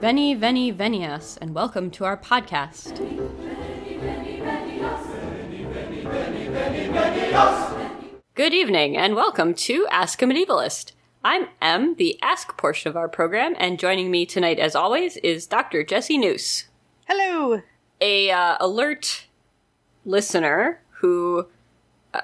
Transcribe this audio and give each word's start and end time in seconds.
Veni, 0.00 0.34
veni, 0.34 0.72
venias, 0.72 1.38
and 1.40 1.54
welcome 1.54 1.90
to 1.90 2.04
our 2.04 2.16
podcast. 2.16 2.96
Good 8.34 8.54
evening, 8.54 8.96
and 8.96 9.16
welcome 9.16 9.54
to 9.54 9.86
Ask 9.90 10.22
a 10.22 10.24
Medievalist. 10.24 10.92
I'm 11.24 11.48
Em, 11.60 11.96
the 11.96 12.16
Ask 12.22 12.56
portion 12.56 12.88
of 12.88 12.96
our 12.96 13.08
program, 13.08 13.54
and 13.58 13.78
joining 13.78 14.10
me 14.10 14.24
tonight, 14.24 14.60
as 14.60 14.76
always, 14.76 15.16
is 15.18 15.46
Dr. 15.46 15.82
Jesse 15.82 16.16
Noose, 16.16 16.66
Hello. 17.08 17.62
a 18.00 18.30
uh, 18.30 18.56
alert 18.60 19.26
listener 20.04 20.80
who 21.00 21.46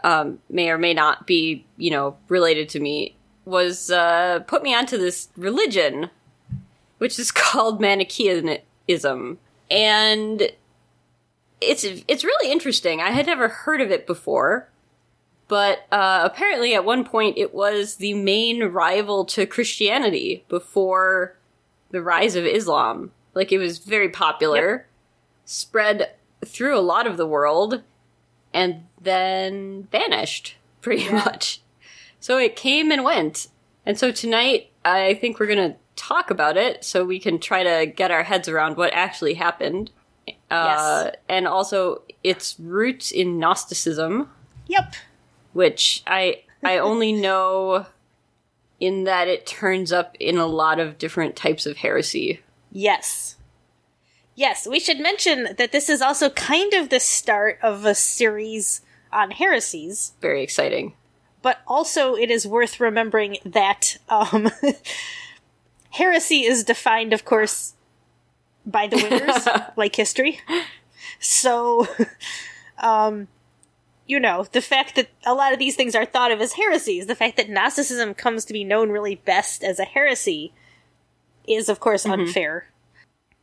um, 0.05 0.39
may 0.49 0.71
or 0.71 0.79
may 0.79 0.95
not 0.95 1.27
be, 1.27 1.65
you 1.77 1.91
know, 1.91 2.17
related 2.29 2.69
to 2.71 2.81
me, 2.81 3.17
was 3.45 3.91
uh, 3.91 4.41
put 4.47 4.63
me 4.63 4.73
onto 4.75 4.97
this 4.97 5.29
religion, 5.37 6.11
which 7.05 7.19
is 7.19 7.31
called 7.31 7.83
Manichaeism, 7.83 9.39
and 9.71 10.43
it's 11.61 11.85
it's 11.85 12.25
really 12.25 12.51
interesting. 12.51 13.03
I 13.03 13.11
had 13.11 13.27
never 13.27 13.49
heard 13.49 13.83
of 13.83 13.91
it 13.91 14.07
before, 14.07 14.71
but 15.47 15.81
uh, 15.93 16.23
apparently 16.25 16.75
at 16.75 16.87
one 16.87 17.05
point 17.05 17.37
it 17.37 17.53
was 17.53 17.97
the 17.97 18.15
main 18.15 18.65
rival 18.65 19.27
to 19.27 19.45
Christianity 19.45 20.47
before 20.49 21.37
the 21.91 22.01
rise 22.01 22.37
of 22.37 22.47
Islam. 22.47 23.13
Like 23.35 23.53
it 23.53 23.59
was 23.59 23.81
very 23.81 24.09
popular, 24.09 24.87
spread 25.45 26.11
through 26.43 26.75
a 26.75 26.81
lot 26.81 27.07
of 27.07 27.19
the 27.19 27.27
world, 27.27 27.83
and 28.55 28.87
then 28.99 29.89
vanished 29.93 30.57
pretty 30.81 31.11
much. 31.13 31.61
So 32.19 32.39
it 32.39 32.57
came 32.57 32.91
and 32.91 33.05
went. 33.05 33.49
And 33.85 33.99
so 33.99 34.11
tonight, 34.11 34.71
I 34.87 35.13
think 35.13 35.39
we're 35.39 35.55
going 35.55 35.73
to 35.73 35.77
talk 35.97 36.31
about 36.31 36.57
it 36.57 36.85
so 36.85 37.05
we 37.05 37.19
can 37.21 37.39
try 37.39 37.63
to 37.63 37.87
get 37.87 38.11
our 38.11 38.23
heads 38.25 38.49
around 38.49 38.77
what 38.77 38.93
actually 38.93 39.35
happened. 39.35 39.91
Uh, 40.51 41.11
And 41.29 41.47
also 41.47 42.03
its 42.23 42.57
roots 42.59 43.11
in 43.11 43.39
Gnosticism, 43.39 44.31
Yep. 44.69 44.95
which 45.53 46.03
I 46.07 46.43
I 46.63 46.79
only 46.91 47.13
know 47.13 47.87
in 48.81 49.05
that 49.05 49.29
it 49.29 49.47
turns 49.47 49.93
up 49.93 50.17
in 50.19 50.37
a 50.39 50.47
lot 50.47 50.81
of 50.81 50.99
different 50.99 51.37
types 51.37 51.67
of 51.67 51.77
heresy. 51.79 52.41
Yes. 52.73 53.37
Yes, 54.35 54.67
we 54.67 54.81
should 54.81 54.99
mention 54.99 55.51
that 55.59 55.71
this 55.71 55.89
is 55.89 56.03
also 56.03 56.29
kind 56.31 56.73
of 56.75 56.89
the 56.89 56.99
start 56.99 57.59
of 57.63 57.85
a 57.85 57.95
series 57.95 58.81
on 59.13 59.31
heresies, 59.31 60.15
Very 60.21 60.43
exciting. 60.43 60.95
but 61.41 61.61
also 61.69 62.17
it 62.17 62.31
is 62.33 62.45
worth 62.47 62.81
remembering 62.81 63.37
that 63.45 63.97
um, 64.09 64.51
heresy 65.95 66.43
is 66.45 66.65
defined, 66.65 67.13
of 67.13 67.25
course, 67.25 67.75
by 68.67 68.87
the 68.87 68.97
winners, 68.97 69.49
like 69.77 69.95
history. 69.97 70.41
So, 71.21 71.87
um, 72.79 73.29
you 74.07 74.21
know, 74.21 74.47
the 74.53 74.61
fact 74.61 74.97
that 74.97 75.09
a 75.25 75.35
lot 75.35 75.53
of 75.53 75.59
these 75.59 75.77
things 75.77 75.95
are 75.95 76.05
thought 76.05 76.31
of 76.31 76.41
as 76.41 76.55
heresies, 76.55 77.07
the 77.07 77.15
fact 77.15 77.37
that 77.37 77.49
Gnosticism 77.49 78.15
comes 78.15 78.45
to 78.45 78.53
be 78.53 78.65
known 78.65 78.91
really 78.91 79.15
best 79.15 79.63
as 79.63 79.79
a 79.79 79.85
heresy, 79.85 80.53
is, 81.47 81.69
of 81.69 81.81
course, 81.81 82.05
unfair. 82.07 82.69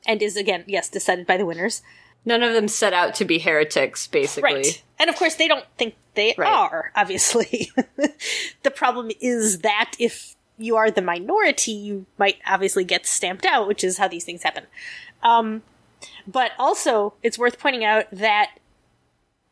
And 0.05 0.22
is, 0.22 0.35
again, 0.35 0.63
yes, 0.67 0.89
decided 0.89 1.27
by 1.27 1.38
the 1.38 1.45
winners. 1.45 1.83
None 2.25 2.44
of 2.44 2.53
them 2.53 2.67
set 2.67 2.94
out 2.94 3.16
to 3.16 3.25
be 3.25 3.39
heretics, 3.39 4.07
basically. 4.07 4.53
Right. 4.53 4.83
And 4.99 5.09
of 5.09 5.16
course, 5.16 5.35
they 5.35 5.47
don't 5.47 5.66
think 5.77 5.95
they 6.16 6.35
Right. 6.38 6.52
are, 6.52 6.91
obviously. 6.95 7.72
the 8.63 8.72
problem 8.72 9.11
is 9.22 9.59
that 9.59 9.94
if 9.99 10.35
you 10.62 10.76
are 10.76 10.92
the 10.92 11.02
minority, 11.02 11.72
you 11.72 12.06
might 12.17 12.38
obviously 12.45 12.84
get 12.84 13.06
stamped 13.06 13.45
out, 13.45 13.67
which 13.67 13.84
is 13.84 13.98
how 13.98 14.08
these 14.08 14.23
things 14.23 14.44
happen. 14.44 14.66
Um, 15.23 15.64
but 16.28 16.52
also, 16.58 17.14
it's 17.23 17.38
worth 17.38 17.59
pointing 17.59 17.84
out 17.84 18.06
that 18.12 18.52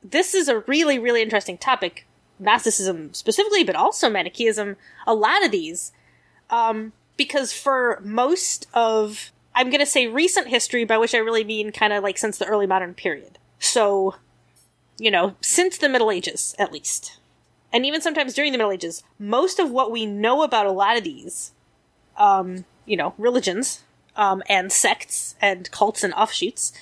this 0.04 0.34
is 0.34 0.48
a 0.48 0.60
really, 0.60 0.98
really 1.00 1.22
interesting 1.22 1.58
topic. 1.58 2.06
Gnosticism 2.39 3.14
specifically, 3.14 3.66
but 3.66 3.76
also 3.76 4.10
Manichaeism, 4.10 4.78
a 5.06 5.14
lot 5.14 5.44
of 5.44 5.52
these. 5.52 5.92
Um, 6.50 6.94
because 7.17 7.52
for 7.52 8.02
most 8.04 8.66
of, 8.73 9.32
I'm 9.54 9.70
going 9.70 9.82
to 9.82 9.86
say 9.86 10.08
recent 10.08 10.48
history, 10.48 10.86
by 10.86 10.98
which 10.98 11.14
I 11.14 11.17
really 11.17 11.44
mean 11.44 11.73
kind 11.73 11.92
of 11.92 12.02
like 12.02 12.17
since 12.17 12.38
the 12.38 12.45
early 12.45 12.66
modern 12.66 12.94
period. 12.94 13.38
So, 13.60 14.16
you 14.98 15.12
know, 15.12 15.36
since 15.42 15.78
the 15.78 15.89
Middle 15.89 16.12
Ages, 16.12 16.56
at 16.58 16.72
least. 16.72 17.19
And 17.72 17.86
even 17.86 18.02
sometimes 18.02 18.34
during 18.34 18.52
the 18.52 18.58
Middle 18.58 18.72
Ages, 18.72 19.04
most 19.20 19.60
of 19.60 19.70
what 19.70 19.92
we 19.92 20.06
know 20.06 20.44
about 20.44 20.66
a 20.66 20.72
lot 20.72 20.98
of 20.98 21.04
these, 21.04 21.52
um, 22.18 22.66
you 22.86 22.98
know, 22.98 23.14
religions, 23.18 23.84
um, 24.16 24.44
and 24.50 24.72
sects 24.72 25.36
and 25.42 25.70
cults 25.72 26.04
and 26.04 26.14
offshoots 26.14 26.74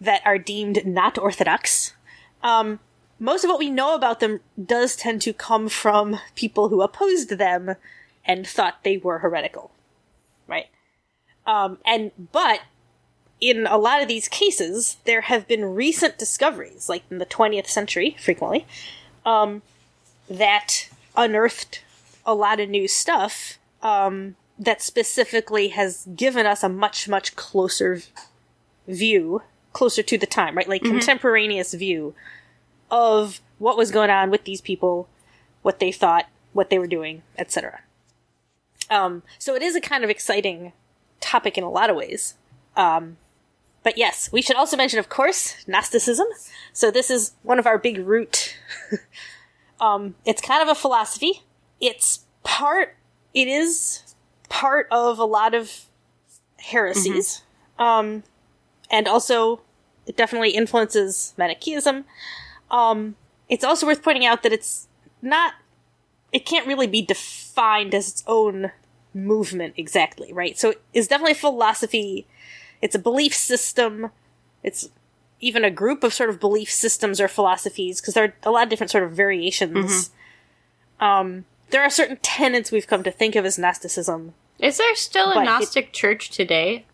that 0.00 0.22
are 0.24 0.38
deemed 0.38 0.84
not 0.86 1.18
orthodox, 1.18 1.94
um, 2.42 2.80
most 3.18 3.44
of 3.44 3.50
what 3.50 3.58
we 3.58 3.70
know 3.70 3.94
about 3.94 4.20
them 4.20 4.40
does 4.62 4.96
tend 4.96 5.20
to 5.22 5.32
come 5.32 5.68
from 5.68 6.18
people 6.34 6.68
who 6.68 6.80
opposed 6.82 7.30
them 7.30 7.76
and 8.24 8.46
thought 8.46 8.82
they 8.82 8.96
were 8.96 9.18
heretical. 9.18 9.70
Right? 10.46 10.68
Um, 11.46 11.78
and, 11.84 12.12
but, 12.32 12.60
in 13.40 13.66
a 13.66 13.78
lot 13.78 14.02
of 14.02 14.08
these 14.08 14.28
cases, 14.28 14.98
there 15.04 15.22
have 15.22 15.48
been 15.48 15.64
recent 15.64 16.18
discoveries, 16.18 16.88
like 16.88 17.02
in 17.10 17.18
the 17.18 17.26
20th 17.26 17.68
century, 17.68 18.16
frequently, 18.20 18.66
um, 19.24 19.62
that 20.30 20.88
unearthed 21.16 21.82
a 22.24 22.34
lot 22.34 22.60
of 22.60 22.68
new 22.68 22.86
stuff 22.86 23.58
um, 23.82 24.36
that 24.58 24.80
specifically 24.80 25.68
has 25.68 26.06
given 26.14 26.46
us 26.46 26.62
a 26.62 26.68
much, 26.68 27.08
much 27.08 27.34
closer 27.34 28.00
view, 28.86 29.42
closer 29.72 30.02
to 30.02 30.16
the 30.16 30.26
time, 30.26 30.56
right? 30.56 30.68
Like 30.68 30.82
contemporaneous 30.82 31.74
view 31.74 32.14
of 32.90 33.40
what 33.58 33.76
was 33.76 33.90
going 33.90 34.10
on 34.10 34.30
with 34.30 34.44
these 34.44 34.60
people, 34.60 35.08
what 35.62 35.80
they 35.80 35.90
thought, 35.92 36.26
what 36.52 36.70
they 36.70 36.78
were 36.78 36.86
doing, 36.86 37.22
etc. 37.36 37.80
Um, 38.88 39.22
so 39.38 39.54
it 39.54 39.62
is 39.62 39.74
a 39.74 39.80
kind 39.80 40.04
of 40.04 40.10
exciting 40.10 40.72
topic 41.20 41.58
in 41.58 41.64
a 41.64 41.70
lot 41.70 41.90
of 41.90 41.96
ways. 41.96 42.34
Um, 42.76 43.16
but 43.82 43.96
yes, 43.96 44.30
we 44.32 44.42
should 44.42 44.56
also 44.56 44.76
mention, 44.76 44.98
of 44.98 45.08
course, 45.08 45.56
Gnosticism. 45.66 46.26
So 46.72 46.90
this 46.90 47.10
is 47.10 47.32
one 47.42 47.58
of 47.58 47.66
our 47.66 47.78
big 47.78 47.98
root. 47.98 48.56
um, 49.80 50.14
it's 50.24 50.42
kind 50.42 50.62
of 50.62 50.68
a 50.68 50.74
philosophy. 50.74 51.42
It's 51.80 52.26
part. 52.42 52.96
It 53.34 53.48
is 53.48 54.14
part 54.48 54.86
of 54.90 55.18
a 55.18 55.24
lot 55.24 55.54
of 55.54 55.86
heresies, 56.58 57.42
um, 57.78 58.22
and 58.90 59.08
also 59.08 59.60
it 60.06 60.16
definitely 60.16 60.50
influences 60.50 61.34
Manichaeism. 61.36 62.04
Um, 62.70 63.16
it's 63.48 63.64
also 63.64 63.86
worth 63.86 64.02
pointing 64.02 64.26
out 64.26 64.42
that 64.42 64.52
it's 64.52 64.88
not. 65.22 65.54
It 66.32 66.46
can't 66.46 66.66
really 66.66 66.86
be 66.86 67.02
defined 67.02 67.94
as 67.94 68.08
its 68.08 68.24
own 68.26 68.70
movement 69.12 69.74
exactly, 69.76 70.32
right? 70.32 70.58
So 70.58 70.74
it's 70.92 71.08
definitely 71.08 71.32
a 71.32 71.36
philosophy. 71.36 72.26
It's 72.80 72.94
a 72.94 72.98
belief 72.98 73.34
system. 73.34 74.10
It's 74.62 74.90
even 75.40 75.64
a 75.64 75.70
group 75.70 76.04
of 76.04 76.12
sort 76.14 76.30
of 76.30 76.38
belief 76.38 76.70
systems 76.70 77.20
or 77.20 77.28
philosophies 77.28 78.00
because 78.00 78.14
there 78.14 78.24
are 78.24 78.34
a 78.42 78.50
lot 78.50 78.64
of 78.64 78.68
different 78.68 78.90
sort 78.90 79.04
of 79.04 79.12
variations. 79.12 80.10
Um, 81.00 81.44
there 81.70 81.82
are 81.82 81.90
certain 81.90 82.18
tenets 82.22 82.70
we've 82.70 82.86
come 82.86 83.02
to 83.04 83.10
think 83.10 83.36
of 83.36 83.44
as 83.46 83.58
Gnosticism. 83.58 84.34
Is 84.58 84.76
there 84.78 84.94
still 84.94 85.30
a 85.30 85.34
But 85.34 85.42
it- 85.42 85.46
Gnostic 85.46 85.92
church 85.92 86.30
today? 86.30 86.84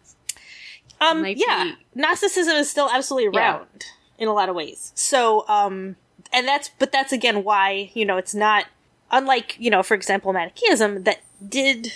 Um, 1.00 1.26
yeah, 1.26 1.64
be- 1.64 1.76
Gnosticism 2.00 2.54
is 2.56 2.70
still 2.70 2.88
absolutely 2.90 3.30
Yeah. 3.38 3.56
around 3.56 3.86
in 4.18 4.28
a 4.28 4.32
lot 4.32 4.48
of 4.48 4.54
ways. 4.54 4.92
So, 4.94 5.46
um, 5.48 5.96
and 6.32 6.46
that's, 6.46 6.70
but 6.78 6.92
that's 6.92 7.12
again 7.12 7.42
why, 7.44 7.90
you 7.94 8.04
know, 8.04 8.16
it's 8.16 8.34
not, 8.34 8.66
unlike, 9.10 9.56
you 9.58 9.70
know, 9.70 9.82
for 9.82 9.94
example, 9.94 10.32
Manichaeism 10.32 11.02
that 11.04 11.20
did, 11.46 11.92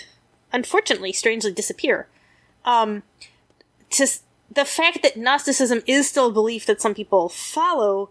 unfortunately, 0.53 1.13
strangely 1.13 1.51
disappear. 1.51 2.07
Um, 2.65 3.03
to, 3.91 4.07
the 4.53 4.65
fact 4.65 5.01
that 5.01 5.17
Gnosticism 5.17 5.81
is 5.87 6.09
still 6.09 6.27
a 6.27 6.31
belief 6.31 6.65
that 6.65 6.81
some 6.81 6.93
people 6.93 7.29
follow 7.29 8.09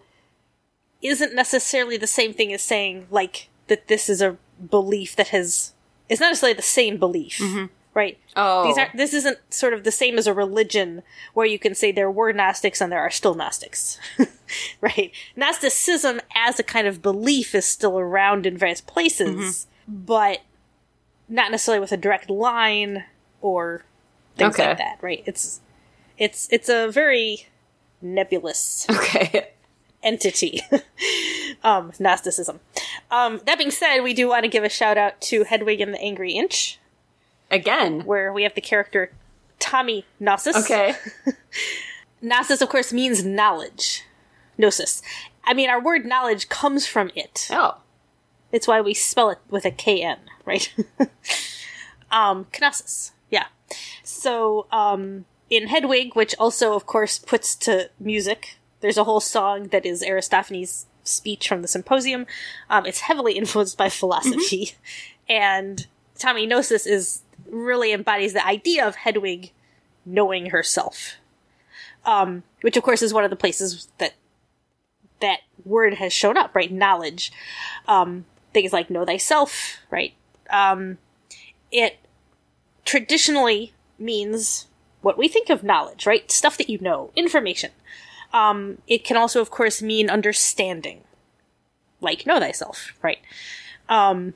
isn't 1.02 1.34
necessarily 1.34 1.96
the 1.96 2.06
same 2.06 2.32
thing 2.32 2.52
as 2.52 2.62
saying, 2.62 3.06
like, 3.10 3.48
that 3.68 3.88
this 3.88 4.08
is 4.08 4.22
a 4.22 4.36
belief 4.70 5.16
that 5.16 5.28
has, 5.28 5.74
it's 6.08 6.20
not 6.20 6.28
necessarily 6.28 6.56
the 6.56 6.62
same 6.62 6.96
belief, 6.96 7.38
mm-hmm. 7.38 7.66
right? 7.94 8.18
Oh, 8.36 8.66
These 8.66 8.78
aren't. 8.78 8.96
This 8.96 9.14
isn't 9.14 9.38
sort 9.50 9.74
of 9.74 9.84
the 9.84 9.90
same 9.90 10.18
as 10.18 10.26
a 10.26 10.34
religion 10.34 11.02
where 11.34 11.46
you 11.46 11.58
can 11.58 11.74
say 11.74 11.92
there 11.92 12.10
were 12.10 12.32
Gnostics 12.32 12.80
and 12.80 12.90
there 12.90 13.00
are 13.00 13.10
still 13.10 13.34
Gnostics, 13.34 13.98
right? 14.80 15.12
Gnosticism 15.36 16.20
as 16.34 16.58
a 16.58 16.62
kind 16.62 16.86
of 16.86 17.02
belief 17.02 17.54
is 17.54 17.66
still 17.66 17.98
around 17.98 18.46
in 18.46 18.56
various 18.56 18.80
places, 18.80 19.66
mm-hmm. 19.88 20.04
but 20.04 20.40
not 21.28 21.50
necessarily 21.50 21.80
with 21.80 21.92
a 21.92 21.96
direct 21.96 22.28
line 22.30 23.04
or 23.40 23.84
things 24.36 24.54
Okay. 24.54 24.68
like 24.68 24.78
that, 24.78 24.98
right? 25.00 25.22
It's 25.26 25.60
it's 26.20 26.46
it's 26.52 26.68
a 26.68 26.88
very 26.88 27.48
nebulous 28.00 28.86
okay. 28.88 29.48
entity. 30.04 30.60
um, 31.64 31.90
Gnosticism. 31.98 32.60
Um, 33.10 33.40
that 33.46 33.58
being 33.58 33.72
said, 33.72 34.02
we 34.02 34.14
do 34.14 34.28
want 34.28 34.44
to 34.44 34.48
give 34.48 34.62
a 34.62 34.68
shout 34.68 34.96
out 34.96 35.20
to 35.22 35.42
Hedwig 35.42 35.80
and 35.80 35.92
the 35.92 36.00
Angry 36.00 36.32
Inch, 36.32 36.78
Again, 37.50 38.04
where 38.04 38.32
we 38.32 38.44
have 38.44 38.54
the 38.54 38.60
character 38.60 39.10
Tommy 39.58 40.06
Gnosis. 40.20 40.56
Okay. 40.56 40.94
Gnosis, 42.22 42.62
of 42.62 42.68
course, 42.68 42.92
means 42.92 43.24
knowledge. 43.24 44.04
Gnosis. 44.56 45.02
I 45.44 45.54
mean, 45.54 45.68
our 45.68 45.82
word 45.82 46.06
knowledge 46.06 46.48
comes 46.48 46.86
from 46.86 47.10
it. 47.16 47.48
Oh. 47.50 47.78
It's 48.52 48.68
why 48.68 48.80
we 48.80 48.94
spell 48.94 49.30
it 49.30 49.38
with 49.48 49.64
a 49.64 49.70
KN, 49.70 50.18
right? 50.44 50.72
um, 52.12 52.46
Knossos. 52.52 53.12
Yeah. 53.30 53.46
So, 54.04 54.66
um, 54.70 55.24
in 55.50 55.66
Hedwig, 55.66 56.14
which 56.14 56.34
also, 56.38 56.74
of 56.74 56.86
course, 56.86 57.18
puts 57.18 57.54
to 57.56 57.90
music, 57.98 58.58
there's 58.80 58.96
a 58.96 59.04
whole 59.04 59.20
song 59.20 59.68
that 59.68 59.84
is 59.84 60.02
Aristophanes' 60.02 60.86
speech 61.04 61.48
from 61.48 61.60
the 61.60 61.68
symposium. 61.68 62.26
Um, 62.70 62.86
it's 62.86 63.00
heavily 63.00 63.32
influenced 63.36 63.76
by 63.76 63.88
philosophy. 63.88 64.72
And 65.28 65.86
Tommy 66.18 66.44
Gnosis 66.44 66.86
is 66.86 67.22
really 67.48 67.92
embodies 67.92 68.32
the 68.32 68.44
idea 68.44 68.84
of 68.84 68.96
Hedwig 68.96 69.52
knowing 70.04 70.46
herself. 70.46 71.18
Um, 72.04 72.42
which 72.62 72.76
of 72.76 72.82
course 72.82 73.00
is 73.00 73.14
one 73.14 73.22
of 73.22 73.30
the 73.30 73.36
places 73.36 73.86
that 73.98 74.14
that 75.20 75.42
word 75.64 75.94
has 75.94 76.12
shown 76.12 76.36
up, 76.36 76.52
right? 76.56 76.72
Knowledge. 76.72 77.30
Um, 77.86 78.24
things 78.52 78.72
like 78.72 78.90
know 78.90 79.04
thyself, 79.04 79.76
right? 79.88 80.14
Um, 80.50 80.98
it 81.70 81.98
traditionally 82.84 83.72
means 84.00 84.66
what 85.02 85.18
we 85.18 85.28
think 85.28 85.50
of 85.50 85.62
knowledge, 85.62 86.06
right? 86.06 86.30
Stuff 86.30 86.58
that 86.58 86.68
you 86.68 86.78
know, 86.80 87.10
information. 87.16 87.70
Um, 88.32 88.78
it 88.86 89.04
can 89.04 89.16
also, 89.16 89.40
of 89.40 89.50
course, 89.50 89.82
mean 89.82 90.08
understanding, 90.08 91.02
like 92.00 92.26
know 92.26 92.38
thyself, 92.38 92.92
right? 93.02 93.18
Um, 93.88 94.34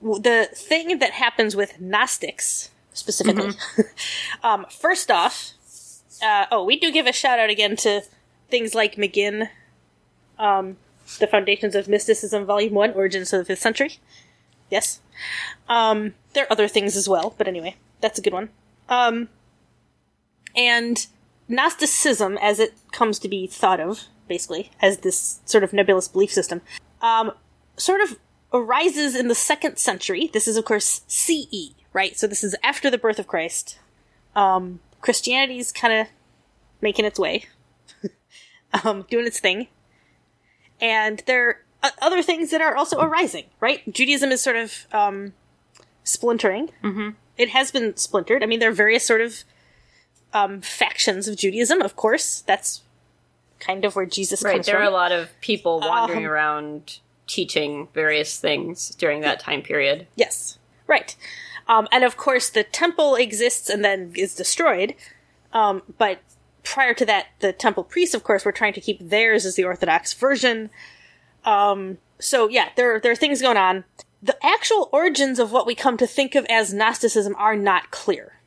the 0.00 0.48
thing 0.52 0.98
that 0.98 1.12
happens 1.12 1.54
with 1.54 1.80
Gnostics 1.80 2.70
specifically, 2.92 3.52
um, 4.42 4.66
first 4.68 5.10
off, 5.10 5.52
uh, 6.22 6.46
oh, 6.50 6.64
we 6.64 6.78
do 6.78 6.90
give 6.90 7.06
a 7.06 7.12
shout 7.12 7.38
out 7.38 7.50
again 7.50 7.76
to 7.76 8.02
things 8.50 8.74
like 8.74 8.96
McGinn, 8.96 9.48
um, 10.38 10.76
The 11.18 11.26
Foundations 11.26 11.74
of 11.74 11.88
Mysticism, 11.88 12.44
Volume 12.44 12.74
1, 12.74 12.92
Origins 12.92 13.32
of 13.32 13.46
the 13.46 13.54
5th 13.54 13.58
Century. 13.58 13.98
Yes. 14.70 15.00
Um, 15.68 16.14
there 16.32 16.44
are 16.44 16.52
other 16.52 16.68
things 16.68 16.96
as 16.96 17.08
well, 17.08 17.34
but 17.38 17.46
anyway, 17.46 17.76
that's 18.00 18.18
a 18.18 18.22
good 18.22 18.32
one. 18.32 18.48
And 20.54 21.06
Gnosticism, 21.48 22.38
as 22.38 22.58
it 22.58 22.74
comes 22.92 23.18
to 23.20 23.28
be 23.28 23.46
thought 23.46 23.80
of, 23.80 24.04
basically, 24.28 24.70
as 24.80 24.98
this 24.98 25.40
sort 25.44 25.64
of 25.64 25.72
nebulous 25.72 26.08
belief 26.08 26.32
system, 26.32 26.62
um, 27.00 27.32
sort 27.76 28.00
of 28.00 28.18
arises 28.52 29.14
in 29.16 29.28
the 29.28 29.34
second 29.34 29.78
century. 29.78 30.30
This 30.32 30.46
is, 30.46 30.56
of 30.56 30.64
course, 30.64 31.02
CE, 31.06 31.74
right? 31.92 32.16
So 32.16 32.26
this 32.26 32.44
is 32.44 32.54
after 32.62 32.90
the 32.90 32.98
birth 32.98 33.18
of 33.18 33.26
Christ. 33.26 33.78
Um, 34.34 34.80
Christianity's 35.00 35.72
kind 35.72 35.92
of 35.92 36.06
making 36.80 37.04
its 37.04 37.18
way, 37.18 37.46
um, 38.84 39.04
doing 39.10 39.26
its 39.26 39.40
thing. 39.40 39.68
And 40.80 41.22
there 41.26 41.62
are 41.82 41.90
other 42.00 42.22
things 42.22 42.50
that 42.50 42.60
are 42.60 42.76
also 42.76 43.00
arising, 43.00 43.44
right? 43.60 43.80
Judaism 43.92 44.32
is 44.32 44.42
sort 44.42 44.56
of 44.56 44.86
um, 44.92 45.32
splintering. 46.04 46.70
Mm-hmm. 46.82 47.10
It 47.38 47.50
has 47.50 47.70
been 47.70 47.96
splintered. 47.96 48.42
I 48.42 48.46
mean, 48.46 48.60
there 48.60 48.70
are 48.70 48.74
various 48.74 49.06
sort 49.06 49.20
of 49.20 49.44
um, 50.32 50.60
factions 50.60 51.28
of 51.28 51.36
Judaism, 51.36 51.82
of 51.82 51.96
course. 51.96 52.40
That's 52.46 52.82
kind 53.60 53.84
of 53.84 53.94
where 53.94 54.06
Jesus 54.06 54.42
Right. 54.42 54.54
comes 54.54 54.66
There 54.66 54.76
from. 54.76 54.84
are 54.84 54.88
a 54.88 54.90
lot 54.90 55.12
of 55.12 55.28
people 55.40 55.80
wandering 55.80 56.26
Um, 56.26 56.32
around 56.32 56.98
teaching 57.26 57.88
various 57.94 58.38
things 58.40 58.90
during 58.96 59.20
that 59.20 59.40
time 59.40 59.62
period. 59.62 60.06
Yes, 60.16 60.58
right. 60.86 61.14
Um, 61.68 61.86
and 61.92 62.02
of 62.02 62.16
course, 62.16 62.50
the 62.50 62.64
temple 62.64 63.14
exists 63.14 63.70
and 63.70 63.84
then 63.84 64.12
is 64.16 64.34
destroyed. 64.34 64.94
Um, 65.52 65.82
but 65.96 66.18
prior 66.64 66.92
to 66.94 67.06
that, 67.06 67.26
the 67.38 67.52
temple 67.52 67.84
priests, 67.84 68.14
of 68.14 68.24
course, 68.24 68.44
were 68.44 68.52
trying 68.52 68.72
to 68.72 68.80
keep 68.80 68.98
theirs 69.00 69.46
as 69.46 69.54
the 69.54 69.64
Orthodox 69.64 70.12
version. 70.12 70.70
Um, 71.44 71.98
so 72.18 72.48
yeah, 72.48 72.70
there 72.76 72.98
there 73.00 73.12
are 73.12 73.16
things 73.16 73.40
going 73.40 73.56
on. 73.56 73.84
The 74.22 74.36
actual 74.44 74.88
origins 74.92 75.38
of 75.38 75.50
what 75.52 75.66
we 75.66 75.74
come 75.74 75.96
to 75.98 76.06
think 76.06 76.34
of 76.34 76.44
as 76.48 76.72
Gnosticism 76.74 77.34
are 77.36 77.56
not 77.56 77.90
clear. 77.90 78.38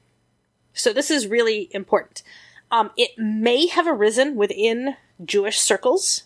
So 0.75 0.93
this 0.93 1.09
is 1.09 1.27
really 1.27 1.69
important. 1.71 2.21
Um, 2.69 2.91
it 2.95 3.11
may 3.17 3.67
have 3.67 3.87
arisen 3.87 4.35
within 4.35 4.95
Jewish 5.23 5.59
circles. 5.59 6.23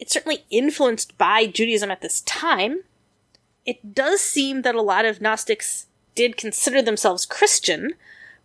It's 0.00 0.12
certainly 0.12 0.44
influenced 0.50 1.16
by 1.16 1.46
Judaism 1.46 1.90
at 1.90 2.00
this 2.00 2.22
time 2.22 2.80
it 3.64 3.94
does 3.94 4.20
seem 4.20 4.62
that 4.62 4.74
a 4.74 4.82
lot 4.82 5.04
of 5.04 5.20
Gnostics 5.20 5.86
did 6.14 6.36
consider 6.36 6.82
themselves 6.82 7.26
Christian, 7.26 7.94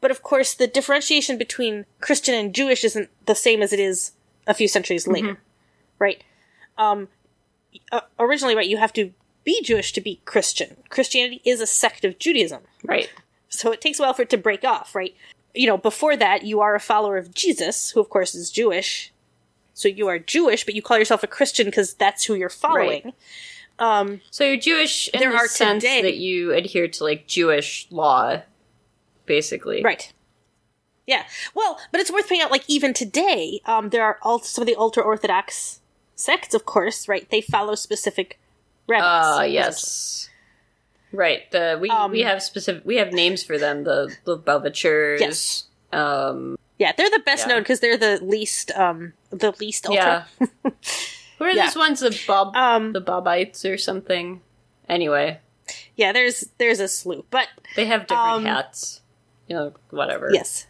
but 0.02 0.12
of 0.12 0.24
course 0.24 0.54
the 0.54 0.68
differentiation 0.68 1.38
between 1.38 1.86
Christian 2.00 2.36
and 2.36 2.56
Jewish 2.56 2.84
isn't 2.84 3.10
the 3.26 3.36
same 3.36 3.62
as 3.62 3.74
it 3.74 3.80
is 3.80 4.14
a 4.48 4.54
few 4.54 4.68
centuries 4.68 5.08
later, 5.08 5.38
right? 6.00 6.24
Um, 6.78 7.10
uh, 7.92 8.02
originally, 8.18 8.56
right, 8.56 8.68
you 8.68 8.78
have 8.78 8.94
to 8.94 9.12
be 9.44 9.62
Jewish 9.62 9.92
to 9.94 10.02
be 10.02 10.22
Christian. 10.26 10.78
Christianity 10.90 11.42
is 11.44 11.60
a 11.60 11.68
sect 11.68 12.06
of 12.06 12.18
Judaism, 12.18 12.62
Right. 12.84 13.10
So 13.50 13.72
it 13.72 13.82
takes 13.82 14.00
a 14.00 14.04
while 14.04 14.14
for 14.14 14.22
it 14.22 14.30
to 14.30 14.38
break 14.38 14.64
off, 14.64 14.96
right? 14.96 15.16
You 15.54 15.68
know, 15.68 15.78
before 15.78 16.16
that, 16.16 16.44
you 16.44 16.62
are 16.62 16.76
a 16.76 16.80
follower 16.80 17.18
of 17.18 17.34
Jesus, 17.34 17.92
who 17.92 18.00
of 18.00 18.10
course 18.10 18.34
is 18.36 18.50
Jewish. 18.52 19.12
So 19.74 19.88
you 19.88 20.08
are 20.08 20.20
Jewish, 20.20 20.66
but 20.66 20.76
you 20.76 20.82
call 20.82 20.98
yourself 20.98 21.24
a 21.24 21.28
Christian 21.28 21.66
because 21.66 21.94
that's 21.94 22.26
who 22.26 22.36
you're 22.36 22.50
following. 22.50 23.14
So 24.30 24.44
you're 24.44 24.58
Jewish 24.58 25.08
in 25.14 25.20
There 25.22 25.32
the 25.32 25.48
sense 25.48 25.84
today- 25.84 26.02
that 26.02 26.18
you 26.18 26.52
adhere 26.54 26.88
to 26.88 27.04
like 27.04 27.28
Jewish 27.28 27.88
law, 27.90 28.42
basically. 29.26 29.82
Right. 29.82 30.12
Yeah. 31.08 31.24
Well, 31.56 31.80
but 31.92 32.02
it's 32.02 32.12
worth 32.12 32.28
pointing 32.28 32.44
out, 32.44 32.52
like 32.52 32.66
even 32.68 32.94
today, 32.94 33.62
um, 33.66 33.90
there 33.90 34.04
are 34.04 34.20
all 34.22 34.40
some 34.40 34.62
of 34.62 34.68
the 34.68 34.76
ultra 34.76 35.02
orthodox 35.02 35.80
sects, 36.16 36.54
of 36.54 36.66
course, 36.66 37.08
right? 37.08 37.28
They 37.30 37.42
follow 37.42 37.74
specific 37.76 38.38
rabbis. 38.88 39.40
Uh 39.40 39.44
yes. 39.44 40.30
Right. 41.12 41.50
The 41.52 41.78
we 41.82 41.90
Um, 41.90 42.12
we 42.12 42.22
have 42.22 42.42
specific 42.44 42.84
we 42.86 42.98
have 42.98 43.12
names 43.14 43.44
for 43.44 43.58
them. 43.58 43.84
The 43.84 44.16
the 44.26 44.38
Lubavitchers. 44.38 45.20
Yes. 45.20 45.66
Um 45.92 46.58
Yeah, 46.78 46.92
they're 46.96 47.10
the 47.10 47.20
best 47.26 47.46
Yeah. 47.48 47.54
known 47.56 47.62
because 47.64 47.80
they're 47.80 47.98
the 47.98 48.20
least, 48.24 48.72
um, 48.72 49.14
the 49.32 49.52
least 49.60 49.86
ultra. 49.88 50.28
yeah. 50.40 50.48
Who 51.40 51.46
are 51.46 51.52
Yeah. 51.52 51.66
those 51.66 51.76
ones? 51.76 52.00
The 52.02 52.18
Bob 52.28 52.56
Um, 52.56 52.94
the 52.94 53.02
Bobites 53.02 53.66
or 53.66 53.78
something. 53.78 54.42
Anyway, 54.88 55.40
Yeah, 55.96 56.12
there's 56.12 56.46
there's 56.58 56.80
a 56.80 56.88
slew, 56.88 57.26
but 57.30 57.48
they 57.76 57.86
have 57.86 58.08
different 58.08 58.30
Um, 58.30 58.46
hats. 58.46 59.02
You 59.48 59.56
know, 59.56 59.74
whatever. 59.90 60.30
yes. 60.32 60.68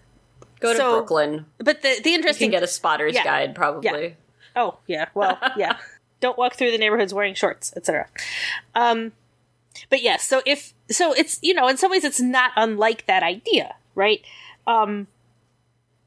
Go 0.62 0.72
to 0.74 0.78
So- 0.78 0.92
Brooklyn. 0.98 1.46
But 1.58 1.82
the 1.82 2.00
the 2.02 2.10
You 2.10 2.16
interesting 2.16 2.46
can 2.52 2.60
get 2.60 2.64
a 2.64 2.68
spotter's 2.68 3.14
Yeah. 3.16 3.24
guide 3.24 3.56
probably. 3.56 4.16
Oh, 4.56 4.78
yeah. 4.88 5.10
Well, 5.14 5.38
yeah. 5.58 5.78
Don't 6.22 6.38
walk 6.38 6.56
through 6.56 6.72
the 6.72 6.78
neighborhoods 6.78 7.14
wearing 7.14 7.34
shorts, 7.34 7.72
etc. 7.78 8.08
Um, 8.76 9.14
but 9.90 10.02
yes, 10.02 10.24
so 10.28 10.42
if 10.46 10.74
so, 10.90 11.14
it's 11.14 11.40
you 11.42 11.54
know, 11.54 11.68
in 11.68 11.78
some 11.78 11.92
ways, 11.92 12.04
it's 12.04 12.20
not 12.20 12.52
unlike 12.56 13.06
that 13.08 13.24
idea, 13.24 13.76
right? 13.96 14.22
Um, 14.68 15.08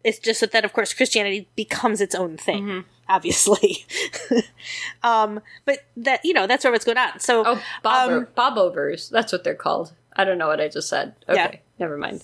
it's 0.04 0.18
just 0.18 0.40
that, 0.40 0.52
that 0.52 0.64
of 0.64 0.72
course, 0.72 0.92
Christianity 0.94 1.48
becomes 1.56 2.00
its 2.00 2.14
own 2.14 2.36
thing, 2.36 2.84
obviously. 3.08 3.86
um, 5.02 5.40
but 5.64 5.78
that 5.96 6.24
you 6.24 6.32
know, 6.34 6.46
that's 6.46 6.64
where 6.64 6.72
what's 6.72 6.84
going 6.84 6.98
on. 6.98 7.18
So, 7.20 7.44
Oh, 7.46 7.62
bob 7.82 8.10
Um, 8.10 8.26
Bobovers. 8.36 9.08
That's 9.10 9.32
what 9.32 9.44
they're 9.44 9.54
called. 9.54 9.92
I 10.14 10.24
don't 10.24 10.38
know 10.38 10.48
what 10.48 10.60
I 10.60 10.68
just 10.68 10.88
said. 10.88 11.14
Okay, 11.28 11.34
Yeah. 11.36 11.58
never 11.78 11.96
mind. 11.96 12.22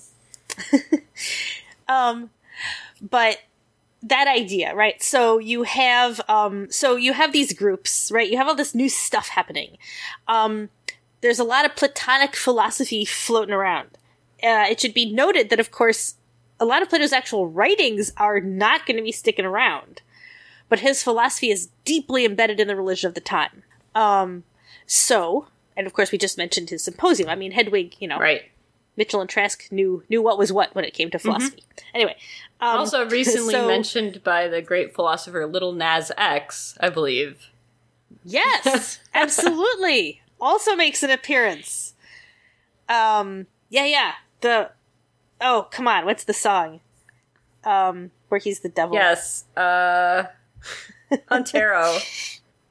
um 1.89 2.31
but 3.01 3.39
that 4.03 4.27
idea 4.29 4.75
right 4.75 5.03
so 5.03 5.39
you 5.39 5.63
have 5.65 6.21
um 6.29 6.71
so 6.71 6.97
you 6.97 7.13
have 7.13 7.33
these 7.33 7.53
groups 7.53 8.11
right 8.13 8.31
you 8.31 8.37
have 8.37 8.49
all 8.49 8.55
this 8.55 8.75
new 8.75 8.89
stuff 8.89 9.29
happening 9.29 9.77
um 10.27 10.69
there's 11.21 11.39
a 11.39 11.45
lot 11.45 11.65
of 11.65 11.75
platonic 11.77 12.37
philosophy 12.37 13.05
floating 13.05 13.55
around 13.55 13.89
uh, 14.43 14.67
it 14.71 14.81
should 14.81 14.95
be 14.95 15.11
noted 15.13 15.51
that 15.51 15.61
of 15.61 15.71
course 15.71 16.15
a 16.61 16.65
lot 16.65 16.83
of 16.83 16.89
plato's 16.89 17.13
actual 17.13 17.49
writings 17.49 18.13
are 18.17 18.41
not 18.41 18.87
going 18.87 18.97
to 18.97 19.03
be 19.03 19.13
sticking 19.13 19.45
around 19.45 20.03
but 20.69 20.81
his 20.81 21.03
philosophy 21.03 21.51
is 21.51 21.69
deeply 21.85 22.25
embedded 22.25 22.61
in 22.61 22.69
the 22.69 22.77
religion 22.77 23.09
of 23.09 23.15
the 23.15 23.21
time 23.21 23.63
um 23.95 24.45
so 24.87 25.47
and 25.77 25.87
of 25.87 25.93
course 25.93 26.13
we 26.13 26.19
just 26.19 26.39
mentioned 26.39 26.71
his 26.71 26.83
symposium 26.85 27.29
i 27.29 27.35
mean 27.35 27.53
hedwig 27.53 27.95
you 27.99 28.09
know 28.09 28.19
Right. 28.19 28.43
Mitchell 28.97 29.21
and 29.21 29.31
Trask 29.31 29.71
knew 29.71 30.03
knew 30.09 30.21
what 30.21 30.39
was 30.39 30.53
what 30.53 30.75
when 30.75 30.85
it 30.85 30.93
came 30.93 31.09
to 31.11 31.21
philosophy. 31.21 31.63
Anyway, 31.95 32.17
um, 32.61 32.79
Also 32.81 33.09
recently 33.09 33.55
so- 33.55 33.69
mentioned 33.69 34.25
by 34.25 34.49
the 34.49 34.61
great 34.61 34.93
philosopher 34.93 35.47
Little 35.47 35.71
Nas 35.73 36.11
X, 36.19 36.77
I 36.81 36.89
believe. 36.89 37.47
Yes, 38.25 38.99
absolutely. 39.15 40.21
Also 40.41 40.77
makes 40.77 41.03
an 41.03 41.11
appearance. 41.11 41.95
Um, 42.89 43.47
yeah, 43.69 43.85
yeah. 43.87 44.13
The 44.41 44.71
oh, 45.41 45.69
come 45.71 45.89
on, 45.89 46.05
what's 46.05 46.25
the 46.25 46.33
song? 46.33 46.81
Um, 47.65 48.11
where 48.29 48.39
he's 48.41 48.61
the 48.61 48.69
devil. 48.69 48.95
Yes. 48.95 49.45
Uh 49.57 50.25
Montero. 51.31 51.99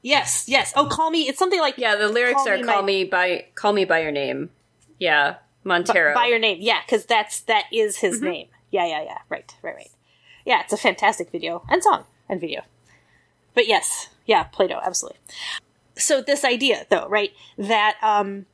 Yes, 0.02 0.44
yes. 0.48 0.72
Oh, 0.76 0.86
call 0.86 1.10
me. 1.10 1.28
It's 1.28 1.38
something 1.38 1.60
like 1.60 1.76
Yeah, 1.76 1.96
the 1.96 2.08
lyrics 2.08 2.36
Call 2.36 2.48
are 2.48 2.56
me 2.58 2.62
call 2.64 2.82
my- 2.82 2.86
me 2.86 3.04
by 3.04 3.46
call 3.54 3.72
me 3.72 3.84
by 3.84 4.00
your 4.00 4.12
name. 4.12 4.50
Yeah. 4.98 5.36
Montero. 5.64 6.14
by 6.14 6.26
your 6.26 6.38
name. 6.38 6.58
Yeah, 6.60 6.80
because 6.86 7.04
that's 7.04 7.40
that 7.42 7.64
is 7.72 7.98
his 7.98 8.22
name. 8.22 8.48
Yeah, 8.70 8.86
yeah, 8.86 9.02
yeah. 9.02 9.18
Right, 9.28 9.54
right, 9.62 9.74
right. 9.74 9.90
Yeah, 10.46 10.62
it's 10.62 10.72
a 10.72 10.76
fantastic 10.78 11.30
video 11.30 11.62
and 11.68 11.82
song 11.82 12.04
and 12.28 12.40
video. 12.40 12.62
But 13.54 13.66
yes, 13.66 14.08
yeah, 14.24 14.44
Plato, 14.44 14.80
absolutely. 14.82 15.18
So 15.98 16.20
this 16.20 16.44
idea, 16.44 16.86
though, 16.88 17.08
right, 17.08 17.32
that 17.56 17.96
um, 18.02 18.46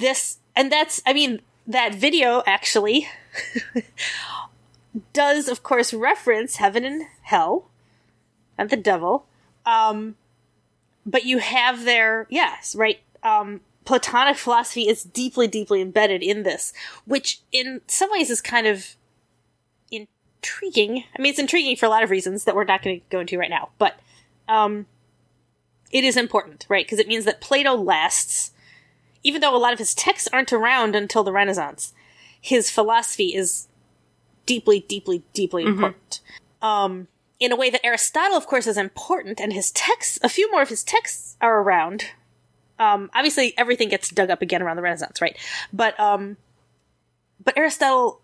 this 0.00 0.38
and 0.54 0.70
that's, 0.70 1.00
I 1.06 1.12
mean, 1.12 1.40
that 1.66 1.94
video 1.94 2.42
actually 2.46 3.08
does, 5.12 5.48
of 5.48 5.62
course, 5.62 5.94
reference 5.94 6.56
heaven 6.56 6.84
and 6.84 7.04
hell 7.22 7.68
and 8.58 8.70
the 8.70 8.76
devil. 8.76 9.26
Um, 9.64 10.16
but 11.06 11.24
you 11.24 11.38
have 11.38 11.84
there, 11.84 12.26
yes, 12.28 12.74
right. 12.74 13.00
Um, 13.22 13.60
Platonic 13.84 14.36
philosophy 14.36 14.88
is 14.88 15.02
deeply, 15.02 15.48
deeply 15.48 15.80
embedded 15.80 16.22
in 16.22 16.42
this, 16.42 16.72
which 17.06 17.40
in 17.50 17.80
some 17.86 18.10
ways 18.10 18.30
is 18.30 18.40
kind 18.40 18.66
of 18.66 18.96
intriguing. 19.90 21.04
I 21.16 21.22
mean, 21.22 21.30
it's 21.30 21.38
intriguing 21.38 21.76
for 21.76 21.86
a 21.86 21.88
lot 21.88 22.02
of 22.02 22.10
reasons 22.10 22.44
that 22.44 22.54
we're 22.54 22.64
not 22.64 22.82
going 22.82 23.00
to 23.00 23.06
go 23.08 23.20
into 23.20 23.38
right 23.38 23.50
now, 23.50 23.70
but 23.78 23.98
um, 24.48 24.86
it 25.90 26.04
is 26.04 26.16
important, 26.16 26.66
right? 26.68 26.86
Because 26.86 26.98
it 26.98 27.08
means 27.08 27.24
that 27.24 27.40
Plato 27.40 27.74
lasts, 27.74 28.52
even 29.22 29.40
though 29.40 29.54
a 29.54 29.58
lot 29.58 29.72
of 29.72 29.78
his 29.78 29.94
texts 29.94 30.28
aren't 30.32 30.52
around 30.52 30.94
until 30.94 31.24
the 31.24 31.32
Renaissance. 31.32 31.92
His 32.40 32.70
philosophy 32.70 33.34
is 33.34 33.68
deeply, 34.46 34.80
deeply, 34.80 35.22
deeply 35.32 35.64
important. 35.64 36.20
Um, 36.62 37.08
in 37.38 37.52
a 37.52 37.56
way 37.56 37.70
that 37.70 37.84
Aristotle, 37.84 38.36
of 38.36 38.46
course, 38.46 38.66
is 38.66 38.76
important, 38.76 39.40
and 39.40 39.52
his 39.52 39.70
texts, 39.72 40.18
a 40.22 40.28
few 40.28 40.50
more 40.52 40.62
of 40.62 40.68
his 40.68 40.84
texts 40.84 41.36
are 41.40 41.60
around. 41.60 42.06
Um, 42.78 43.10
obviously, 43.14 43.54
everything 43.56 43.88
gets 43.88 44.10
dug 44.10 44.30
up 44.30 44.42
again 44.42 44.62
around 44.62 44.76
the 44.76 44.82
Renaissance, 44.82 45.20
right? 45.20 45.36
But 45.72 45.98
um, 45.98 46.36
but 47.42 47.56
Aristotle 47.56 48.20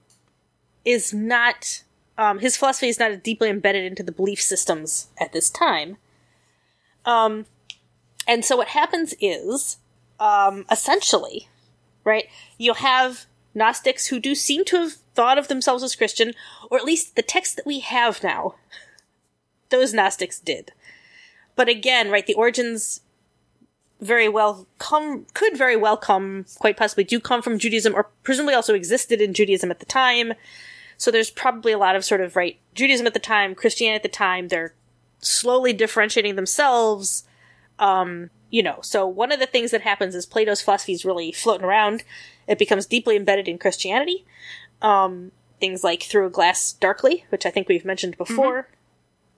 is 0.85 1.13
not. 1.13 1.83
Um, 2.19 2.39
his 2.39 2.57
philosophy 2.57 2.89
is 2.89 2.99
not 2.99 3.23
deeply 3.23 3.51
embedded 3.51 3.85
into 3.85 4.03
the 4.03 4.13
belief 4.13 4.41
systems 4.41 5.09
at 5.19 5.35
this 5.35 5.51
time. 5.51 5.99
Um, 7.05 7.45
and 8.27 8.45
so 8.45 8.57
what 8.57 8.69
happens 8.69 9.15
is, 9.21 9.79
um, 10.19 10.65
essentially, 10.71 11.49
right? 12.05 12.27
You 12.59 12.75
have 12.75 13.27
Gnostics 13.55 14.09
who 14.09 14.21
do 14.21 14.35
seem 14.35 14.65
to 14.67 14.77
have 14.77 14.93
thought 15.15 15.39
of 15.39 15.49
themselves 15.49 15.83
as 15.83 15.97
Christian, 15.97 16.35
or 16.71 16.79
at 16.79 16.85
least 16.85 17.17
the 17.17 17.23
text 17.23 17.57
that 17.57 17.67
we 17.67 17.81
have 17.81 18.23
now, 18.23 18.55
those 19.71 19.95
Gnostics 19.95 20.41
did. 20.41 20.73
But 21.55 21.69
again, 21.69 22.11
right, 22.11 22.27
the 22.27 22.35
origins 22.35 23.01
very 24.01 24.29
well 24.29 24.67
come 24.79 25.25
could 25.33 25.57
very 25.57 25.75
well 25.75 25.97
come 25.97 26.45
quite 26.59 26.77
possibly 26.77 27.03
do 27.03 27.19
come 27.19 27.41
from 27.41 27.59
Judaism 27.59 27.95
or 27.95 28.11
presumably 28.25 28.55
also 28.55 28.75
existed 28.75 29.23
in 29.23 29.33
Judaism 29.33 29.71
at 29.71 29.81
the 29.81 29.87
time. 29.87 30.35
So 30.99 31.11
there's 31.11 31.31
probably 31.31 31.73
a 31.73 31.79
lot 31.79 31.97
of 31.97 32.05
sort 32.05 32.21
of 32.21 32.37
right 32.37 32.59
Judaism 32.75 33.07
at 33.07 33.15
the 33.15 33.21
time, 33.21 33.55
Christianity 33.55 33.97
at 33.97 34.03
the 34.03 34.09
time, 34.09 34.49
they're 34.49 34.75
slowly 35.21 35.73
differentiating 35.73 36.37
themselves. 36.37 37.25
Um, 37.79 38.31
you 38.51 38.63
know, 38.63 38.79
so 38.83 39.07
one 39.07 39.33
of 39.33 39.41
the 39.41 39.47
things 39.47 39.71
that 39.71 39.83
happens 39.83 40.15
is 40.15 40.25
Plato's 40.25 40.63
philosophy 40.63 40.93
is 40.93 41.05
really 41.05 41.33
floating 41.33 41.67
around. 41.67 42.05
It 42.47 42.59
becomes 42.59 42.87
deeply 42.87 43.17
embedded 43.17 43.49
in 43.49 43.59
Christianity. 43.59 44.25
Um, 44.81 45.33
things 45.61 45.83
like 45.83 46.03
through 46.03 46.27
a 46.27 46.31
glass 46.31 46.73
darkly, 46.73 47.25
which 47.31 47.47
I 47.47 47.51
think 47.51 47.69
we've 47.69 47.85
mentioned 47.85 48.17
before. 48.17 48.69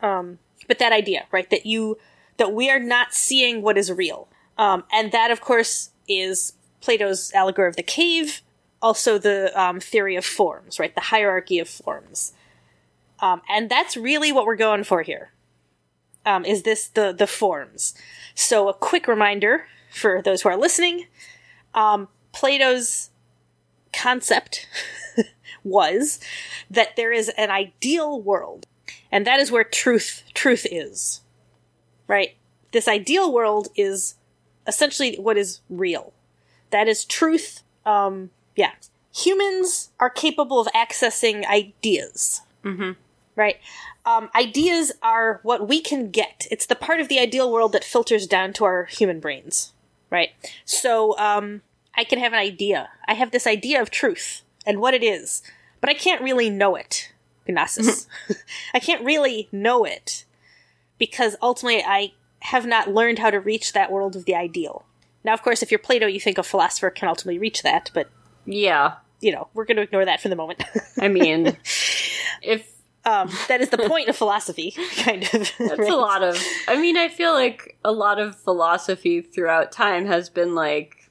Um, 0.00 0.38
but 0.66 0.78
that 0.78 0.92
idea, 0.92 1.26
right, 1.32 1.48
that 1.50 1.66
you 1.66 1.98
that 2.36 2.52
we 2.52 2.70
are 2.70 2.78
not 2.78 3.14
seeing 3.14 3.62
what 3.62 3.76
is 3.76 3.90
real. 3.90 4.28
Um, 4.56 4.84
and 4.92 5.10
that, 5.12 5.30
of 5.30 5.40
course, 5.40 5.90
is 6.08 6.52
Plato's 6.80 7.32
allegory 7.32 7.68
of 7.68 7.76
the 7.76 7.82
cave, 7.82 8.42
also 8.80 9.18
the 9.18 9.58
um, 9.60 9.80
theory 9.80 10.16
of 10.16 10.24
forms, 10.24 10.78
right? 10.78 10.94
The 10.94 11.00
hierarchy 11.00 11.58
of 11.58 11.68
forms. 11.68 12.32
Um, 13.20 13.42
and 13.48 13.68
that's 13.68 13.96
really 13.96 14.30
what 14.30 14.46
we're 14.46 14.56
going 14.56 14.84
for 14.84 15.02
here. 15.02 15.32
Um, 16.24 16.44
is 16.44 16.62
this 16.62 16.88
the 16.88 17.12
the 17.12 17.26
forms? 17.26 17.94
So 18.38 18.68
a 18.68 18.72
quick 18.72 19.08
reminder 19.08 19.66
for 19.90 20.22
those 20.22 20.42
who 20.42 20.48
are 20.48 20.56
listening: 20.56 21.06
um, 21.74 22.06
Plato's 22.32 23.10
concept 23.92 24.68
was 25.64 26.20
that 26.70 26.94
there 26.94 27.10
is 27.10 27.30
an 27.30 27.50
ideal 27.50 28.22
world, 28.22 28.64
and 29.10 29.26
that 29.26 29.40
is 29.40 29.50
where 29.50 29.64
truth 29.64 30.22
truth 30.34 30.64
is. 30.70 31.20
Right? 32.06 32.36
This 32.70 32.86
ideal 32.86 33.32
world 33.32 33.68
is 33.74 34.14
essentially 34.68 35.16
what 35.16 35.36
is 35.36 35.60
real. 35.68 36.12
That 36.70 36.86
is 36.86 37.04
truth. 37.04 37.64
Um, 37.84 38.30
yeah. 38.54 38.70
Humans 39.16 39.90
are 39.98 40.10
capable 40.10 40.60
of 40.60 40.68
accessing 40.68 41.44
ideas. 41.44 42.42
Mm-hmm. 42.64 42.92
Right? 43.38 43.56
Um, 44.04 44.30
ideas 44.34 44.92
are 45.02 45.40
what 45.42 45.68
we 45.68 45.80
can 45.80 46.10
get. 46.10 46.46
It's 46.50 46.66
the 46.66 46.74
part 46.74 47.00
of 47.00 47.08
the 47.08 47.20
ideal 47.20 47.52
world 47.52 47.72
that 47.72 47.84
filters 47.84 48.26
down 48.26 48.52
to 48.54 48.64
our 48.64 48.84
human 48.84 49.20
brains. 49.20 49.72
Right? 50.10 50.30
So, 50.64 51.16
um, 51.18 51.62
I 51.96 52.04
can 52.04 52.18
have 52.18 52.32
an 52.32 52.38
idea. 52.38 52.90
I 53.06 53.14
have 53.14 53.30
this 53.30 53.46
idea 53.46 53.80
of 53.80 53.90
truth 53.90 54.42
and 54.66 54.80
what 54.80 54.94
it 54.94 55.02
is, 55.02 55.42
but 55.80 55.90
I 55.90 55.94
can't 55.94 56.22
really 56.22 56.50
know 56.50 56.76
it. 56.76 57.12
Gnosis. 57.48 58.06
I 58.74 58.78
can't 58.78 59.04
really 59.04 59.48
know 59.50 59.84
it 59.84 60.24
because 60.98 61.36
ultimately 61.40 61.82
I 61.82 62.12
have 62.40 62.66
not 62.66 62.92
learned 62.92 63.18
how 63.18 63.30
to 63.30 63.40
reach 63.40 63.72
that 63.72 63.90
world 63.90 64.16
of 64.16 64.26
the 64.26 64.34
ideal. 64.34 64.84
Now, 65.24 65.34
of 65.34 65.42
course, 65.42 65.62
if 65.62 65.70
you're 65.70 65.78
Plato, 65.78 66.06
you 66.06 66.20
think 66.20 66.38
a 66.38 66.42
philosopher 66.42 66.90
can 66.90 67.08
ultimately 67.08 67.38
reach 67.38 67.62
that, 67.62 67.90
but 67.92 68.08
yeah. 68.44 68.94
you 69.20 69.32
know, 69.32 69.48
we're 69.54 69.64
going 69.64 69.76
to 69.76 69.82
ignore 69.82 70.04
that 70.04 70.20
for 70.20 70.28
the 70.28 70.36
moment. 70.36 70.62
I 71.00 71.08
mean, 71.08 71.56
if 72.42 72.70
um, 73.08 73.30
that 73.48 73.60
is 73.60 73.70
the 73.70 73.78
point 73.88 74.08
of 74.08 74.16
philosophy, 74.16 74.74
kind 74.96 75.22
of. 75.22 75.50
That's 75.58 75.88
a 75.88 75.96
lot 75.96 76.22
of. 76.22 76.36
I 76.66 76.80
mean, 76.80 76.96
I 76.96 77.08
feel 77.08 77.32
like 77.32 77.76
a 77.84 77.92
lot 77.92 78.18
of 78.18 78.36
philosophy 78.36 79.20
throughout 79.20 79.72
time 79.72 80.06
has 80.06 80.28
been 80.28 80.54
like, 80.54 81.10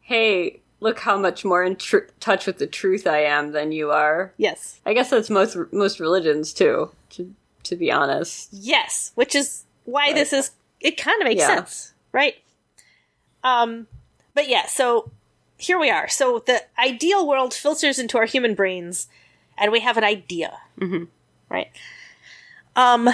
hey, 0.00 0.60
look 0.80 1.00
how 1.00 1.18
much 1.18 1.44
more 1.44 1.62
in 1.62 1.76
tr- 1.76 2.08
touch 2.20 2.46
with 2.46 2.58
the 2.58 2.66
truth 2.66 3.06
I 3.06 3.18
am 3.24 3.52
than 3.52 3.72
you 3.72 3.90
are. 3.90 4.32
Yes. 4.36 4.80
I 4.86 4.94
guess 4.94 5.10
that's 5.10 5.30
most 5.30 5.56
most 5.72 6.00
religions 6.00 6.52
too. 6.52 6.90
To 7.10 7.34
to 7.64 7.76
be 7.76 7.92
honest, 7.92 8.48
Yes, 8.52 9.12
which 9.14 9.34
is 9.34 9.64
why 9.84 10.12
this 10.12 10.32
is. 10.32 10.52
It 10.80 10.96
kind 10.96 11.20
of 11.20 11.26
makes 11.28 11.40
Yeah. 11.40 11.56
sense, 11.56 11.92
right? 12.12 12.36
Um, 13.44 13.86
but 14.34 14.48
yeah, 14.48 14.66
so 14.66 15.10
here 15.58 15.78
we 15.78 15.90
are. 15.90 16.08
So 16.08 16.42
the 16.46 16.62
ideal 16.78 17.26
world 17.28 17.52
filters 17.52 17.98
into 17.98 18.16
our 18.16 18.24
human 18.24 18.54
brains, 18.54 19.08
and 19.60 19.70
we 19.70 19.80
have 19.80 19.96
an 19.96 20.04
idea, 20.04 20.58
mm-hmm. 20.80 21.04
right? 21.48 21.68
Um, 22.74 23.10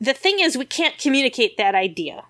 the 0.00 0.14
thing 0.14 0.40
is, 0.40 0.56
we 0.56 0.64
can't 0.64 0.98
communicate 0.98 1.56
that 1.56 1.74
idea. 1.74 2.24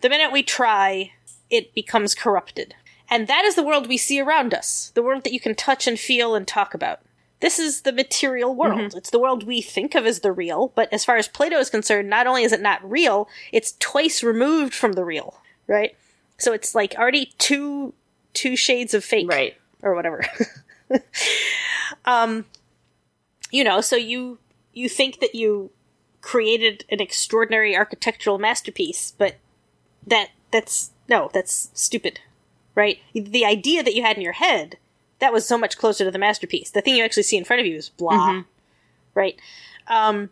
The 0.00 0.08
minute 0.08 0.32
we 0.32 0.42
try, 0.42 1.12
it 1.50 1.74
becomes 1.74 2.14
corrupted. 2.14 2.74
And 3.10 3.26
that 3.28 3.44
is 3.44 3.54
the 3.54 3.62
world 3.62 3.88
we 3.88 3.96
see 3.96 4.20
around 4.20 4.54
us, 4.54 4.92
the 4.94 5.02
world 5.02 5.24
that 5.24 5.32
you 5.32 5.40
can 5.40 5.54
touch 5.54 5.86
and 5.86 5.98
feel 5.98 6.34
and 6.34 6.46
talk 6.46 6.74
about. 6.74 7.00
This 7.40 7.58
is 7.58 7.82
the 7.82 7.92
material 7.92 8.54
world. 8.54 8.94
It's 8.94 9.10
the 9.10 9.18
world 9.18 9.46
we 9.46 9.60
think 9.60 9.94
of 9.94 10.06
as 10.06 10.20
the 10.20 10.32
real, 10.32 10.72
but 10.74 10.90
as 10.92 11.04
far 11.04 11.16
as 11.16 11.28
Plato 11.28 11.58
is 11.58 11.68
concerned, 11.68 12.08
not 12.08 12.26
only 12.26 12.44
is 12.44 12.52
it 12.52 12.62
not 12.62 12.88
real, 12.88 13.28
it's 13.52 13.74
twice 13.78 14.22
removed 14.22 14.74
from 14.74 14.94
the 14.94 15.04
real, 15.04 15.38
right? 15.66 15.94
So 16.38 16.52
it's 16.52 16.74
like 16.74 16.94
already 16.96 17.34
two 17.38 17.92
two 18.32 18.56
shades 18.56 18.94
of 18.94 19.04
fake 19.04 19.30
right? 19.30 19.54
or 19.82 19.94
whatever. 19.94 20.24
um, 22.04 22.46
you 23.56 23.64
know, 23.64 23.80
so 23.80 23.96
you 23.96 24.38
you 24.74 24.88
think 24.88 25.20
that 25.20 25.34
you 25.34 25.70
created 26.20 26.84
an 26.90 27.00
extraordinary 27.00 27.76
architectural 27.76 28.38
masterpiece, 28.38 29.14
but 29.16 29.36
that 30.06 30.28
that's 30.50 30.90
no, 31.08 31.30
that's 31.32 31.70
stupid, 31.72 32.20
right? 32.74 32.98
The 33.14 33.46
idea 33.46 33.82
that 33.82 33.94
you 33.94 34.02
had 34.02 34.16
in 34.16 34.22
your 34.22 34.34
head 34.34 34.76
that 35.20 35.32
was 35.32 35.48
so 35.48 35.56
much 35.56 35.78
closer 35.78 36.04
to 36.04 36.10
the 36.10 36.18
masterpiece. 36.18 36.70
The 36.70 36.82
thing 36.82 36.96
you 36.96 37.04
actually 37.04 37.22
see 37.22 37.38
in 37.38 37.44
front 37.44 37.60
of 37.60 37.66
you 37.66 37.76
is 37.76 37.88
blah, 37.88 38.42
right? 39.14 39.40
Um, 39.86 40.30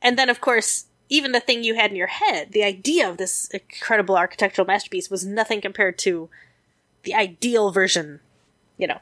and 0.00 0.18
then 0.18 0.30
of 0.30 0.40
course. 0.40 0.86
Even 1.08 1.32
the 1.32 1.40
thing 1.40 1.62
you 1.62 1.74
had 1.74 1.90
in 1.90 1.96
your 1.98 2.06
head, 2.06 2.52
the 2.52 2.64
idea 2.64 3.06
of 3.06 3.18
this 3.18 3.50
incredible 3.50 4.16
architectural 4.16 4.66
masterpiece 4.66 5.10
was 5.10 5.26
nothing 5.26 5.60
compared 5.60 5.98
to 5.98 6.30
the 7.02 7.12
ideal 7.12 7.70
version, 7.70 8.20
you 8.78 8.86
know. 8.86 9.00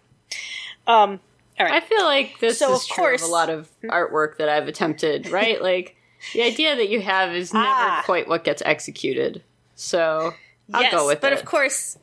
Um, 0.89 1.21
all 1.61 1.67
right. 1.67 1.83
I 1.83 1.87
feel 1.87 2.05
like 2.05 2.39
this 2.41 2.59
So, 2.59 2.75
is 2.75 2.87
true 2.87 2.97
course- 3.05 3.23
of 3.23 3.29
a 3.29 3.33
lot 3.33 3.51
of 3.51 3.69
artwork 3.85 4.39
that 4.39 4.49
I've 4.49 4.67
attempted. 4.69 5.29
Right? 5.31 5.61
like 5.73 5.97
the 6.33 6.43
idea 6.43 6.75
that 6.77 6.89
you 6.89 7.01
have 7.01 7.35
is 7.35 7.53
never 7.55 7.67
Ah. 7.67 8.03
quite 8.05 8.29
what 8.29 8.45
gets 8.45 8.63
executed. 8.65 9.43
So 9.75 10.35
I'll 10.73 10.83
yes, 10.83 10.93
go 10.93 11.07
with 11.07 11.21
but 11.21 11.33
it. 11.33 11.37
But 11.37 11.41
of 11.41 11.45
course, 11.49 11.99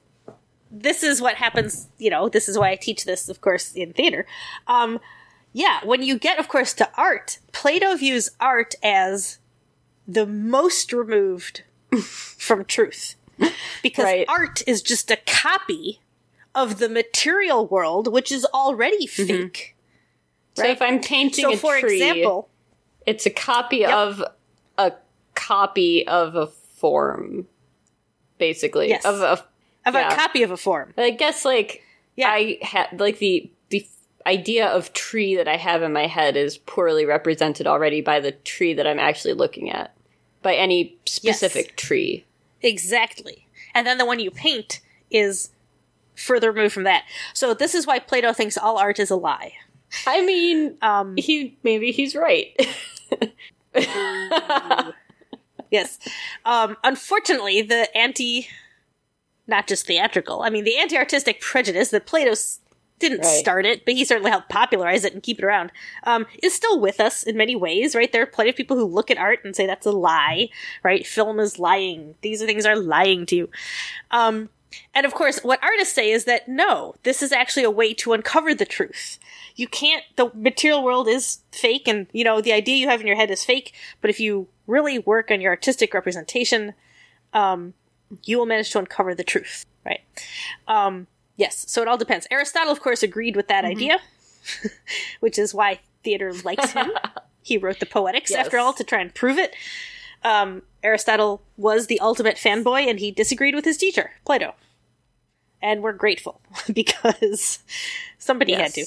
this 0.72 1.04
is 1.04 1.22
what 1.22 1.36
happens. 1.36 1.88
You 1.98 2.10
know, 2.10 2.30
this 2.30 2.48
is 2.50 2.58
why 2.58 2.72
I 2.72 2.76
teach 2.76 3.06
this, 3.06 3.30
of 3.30 3.42
course, 3.42 3.74
in 3.74 3.94
theater. 3.94 4.26
Um, 4.68 5.00
yeah, 5.54 5.80
when 5.84 6.02
you 6.04 6.18
get, 6.20 6.40
of 6.40 6.48
course, 6.48 6.74
to 6.74 6.90
art, 6.98 7.40
Plato 7.52 7.96
views 7.96 8.30
art 8.40 8.76
as 8.84 9.40
the 10.08 10.26
most 10.26 10.92
removed 10.94 11.64
from 12.02 12.66
truth, 12.66 13.16
because 13.84 14.04
Right. 14.06 14.26
art 14.28 14.62
is 14.68 14.82
just 14.82 15.10
a 15.12 15.18
copy 15.26 16.00
of 16.58 16.80
the 16.80 16.90
material 16.90 17.68
world, 17.68 18.12
which 18.12 18.32
is 18.32 18.44
already 18.46 19.06
mm-hmm. 19.08 19.28
fake. 19.28 19.76
So 20.56 20.64
Right. 20.64 20.72
if 20.72 20.82
I'm 20.82 21.00
painting 21.00 21.44
So, 21.44 21.54
a 21.54 21.58
for 21.58 21.80
tree, 21.80 22.02
example, 22.02 22.50
it's 23.06 23.28
a 23.28 23.30
copy 23.30 23.86
of 23.86 24.24
a 24.78 24.94
copy 25.36 26.08
of 26.08 26.36
a 26.36 26.48
form, 26.48 27.48
basically. 28.40 28.90
Yes. 28.90 29.06
Of 29.06 29.22
a, 29.22 29.46
of 29.86 29.94
yeah. 29.94 30.12
a 30.12 30.16
copy 30.16 30.42
of 30.42 30.50
a 30.50 30.58
form. 30.58 30.94
I 30.98 31.12
guess 31.12 31.46
like 31.46 31.84
Yeah. 32.16 32.30
I 32.30 32.58
had 32.64 33.00
like 33.00 33.20
the 33.20 33.52
the 33.70 33.86
idea 34.26 34.66
of 34.68 34.94
tree 34.94 35.36
that 35.36 35.48
I 35.48 35.58
have 35.58 35.84
in 35.84 35.94
my 35.94 36.08
head 36.08 36.36
is 36.36 36.58
poorly 36.58 37.06
represented 37.06 37.68
already 37.68 38.02
by 38.02 38.20
the 38.20 38.32
tree 38.32 38.74
that 38.74 38.88
I'm 38.88 39.00
actually 39.00 39.36
looking 39.36 39.70
at, 39.70 39.96
by 40.42 40.56
any 40.56 40.98
specific 41.06 41.78
tree. 41.78 42.26
Exactly. 42.64 43.48
And 43.76 43.86
then 43.86 44.00
the 44.00 44.06
one 44.08 44.20
you 44.20 44.32
paint 44.32 44.82
is 45.12 45.52
further 46.18 46.52
removed 46.52 46.74
from 46.74 46.84
that. 46.84 47.04
So 47.34 47.54
this 47.54 47.74
is 47.76 47.88
why 47.88 48.00
Plato 48.00 48.34
thinks 48.34 48.58
all 48.58 48.78
art 48.78 49.00
is 49.00 49.10
a 49.10 49.16
lie. 49.16 49.54
I 50.06 50.26
mean, 50.26 50.78
Um, 50.82 51.16
he 51.18 51.58
maybe 51.64 51.92
he's 51.92 52.16
right. 52.16 52.54
yes. 55.72 56.00
Um, 56.46 56.78
unfortunately, 56.84 57.62
the 57.62 57.96
anti, 57.96 58.48
not 59.48 59.68
just 59.68 59.86
theatrical, 59.88 60.42
I 60.42 60.50
mean, 60.50 60.64
the 60.64 60.78
anti 60.78 60.98
artistic 60.98 61.42
prejudice 61.42 61.90
that 61.90 62.06
Plato 62.06 62.34
didn't 63.00 63.20
Right. 63.20 63.28
start 63.38 63.66
it, 63.66 63.86
but 63.86 63.94
he 63.94 64.04
certainly 64.04 64.32
helped 64.32 64.50
popularize 64.50 65.06
it 65.06 65.14
and 65.14 65.22
keep 65.22 65.38
it 65.38 65.46
around, 65.46 65.72
um, 66.04 66.26
is 66.42 66.54
still 66.56 66.80
with 66.80 67.00
us 67.00 67.22
in 67.22 67.38
many 67.38 67.56
ways, 67.56 67.94
right? 67.94 68.12
There 68.12 68.24
are 68.24 68.28
plenty 68.28 68.50
of 68.50 68.56
people 68.56 68.76
who 68.76 68.86
look 68.86 69.12
at 69.12 69.20
art 69.20 69.46
and 69.46 69.56
say 69.56 69.68
that's 69.68 69.86
a 69.86 69.92
lie, 69.92 70.50
right? 70.82 71.06
Film 71.06 71.40
is 71.40 71.60
lying. 71.60 72.16
These 72.22 72.44
things 72.44 72.66
are 72.66 72.76
lying 72.76 73.28
to 73.28 73.36
you. 73.36 73.50
Um, 74.10 74.50
and 74.94 75.06
of 75.06 75.14
course, 75.14 75.40
what 75.44 75.64
artists 75.64 75.94
say 75.94 76.12
is 76.12 76.26
that 76.26 76.48
no, 76.48 76.96
this 77.04 77.22
is 77.22 77.32
actually 77.32 77.64
a 77.64 77.72
way 77.72 77.94
to 77.96 78.14
uncover 78.14 78.54
the 78.54 78.66
truth. 78.66 79.20
You 79.56 79.68
can't, 79.68 80.04
the 80.16 80.32
material 80.36 80.84
world 80.84 81.08
is 81.08 81.40
fake, 81.52 81.88
and 81.88 82.08
you 82.12 82.24
know, 82.24 82.42
the 82.42 82.54
idea 82.54 82.76
you 82.78 82.88
have 82.90 83.02
in 83.02 83.08
your 83.08 83.16
head 83.16 83.32
is 83.32 83.44
fake, 83.44 83.74
but 84.02 84.10
if 84.10 84.20
you 84.20 84.48
really 84.68 85.00
work 85.00 85.32
on 85.32 85.42
your 85.42 85.52
artistic 85.52 85.94
representation, 85.94 86.74
um, 87.34 87.74
you 88.24 88.38
will 88.38 88.46
manage 88.46 88.72
to 88.72 88.80
uncover 88.80 89.16
the 89.16 89.24
truth, 89.24 89.66
right? 89.86 90.02
Um, 90.68 91.08
yes, 91.36 91.66
so 91.68 91.82
it 91.82 91.88
all 91.88 91.98
depends. 91.98 92.28
Aristotle, 92.30 92.72
of 92.72 92.82
course, 92.82 93.04
agreed 93.04 93.36
with 93.36 93.48
that 93.48 93.66
idea, 93.66 94.00
which 95.20 95.40
is 95.40 95.54
why 95.54 95.80
theater 96.04 96.34
likes 96.44 96.72
him. 96.72 96.92
he 97.42 97.58
wrote 97.58 97.80
the 97.80 97.86
Poetics, 97.86 98.32
Yes. 98.32 98.46
after 98.46 98.58
all, 98.58 98.74
to 98.74 98.84
try 98.84 99.00
and 99.00 99.14
prove 99.14 99.38
it. 99.38 99.56
Um, 100.24 100.64
Aristotle 100.88 101.42
was 101.58 101.88
the 101.88 102.00
ultimate 102.00 102.38
fanboy, 102.38 102.88
and 102.90 103.00
he 103.00 103.12
disagreed 103.12 103.54
with 103.56 103.66
his 103.66 103.78
teacher, 103.78 104.12
Plato. 104.26 104.56
And 105.62 105.82
we're 105.84 105.94
grateful 105.94 106.40
because 106.74 107.60
somebody 108.18 108.54
had 108.54 108.74
to. 108.76 108.86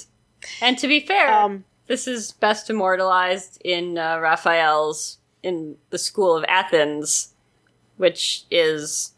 And 0.62 0.78
to 0.78 0.88
be 0.88 1.00
fair, 1.00 1.32
Um, 1.32 1.64
this 1.88 2.06
is 2.08 2.32
best 2.32 2.70
immortalized 2.70 3.60
in 3.64 3.98
uh, 3.98 4.18
Raphael's 4.20 5.18
in 5.42 5.76
the 5.90 5.98
School 5.98 6.36
of 6.36 6.44
Athens, 6.48 7.34
which 7.96 8.44
is 8.50 9.12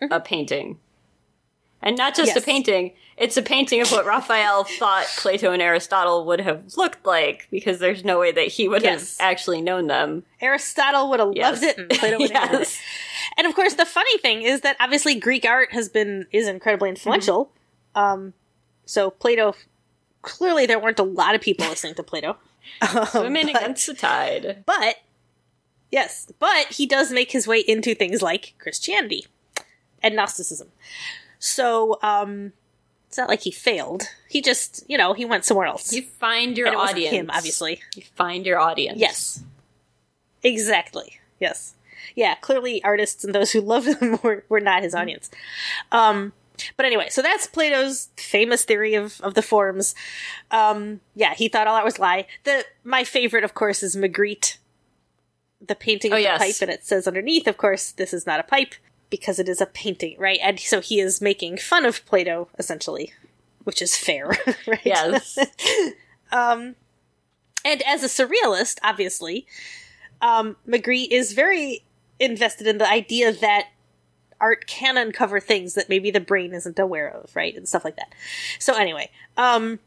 a 0.00 0.20
painting. 0.20 0.78
And 1.82 1.96
not 1.96 2.14
just 2.16 2.30
Mm-hmm. 2.30 2.36
Yes. 2.38 2.42
a 2.44 2.46
painting, 2.46 2.92
it's 3.16 3.36
a 3.36 3.42
painting 3.42 3.80
of 3.80 3.90
what 3.90 4.04
Raphael 4.06 4.64
thought 4.64 5.06
Plato 5.16 5.52
and 5.52 5.62
Aristotle 5.62 6.24
would 6.26 6.40
have 6.40 6.76
looked 6.76 7.04
like, 7.06 7.48
because 7.50 7.78
there's 7.78 8.04
no 8.04 8.18
way 8.20 8.32
that 8.32 8.48
he 8.48 8.68
would 8.68 8.82
Yes. 8.82 9.16
have 9.18 9.26
actually 9.30 9.62
known 9.62 9.86
them. 9.86 10.24
Aristotle 10.40 11.08
would 11.10 11.20
have 11.20 11.32
Yes. 11.34 11.52
loved 11.62 11.64
it, 11.64 11.78
and 11.78 11.90
Plato 11.90 12.18
would 12.18 12.30
have 12.32 12.52
yes. 12.52 12.78
And 13.38 13.46
of 13.46 13.54
course, 13.54 13.74
the 13.74 13.84
funny 13.86 14.18
thing 14.18 14.42
is 14.42 14.60
that 14.62 14.76
obviously 14.80 15.14
Greek 15.14 15.44
art 15.44 15.72
has 15.72 15.88
been 15.88 16.26
is 16.32 16.46
incredibly 16.48 16.88
influential. 16.90 17.50
Um, 17.94 18.34
so 18.84 19.10
Plato, 19.10 19.54
clearly 20.22 20.66
there 20.66 20.78
weren't 20.78 20.98
a 20.98 21.02
lot 21.04 21.34
of 21.34 21.40
people 21.40 21.66
listening 21.68 21.94
to 21.94 22.02
Plato. 22.02 22.36
Um, 22.82 23.06
Swimming 23.06 23.46
but, 23.52 23.62
against 23.62 23.86
the 23.86 23.94
tide. 23.94 24.64
but 24.66 24.96
yes, 25.92 26.26
but 26.40 26.66
he 26.66 26.84
does 26.84 27.12
make 27.12 27.30
his 27.30 27.46
way 27.46 27.60
into 27.60 27.94
things 27.94 28.20
like 28.22 28.54
Christianity 28.58 29.26
and 30.02 30.16
Gnosticism. 30.16 30.72
So 31.38 31.98
um, 32.02 32.52
it's 33.08 33.18
not 33.18 33.28
like 33.28 33.42
he 33.42 33.50
failed. 33.50 34.04
He 34.28 34.42
just, 34.42 34.84
you 34.88 34.98
know, 34.98 35.12
he 35.14 35.24
went 35.24 35.44
somewhere 35.44 35.66
else. 35.66 35.92
You 35.92 36.02
find 36.02 36.56
your 36.58 36.66
and 36.66 36.74
it 36.74 36.78
wasn't 36.78 36.96
audience. 36.98 37.14
him, 37.16 37.30
obviously. 37.30 37.80
You 37.94 38.02
find 38.14 38.44
your 38.44 38.58
audience. 38.58 38.98
Yes. 38.98 39.42
Exactly. 40.42 41.18
Yes. 41.40 41.74
Yeah, 42.14 42.34
clearly 42.36 42.82
artists 42.84 43.24
and 43.24 43.34
those 43.34 43.52
who 43.52 43.60
loved 43.60 43.86
him 44.00 44.18
were, 44.22 44.44
were 44.48 44.60
not 44.60 44.82
his 44.82 44.94
audience. 44.94 45.30
Um, 45.92 46.32
but 46.76 46.86
anyway, 46.86 47.08
so 47.10 47.20
that's 47.20 47.46
Plato's 47.46 48.08
famous 48.16 48.64
theory 48.64 48.94
of, 48.94 49.20
of 49.20 49.34
the 49.34 49.42
forms. 49.42 49.94
Um, 50.50 51.00
yeah, 51.14 51.34
he 51.34 51.48
thought 51.48 51.66
all 51.66 51.76
that 51.76 51.84
was 51.84 51.98
lie. 51.98 52.26
The 52.44 52.64
my 52.82 53.04
favorite, 53.04 53.44
of 53.44 53.52
course, 53.54 53.82
is 53.82 53.94
Magritte, 53.96 54.56
the 55.66 55.74
painting 55.74 56.12
of 56.12 56.16
Oh, 56.16 56.18
the 56.18 56.22
yes. 56.22 56.38
pipe, 56.38 56.62
and 56.62 56.70
it 56.70 56.84
says 56.84 57.06
underneath, 57.06 57.46
of 57.46 57.58
course, 57.58 57.90
this 57.92 58.14
is 58.14 58.26
not 58.26 58.40
a 58.40 58.44
pipe 58.44 58.74
because 59.10 59.38
it 59.38 59.48
is 59.48 59.60
a 59.60 59.66
painting, 59.66 60.16
right? 60.18 60.40
And 60.42 60.58
so 60.58 60.80
he 60.80 61.00
is 61.00 61.20
making 61.20 61.58
fun 61.58 61.84
of 61.84 62.04
Plato, 62.06 62.48
essentially, 62.58 63.12
which 63.64 63.80
is 63.80 63.96
fair, 63.96 64.32
right? 64.66 64.80
Yes. 64.84 65.38
And 67.66 67.82
as 67.82 68.04
a 68.04 68.06
surrealist, 68.06 68.78
obviously, 68.84 69.44
um, 70.22 70.56
Magritte 70.68 71.10
is 71.10 71.32
very 71.32 71.84
invested 72.20 72.66
in 72.68 72.78
the 72.78 72.88
idea 72.88 73.32
that 73.32 73.68
art 74.40 74.66
can 74.66 74.96
uncover 74.96 75.40
things 75.40 75.74
that 75.74 75.88
maybe 75.88 76.12
the 76.12 76.20
brain 76.20 76.54
isn't 76.54 76.78
aware 76.78 77.08
of, 77.08 77.34
right? 77.34 77.56
And 77.56 77.68
stuff 77.68 77.84
like 77.84 77.96
that. 77.96 78.14
So 78.60 78.74
anyway, 78.74 79.10
um, 79.36 79.80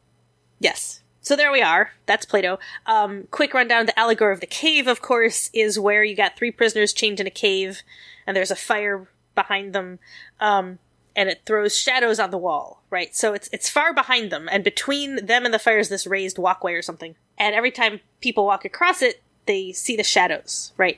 yes. 0.59 1.01
So 1.21 1.35
there 1.35 1.51
we 1.51 1.61
are. 1.61 1.91
That's 2.05 2.25
Plato. 2.25 2.59
Um, 2.85 3.27
quick 3.31 3.53
rundown. 3.53 3.85
The 3.85 3.97
allegory 3.97 4.33
of 4.33 4.41
the 4.41 4.47
cave, 4.47 4.87
of 4.87 5.01
course, 5.01 5.49
is 5.53 5.79
where 5.79 6.03
you 6.03 6.15
got 6.15 6.35
three 6.35 6.51
prisoners 6.51 6.91
chained 6.91 7.19
in 7.19 7.27
a 7.27 7.31
cave, 7.31 7.81
and 8.29 8.37
there's 8.37 8.51
a 8.51 8.55
fire 8.55 9.07
behind 9.33 9.73
them. 9.73 9.97
Um, 10.39 10.77
and 11.15 11.29
it 11.29 11.41
throws 11.47 11.75
shadows 11.75 12.19
on 12.19 12.29
the 12.29 12.37
wall, 12.37 12.83
right? 12.91 13.13
So 13.15 13.33
it's 13.33 13.49
it's 13.51 13.67
far 13.67 13.91
behind 13.91 14.31
them, 14.31 14.47
and 14.51 14.63
between 14.63 15.25
them 15.25 15.43
and 15.45 15.53
the 15.53 15.57
fire 15.57 15.79
is 15.79 15.89
this 15.89 16.05
raised 16.05 16.37
walkway 16.37 16.73
or 16.73 16.83
something. 16.83 17.15
And 17.39 17.55
every 17.55 17.71
time 17.71 18.01
people 18.21 18.45
walk 18.45 18.63
across 18.63 19.01
it, 19.01 19.23
they 19.47 19.71
see 19.71 19.97
the 19.97 20.03
shadows, 20.03 20.71
right? 20.77 20.97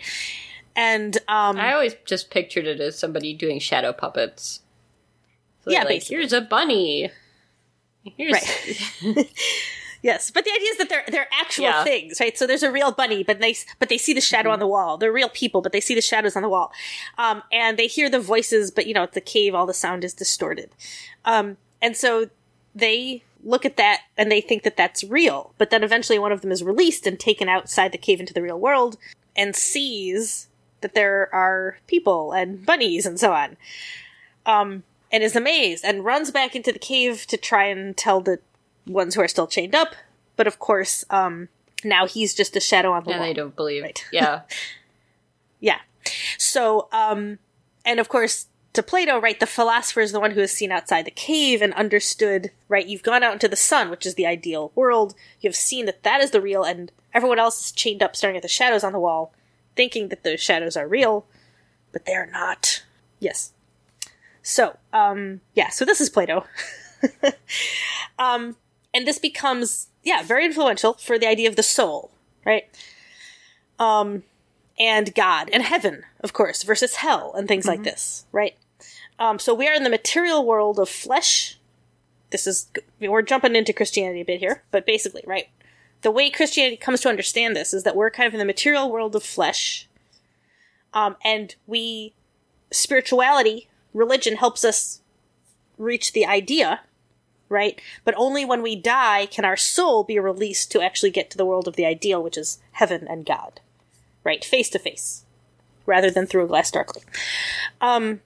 And 0.76 1.18
um, 1.30 1.58
I 1.58 1.72
always 1.74 1.96
just 2.06 2.30
pictured 2.30 2.68
it 2.68 2.82
as 2.82 3.00
somebody 3.00 3.34
doing 3.34 3.60
shadow 3.60 3.94
puppets. 3.94 4.60
So 5.64 5.72
Yeah, 5.72 5.80
like, 5.80 5.88
basically. 5.88 6.18
here's 6.18 6.34
a 6.34 6.42
bunny. 6.42 7.12
Here's 8.04 8.34
Right. 8.34 9.28
Yes, 10.04 10.32
but 10.32 10.46
the 10.46 10.52
idea 10.52 10.70
is 10.72 10.78
that 10.78 10.90
they're 10.90 11.04
they're 11.08 11.28
actual 11.32 11.66
Yeah. 11.66 11.84
things, 11.84 12.20
right? 12.20 12.36
So 12.38 12.48
there's 12.48 12.64
a 12.64 12.72
real 12.72 12.92
bunny, 12.92 13.24
but 13.24 13.40
they 13.40 13.56
but 13.80 13.90
they 13.90 13.98
see 13.98 14.14
the 14.14 14.22
shadow 14.22 14.50
on 14.50 14.60
the 14.60 14.68
wall. 14.68 14.98
They're 14.98 15.12
real 15.12 15.30
people, 15.30 15.62
but 15.62 15.72
they 15.72 15.82
see 15.82 15.94
the 15.94 16.02
shadows 16.02 16.36
on 16.36 16.42
the 16.42 16.50
wall, 16.50 16.72
um, 17.18 17.44
and 17.52 17.78
they 17.78 17.88
hear 17.88 18.10
the 18.10 18.20
voices. 18.20 18.72
But 18.72 18.88
you 18.88 18.94
know, 18.94 19.04
at 19.04 19.14
the 19.14 19.22
cave; 19.22 19.54
all 19.54 19.66
the 19.66 19.74
sound 19.74 20.04
is 20.04 20.14
distorted, 20.14 20.72
um, 21.26 21.58
and 21.82 21.96
so 21.96 22.30
they 22.74 23.24
look 23.44 23.66
at 23.66 23.76
that 23.76 24.02
and 24.18 24.32
they 24.32 24.40
think 24.40 24.64
that 24.64 24.78
that's 24.78 25.04
real. 25.04 25.54
But 25.58 25.70
then 25.72 25.84
eventually, 25.84 26.18
one 26.20 26.32
of 26.32 26.42
them 26.42 26.52
is 26.52 26.64
released 26.64 27.06
and 27.06 27.20
taken 27.20 27.50
outside 27.50 27.92
the 27.92 27.98
cave 27.98 28.20
into 28.20 28.34
the 28.34 28.42
real 28.42 28.60
world, 28.60 28.98
and 29.36 29.56
sees 29.56 30.48
that 30.82 30.96
there 30.96 31.30
are 31.34 31.78
people 31.86 32.32
and 32.32 32.66
bunnies 32.66 33.06
and 33.06 33.20
so 33.20 33.34
on, 33.34 33.56
um, 34.48 34.82
and 35.12 35.24
is 35.24 35.36
amazed 35.36 35.86
and 35.86 36.04
runs 36.06 36.32
back 36.32 36.56
into 36.56 36.72
the 36.72 36.80
cave 36.80 37.28
to 37.28 37.38
try 37.38 37.66
and 37.66 37.96
tell 37.96 38.20
the 38.20 38.40
ones 38.88 39.16
who 39.16 39.22
are 39.22 39.28
still 39.28 39.48
chained 39.48 39.76
up. 39.76 39.96
But 40.36 40.48
of 40.48 40.60
course, 40.60 41.06
um, 41.10 41.50
now 41.84 42.08
he's 42.08 42.34
just 42.34 42.56
a 42.56 42.60
shadow 42.60 42.92
on 42.92 43.04
the 43.04 43.12
and 43.12 43.20
wall. 43.20 43.28
they 43.28 43.34
don't 43.34 43.56
believe. 43.56 43.84
Right. 43.84 44.06
Yeah. 44.12 44.42
Yeah. 45.64 45.78
So, 46.40 46.88
um, 46.92 47.38
and 47.86 48.00
of 48.00 48.10
course, 48.10 48.48
to 48.74 48.82
Plato, 48.82 49.20
right, 49.20 49.40
the 49.40 49.46
philosopher 49.46 50.02
is 50.02 50.12
the 50.12 50.20
one 50.20 50.32
who 50.32 50.40
has 50.40 50.52
seen 50.52 50.72
outside 50.72 51.06
the 51.06 51.12
cave 51.12 51.62
and 51.62 51.74
understood, 51.76 52.52
right, 52.68 52.88
you've 52.88 53.04
gone 53.04 53.22
out 53.22 53.34
into 53.34 53.48
the 53.48 53.56
sun, 53.56 53.90
which 53.90 54.06
is 54.06 54.16
the 54.16 54.26
ideal 54.26 54.72
world. 54.76 55.14
You've 55.40 55.56
seen 55.56 55.86
that 55.86 56.04
that 56.04 56.22
is 56.22 56.32
the 56.32 56.42
real, 56.42 56.64
and 56.64 56.92
everyone 57.14 57.38
else 57.38 57.66
is 57.66 57.72
chained 57.72 58.02
up 58.02 58.16
staring 58.16 58.36
at 58.36 58.42
the 58.42 58.48
shadows 58.48 58.84
on 58.84 58.94
the 58.94 59.00
wall, 59.00 59.34
thinking 59.76 60.08
that 60.08 60.24
those 60.24 60.42
shadows 60.42 60.76
are 60.76 60.88
real, 60.88 61.26
but 61.92 62.06
they're 62.06 62.30
not. 62.32 62.84
Yes. 63.20 63.54
So, 64.42 64.78
um, 64.94 65.42
yeah, 65.54 65.70
so 65.70 65.86
this 65.86 66.02
is 66.02 66.10
Plato. 66.10 66.46
um, 68.20 68.56
and 68.94 69.08
this 69.08 69.20
becomes, 69.20 69.88
yeah, 70.04 70.24
very 70.24 70.46
influential 70.46 70.94
for 70.94 71.18
the 71.18 71.28
idea 71.28 71.50
of 71.50 71.56
the 71.56 71.64
soul, 71.64 72.12
right? 72.46 72.68
Um, 73.80 74.24
and 74.80 75.14
God 75.16 75.50
and 75.52 75.64
heaven, 75.64 76.04
of 76.22 76.34
course, 76.34 76.64
versus 76.64 76.96
hell 76.96 77.34
and 77.36 77.48
things 77.48 77.68
like 77.68 77.84
this, 77.84 78.26
right? 78.32 78.56
Um, 79.20 79.38
so 79.38 79.54
we 79.54 79.68
are 79.68 79.74
in 79.74 79.84
the 79.84 79.90
material 79.90 80.46
world 80.46 80.80
of 80.80 80.90
flesh. 80.90 81.60
This 82.32 82.48
is 82.48 82.68
we're 83.00 83.22
jumping 83.22 83.56
into 83.56 83.74
Christianity 83.74 84.22
a 84.22 84.26
bit 84.26 84.40
here, 84.40 84.64
but 84.72 84.86
basically, 84.86 85.24
right? 85.26 85.50
The 86.02 86.12
way 86.12 86.30
Christianity 86.30 86.78
comes 86.78 87.02
to 87.02 87.10
understand 87.10 87.56
this 87.56 87.74
is 87.74 87.84
that 87.84 87.96
we're 87.96 88.10
kind 88.10 88.28
of 88.28 88.34
in 88.34 88.40
the 88.40 88.46
material 88.46 88.92
world 88.92 89.16
of 89.16 89.24
flesh, 89.24 89.88
um, 90.94 91.16
and 91.24 91.56
we 91.68 92.14
spirituality, 92.72 93.68
religion 93.94 94.38
helps 94.38 94.66
us 94.66 95.02
reach 95.78 96.14
the 96.14 96.26
idea 96.26 96.82
right? 97.52 97.80
But 98.04 98.16
only 98.18 98.46
when 98.46 98.64
we 98.64 98.76
die 98.76 99.28
can 99.28 99.46
our 99.46 99.58
soul 99.58 100.04
be 100.04 100.18
released 100.18 100.72
to 100.72 100.82
actually 100.82 101.12
get 101.12 101.30
to 101.32 101.38
the 101.38 101.46
world 101.46 101.68
of 101.68 101.76
the 101.76 101.86
ideal, 101.86 102.24
which 102.24 102.38
is 102.38 102.60
heaven 102.72 103.06
and 103.08 103.26
God, 103.26 103.60
right? 104.24 104.44
Face 104.44 104.70
to 104.72 104.80
face, 104.80 105.26
rather 105.86 106.10
than 106.10 106.26
through 106.26 106.46
a 106.46 106.48
glass 106.48 106.72
darkly. 106.72 107.04
Um, 107.82 108.22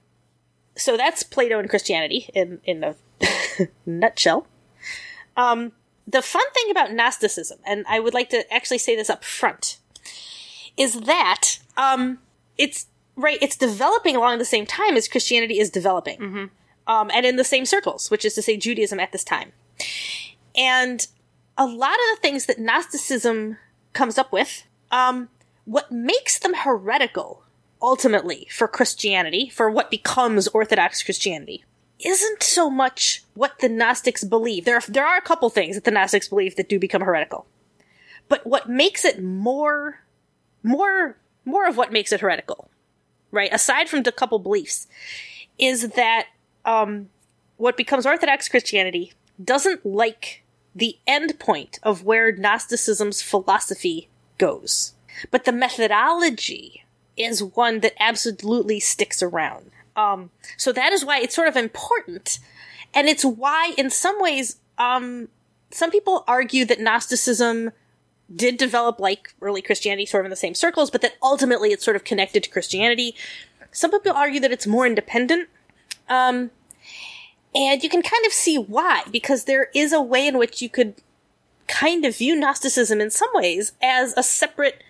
so 0.76 0.96
that's 0.96 1.22
Plato 1.22 1.58
and 1.58 1.68
Christianity 1.68 2.30
in 2.32 2.60
in 2.64 2.84
a 2.84 2.94
nutshell. 3.86 4.46
Um, 5.36 5.72
the 6.06 6.22
fun 6.22 6.48
thing 6.54 6.70
about 6.70 6.92
Gnosticism, 6.92 7.58
and 7.66 7.84
I 7.88 7.98
would 7.98 8.14
like 8.14 8.30
to 8.30 8.50
actually 8.52 8.78
say 8.78 8.94
this 8.94 9.10
up 9.10 9.24
front, 9.24 9.78
is 10.76 11.00
that 11.02 11.58
um, 11.76 12.20
it's 12.56 12.86
right. 13.16 13.38
It's 13.42 13.56
developing 13.56 14.14
along 14.14 14.38
the 14.38 14.44
same 14.44 14.66
time 14.66 14.96
as 14.96 15.08
Christianity 15.08 15.58
is 15.58 15.68
developing, 15.68 16.50
um, 16.86 17.10
and 17.12 17.26
in 17.26 17.36
the 17.36 17.44
same 17.44 17.66
circles, 17.66 18.10
which 18.10 18.24
is 18.24 18.34
to 18.34 18.42
say 18.42 18.56
Judaism 18.56 19.00
at 19.00 19.12
this 19.12 19.24
time. 19.24 19.52
And 20.56 21.06
a 21.58 21.66
lot 21.66 21.94
of 21.94 22.16
the 22.16 22.20
things 22.22 22.46
that 22.46 22.58
Gnosticism 22.58 23.58
comes 23.92 24.18
up 24.18 24.32
with, 24.32 24.64
um, 24.90 25.28
what 25.64 25.90
makes 25.90 26.38
them 26.38 26.54
heretical 26.54 27.42
ultimately 27.82 28.46
for 28.50 28.68
Christianity, 28.68 29.48
for 29.48 29.70
what 29.70 29.90
becomes 29.90 30.48
Orthodox 30.48 31.02
Christianity, 31.02 31.64
isn't 31.98 32.42
so 32.42 32.68
much 32.68 33.24
what 33.34 33.58
the 33.60 33.68
Gnostics 33.68 34.24
believe. 34.24 34.64
There 34.64 34.76
are, 34.76 34.82
there 34.88 35.06
are 35.06 35.16
a 35.16 35.22
couple 35.22 35.48
things 35.50 35.76
that 35.76 35.84
the 35.84 35.90
Gnostics 35.90 36.28
believe 36.28 36.56
that 36.56 36.68
do 36.68 36.78
become 36.78 37.02
heretical. 37.02 37.46
But 38.28 38.46
what 38.46 38.68
makes 38.68 39.04
it 39.04 39.22
more, 39.22 40.00
more, 40.62 41.16
more 41.44 41.66
of 41.66 41.76
what 41.76 41.92
makes 41.92 42.12
it 42.12 42.20
heretical, 42.20 42.70
right? 43.30 43.52
Aside 43.52 43.88
from 43.88 44.02
the 44.02 44.12
couple 44.12 44.38
beliefs, 44.38 44.86
is 45.58 45.90
that, 45.90 46.26
um, 46.66 47.08
what 47.56 47.76
becomes 47.76 48.04
Orthodox 48.04 48.48
Christianity 48.48 49.12
doesn't 49.42 49.86
like 49.86 50.42
the 50.74 50.98
end 51.06 51.38
point 51.38 51.78
of 51.82 52.04
where 52.04 52.30
Gnosticism's 52.30 53.22
philosophy 53.22 54.08
goes. 54.36 54.92
But 55.30 55.44
the 55.44 55.52
methodology 55.52 56.84
is 57.16 57.42
one 57.42 57.80
that 57.80 57.94
absolutely 57.98 58.80
sticks 58.80 59.22
around. 59.22 59.70
Um, 59.96 60.30
so 60.58 60.72
that 60.72 60.92
is 60.92 61.04
why 61.04 61.20
it's 61.20 61.34
sort 61.34 61.48
of 61.48 61.56
important. 61.56 62.38
And 62.92 63.08
it's 63.08 63.24
why, 63.24 63.72
in 63.78 63.88
some 63.88 64.20
ways, 64.20 64.56
um, 64.76 65.28
some 65.70 65.90
people 65.90 66.24
argue 66.28 66.66
that 66.66 66.80
Gnosticism 66.80 67.70
did 68.34 68.58
develop 68.58 68.98
like 68.98 69.34
early 69.40 69.62
Christianity, 69.62 70.04
sort 70.04 70.22
of 70.22 70.26
in 70.26 70.30
the 70.30 70.36
same 70.36 70.54
circles, 70.54 70.90
but 70.90 71.00
that 71.00 71.14
ultimately 71.22 71.72
it's 71.72 71.84
sort 71.84 71.96
of 71.96 72.04
connected 72.04 72.42
to 72.42 72.50
Christianity. 72.50 73.14
Some 73.72 73.90
people 73.90 74.12
argue 74.12 74.40
that 74.40 74.52
it's 74.52 74.66
more 74.66 74.86
independent. 74.86 75.48
Um, 76.08 76.50
and 77.56 77.82
you 77.82 77.88
can 77.88 78.02
kind 78.02 78.26
of 78.26 78.32
see 78.32 78.58
why, 78.58 79.02
because 79.10 79.44
there 79.44 79.68
is 79.74 79.92
a 79.92 80.02
way 80.02 80.26
in 80.28 80.36
which 80.36 80.60
you 80.60 80.68
could 80.68 80.94
kind 81.66 82.04
of 82.04 82.18
view 82.18 82.36
Gnosticism 82.36 83.00
in 83.00 83.10
some 83.10 83.30
ways 83.32 83.72
as 83.82 84.12
a 84.16 84.22
separate, 84.22 84.82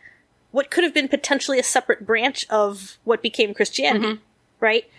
what 0.50 0.68
could 0.70 0.82
have 0.82 0.92
been 0.92 1.06
potentially 1.06 1.60
a 1.60 1.62
separate 1.62 2.04
branch 2.04 2.44
of 2.50 2.98
what 3.04 3.22
became 3.22 3.54
Christianity, 3.54 4.20
right? 4.58 4.90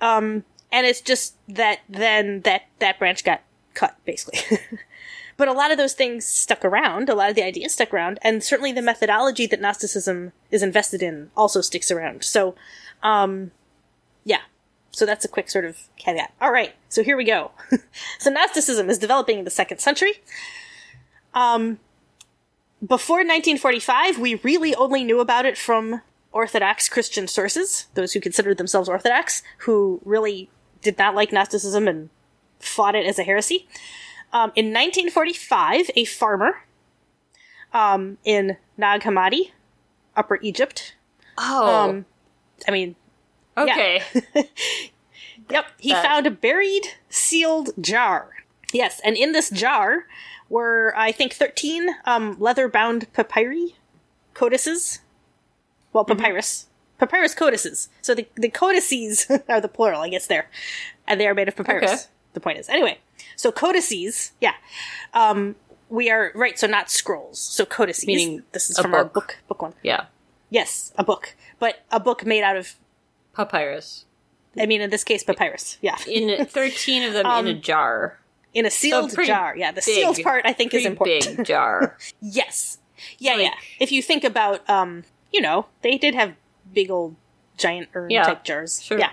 Um, 0.00 0.44
and 0.70 0.86
it's 0.86 1.00
just 1.00 1.34
that 1.48 1.80
then 1.88 2.42
that, 2.42 2.62
that 2.78 3.00
branch 3.00 3.24
got 3.24 3.42
cut, 3.74 3.96
basically. 4.04 4.58
but 5.36 5.48
a 5.48 5.52
lot 5.52 5.72
of 5.72 5.76
those 5.76 5.94
things 5.94 6.24
stuck 6.24 6.64
around, 6.64 7.08
a 7.08 7.16
lot 7.16 7.30
of 7.30 7.34
the 7.34 7.42
ideas 7.42 7.72
stuck 7.72 7.92
around, 7.92 8.20
and 8.22 8.44
certainly 8.44 8.70
the 8.70 8.80
methodology 8.80 9.46
that 9.46 9.60
Gnosticism 9.60 10.32
is 10.52 10.62
invested 10.62 11.02
in 11.02 11.32
also 11.36 11.62
sticks 11.62 11.90
around. 11.90 12.22
So, 12.22 12.54
um, 13.02 13.50
yeah. 14.24 14.42
So 14.98 15.06
that's 15.06 15.24
a 15.24 15.28
quick 15.28 15.48
sort 15.48 15.64
of 15.64 15.78
caveat. 15.96 16.32
All 16.40 16.50
right, 16.50 16.74
so 16.88 17.02
here 17.02 17.16
we 17.16 17.24
go. 17.24 17.52
so 18.18 18.30
Gnosticism 18.30 18.90
is 18.90 18.98
developing 18.98 19.38
in 19.38 19.44
the 19.44 19.50
second 19.50 19.78
century. 19.78 20.14
Um, 21.34 21.78
before 22.80 23.18
1945, 23.18 24.18
we 24.18 24.36
really 24.36 24.74
only 24.74 25.04
knew 25.04 25.20
about 25.20 25.46
it 25.46 25.56
from 25.56 26.02
Orthodox 26.32 26.88
Christian 26.88 27.28
sources, 27.28 27.86
those 27.94 28.12
who 28.12 28.20
considered 28.20 28.58
themselves 28.58 28.88
Orthodox, 28.88 29.42
who 29.58 30.00
really 30.04 30.50
did 30.82 30.98
not 30.98 31.14
like 31.14 31.32
Gnosticism 31.32 31.86
and 31.86 32.10
fought 32.58 32.94
it 32.94 33.06
as 33.06 33.18
a 33.18 33.24
heresy. 33.24 33.68
Um, 34.32 34.52
in 34.54 34.66
1945, 34.66 35.90
a 35.94 36.04
farmer 36.04 36.64
um, 37.72 38.18
in 38.24 38.56
Nag 38.76 39.02
Hammadi, 39.02 39.52
Upper 40.16 40.38
Egypt, 40.42 40.94
Oh, 41.38 41.88
um, 41.88 42.04
I 42.66 42.72
mean, 42.72 42.96
okay. 43.62 44.02
Yep, 45.50 45.64
he 45.78 45.92
That- 45.92 46.04
found 46.04 46.26
a 46.26 46.30
buried, 46.30 46.82
sealed 47.08 47.70
jar. 47.80 48.30
Yes, 48.72 49.00
and 49.02 49.16
in 49.16 49.32
this 49.32 49.48
jar 49.48 50.04
were, 50.50 50.92
I 50.96 51.10
think, 51.10 51.32
13 51.32 51.88
um, 52.04 52.36
leather 52.38 52.68
bound 52.68 53.10
papyri 53.14 53.74
codices. 54.34 55.00
Well, 55.92 56.04
Mm-hmm. 56.04 56.18
papyrus. 56.20 56.66
Papyrus 56.98 57.34
codices. 57.34 57.88
So 58.02 58.14
the, 58.14 58.26
the 58.34 58.50
codices 58.50 59.26
are 59.48 59.60
the 59.60 59.68
plural, 59.68 60.02
I 60.02 60.10
guess, 60.10 60.26
there. 60.26 60.50
And 61.06 61.18
they 61.18 61.26
are 61.26 61.34
made 61.34 61.48
of 61.48 61.56
papyrus. 61.56 61.90
Okay. 61.92 62.02
The 62.34 62.40
point 62.40 62.58
is. 62.58 62.68
Anyway, 62.68 62.98
so 63.36 63.50
codices, 63.50 64.32
yeah. 64.42 64.52
Um, 65.14 65.56
we 65.88 66.10
are, 66.10 66.30
right, 66.34 66.58
so 66.58 66.66
not 66.66 66.90
scrolls. 66.90 67.38
So 67.38 67.64
codices. 67.64 68.06
Meaning 68.06 68.42
this 68.52 68.68
is 68.68 68.78
from 68.78 68.92
our 68.92 69.04
book. 69.04 69.14
book, 69.14 69.36
book 69.48 69.62
one. 69.62 69.74
Yeah. 69.82 70.06
Yes, 70.50 70.92
a 70.98 71.04
book. 71.04 71.34
But 71.58 71.84
a 71.90 71.98
book 72.00 72.26
made 72.26 72.42
out 72.42 72.56
of, 72.56 72.74
Papyrus. 73.34 74.04
I 74.58 74.66
mean, 74.66 74.80
in 74.80 74.90
this 74.90 75.04
case, 75.04 75.22
papyrus. 75.22 75.78
Yeah. 75.80 75.96
In 76.08 76.44
13 76.46 77.02
of 77.04 77.12
them 77.12 77.26
in 77.26 77.46
a 77.46 77.54
jar. 77.54 78.18
in 78.54 78.66
a 78.66 78.70
sealed 78.70 79.12
pretty 79.14 79.28
jar. 79.28 79.56
Yeah, 79.56 79.70
the 79.70 79.76
big. 79.76 79.84
sealed 79.84 80.18
part 80.22 80.44
I 80.46 80.52
think 80.52 80.74
is 80.74 80.84
important. 80.84 81.36
big 81.38 81.46
jar. 81.46 81.96
yes. 82.20 82.78
Yeah, 83.18 83.34
Like- 83.34 83.42
yeah. 83.42 83.54
If 83.78 83.92
you 83.92 84.02
think 84.02 84.24
about, 84.24 84.68
um, 84.68 85.04
you 85.32 85.40
know, 85.40 85.66
they 85.82 85.96
did 85.98 86.14
have 86.14 86.34
big 86.72 86.90
old 86.90 87.14
giant 87.56 87.88
urn 87.94 88.10
Yeah, 88.10 88.24
type 88.24 88.44
jars. 88.44 88.82
sure. 88.82 88.98
Yeah. 88.98 89.10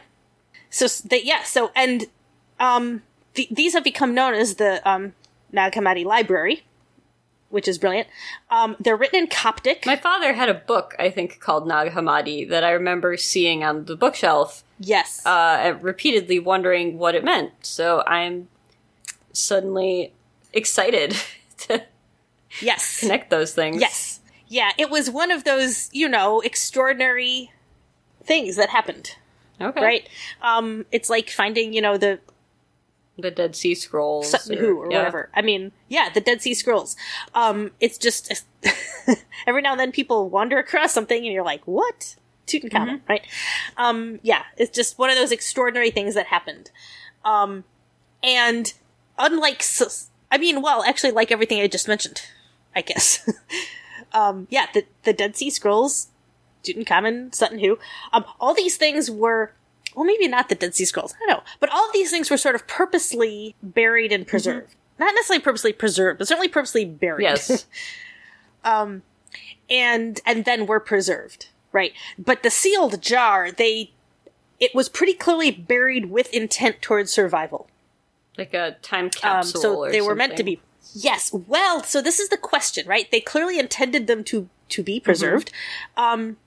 So 0.72 0.88
they, 1.08 1.22
yeah. 1.24 1.44
So 1.44 1.72
and 1.76 2.06
um, 2.60 3.04
th- 3.36 3.50
these 3.50 3.74
have 3.74 3.84
become 3.84 4.14
known 4.16 4.34
as 4.34 4.56
the 4.56 4.82
um, 4.90 5.14
Nag 5.52 5.74
Hammadi 5.74 6.04
Library, 6.06 6.64
which 7.50 7.68
is 7.68 7.78
brilliant. 7.78 8.08
Um, 8.50 8.76
they're 8.80 8.98
written 8.98 9.20
in 9.20 9.28
Coptic. 9.28 9.86
My 9.86 9.96
father 9.96 10.34
had 10.34 10.50
a 10.50 10.54
book, 10.54 10.96
I 11.00 11.10
think, 11.10 11.40
called 11.40 11.68
Nag 11.68 11.92
Hammadi 11.92 12.50
that 12.50 12.64
I 12.64 12.72
remember 12.72 13.18
seeing 13.18 13.64
on 13.64 13.86
the 13.86 13.96
bookshelf, 13.96 14.64
yes. 14.80 15.26
uh, 15.26 15.58
and 15.62 15.84
repeatedly 15.84 16.40
wondering 16.40 16.98
what 16.98 17.16
it 17.16 17.24
meant. 17.24 17.52
So 17.62 18.04
I'm 18.06 18.48
suddenly 19.32 20.14
excited 20.54 21.16
to 21.60 21.84
yes. 22.62 23.00
connect 23.00 23.30
those 23.30 23.54
things. 23.54 23.80
Yes. 23.80 24.20
Yeah. 24.48 24.72
It 24.78 24.90
was 24.90 25.10
one 25.10 25.32
of 25.32 25.44
those, 25.44 25.90
you 25.94 26.10
know, 26.10 26.42
extraordinary 26.42 27.52
things 28.24 28.56
that 28.56 28.70
happened. 28.70 29.16
Okay. 29.62 29.82
Right. 29.82 30.10
Um, 30.42 30.86
it's 30.92 31.10
like 31.10 31.30
finding, 31.30 31.74
you 31.74 31.82
know, 31.82 31.98
the 31.98 32.20
The 33.18 33.32
Dead 33.32 33.56
Sea 33.56 33.76
Scrolls. 33.76 34.30
Sutton 34.30 34.58
Hoo 34.58 34.78
or 34.80 34.92
yeah. 34.92 34.98
whatever. 35.00 35.30
I 35.34 35.42
mean, 35.42 35.72
yeah, 35.88 36.10
the 36.14 36.22
Dead 36.22 36.42
Sea 36.42 36.54
Scrolls. 36.54 36.96
Um, 37.34 37.72
it's 37.80 37.98
just 37.98 38.44
every 39.48 39.62
now 39.62 39.72
and 39.72 39.80
then 39.80 39.92
people 39.92 40.30
wander 40.30 40.58
across 40.60 40.92
something 40.92 41.24
and 41.24 41.34
you're 41.34 41.44
like, 41.44 41.66
what? 41.66 42.16
Tutankhamun, 42.48 42.72
Mm-hmm. 42.72 43.10
right? 43.10 43.26
Um, 43.78 44.20
yeah, 44.22 44.44
it's 44.58 44.76
just 44.76 45.00
one 45.00 45.10
of 45.10 45.16
those 45.16 45.32
extraordinary 45.32 45.92
things 45.92 46.14
that 46.16 46.28
happened. 46.28 46.72
Um, 47.24 47.64
and 48.22 48.74
unlike, 49.18 49.64
I 50.32 50.38
mean, 50.38 50.62
well, 50.62 50.84
actually, 50.84 51.12
like 51.12 51.32
everything 51.32 51.62
I 51.62 51.68
just 51.68 51.88
mentioned, 51.88 52.22
I 52.76 52.82
guess. 52.82 53.28
um, 54.14 54.48
yeah, 54.50 54.68
the 54.74 54.86
the 55.04 55.14
Dead 55.14 55.36
Sea 55.36 55.50
Scrolls, 55.50 56.10
Tutankhamun, 56.64 57.34
Sutton 57.34 57.60
Hoo, 57.60 57.80
um, 58.14 58.26
all 58.40 58.54
these 58.54 58.78
things 58.78 59.10
were 59.10 59.54
well, 59.96 60.06
maybe 60.06 60.28
not 60.28 60.50
the 60.50 60.56
Dead 60.56 60.76
Sea 60.76 60.86
Scrolls. 60.86 61.14
I 61.16 61.26
don't 61.26 61.38
know. 61.38 61.44
But 61.60 61.70
all 61.72 61.88
of 61.88 61.94
these 61.94 62.12
things 62.12 62.30
were 62.30 62.38
sort 62.38 62.56
of 62.56 62.68
purposely 62.68 63.56
buried 63.64 64.12
and 64.12 64.28
preserved. 64.28 64.76
Not 65.00 65.14
necessarily 65.16 65.42
purposely 65.44 65.74
preserved, 65.74 66.20
but 66.20 66.28
certainly 66.28 66.48
purposely 66.48 66.86
buried. 66.86 67.24
Yes. 67.24 67.66
and 68.64 69.02
and 69.70 70.46
then 70.46 70.66
were 70.66 70.80
preserved, 70.80 71.48
right? 71.72 71.94
But 72.18 72.44
the 72.44 72.50
sealed 72.50 73.02
jar, 73.02 73.52
they 73.52 73.92
it 74.60 74.74
was 74.74 74.88
pretty 74.90 75.14
clearly 75.14 75.52
buried 75.52 76.10
with 76.10 76.34
intent 76.34 76.82
towards 76.82 77.12
survival. 77.12 77.68
like 78.38 78.54
a 78.54 78.78
time 78.82 79.06
Um, 79.06 79.10
capsule 79.12 79.62
so 79.62 79.76
or 79.86 79.92
they 79.92 80.02
were 80.02 80.16
meant 80.16 80.38
to 80.38 80.44
be. 80.44 80.62
Yes. 80.94 81.34
Well, 81.34 81.84
so 81.84 82.02
this 82.02 82.20
is 82.20 82.30
the 82.30 82.38
question, 82.38 82.88
right? 82.88 83.10
They 83.12 83.20
clearly 83.20 83.60
intended 83.60 84.08
them 84.08 84.24
to 84.26 84.50
to 84.70 84.84
be 84.84 85.00
preserved. 85.00 85.52
Um, 85.98 86.38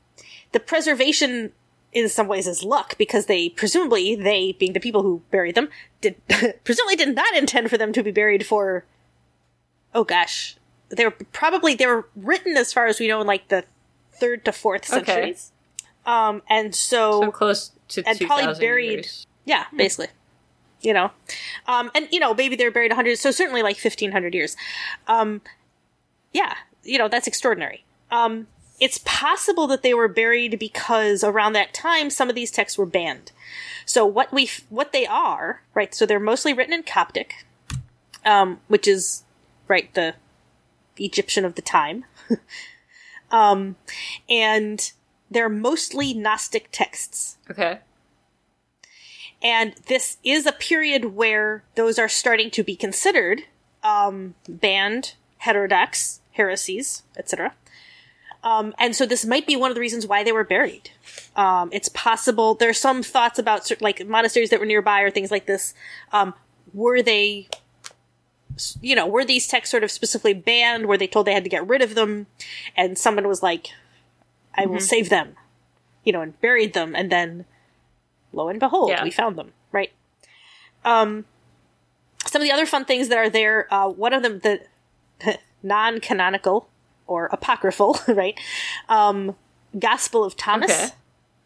the 0.52 0.60
preservation, 0.60 1.52
in 1.92 2.08
some 2.08 2.28
ways, 2.28 2.46
is 2.46 2.62
luck 2.62 2.96
because 2.98 3.26
they 3.26 3.48
presumably 3.48 4.14
they, 4.14 4.52
being 4.52 4.72
the 4.74 4.80
people 4.80 5.02
who 5.02 5.22
buried 5.30 5.54
them, 5.54 5.68
did 6.00 6.16
presumably 6.64 6.96
did 6.96 7.14
not 7.14 7.34
intend 7.36 7.70
for 7.70 7.78
them 7.78 7.92
to 7.92 8.02
be 8.02 8.10
buried 8.10 8.46
for. 8.46 8.84
Oh 9.94 10.04
gosh, 10.04 10.56
they 10.90 11.04
were 11.04 11.10
probably 11.32 11.74
they 11.74 11.86
were 11.86 12.08
written 12.14 12.56
as 12.56 12.72
far 12.72 12.86
as 12.86 13.00
we 13.00 13.08
know 13.08 13.20
in 13.20 13.26
like 13.26 13.48
the 13.48 13.64
third 14.12 14.44
to 14.44 14.52
fourth 14.52 14.92
Okay. 14.92 15.04
centuries. 15.04 15.52
Um, 16.06 16.42
and 16.48 16.74
so, 16.74 17.20
So 17.22 17.30
close 17.30 17.72
to 17.88 18.02
and 18.06 18.18
probably 18.20 18.54
buried. 18.58 18.90
years. 18.90 19.26
Yeah, 19.44 19.64
basically. 19.76 20.08
you 20.80 20.92
know, 20.92 21.10
um, 21.66 21.90
and 21.94 22.06
you 22.12 22.20
know 22.20 22.34
maybe 22.34 22.54
they're 22.56 22.70
buried 22.70 22.90
100, 22.90 23.18
so 23.18 23.30
certainly 23.30 23.62
like 23.62 23.76
1500 23.76 24.34
years. 24.34 24.56
Um, 25.06 25.40
yeah, 26.32 26.54
you 26.84 26.98
know 26.98 27.08
that's 27.08 27.26
extraordinary. 27.26 27.84
Um, 28.10 28.46
it's 28.80 28.98
possible 29.04 29.66
that 29.66 29.82
they 29.82 29.94
were 29.94 30.08
buried 30.08 30.58
because 30.58 31.24
around 31.24 31.52
that 31.54 31.74
time 31.74 32.10
some 32.10 32.28
of 32.28 32.34
these 32.34 32.50
texts 32.50 32.78
were 32.78 32.86
banned. 32.86 33.32
So 33.84 34.04
what 34.04 34.32
we 34.32 34.50
what 34.68 34.92
they 34.92 35.06
are, 35.06 35.62
right? 35.74 35.94
So 35.94 36.06
they're 36.06 36.20
mostly 36.20 36.52
written 36.52 36.74
in 36.74 36.82
Coptic, 36.82 37.46
um, 38.24 38.60
which 38.68 38.86
is 38.86 39.24
right 39.66 39.92
the 39.94 40.14
Egyptian 40.98 41.44
of 41.44 41.54
the 41.54 41.62
time, 41.62 42.04
um, 43.30 43.76
and 44.28 44.92
they're 45.30 45.48
mostly 45.48 46.14
Gnostic 46.14 46.68
texts. 46.72 47.38
Okay. 47.50 47.78
And 49.42 49.74
this 49.86 50.16
is 50.24 50.46
a 50.46 50.52
period 50.52 51.14
where 51.14 51.62
those 51.76 51.98
are 51.98 52.08
starting 52.08 52.50
to 52.50 52.64
be 52.64 52.74
considered 52.74 53.42
um, 53.84 54.34
banned, 54.48 55.14
heterodox, 55.38 56.20
heresies, 56.32 57.04
etc. 57.16 57.54
Um, 58.48 58.74
and 58.78 58.96
so 58.96 59.04
this 59.04 59.26
might 59.26 59.46
be 59.46 59.56
one 59.56 59.70
of 59.70 59.74
the 59.74 59.80
reasons 59.80 60.06
why 60.06 60.24
they 60.24 60.32
were 60.32 60.42
buried. 60.44 60.90
Um, 61.36 61.68
it's 61.70 61.90
possible 61.90 62.54
there's 62.54 62.78
some 62.78 63.02
thoughts 63.02 63.38
about 63.38 63.70
like 63.82 64.06
monasteries 64.06 64.48
that 64.50 64.58
were 64.58 64.64
nearby 64.64 65.02
or 65.02 65.10
things 65.10 65.30
like 65.30 65.44
this. 65.44 65.74
Um, 66.12 66.32
were 66.72 67.02
they, 67.02 67.48
you 68.80 68.96
know, 68.96 69.06
were 69.06 69.24
these 69.24 69.46
texts 69.46 69.70
sort 69.70 69.84
of 69.84 69.90
specifically 69.90 70.32
banned? 70.32 70.86
Were 70.86 70.96
they 70.96 71.06
told 71.06 71.26
they 71.26 71.34
had 71.34 71.44
to 71.44 71.50
get 71.50 71.66
rid 71.66 71.82
of 71.82 71.94
them? 71.94 72.26
And 72.74 72.96
someone 72.96 73.28
was 73.28 73.42
like, 73.42 73.68
"I 74.54 74.64
will 74.64 74.80
save 74.80 75.10
them," 75.10 75.36
you 76.02 76.12
know, 76.14 76.22
and 76.22 76.40
buried 76.40 76.72
them, 76.72 76.94
and 76.96 77.12
then 77.12 77.44
lo 78.32 78.48
and 78.48 78.58
behold, 78.58 78.88
Yeah. 78.88 79.04
we 79.04 79.10
found 79.10 79.36
them. 79.36 79.52
Right. 79.72 79.92
Um, 80.86 81.26
some 82.26 82.40
of 82.40 82.46
the 82.46 82.52
other 82.52 82.64
fun 82.66 82.86
things 82.86 83.08
that 83.08 83.18
are 83.18 83.28
there. 83.28 83.72
Uh, 83.72 83.88
one 83.88 84.14
of 84.14 84.22
them, 84.22 84.38
the 84.38 84.60
non-canonical 85.62 86.68
or 87.08 87.26
apocryphal, 87.32 87.98
right? 88.08 88.38
Um, 88.88 89.34
Gospel 89.76 90.22
of 90.24 90.36
Thomas. 90.36 90.70
Okay. 90.70 90.88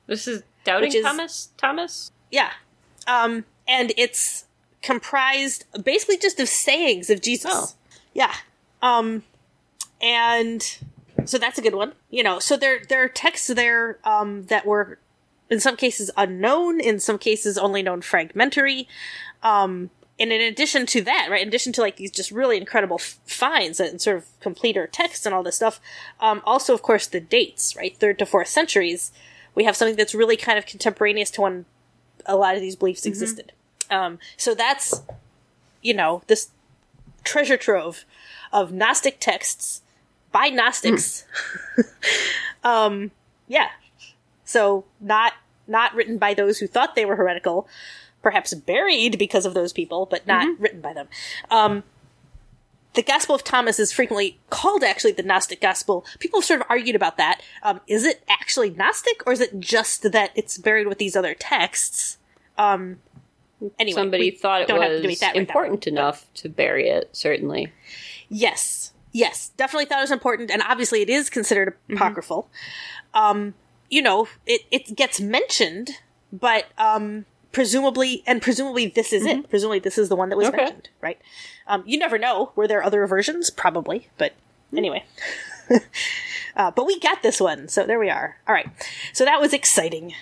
This 0.06 0.28
is 0.28 0.42
Doubting 0.64 0.92
is- 0.94 1.02
Thomas? 1.02 1.48
Thomas? 1.56 2.12
Yeah. 2.30 2.50
Um, 3.06 3.44
and 3.66 3.92
it's 3.96 4.44
comprised 4.82 5.64
basically 5.82 6.18
just 6.18 6.38
of 6.38 6.48
sayings 6.48 7.08
of 7.08 7.22
Jesus. 7.22 7.50
Oh. 7.52 7.72
Yeah. 8.12 8.32
Um, 8.82 9.22
and 10.00 10.78
so 11.24 11.38
that's 11.38 11.58
a 11.58 11.62
good 11.62 11.74
one. 11.74 11.92
You 12.10 12.22
know, 12.22 12.38
so 12.38 12.56
there 12.56 12.80
there 12.88 13.02
are 13.02 13.08
texts 13.08 13.46
there 13.48 13.98
um, 14.04 14.44
that 14.44 14.66
were 14.66 14.98
in 15.50 15.60
some 15.60 15.76
cases 15.76 16.10
unknown, 16.16 16.80
in 16.80 16.98
some 16.98 17.18
cases 17.18 17.56
only 17.58 17.82
known 17.82 18.02
fragmentary. 18.02 18.88
Um, 19.42 19.90
and 20.22 20.32
in 20.32 20.40
addition 20.40 20.86
to 20.86 21.02
that, 21.02 21.28
right, 21.30 21.42
in 21.42 21.48
addition 21.48 21.72
to 21.72 21.80
like 21.80 21.96
these 21.96 22.12
just 22.12 22.30
really 22.30 22.56
incredible 22.56 22.98
f- 23.00 23.18
finds 23.26 23.80
and 23.80 24.00
sort 24.00 24.16
of 24.18 24.26
completer 24.40 24.86
texts 24.86 25.26
and 25.26 25.34
all 25.34 25.42
this 25.42 25.56
stuff, 25.56 25.80
um, 26.20 26.40
also 26.44 26.72
of 26.72 26.80
course 26.80 27.08
the 27.08 27.20
dates, 27.20 27.74
right, 27.74 27.96
third 27.96 28.20
to 28.20 28.26
fourth 28.26 28.46
centuries, 28.46 29.10
we 29.56 29.64
have 29.64 29.76
something 29.76 29.96
that's 29.96 30.14
really 30.14 30.36
kind 30.36 30.58
of 30.58 30.66
contemporaneous 30.66 31.30
to 31.32 31.40
when 31.40 31.64
a 32.24 32.36
lot 32.36 32.54
of 32.54 32.60
these 32.60 32.76
beliefs 32.76 33.04
existed. 33.04 33.52
Um, 33.90 34.20
so 34.36 34.54
that's, 34.54 35.02
you 35.82 35.92
know, 35.92 36.22
this 36.28 36.50
treasure 37.24 37.56
trove 37.56 38.04
of 38.52 38.72
Gnostic 38.72 39.18
texts 39.18 39.82
by 40.30 40.48
Gnostics. 40.48 41.26
um, 42.64 43.10
yeah. 43.48 43.70
So 44.44 44.84
not 45.00 45.32
not 45.66 45.94
written 45.94 46.18
by 46.18 46.34
those 46.34 46.58
who 46.58 46.66
thought 46.66 46.94
they 46.94 47.04
were 47.04 47.16
heretical, 47.16 47.68
perhaps 48.22 48.54
buried 48.54 49.18
because 49.18 49.44
of 49.44 49.54
those 49.54 49.72
people, 49.72 50.06
but 50.06 50.26
not 50.26 50.58
written 50.58 50.80
by 50.80 50.92
them. 50.92 51.08
Um, 51.50 51.82
the 52.94 53.02
Gospel 53.02 53.34
of 53.34 53.42
Thomas 53.42 53.78
is 53.78 53.92
frequently 53.92 54.38
called 54.50 54.84
actually 54.84 55.12
the 55.12 55.22
Gnostic 55.22 55.60
Gospel. 55.60 56.04
People 56.18 56.40
have 56.40 56.44
sort 56.44 56.60
of 56.60 56.66
argued 56.68 56.96
about 56.96 57.16
that. 57.16 57.40
Um, 57.62 57.80
is 57.86 58.04
it 58.04 58.22
actually 58.28 58.70
Gnostic, 58.70 59.26
or 59.26 59.32
is 59.32 59.40
it 59.40 59.58
just 59.60 60.12
that 60.12 60.30
it's 60.34 60.58
buried 60.58 60.86
with 60.86 60.98
these 60.98 61.16
other 61.16 61.34
texts? 61.34 62.18
Um, 62.58 62.98
anyway, 63.78 63.94
Somebody 63.94 64.30
thought 64.30 64.62
it 64.62 64.68
don't 64.68 64.80
to 64.80 64.96
debate 64.96 65.08
was 65.08 65.20
that 65.20 65.28
right 65.28 65.36
important 65.36 65.86
enough 65.86 66.26
to 66.34 66.48
bury 66.48 66.88
it, 66.88 67.08
certainly. 67.12 67.72
Yes. 68.28 68.92
Yes. 69.12 69.50
Definitely 69.56 69.86
thought 69.86 69.98
it 69.98 70.02
was 70.02 70.10
important, 70.10 70.50
and 70.50 70.62
obviously 70.62 71.00
it 71.00 71.08
is 71.08 71.30
considered 71.30 71.76
apocryphal. 71.90 72.48
Um, 73.14 73.54
you 73.88 74.02
know, 74.02 74.28
it, 74.46 74.62
it 74.70 74.96
gets 74.96 75.20
mentioned, 75.20 75.90
but 76.32 76.66
um, 76.78 77.26
presumably, 77.52 78.22
and 78.26 78.42
presumably 78.42 78.86
this 78.86 79.12
is 79.12 79.24
it. 79.24 79.48
Presumably 79.48 79.78
this 79.78 79.98
is 79.98 80.08
the 80.08 80.16
one 80.16 80.28
that 80.30 80.36
was 80.36 80.48
Okay. 80.48 80.56
mentioned, 80.56 80.88
right? 81.00 81.20
Um, 81.66 81.84
you 81.86 81.98
never 81.98 82.18
know. 82.18 82.52
Were 82.56 82.66
there 82.66 82.82
other 82.82 83.06
versions? 83.06 83.50
Probably, 83.50 84.08
but 84.18 84.32
anyway. 84.76 85.04
uh, 86.56 86.70
but 86.70 86.86
we 86.86 86.98
got 86.98 87.22
this 87.22 87.40
one, 87.40 87.68
so 87.68 87.86
there 87.86 87.98
we 87.98 88.10
are. 88.10 88.38
All 88.48 88.54
right. 88.54 88.68
So 89.12 89.24
that 89.24 89.40
was 89.40 89.52
exciting. 89.52 90.14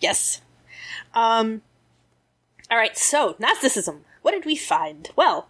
Yes. 0.00 0.40
Um, 1.14 1.62
all 2.70 2.78
right. 2.78 2.96
So 2.96 3.36
Gnosticism. 3.38 4.04
What 4.22 4.32
did 4.32 4.44
we 4.44 4.56
find? 4.56 5.10
Well, 5.16 5.48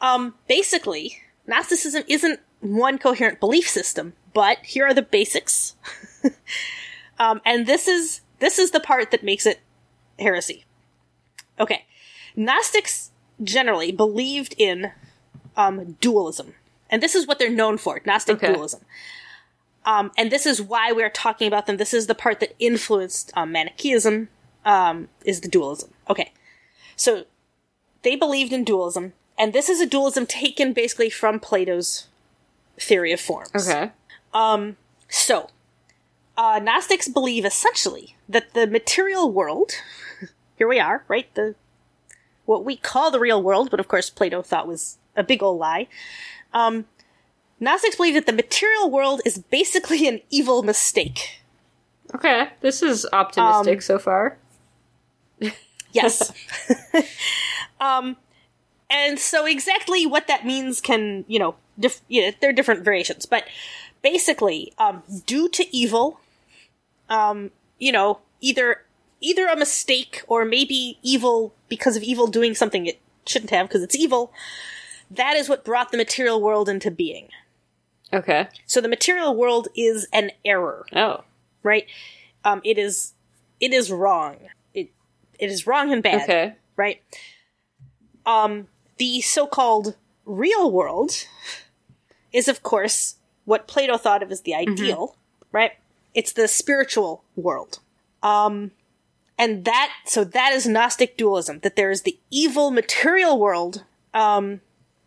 um, 0.00 0.34
basically, 0.48 1.18
Gnosticism 1.46 2.04
isn't 2.08 2.40
one 2.60 2.98
coherent 2.98 3.40
belief 3.40 3.68
system, 3.68 4.14
but 4.34 4.58
here 4.58 4.86
are 4.86 4.94
the 4.94 5.02
basics. 5.02 5.76
um, 7.18 7.40
and 7.44 7.66
this 7.66 7.88
is 7.88 8.20
this 8.38 8.58
is 8.58 8.70
the 8.72 8.80
part 8.80 9.10
that 9.10 9.22
makes 9.22 9.46
it 9.46 9.60
heresy. 10.22 10.64
Okay, 11.60 11.84
Gnostics 12.36 13.10
generally 13.42 13.92
believed 13.92 14.54
in 14.58 14.92
um, 15.56 15.96
dualism, 16.00 16.54
and 16.90 17.02
this 17.02 17.14
is 17.14 17.26
what 17.26 17.38
they're 17.38 17.50
known 17.50 17.78
for: 17.78 18.00
Gnostic 18.04 18.36
Okay. 18.36 18.52
dualism. 18.52 18.80
Um, 19.84 20.12
and 20.16 20.30
this 20.30 20.46
is 20.46 20.62
why 20.62 20.92
we're 20.92 21.10
talking 21.10 21.48
about 21.48 21.66
them. 21.66 21.76
This 21.76 21.92
is 21.92 22.06
the 22.06 22.14
part 22.14 22.38
that 22.40 22.54
influenced 22.58 23.32
um, 23.34 23.52
Manichaeism. 23.52 24.28
Um, 24.64 25.08
is 25.24 25.40
the 25.40 25.48
dualism? 25.48 25.90
Okay, 26.08 26.32
so 26.94 27.24
they 28.02 28.14
believed 28.14 28.52
in 28.52 28.62
dualism, 28.64 29.12
and 29.36 29.52
this 29.52 29.68
is 29.68 29.80
a 29.80 29.86
dualism 29.86 30.24
taken 30.24 30.72
basically 30.72 31.10
from 31.10 31.40
Plato's 31.40 32.06
theory 32.78 33.12
of 33.12 33.20
forms. 33.20 33.50
Okay. 33.68 33.90
So, 35.08 35.50
uh, 36.36 36.60
Gnostics 36.62 37.08
believe 37.08 37.44
essentially 37.44 38.16
that 38.28 38.54
the 38.54 38.66
material 38.66 39.30
world, 39.30 39.72
here 40.56 40.68
we 40.68 40.80
are, 40.80 41.04
right? 41.08 41.32
The 41.34 41.54
what 42.44 42.64
we 42.64 42.76
call 42.76 43.10
the 43.10 43.20
real 43.20 43.42
world, 43.42 43.70
but 43.70 43.80
of 43.80 43.88
course 43.88 44.10
Plato 44.10 44.42
thought 44.42 44.66
was 44.66 44.98
a 45.16 45.22
big 45.22 45.42
old 45.42 45.58
lie. 45.58 45.86
Um, 46.52 46.86
Gnostics 47.60 47.96
believe 47.96 48.14
that 48.14 48.26
the 48.26 48.32
material 48.32 48.90
world 48.90 49.20
is 49.24 49.38
basically 49.38 50.08
an 50.08 50.20
evil 50.30 50.62
mistake. 50.62 51.42
Okay. 52.14 52.48
This 52.60 52.82
is 52.82 53.06
optimistic 53.12 53.76
Um, 53.76 53.80
so 53.80 53.98
far. 53.98 54.36
Yes. 55.92 56.32
um, 57.80 58.16
and 58.90 59.18
so 59.18 59.46
exactly 59.46 60.06
what 60.06 60.26
that 60.26 60.44
means 60.44 60.80
can, 60.80 61.24
you 61.28 61.38
know, 61.38 61.54
dif- 61.78 62.02
yeah, 62.08 62.32
there 62.40 62.50
are 62.50 62.52
different 62.52 62.84
variations, 62.84 63.26
but 63.26 63.44
basically, 64.02 64.72
um, 64.78 65.02
due 65.26 65.48
to 65.50 65.74
evil, 65.74 66.20
um, 67.12 67.50
you 67.78 67.92
know, 67.92 68.20
either 68.40 68.82
either 69.20 69.46
a 69.46 69.56
mistake 69.56 70.22
or 70.26 70.44
maybe 70.44 70.98
evil 71.02 71.54
because 71.68 71.96
of 71.96 72.02
evil 72.02 72.26
doing 72.26 72.54
something 72.54 72.86
it 72.86 73.00
shouldn't 73.26 73.50
have 73.50 73.68
because 73.68 73.82
it's 73.82 73.94
evil. 73.94 74.32
That 75.10 75.36
is 75.36 75.48
what 75.48 75.64
brought 75.64 75.92
the 75.92 75.96
material 75.98 76.40
world 76.40 76.68
into 76.68 76.90
being. 76.90 77.28
Okay. 78.12 78.48
So 78.66 78.80
the 78.80 78.88
material 78.88 79.36
world 79.36 79.68
is 79.76 80.08
an 80.12 80.32
error 80.44 80.86
Oh. 80.94 81.22
right? 81.62 81.86
Um, 82.44 82.60
it 82.64 82.78
is 82.78 83.12
it 83.60 83.72
is 83.72 83.90
wrong. 83.92 84.36
It 84.74 84.90
it 85.38 85.50
is 85.50 85.66
wrong 85.66 85.92
and 85.92 86.02
bad, 86.02 86.22
Okay. 86.22 86.54
right? 86.76 87.00
Um, 88.26 88.68
the 88.98 89.20
so-called 89.20 89.96
real 90.24 90.70
world 90.70 91.26
is, 92.32 92.48
of 92.48 92.62
course, 92.62 93.16
what 93.44 93.66
Plato 93.66 93.96
thought 93.98 94.22
of 94.22 94.30
as 94.30 94.42
the 94.42 94.54
ideal, 94.54 95.16
right? 95.50 95.72
It's 96.14 96.32
the 96.32 96.48
spiritual 96.48 97.24
world. 97.36 97.78
Um, 98.22 98.72
and 99.38 99.64
that 99.64 99.92
so 100.06 100.24
that 100.24 100.52
is 100.52 100.66
Gnostic 100.66 101.16
dualism. 101.16 101.60
That 101.60 101.76
there 101.76 101.90
is 101.90 102.02
the 102.02 102.18
evil 102.30 102.70
material 102.70 103.38
world, 103.38 103.84
um, 104.14 104.60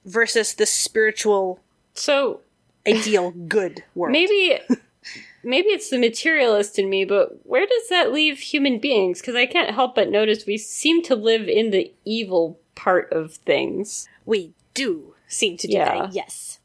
versus 0.03 0.53
the 0.53 0.65
spiritual 0.65 1.59
So 1.93 2.41
ideal 2.87 3.31
good 3.47 3.83
world. 3.93 4.11
maybe 4.11 4.59
maybe 5.43 5.69
it's 5.69 5.89
the 5.89 5.97
materialist 5.99 6.77
in 6.79 6.89
me, 6.89 7.05
but 7.05 7.45
where 7.45 7.65
does 7.65 7.89
that 7.89 8.11
leave 8.11 8.39
human 8.39 8.79
beings? 8.79 9.21
Because 9.21 9.35
I 9.35 9.45
can't 9.45 9.73
help 9.73 9.95
but 9.95 10.09
notice 10.09 10.45
we 10.45 10.57
seem 10.57 11.01
to 11.03 11.15
live 11.15 11.47
in 11.47 11.69
the 11.71 11.93
evil 12.03 12.59
part 12.73 13.11
of 13.13 13.35
things. 13.35 14.07
We 14.25 14.53
do 14.73 15.13
seem 15.27 15.55
to 15.57 15.67
do 15.67 15.73
Yeah. 15.73 16.01
that, 16.07 16.13
yes. 16.13 16.59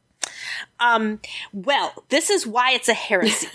Um, 0.80 1.20
well, 1.52 2.04
this 2.08 2.30
is 2.30 2.46
why 2.46 2.72
it's 2.72 2.88
a 2.88 2.94
heresy. 2.94 3.48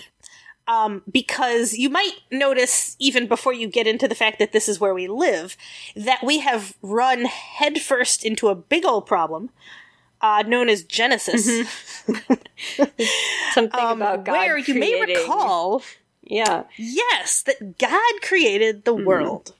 Um, 0.68 1.02
because 1.08 1.74
you 1.74 1.88
might 1.88 2.14
notice, 2.32 2.96
even 2.98 3.28
before 3.28 3.52
you 3.52 3.68
get 3.68 3.86
into 3.86 4.08
the 4.08 4.16
fact 4.16 4.40
that 4.40 4.50
this 4.50 4.68
is 4.68 4.80
where 4.80 4.94
we 4.94 5.06
live, 5.06 5.56
that 5.94 6.24
we 6.24 6.40
have 6.40 6.76
run 6.82 7.24
headfirst 7.24 8.24
into 8.24 8.48
a 8.48 8.56
big 8.56 8.84
old 8.84 9.06
problem 9.06 9.50
uh, 10.20 10.42
known 10.46 10.68
as 10.68 10.82
Genesis, 10.82 11.46
Something 13.52 13.80
um, 13.80 14.02
about 14.02 14.24
God 14.24 14.32
where 14.32 14.58
you 14.58 14.74
may 14.74 15.00
recall 15.00 15.82
Yeah. 16.22 16.64
Yes, 16.76 17.42
that 17.42 17.78
God 17.78 18.22
created 18.22 18.84
the 18.84 18.94
world. 18.94 19.54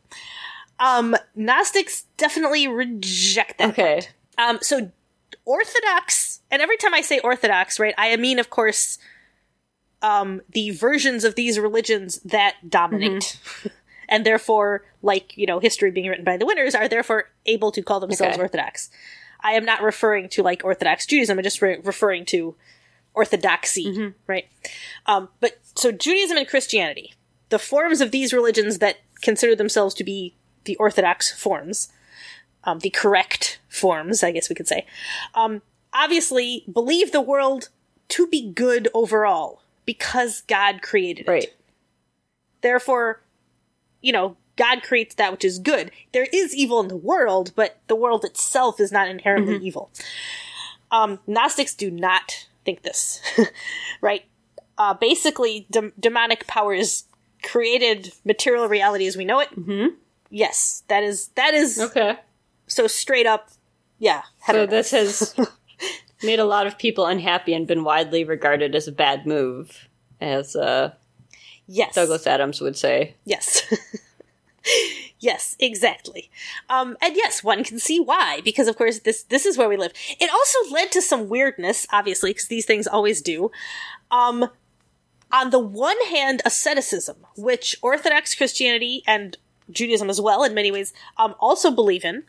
Um, 0.79 1.17
Gnostics 1.35 2.05
definitely 2.17 2.69
reject 2.69 3.59
that. 3.59 3.71
Okay. 3.71 4.03
Um, 4.39 4.59
so 4.61 4.91
Orthodox, 5.45 6.41
and 6.51 6.61
every 6.61 6.77
time 6.77 6.95
I 6.95 7.01
say 7.01 7.19
Orthodox, 7.21 7.79
right, 7.79 7.95
I 7.97 8.17
mean, 8.17 8.39
of 8.39 8.51
course, 8.51 8.99
um, 10.07 10.41
the 10.53 10.71
versions 10.71 11.25
of 11.25 11.35
these 11.35 11.59
religions 11.59 12.21
that 12.25 12.55
dominate. 12.69 13.39
And 14.09 14.25
therefore, 14.25 14.85
like, 15.03 15.37
you 15.37 15.47
know, 15.47 15.59
history 15.59 15.91
being 15.91 16.09
written 16.09 16.25
by 16.25 16.37
the 16.37 16.47
winners, 16.47 16.77
are 16.77 16.87
therefore 16.87 17.25
able 17.45 17.73
to 17.73 17.83
call 17.83 17.99
themselves 17.99 18.35
Okay. 18.35 18.43
Orthodox. 18.43 18.89
I 19.41 19.55
am 19.55 19.65
not 19.65 19.83
referring 19.83 20.29
to, 20.29 20.45
like, 20.45 20.65
Orthodox 20.65 21.07
Judaism, 21.07 21.37
I'm 21.37 21.43
just 21.43 21.61
re- 21.61 21.81
referring 21.83 22.25
to 22.27 22.55
orthodoxy, 23.15 24.15
right? 24.29 24.47
Um, 25.07 25.29
but 25.41 25.59
so 25.75 25.91
Judaism 25.91 26.37
and 26.37 26.47
Christianity, 26.47 27.15
the 27.49 27.59
forms 27.59 28.01
of 28.01 28.13
these 28.13 28.33
religions 28.33 28.79
that 28.79 28.99
consider 29.23 29.57
themselves 29.57 29.93
to 29.97 30.05
be 30.05 30.37
the 30.67 30.77
orthodox 30.77 31.33
forms, 31.33 31.89
um, 32.63 32.79
the 32.79 32.91
correct 32.91 33.59
forms, 33.69 34.23
I 34.23 34.31
guess 34.31 34.49
we 34.49 34.55
could 34.55 34.69
say, 34.69 34.87
um, 35.35 35.63
obviously 35.93 36.65
believe 36.73 37.11
the 37.11 37.21
world 37.21 37.71
to 38.11 38.29
be 38.29 38.53
good 38.53 38.87
overall 38.95 39.63
because 39.87 40.43
God 40.43 40.83
created 40.83 41.27
it. 41.27 41.31
Right. 41.31 41.55
Therefore, 42.61 43.21
you 44.03 44.13
know, 44.13 44.37
God 44.57 44.83
creates 44.83 45.15
that 45.17 45.33
which 45.33 45.45
is 45.45 45.59
good. 45.59 45.91
There 46.13 46.27
is 46.33 46.55
evil 46.55 46.81
in 46.81 46.89
the 46.89 46.97
world, 46.97 47.53
but 47.55 47.79
the 47.89 47.97
world 47.97 48.25
itself 48.25 48.81
is 48.81 48.91
not 48.91 49.09
inherently 49.09 49.57
evil. 49.59 49.91
Um, 50.91 51.19
Gnostics 51.27 51.75
do 51.75 51.91
not 51.91 52.47
think 52.65 52.83
this, 52.83 53.21
right? 54.01 54.25
Uh, 54.79 54.95
basically, 54.95 55.67
dem- 55.71 55.93
demonic 55.99 56.47
powers 56.47 57.05
created 57.43 58.13
material 58.25 58.69
reality 58.69 59.07
as 59.07 59.17
we 59.17 59.25
know 59.25 59.41
it. 59.41 59.51
Mm-hmm. 59.51 59.95
Yes, 60.31 60.83
that 60.89 61.03
is 61.03 61.29
that 61.37 61.55
is 61.55 61.79
Okay. 61.81 62.17
so 62.67 62.87
straight 62.87 63.27
up. 63.27 63.51
Yeah, 63.99 64.23
So 64.47 64.67
this 64.67 64.91
has 64.91 65.35
made 66.27 66.41
a 66.41 66.45
lot 66.45 66.67
of 66.67 66.79
people 66.79 67.07
unhappy 67.07 67.55
and 67.55 67.67
been 67.67 67.85
widely 67.85 68.25
regarded 68.25 68.75
as 68.75 68.89
a 68.89 68.93
bad 68.93 69.27
move, 69.27 69.89
as 70.21 70.57
uh, 70.57 70.93
yes, 71.67 71.95
Douglas 71.95 72.27
Adams 72.27 72.61
would 72.61 72.77
say. 72.77 73.15
Yes. 73.25 73.63
yes, 75.21 75.57
exactly. 75.59 76.31
Um, 76.69 76.97
and 77.01 77.17
yes, 77.17 77.43
one 77.43 77.65
can 77.65 77.79
see 77.79 78.01
why, 78.01 78.41
because 78.45 78.69
of 78.69 78.77
course 78.77 79.01
this 79.01 79.23
this 79.25 79.47
is 79.47 79.57
where 79.57 79.69
we 79.69 79.77
live. 79.77 79.93
It 80.21 80.31
also 80.31 80.75
led 80.75 80.93
to 80.93 81.03
some 81.03 81.29
weirdness, 81.29 81.87
obviously, 81.93 82.31
because 82.31 82.49
these 82.49 82.67
things 82.67 82.87
always 82.87 83.23
do. 83.23 83.51
Um, 84.11 84.51
on 85.33 85.51
the 85.51 85.59
one 85.59 86.01
hand, 86.09 86.43
asceticism, 86.45 87.17
which 87.37 87.77
Orthodox 87.83 88.35
Christianity 88.35 89.03
and 89.07 89.37
Judaism 89.71 90.09
as 90.09 90.21
well, 90.21 90.45
in 90.45 90.55
many 90.55 90.71
ways, 90.71 90.93
um, 91.17 91.35
also 91.41 91.71
believe 91.71 92.05
in. 92.05 92.25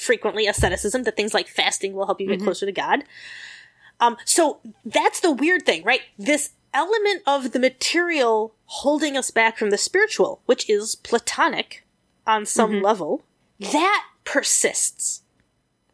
Frequently, 0.00 0.46
asceticism 0.46 1.02
that 1.02 1.14
things 1.14 1.34
like 1.34 1.46
fasting 1.46 1.92
will 1.92 2.06
help 2.06 2.20
you 2.22 2.26
get 2.26 2.40
closer 2.42 2.64
to 2.64 2.72
God. 2.72 3.04
Um, 4.00 4.16
so 4.24 4.60
that's 4.82 5.20
the 5.20 5.30
weird 5.30 5.66
thing, 5.66 5.84
right? 5.84 6.00
This 6.18 6.52
element 6.72 7.22
of 7.26 7.52
the 7.52 7.58
material 7.58 8.54
holding 8.64 9.14
us 9.14 9.30
back 9.30 9.58
from 9.58 9.68
the 9.68 9.76
spiritual, 9.76 10.40
which 10.46 10.70
is 10.70 10.94
platonic 10.94 11.84
on 12.26 12.46
some 12.46 12.80
level, 12.80 13.22
that 13.58 14.04
persists. 14.24 15.22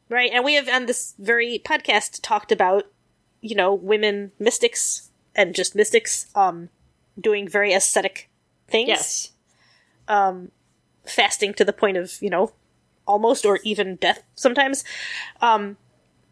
Right? 0.08 0.30
And 0.32 0.44
we 0.44 0.54
have 0.54 0.68
on 0.68 0.86
this 0.86 1.14
very 1.18 1.58
podcast 1.58 2.20
talked 2.22 2.52
about, 2.52 2.84
you 3.40 3.56
know, 3.56 3.74
women 3.74 4.30
mystics 4.38 5.10
and 5.34 5.52
just 5.52 5.74
mystics 5.74 6.28
um 6.36 6.68
doing 7.18 7.48
very 7.48 7.72
ascetic 7.72 8.30
things. 8.68 8.88
Yes. 8.88 9.32
Fasting 11.04 11.54
to 11.54 11.64
the 11.64 11.72
point 11.72 11.96
of, 11.96 12.20
you 12.20 12.30
know, 12.30 12.52
almost 13.06 13.46
or 13.46 13.60
even 13.64 13.96
death 13.96 14.22
sometimes. 14.34 14.84
Um 15.40 15.76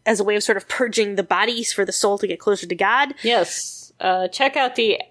as 0.05 0.19
a 0.19 0.23
way 0.23 0.35
of 0.35 0.43
sort 0.43 0.57
of 0.57 0.67
purging 0.67 1.15
the 1.15 1.23
bodies 1.23 1.73
for 1.73 1.83
the 1.83 1.91
soul 1.91 2.17
to 2.19 2.27
get 2.27 2.39
closer 2.39 2.67
to 2.67 2.75
God. 2.75 3.15
Yes. 3.23 3.91
Uh, 3.99 4.27
check 4.27 4.55
out 4.55 4.75
the 4.75 5.01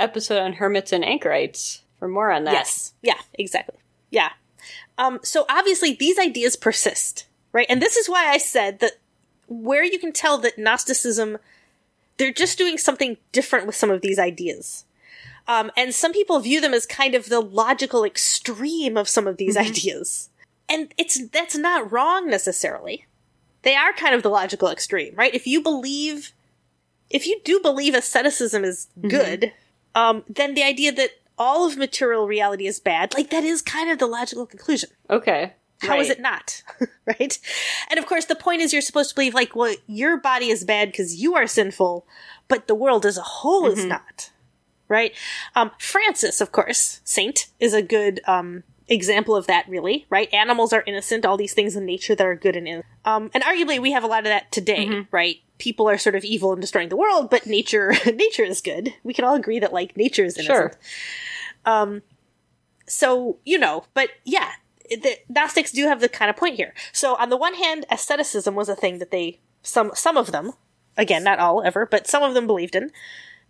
episode 0.00 0.40
on 0.40 0.54
hermits 0.54 0.92
and 0.92 1.04
anchorites 1.04 1.82
for 1.98 2.08
more 2.08 2.30
on 2.32 2.44
that. 2.44 2.52
Yes. 2.52 2.92
Yeah, 3.02 3.18
exactly. 3.34 3.76
Yeah. 4.10 4.30
Um, 4.98 5.20
so 5.22 5.46
obviously 5.48 5.94
these 5.94 6.18
ideas 6.18 6.56
persist, 6.56 7.26
right? 7.52 7.66
And 7.68 7.80
this 7.80 7.96
is 7.96 8.08
why 8.08 8.28
I 8.28 8.38
said 8.38 8.80
that 8.80 8.92
where 9.46 9.84
you 9.84 9.98
can 9.98 10.12
tell 10.12 10.38
that 10.38 10.58
Gnosticism, 10.58 11.38
they're 12.16 12.32
just 12.32 12.58
doing 12.58 12.78
something 12.78 13.16
different 13.32 13.66
with 13.66 13.76
some 13.76 13.90
of 13.90 14.00
these 14.00 14.18
ideas. 14.18 14.84
Um, 15.46 15.70
and 15.76 15.94
some 15.94 16.12
people 16.12 16.40
view 16.40 16.60
them 16.60 16.72
as 16.72 16.86
kind 16.86 17.14
of 17.14 17.28
the 17.28 17.40
logical 17.40 18.04
extreme 18.04 18.96
of 18.96 19.08
some 19.08 19.26
of 19.26 19.36
these 19.36 19.56
ideas. 19.56 20.30
And 20.68 20.92
it's, 20.96 21.28
that's 21.28 21.56
not 21.56 21.90
wrong 21.92 22.28
necessarily. 22.28 23.06
They 23.62 23.74
are 23.74 23.92
kind 23.92 24.14
of 24.14 24.22
the 24.22 24.30
logical 24.30 24.68
extreme, 24.68 25.14
right? 25.14 25.34
If 25.34 25.46
you 25.46 25.62
believe, 25.62 26.32
if 27.10 27.26
you 27.26 27.40
do 27.44 27.60
believe 27.60 27.94
asceticism 27.94 28.64
is 28.64 28.88
good, 29.08 29.52
um, 29.94 30.24
then 30.28 30.54
the 30.54 30.62
idea 30.62 30.92
that 30.92 31.10
all 31.38 31.66
of 31.66 31.76
material 31.76 32.26
reality 32.26 32.66
is 32.66 32.78
bad, 32.80 33.14
like 33.14 33.30
that 33.30 33.44
is 33.44 33.62
kind 33.62 33.90
of 33.90 33.98
the 33.98 34.06
logical 34.06 34.46
conclusion. 34.46 34.90
Okay. 35.10 35.52
How 35.80 35.98
is 35.98 36.08
Right. 36.08 36.18
it 36.18 36.22
not? 36.22 36.62
right? 37.06 37.38
And 37.90 37.98
of 37.98 38.06
course, 38.06 38.24
the 38.26 38.36
point 38.36 38.62
is 38.62 38.72
you're 38.72 38.80
supposed 38.82 39.10
to 39.10 39.14
believe, 39.14 39.34
like, 39.34 39.54
well, 39.56 39.74
your 39.86 40.16
body 40.16 40.48
is 40.48 40.64
bad 40.64 40.90
because 40.90 41.20
you 41.20 41.34
are 41.34 41.46
sinful, 41.46 42.06
but 42.48 42.68
the 42.68 42.74
world 42.74 43.04
as 43.04 43.18
a 43.18 43.22
whole 43.22 43.66
is 43.66 43.84
not. 43.84 44.30
Right? 44.88 45.12
Um, 45.56 45.72
Francis, 45.78 46.40
of 46.40 46.52
course, 46.52 47.00
saint, 47.04 47.48
is 47.58 47.74
a 47.74 47.82
good 47.82 48.20
um, 48.26 48.62
example 48.88 49.34
of 49.36 49.46
that, 49.46 49.68
really. 49.68 50.06
Right? 50.10 50.32
Animals 50.32 50.72
are 50.72 50.82
innocent, 50.86 51.24
all 51.24 51.36
these 51.36 51.54
things 51.54 51.76
in 51.76 51.84
nature 51.84 52.14
that 52.14 52.26
are 52.26 52.34
good 52.34 52.56
and 52.56 52.68
innocent. 52.68 52.86
Um, 53.04 53.30
and 53.34 53.42
arguably, 53.44 53.80
we 53.80 53.92
have 53.92 54.04
a 54.04 54.08
lot 54.08 54.20
of 54.20 54.24
that 54.26 54.50
today, 54.52 55.06
right? 55.10 55.36
People 55.58 55.88
are 55.88 55.98
sort 55.98 56.14
of 56.14 56.24
evil 56.24 56.52
and 56.52 56.60
destroying 56.60 56.88
the 56.88 56.96
world, 56.96 57.30
but 57.30 57.46
nature, 57.46 57.94
nature 58.06 58.44
is 58.44 58.60
good. 58.60 58.94
We 59.02 59.14
can 59.14 59.24
all 59.24 59.34
agree 59.34 59.58
that, 59.58 59.72
like, 59.72 59.96
nature 59.96 60.24
is 60.24 60.36
innocent 60.38 60.72
Sure. 60.72 60.78
Um, 61.66 62.02
so 62.86 63.38
you 63.44 63.58
know 63.58 63.84
but 63.94 64.10
yeah 64.24 64.52
the 64.90 65.16
gnostics 65.28 65.72
do 65.72 65.86
have 65.86 66.00
the 66.00 66.08
kind 66.08 66.30
of 66.30 66.36
point 66.36 66.56
here 66.56 66.74
so 66.92 67.16
on 67.16 67.30
the 67.30 67.36
one 67.36 67.54
hand 67.54 67.86
asceticism 67.90 68.54
was 68.54 68.68
a 68.68 68.76
thing 68.76 68.98
that 68.98 69.10
they 69.10 69.40
some 69.62 69.90
some 69.94 70.16
of 70.16 70.32
them 70.32 70.52
again 70.96 71.24
not 71.24 71.38
all 71.38 71.62
ever 71.62 71.86
but 71.86 72.06
some 72.06 72.22
of 72.22 72.34
them 72.34 72.46
believed 72.46 72.74
in 72.74 72.90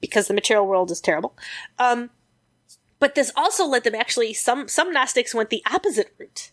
because 0.00 0.28
the 0.28 0.34
material 0.34 0.66
world 0.66 0.90
is 0.90 1.00
terrible 1.00 1.36
um 1.78 2.10
but 3.04 3.14
this 3.14 3.30
also 3.36 3.66
led 3.66 3.84
them 3.84 3.94
actually 3.94 4.32
some 4.32 4.66
some 4.68 4.90
gnostics 4.92 5.34
went 5.34 5.50
the 5.50 5.62
opposite 5.70 6.10
route 6.18 6.50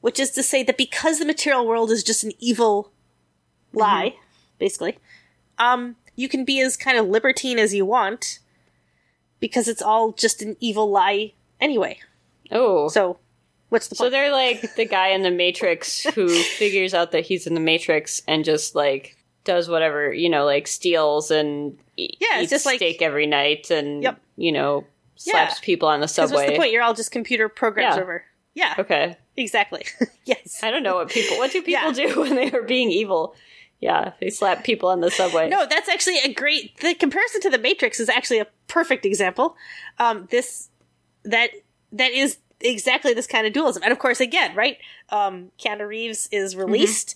which 0.00 0.20
is 0.20 0.30
to 0.30 0.42
say 0.42 0.62
that 0.62 0.78
because 0.78 1.18
the 1.18 1.24
material 1.34 1.66
world 1.66 1.90
is 1.90 2.04
just 2.04 2.22
an 2.22 2.32
evil 2.38 2.92
lie 3.72 4.14
basically 4.58 4.96
um 5.58 5.96
you 6.14 6.28
can 6.28 6.44
be 6.44 6.60
as 6.60 6.76
kind 6.76 6.96
of 6.96 7.06
libertine 7.08 7.58
as 7.58 7.74
you 7.74 7.84
want 7.84 8.38
because 9.40 9.66
it's 9.68 9.82
all 9.82 10.12
just 10.12 10.42
an 10.42 10.56
evil 10.60 10.88
lie 10.90 11.32
anyway 11.60 11.98
Oh. 12.52 12.88
so, 12.88 13.18
what's 13.70 13.88
the 13.88 13.96
So 13.96 14.04
point? 14.04 14.12
they're 14.12 14.30
like 14.30 14.76
the 14.76 14.84
guy 14.84 15.08
in 15.08 15.22
the 15.22 15.30
Matrix 15.30 16.04
who 16.14 16.28
figures 16.58 16.94
out 16.94 17.10
that 17.12 17.24
he's 17.26 17.46
in 17.48 17.54
the 17.54 17.60
Matrix 17.72 18.22
and 18.28 18.44
just 18.44 18.74
like 18.74 19.16
does 19.44 19.68
whatever, 19.68 20.12
you 20.12 20.28
know, 20.30 20.44
like 20.44 20.66
steals 20.68 21.30
and 21.30 21.76
e- 21.96 22.16
Yeah, 22.20 22.34
it's 22.34 22.42
eats 22.44 22.50
just 22.50 22.66
like- 22.66 22.76
steak 22.76 23.02
every 23.02 23.26
night 23.26 23.70
and 23.70 24.02
Yep. 24.02 24.20
you 24.36 24.52
know 24.52 24.84
slaps 25.16 25.56
Yeah. 25.60 25.64
people 25.64 25.88
on 25.88 26.00
the 26.00 26.08
subway. 26.08 26.36
what's 26.36 26.50
the 26.50 26.56
point? 26.56 26.72
You're 26.72 26.82
all 26.82 26.94
just 26.94 27.10
computer 27.10 27.48
programs 27.48 27.96
Yeah. 27.96 28.02
over. 28.02 28.24
Yeah, 28.54 28.74
Okay, 28.78 29.16
exactly. 29.36 29.84
yes. 30.24 30.60
I 30.62 30.70
don't 30.70 30.82
know 30.84 30.94
what 30.96 31.10
people. 31.10 31.38
What 31.38 31.50
do 31.52 31.60
people 31.64 31.72
Yeah. 31.72 31.92
do 31.92 32.20
when 32.20 32.36
they 32.36 32.50
are 32.52 32.62
being 32.62 32.90
evil? 32.90 33.34
Yeah, 33.80 34.12
they 34.20 34.30
slap 34.30 34.64
people 34.64 34.88
on 34.88 35.00
the 35.00 35.10
subway. 35.10 35.48
No, 35.48 35.66
that's 35.66 35.88
actually 35.88 36.18
a 36.18 36.32
great. 36.32 36.78
The 36.78 36.94
comparison 36.94 37.40
to 37.42 37.50
the 37.50 37.58
Matrix 37.58 37.98
is 38.00 38.08
actually 38.08 38.38
a 38.38 38.46
perfect 38.68 39.04
example. 39.04 39.56
Um, 39.98 40.28
this 40.30 40.70
that 41.24 41.50
that 41.92 42.12
is 42.12 42.38
exactly 42.60 43.12
this 43.12 43.26
kind 43.26 43.46
of 43.46 43.52
dualism, 43.52 43.82
and 43.82 43.92
of 43.92 43.98
course, 43.98 44.20
again, 44.20 44.54
right? 44.54 44.78
Um, 45.10 45.50
Keanu 45.58 45.86
Reeves 45.86 46.28
is 46.32 46.54
released. 46.56 47.14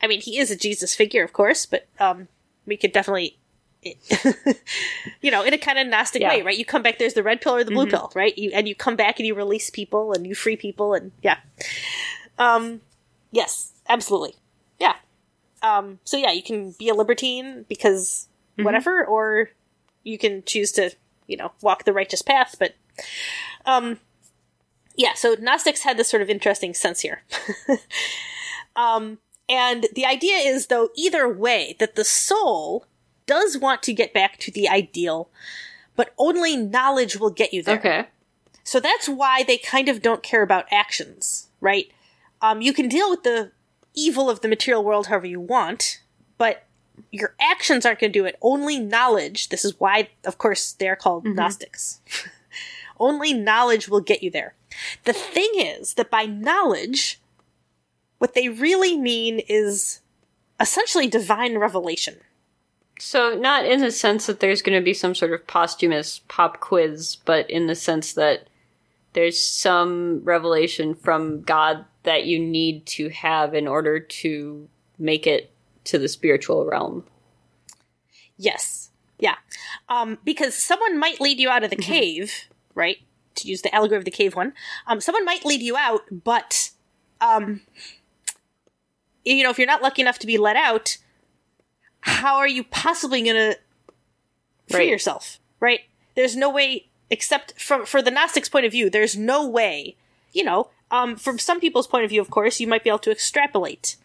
I 0.00 0.06
mean, 0.08 0.20
he 0.22 0.38
is 0.38 0.50
a 0.50 0.56
Jesus 0.56 0.94
figure, 0.94 1.22
of 1.22 1.32
course, 1.32 1.66
but 1.66 1.86
um, 2.00 2.26
we 2.66 2.76
could 2.76 2.92
definitely. 2.92 3.38
you 5.20 5.30
know, 5.30 5.42
in 5.42 5.52
a 5.54 5.58
kind 5.58 5.78
of 5.78 5.86
Gnostic 5.88 6.22
Yeah. 6.22 6.28
way, 6.28 6.42
right? 6.42 6.56
You 6.56 6.64
come 6.64 6.82
back, 6.82 6.98
there's 6.98 7.14
the 7.14 7.22
red 7.22 7.40
pill 7.40 7.56
or 7.56 7.64
the 7.64 7.72
blue 7.72 7.86
pill, 7.86 8.12
right? 8.14 8.36
You 8.38 8.50
and 8.54 8.68
you 8.68 8.74
come 8.74 8.96
back 8.96 9.18
and 9.18 9.26
you 9.26 9.34
release 9.34 9.70
people 9.70 10.12
and 10.12 10.26
you 10.26 10.34
free 10.34 10.56
people 10.56 10.94
and 10.94 11.12
yeah. 11.22 11.38
Um 12.38 12.80
yes, 13.32 13.72
absolutely. 13.88 14.36
Yeah. 14.78 14.94
Um 15.62 15.98
so 16.04 16.16
yeah, 16.16 16.30
you 16.32 16.42
can 16.42 16.72
be 16.78 16.88
a 16.88 16.94
libertine 16.94 17.64
because 17.68 18.28
whatever, 18.56 19.04
or 19.04 19.50
you 20.04 20.18
can 20.18 20.42
choose 20.44 20.70
to 20.72 20.90
you 21.26 21.36
know, 21.36 21.52
walk 21.62 21.84
the 21.84 21.92
righteous 21.92 22.20
path, 22.20 22.56
but, 22.58 22.74
um, 23.64 23.98
yeah, 24.96 25.14
so 25.14 25.34
Gnostics 25.40 25.82
had 25.82 25.96
this 25.96 26.08
sort 26.08 26.22
of 26.22 26.28
interesting 26.28 26.74
sense 26.74 27.00
here. 27.00 27.22
um, 28.76 29.18
and 29.48 29.86
the 29.94 30.04
idea 30.04 30.36
is, 30.36 30.66
though, 30.66 30.90
either 30.94 31.28
way, 31.28 31.76
that 31.78 31.94
the 31.94 32.04
soul 32.04 32.86
does 33.26 33.56
want 33.56 33.82
to 33.84 33.92
get 33.92 34.12
back 34.12 34.38
to 34.38 34.50
the 34.50 34.68
ideal, 34.68 35.28
but 35.96 36.12
only 36.18 36.56
knowledge 36.56 37.16
will 37.16 37.30
get 37.30 37.52
you 37.52 37.62
there. 37.62 37.78
Okay. 37.78 38.06
So 38.64 38.80
that's 38.80 39.08
why 39.08 39.42
they 39.42 39.58
kind 39.58 39.88
of 39.88 40.02
don't 40.02 40.22
care 40.22 40.42
about 40.42 40.66
actions, 40.70 41.48
right? 41.60 41.90
Um, 42.40 42.60
you 42.60 42.72
can 42.72 42.88
deal 42.88 43.10
with 43.10 43.22
the 43.22 43.52
evil 43.94 44.30
of 44.30 44.40
the 44.40 44.48
material 44.48 44.84
world 44.84 45.08
however 45.08 45.26
you 45.26 45.40
want, 45.40 46.00
but 46.38 46.64
your 47.10 47.34
actions 47.40 47.84
aren't 47.84 47.98
going 48.00 48.12
to 48.12 48.18
do 48.18 48.24
it. 48.24 48.36
Only 48.40 48.78
knowledge. 48.78 49.48
This 49.48 49.64
is 49.64 49.78
why, 49.78 50.08
of 50.24 50.38
course, 50.38 50.72
they're 50.72 50.96
called 50.96 51.24
Gnostics. 51.24 52.00
Only 53.00 53.32
knowledge 53.32 53.88
will 53.88 54.00
get 54.00 54.22
you 54.22 54.30
there. 54.30 54.54
The 55.04 55.12
thing 55.12 55.50
is 55.56 55.94
that 55.94 56.10
by 56.10 56.24
knowledge, 56.26 57.20
what 58.18 58.34
they 58.34 58.48
really 58.48 58.96
mean 58.96 59.40
is 59.48 60.00
essentially 60.60 61.08
divine 61.08 61.58
revelation. 61.58 62.18
So, 63.04 63.34
not 63.34 63.64
in 63.64 63.80
the 63.80 63.90
sense 63.90 64.26
that 64.26 64.38
there's 64.38 64.62
going 64.62 64.78
to 64.78 64.84
be 64.84 64.94
some 64.94 65.16
sort 65.16 65.32
of 65.32 65.44
posthumous 65.48 66.20
pop 66.28 66.60
quiz, 66.60 67.16
but 67.16 67.50
in 67.50 67.66
the 67.66 67.74
sense 67.74 68.12
that 68.12 68.46
there's 69.12 69.42
some 69.42 70.20
revelation 70.22 70.94
from 70.94 71.42
God 71.42 71.84
that 72.04 72.26
you 72.26 72.38
need 72.38 72.86
to 72.86 73.08
have 73.08 73.54
in 73.54 73.66
order 73.66 73.98
to 73.98 74.68
make 75.00 75.26
it 75.26 75.50
to 75.82 75.98
the 75.98 76.06
spiritual 76.06 76.64
realm. 76.64 77.02
Yes. 78.36 78.90
Yeah. 79.18 79.34
Um, 79.88 80.18
because 80.24 80.54
someone 80.54 80.96
might 80.96 81.20
lead 81.20 81.40
you 81.40 81.50
out 81.50 81.64
of 81.64 81.70
the 81.70 81.76
cave, 81.76 82.46
right? 82.76 82.98
To 83.34 83.48
use 83.48 83.62
the 83.62 83.74
allegory 83.74 83.98
of 83.98 84.04
the 84.04 84.12
cave 84.12 84.36
one. 84.36 84.52
Um, 84.86 85.00
someone 85.00 85.24
might 85.24 85.44
lead 85.44 85.60
you 85.60 85.76
out, 85.76 86.02
but, 86.22 86.70
um, 87.20 87.62
you 89.24 89.42
know, 89.42 89.50
if 89.50 89.58
you're 89.58 89.66
not 89.66 89.82
lucky 89.82 90.02
enough 90.02 90.20
to 90.20 90.26
be 90.28 90.38
let 90.38 90.54
out, 90.54 90.98
how 92.02 92.36
are 92.36 92.48
you 92.48 92.62
possibly 92.64 93.22
gonna 93.22 93.56
free 94.68 94.80
Right. 94.80 94.88
yourself, 94.88 95.38
right? 95.60 95.80
There's 96.14 96.36
no 96.36 96.50
way, 96.50 96.86
except 97.10 97.60
from, 97.60 97.86
for 97.86 98.02
the 98.02 98.10
Gnostics' 98.10 98.48
point 98.48 98.66
of 98.66 98.72
view, 98.72 98.90
there's 98.90 99.16
no 99.16 99.46
way, 99.46 99.96
you 100.32 100.44
know, 100.44 100.68
um, 100.90 101.16
from 101.16 101.38
some 101.38 101.58
people's 101.58 101.86
point 101.86 102.04
of 102.04 102.10
view, 102.10 102.20
of 102.20 102.30
course, 102.30 102.60
you 102.60 102.66
might 102.66 102.84
be 102.84 102.90
able 102.90 102.98
to 103.00 103.10
extrapolate 103.10 103.96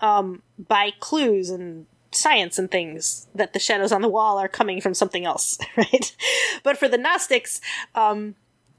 um, 0.00 0.42
by 0.58 0.90
clues 1.00 1.50
and 1.50 1.86
science 2.12 2.58
and 2.58 2.70
things 2.70 3.26
that 3.34 3.52
the 3.52 3.58
shadows 3.58 3.92
on 3.92 4.00
the 4.00 4.08
wall 4.08 4.38
are 4.38 4.48
coming 4.48 4.80
from 4.80 4.94
something 4.94 5.24
else, 5.24 5.58
right? 5.76 6.16
But 6.62 6.78
for 6.78 6.88
the 6.88 6.98
Gnostics, 6.98 7.60
um, 7.94 8.36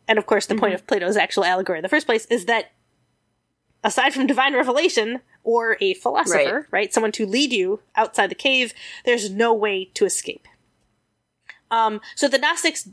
and 0.07 0.17
of 0.17 0.25
course, 0.25 0.45
the 0.45 0.55
point 0.55 0.73
of 0.73 0.85
Plato's 0.87 1.17
actual 1.17 1.45
allegory 1.45 1.79
in 1.79 1.83
the 1.83 1.89
first 1.89 2.05
place 2.05 2.25
is 2.25 2.45
that 2.45 2.71
aside 3.85 4.13
from 4.13 4.27
divine 4.27 4.53
revelation 4.53 5.21
or 5.43 5.77
a 5.79 5.93
philosopher, 5.93 6.67
right, 6.71 6.91
someone 6.91 7.11
to 7.13 7.25
lead 7.25 7.53
you 7.53 7.79
outside 7.95 8.29
the 8.29 8.35
cave, 8.35 8.73
there's 9.05 9.29
no 9.29 9.53
way 9.53 9.85
to 9.93 10.05
escape. 10.05 10.47
Um, 11.71 12.01
so 12.15 12.27
the 12.27 12.39
Gnostics 12.39 12.89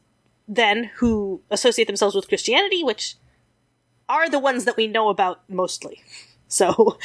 then, 0.47 0.91
who 0.97 1.41
associate 1.51 1.87
themselves 1.87 2.15
with 2.15 2.29
Christianity, 2.29 2.85
which 2.85 3.17
are 4.09 4.29
the 4.29 4.39
ones 4.39 4.67
that 4.67 4.77
we 4.77 4.87
know 4.87 5.09
about 5.09 5.41
mostly. 5.49 6.03
So, 6.53 6.99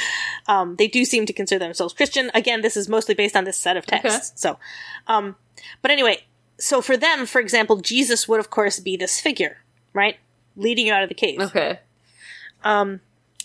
um, 0.49 0.75
they 0.75 0.89
do 0.89 1.05
seem 1.05 1.25
to 1.25 1.31
consider 1.31 1.59
themselves 1.59 1.93
Christian. 1.93 2.29
Again, 2.33 2.63
this 2.63 2.75
is 2.75 2.89
mostly 2.89 3.15
based 3.15 3.33
on 3.33 3.45
this 3.45 3.55
set 3.55 3.77
of 3.77 3.85
texts. 3.85 4.33
So, 4.41 4.59
um, 5.07 5.37
but 5.81 5.89
anyway, 5.89 6.25
so 6.59 6.81
for 6.81 6.97
them, 6.97 7.25
for 7.25 7.39
example, 7.39 7.77
Jesus 7.77 8.27
would 8.27 8.41
of 8.41 8.49
course 8.49 8.81
be 8.81 8.97
this 8.97 9.21
figure, 9.21 9.59
right? 9.93 10.17
Leading 10.57 10.87
you 10.87 10.91
out 10.91 11.01
of 11.01 11.07
the 11.07 11.15
cave. 11.15 11.39
Okay. 11.39 11.79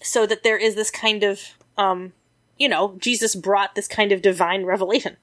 So 0.02 0.26
that 0.26 0.42
there 0.42 0.56
is 0.58 0.74
this 0.74 0.90
kind 0.90 1.22
of, 1.22 1.40
um, 1.78 2.12
you 2.58 2.68
know, 2.68 2.96
Jesus 2.98 3.34
brought 3.34 3.74
this 3.74 3.88
kind 3.88 4.12
of 4.12 4.22
divine 4.22 4.64
revelation. 4.64 5.16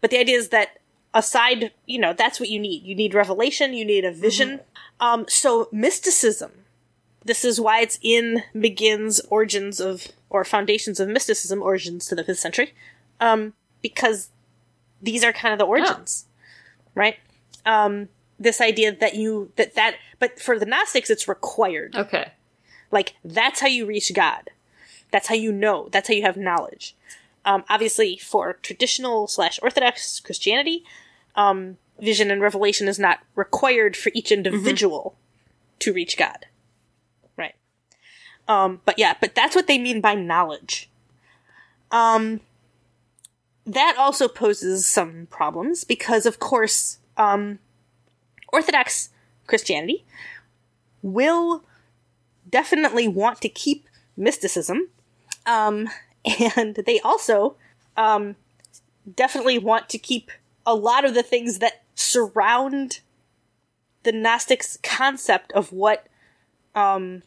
But 0.00 0.10
the 0.10 0.18
idea 0.18 0.36
is 0.36 0.48
that 0.50 0.78
aside, 1.14 1.72
you 1.86 1.98
know, 1.98 2.12
that's 2.12 2.40
what 2.40 2.48
you 2.48 2.58
need. 2.58 2.82
You 2.84 2.94
need 2.94 3.14
revelation, 3.14 3.74
you 3.74 3.84
need 3.84 4.04
a 4.04 4.12
vision. 4.12 4.60
Um, 5.00 5.24
so 5.28 5.68
mysticism, 5.72 6.52
this 7.24 7.44
is 7.44 7.60
why 7.60 7.80
it's 7.80 7.98
in 8.02 8.42
McGinn's 8.54 9.20
Origins 9.30 9.80
of, 9.80 10.08
or 10.30 10.44
Foundations 10.44 10.98
of 11.00 11.08
Mysticism, 11.08 11.62
Origins 11.62 12.06
to 12.06 12.14
the 12.14 12.24
5th 12.24 12.38
Century, 12.38 12.74
um, 13.20 13.52
because 13.80 14.30
these 15.00 15.24
are 15.24 15.32
kind 15.32 15.52
of 15.52 15.58
the 15.58 15.64
origins, 15.64 16.26
right? 16.94 17.16
Um, 17.66 18.08
this 18.38 18.60
idea 18.60 18.94
that 18.96 19.14
you, 19.14 19.52
that 19.56 19.74
that, 19.74 19.96
but 20.18 20.40
for 20.40 20.58
the 20.58 20.66
Gnostics, 20.66 21.10
it's 21.10 21.28
required. 21.28 21.94
Okay. 21.94 22.32
Like, 22.92 23.14
that's 23.24 23.60
how 23.60 23.66
you 23.66 23.86
reach 23.86 24.14
God. 24.14 24.50
That's 25.10 25.26
how 25.26 25.34
you 25.34 25.50
know. 25.50 25.88
That's 25.90 26.06
how 26.06 26.14
you 26.14 26.22
have 26.22 26.36
knowledge. 26.36 26.94
Um, 27.44 27.64
obviously, 27.68 28.16
for 28.18 28.52
traditional 28.62 29.26
slash 29.26 29.58
Orthodox 29.62 30.20
Christianity, 30.20 30.84
um, 31.34 31.78
vision 31.98 32.30
and 32.30 32.40
revelation 32.40 32.86
is 32.86 32.98
not 32.98 33.20
required 33.34 33.96
for 33.96 34.12
each 34.14 34.30
individual 34.30 35.16
to 35.80 35.92
reach 35.92 36.16
God. 36.16 36.46
Right. 37.36 37.54
Um, 38.46 38.80
but 38.84 38.98
yeah, 38.98 39.14
but 39.20 39.34
that's 39.34 39.56
what 39.56 39.66
they 39.66 39.78
mean 39.78 40.00
by 40.00 40.14
knowledge. 40.14 40.88
Um, 41.90 42.40
that 43.66 43.96
also 43.98 44.28
poses 44.28 44.86
some 44.86 45.26
problems 45.30 45.84
because, 45.84 46.26
of 46.26 46.38
course, 46.38 46.98
um, 47.16 47.58
Orthodox 48.52 49.10
Christianity 49.46 50.04
will 51.02 51.64
definitely 52.52 53.08
want 53.08 53.40
to 53.40 53.48
keep 53.48 53.88
mysticism. 54.16 54.88
Um, 55.44 55.88
and 56.56 56.76
they 56.76 57.00
also 57.00 57.56
um, 57.96 58.36
definitely 59.12 59.58
want 59.58 59.88
to 59.88 59.98
keep 59.98 60.30
a 60.64 60.76
lot 60.76 61.04
of 61.04 61.14
the 61.14 61.24
things 61.24 61.58
that 61.58 61.82
surround 61.96 63.00
the 64.04 64.12
Gnostics' 64.12 64.78
concept 64.84 65.50
of 65.52 65.72
what, 65.72 66.06
um, 66.76 67.22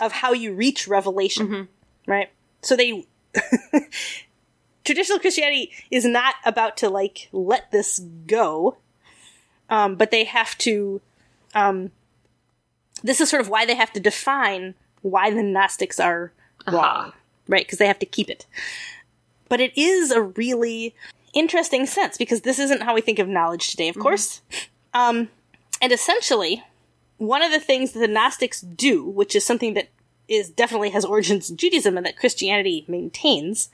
of 0.00 0.12
how 0.12 0.32
you 0.32 0.52
reach 0.52 0.86
revelation, 0.86 1.68
right? 2.06 2.30
So 2.60 2.76
they, 2.76 3.06
traditional 4.84 5.18
Christianity 5.18 5.70
is 5.90 6.04
not 6.04 6.34
about 6.44 6.76
to 6.78 6.90
like 6.90 7.28
let 7.32 7.70
this 7.70 7.98
go, 8.26 8.76
um, 9.70 9.96
but 9.96 10.10
they 10.10 10.24
have 10.24 10.56
to, 10.58 11.00
um, 11.54 11.90
this 13.02 13.20
is 13.20 13.28
sort 13.30 13.40
of 13.40 13.48
why 13.48 13.66
they 13.66 13.74
have 13.74 13.92
to 13.92 14.00
define 14.00 14.74
why 15.02 15.30
the 15.30 15.42
Gnostics 15.42 15.98
are 15.98 16.32
wrong, 16.70 17.12
right? 17.48 17.66
Because 17.66 17.78
they 17.78 17.86
have 17.86 17.98
to 17.98 18.06
keep 18.06 18.30
it. 18.30 18.46
But 19.48 19.60
it 19.60 19.76
is 19.76 20.10
a 20.10 20.22
really 20.22 20.94
interesting 21.34 21.86
sense 21.86 22.16
because 22.16 22.42
this 22.42 22.58
isn't 22.58 22.82
how 22.82 22.94
we 22.94 23.00
think 23.00 23.18
of 23.18 23.28
knowledge 23.28 23.70
today, 23.70 23.88
of 23.88 23.98
course. 23.98 24.40
Um, 24.94 25.28
and 25.80 25.92
essentially, 25.92 26.62
one 27.18 27.42
of 27.42 27.50
the 27.50 27.60
things 27.60 27.92
that 27.92 28.00
the 28.00 28.08
Gnostics 28.08 28.60
do, 28.60 29.04
which 29.04 29.34
is 29.34 29.44
something 29.44 29.74
that 29.74 29.88
is 30.28 30.50
definitely 30.50 30.90
has 30.90 31.04
origins 31.04 31.50
in 31.50 31.56
Judaism 31.56 31.96
and 31.96 32.06
that 32.06 32.16
Christianity 32.16 32.84
maintains, 32.88 33.70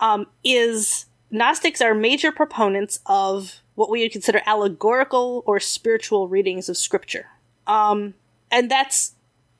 um, 0.00 0.26
is 0.44 1.06
Gnostics 1.30 1.80
are 1.80 1.94
major 1.94 2.32
proponents 2.32 3.00
of 3.06 3.60
what 3.74 3.90
we 3.90 4.02
would 4.02 4.12
consider 4.12 4.42
allegorical 4.46 5.42
or 5.46 5.60
spiritual 5.60 6.28
readings 6.28 6.68
of 6.68 6.76
Scripture. 6.76 7.26
Um, 7.66 8.14
and 8.50 8.70
that's, 8.70 9.14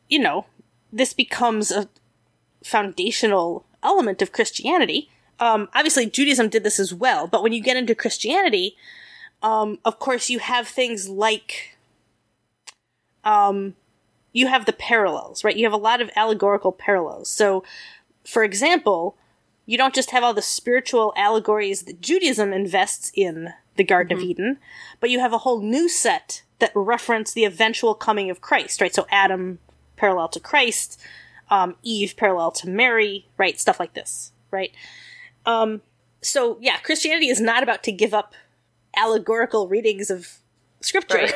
you 0.09 0.19
know, 0.19 0.47
this 0.93 1.13
becomes 1.13 1.71
a 1.71 1.89
foundational 2.63 3.65
element 3.83 4.23
of 4.23 4.33
Christianity. 4.33 5.09
Um, 5.41 5.69
obviously, 5.75 6.07
Judaism 6.07 6.49
did 6.49 6.65
this 6.65 6.81
as 6.81 6.93
well, 6.93 7.27
but 7.27 7.43
when 7.43 7.53
you 7.53 7.63
get 7.63 7.77
into 7.77 7.95
Christianity, 7.95 8.77
um, 9.43 9.79
of 9.85 9.99
course, 9.99 10.31
you 10.31 10.41
have 10.41 10.67
things 10.67 11.09
like, 11.09 11.77
um, 13.25 13.75
you 14.33 14.49
have 14.49 14.67
the 14.67 14.73
parallels, 14.73 15.45
right? 15.45 15.57
You 15.57 15.65
have 15.65 15.73
a 15.73 15.77
lot 15.77 16.01
of 16.01 16.11
allegorical 16.17 16.73
parallels. 16.73 17.31
So, 17.31 17.63
for 18.25 18.43
example, 18.43 19.17
you 19.65 19.79
don't 19.79 19.95
just 19.95 20.11
have 20.11 20.25
all 20.25 20.35
the 20.35 20.43
spiritual 20.43 21.13
allegories 21.17 21.83
that 21.83 22.01
Judaism 22.01 22.53
invests 22.53 23.13
in 23.15 23.53
the 23.77 23.85
Garden 23.85 24.17
of 24.17 24.25
Eden, 24.25 24.59
but 24.99 25.11
you 25.11 25.21
have 25.21 25.33
a 25.33 25.39
whole 25.39 25.61
new 25.61 25.89
set 25.89 26.43
that 26.59 26.73
reference 26.75 27.33
the 27.33 27.45
eventual 27.45 27.95
coming 27.95 28.31
of 28.31 28.41
Christ, 28.41 28.81
right? 28.81 28.95
So 28.95 29.07
Adam 29.11 29.59
parallel 29.97 30.29
to 30.29 30.41
Christ, 30.41 31.01
um, 31.51 31.77
Eve 31.83 32.15
parallel 32.17 32.51
to 32.53 32.69
Mary, 32.69 33.27
right? 33.37 33.59
Stuff 33.59 33.81
like 33.81 33.95
this, 33.95 34.33
right? 34.51 34.73
Um, 35.47 35.83
so 36.21 36.59
yeah, 36.61 36.79
Christianity 36.79 37.29
is 37.29 37.41
not 37.41 37.63
about 37.63 37.83
to 37.85 37.93
give 37.93 38.15
up 38.15 38.35
allegorical 38.97 39.69
readings 39.69 40.11
of 40.11 40.39
scripture. 40.81 41.29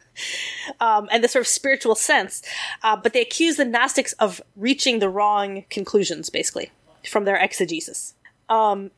um, 0.80 1.08
and 1.10 1.22
the 1.22 1.28
sort 1.28 1.42
of 1.42 1.48
spiritual 1.48 1.94
sense, 1.94 2.42
uh, 2.82 2.96
but 2.96 3.12
they 3.12 3.20
accuse 3.20 3.56
the 3.56 3.64
Gnostics 3.64 4.12
of 4.14 4.40
reaching 4.56 4.98
the 4.98 5.08
wrong 5.08 5.64
conclusions, 5.70 6.30
basically, 6.30 6.70
from 7.08 7.24
their 7.24 7.36
exegesis. 7.36 8.14
Um, 8.48 8.90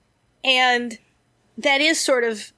and 0.45 0.99
that 1.59 1.81
is 1.81 1.99
sort 1.99 2.25
of 2.25 2.53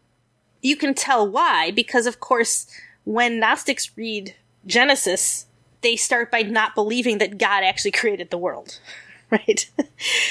you 0.61 0.77
can 0.77 0.95
tell 0.95 1.29
why, 1.29 1.71
because 1.71 2.07
of 2.07 2.21
course, 2.21 2.67
when 3.09 3.41
Gnostics 3.41 3.97
read 3.97 4.35
Genesis, 4.67 5.47
they 5.81 5.97
start 5.97 6.31
by 6.31 6.43
not 6.43 6.75
believing 6.75 7.17
that 7.19 7.39
God 7.39 7.65
actually 7.65 7.93
created 7.93 8.29
the 8.29 8.37
world, 8.37 8.81
right? 9.31 9.71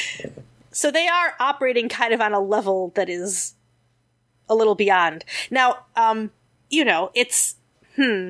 so 0.72 0.92
they 0.92 1.08
are 1.08 1.34
operating 1.40 1.90
kind 1.90 2.14
of 2.14 2.22
on 2.22 2.34
a 2.34 2.40
level 2.40 2.92
that 2.94 3.10
is 3.10 3.56
a 4.48 4.54
little 4.54 4.76
beyond. 4.76 5.26
Now, 5.50 5.86
um, 5.96 6.30
you 6.70 6.86
know, 6.86 7.10
it's 7.16 7.56
hmm. 7.96 8.30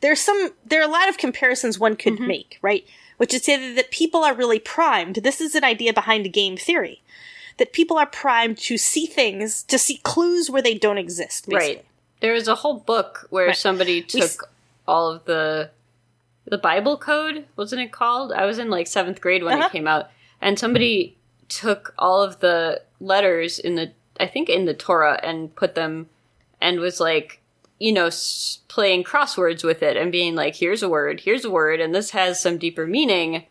There's 0.00 0.20
some 0.20 0.52
there 0.64 0.80
are 0.80 0.88
a 0.88 0.90
lot 0.90 1.10
of 1.10 1.18
comparisons 1.18 1.78
one 1.78 1.96
could 1.96 2.14
Mm-hmm. 2.14 2.26
make, 2.26 2.58
right? 2.62 2.86
Which 3.18 3.34
is 3.34 3.42
to 3.42 3.44
say 3.44 3.74
that 3.74 3.90
people 3.90 4.24
are 4.24 4.34
really 4.34 4.58
primed. 4.58 5.16
This 5.16 5.40
is 5.40 5.54
an 5.54 5.64
idea 5.64 5.92
behind 5.92 6.32
game 6.32 6.56
theory. 6.56 7.02
That 7.58 7.72
people 7.74 7.98
are 7.98 8.06
primed 8.06 8.56
to 8.58 8.78
see 8.78 9.06
things, 9.06 9.62
to 9.64 9.78
see 9.78 9.98
clues 9.98 10.48
where 10.48 10.62
they 10.62 10.74
don't 10.74 10.98
exist. 10.98 11.46
Basically. 11.46 11.76
Right. 11.76 11.84
There 12.20 12.32
was 12.32 12.48
a 12.48 12.54
whole 12.56 12.78
book 12.78 13.26
where 13.30 13.48
Right. 13.48 13.56
somebody 13.56 14.04
We 14.12 14.20
s- 14.22 14.36
took 14.36 14.50
all 14.86 15.10
of 15.10 15.24
the 15.24 15.70
the 16.48 16.58
Bible 16.58 16.96
code, 16.96 17.44
wasn't 17.56 17.82
it 17.82 17.90
called? 17.90 18.30
I 18.32 18.44
was 18.46 18.58
in 18.60 18.70
like 18.70 18.86
seventh 18.86 19.20
grade 19.20 19.42
when 19.42 19.54
Uh-huh. 19.58 19.66
it 19.66 19.72
came 19.72 19.88
out, 19.88 20.10
and 20.40 20.58
somebody 20.58 21.16
took 21.48 21.92
all 21.98 22.22
of 22.22 22.38
the 22.40 22.82
letters 23.00 23.58
in 23.58 23.74
the 23.74 23.90
I 24.18 24.26
think 24.26 24.48
in 24.48 24.64
the 24.64 24.72
Torah 24.74 25.18
and 25.22 25.54
put 25.56 25.74
them 25.74 26.08
and 26.60 26.80
was 26.80 27.00
like, 27.00 27.40
you 27.78 27.92
know, 27.92 28.06
s- 28.06 28.60
playing 28.68 29.04
crosswords 29.04 29.62
with 29.62 29.82
it 29.82 29.96
and 29.96 30.10
being 30.10 30.34
like, 30.34 30.54
here's 30.56 30.82
a 30.82 30.88
word, 30.88 31.20
here's 31.20 31.44
a 31.44 31.50
word, 31.50 31.80
and 31.80 31.94
this 31.94 32.10
has 32.12 32.40
some 32.40 32.56
deeper 32.56 32.86
meaning. 32.86 33.44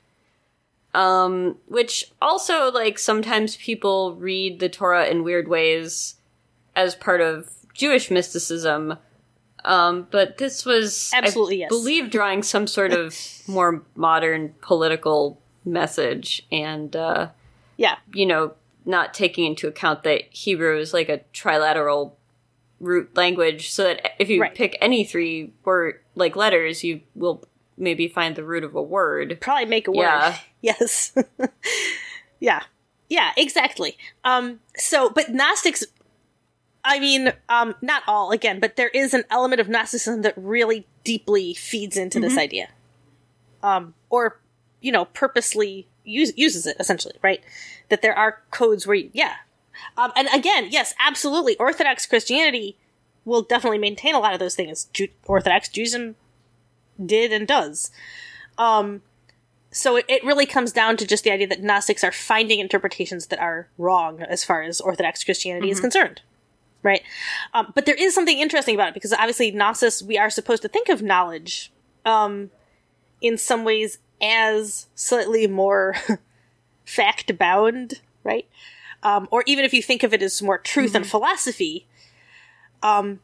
Um, 0.93 1.57
which 1.67 2.05
also 2.21 2.71
like 2.71 2.97
sometimes 2.97 3.57
people 3.57 4.15
read 4.15 4.59
the 4.61 4.69
Torah 4.69 5.05
in 5.05 5.23
weird 5.25 5.49
ways 5.49 6.15
as 6.75 6.95
part 6.95 7.19
of 7.19 7.49
Jewish 7.75 8.09
mysticism. 8.09 8.97
Um, 9.63 10.07
but 10.11 10.37
this 10.37 10.65
was 10.65 11.11
Absolutely, 11.13 11.57
I 11.57 11.59
yes. 11.61 11.69
believe 11.69 12.09
drawing 12.09 12.41
some 12.43 12.65
sort 12.67 12.91
of 12.93 13.15
more 13.47 13.83
modern 13.95 14.53
political 14.61 15.39
message 15.63 16.45
and 16.51 16.95
uh, 16.95 17.29
Yeah. 17.77 17.95
you 18.13 18.25
know, 18.25 18.53
not 18.85 19.13
taking 19.15 19.45
into 19.45 19.67
account 19.67 20.03
that 20.03 20.21
Hebrew 20.31 20.77
is 20.77 20.93
like 20.93 21.09
a 21.09 21.21
trilateral 21.33 22.11
root 22.79 23.15
language, 23.17 23.71
so 23.71 23.83
that 23.83 24.11
if 24.19 24.29
you 24.29 24.41
Right. 24.41 24.53
pick 24.53 24.77
any 24.81 25.03
three 25.03 25.51
word 25.63 25.99
like 26.13 26.35
letters, 26.35 26.83
you 26.83 27.01
will 27.15 27.43
maybe 27.77 28.07
find 28.07 28.35
the 28.35 28.43
root 28.43 28.63
of 28.63 28.75
a 28.75 28.81
word. 28.83 29.37
Probably 29.41 29.65
make 29.65 29.87
a 29.87 29.91
word. 29.91 30.03
Yeah. 30.03 30.37
Yes. 30.61 31.13
yeah. 32.39 32.63
Yeah, 33.09 33.31
exactly. 33.37 33.97
Um, 34.23 34.59
so, 34.75 35.09
but 35.11 35.29
Gnostics, 35.31 35.83
I 36.85 36.99
mean, 36.99 37.33
um, 37.49 37.73
not 37.81 38.03
all, 38.07 38.31
again, 38.31 38.59
but 38.59 38.75
there 38.75 38.89
is 38.89 39.13
an 39.15 39.23
element 39.31 39.59
of 39.59 39.67
Gnosticism 39.67 40.21
that 40.21 40.35
really 40.37 40.85
deeply 41.03 41.55
feeds 41.55 41.97
into 41.97 42.19
this 42.19 42.37
idea. 42.37 42.69
Um, 43.63 43.95
or, 44.11 44.39
you 44.81 44.91
know, 44.91 45.05
purposely 45.05 45.87
use, 46.03 46.31
uses 46.37 46.67
it, 46.67 46.77
essentially, 46.79 47.15
right? 47.23 47.43
That 47.89 48.03
there 48.03 48.15
are 48.15 48.43
codes 48.51 48.85
where, 48.85 48.95
you, 48.95 49.09
yeah. 49.13 49.33
Um, 49.97 50.11
and 50.15 50.27
again, 50.31 50.67
yes, 50.69 50.93
absolutely. 50.99 51.57
Orthodox 51.57 52.05
Christianity 52.05 52.77
will 53.25 53.41
definitely 53.41 53.79
maintain 53.79 54.13
a 54.13 54.19
lot 54.19 54.33
of 54.33 54.39
those 54.39 54.55
things. 54.55 54.85
Ju- 54.93 55.07
Orthodox 55.25 55.67
Judaism 55.67 56.15
did 57.03 57.33
and 57.33 57.47
does. 57.47 57.89
Um, 58.59 59.01
so 59.71 59.95
it, 59.95 60.05
it 60.07 60.23
really 60.23 60.45
comes 60.45 60.71
down 60.71 60.97
to 60.97 61.07
just 61.07 61.23
the 61.23 61.31
idea 61.31 61.47
that 61.47 61.63
Gnostics 61.63 62.03
are 62.03 62.11
finding 62.11 62.59
interpretations 62.59 63.27
that 63.27 63.39
are 63.39 63.67
wrong 63.79 64.21
as 64.21 64.43
far 64.43 64.61
as 64.61 64.79
Orthodox 64.79 65.23
Christianity 65.23 65.71
is 65.71 65.79
concerned. 65.79 66.21
Right? 66.85 67.01
Um, 67.55 67.73
but 67.73 67.87
there 67.87 67.95
is 67.95 68.13
something 68.13 68.37
interesting 68.37 68.75
about 68.75 68.89
it 68.89 68.93
because 68.93 69.11
obviously 69.11 69.49
Gnosis, 69.49 70.03
we 70.03 70.19
are 70.19 70.29
supposed 70.29 70.61
to 70.61 70.67
think 70.67 70.87
of 70.87 71.01
knowledge 71.01 71.71
um, 72.05 72.51
in 73.21 73.39
some 73.39 73.63
ways 73.63 73.97
as 74.21 74.85
slightly 74.93 75.47
more 75.47 75.95
fact 76.85 77.37
bound, 77.39 78.01
right? 78.23 78.47
Um, 79.01 79.27
or 79.31 79.43
even 79.47 79.65
if 79.65 79.73
you 79.73 79.81
think 79.81 80.03
of 80.03 80.13
it 80.13 80.21
as 80.21 80.41
more 80.43 80.59
truth 80.59 80.93
and 80.93 81.07
philosophy, 81.07 81.87
um, 82.83 83.19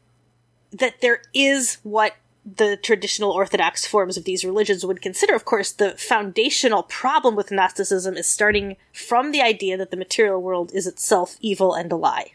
that 0.72 1.00
there 1.00 1.22
is 1.32 1.78
what 1.84 2.16
the 2.44 2.76
traditional 2.76 3.30
orthodox 3.30 3.86
forms 3.86 4.16
of 4.16 4.24
these 4.24 4.44
religions 4.44 4.84
would 4.84 5.00
consider. 5.00 5.34
Of 5.34 5.44
course, 5.44 5.70
the 5.70 5.92
foundational 5.92 6.82
problem 6.82 7.36
with 7.36 7.52
Gnosticism 7.52 8.16
is 8.16 8.26
starting 8.26 8.76
from 8.92 9.30
the 9.30 9.40
idea 9.40 9.76
that 9.76 9.92
the 9.92 9.96
material 9.96 10.42
world 10.42 10.72
is 10.74 10.86
itself 10.86 11.36
evil 11.40 11.74
and 11.74 11.92
a 11.92 11.96
lie. 11.96 12.32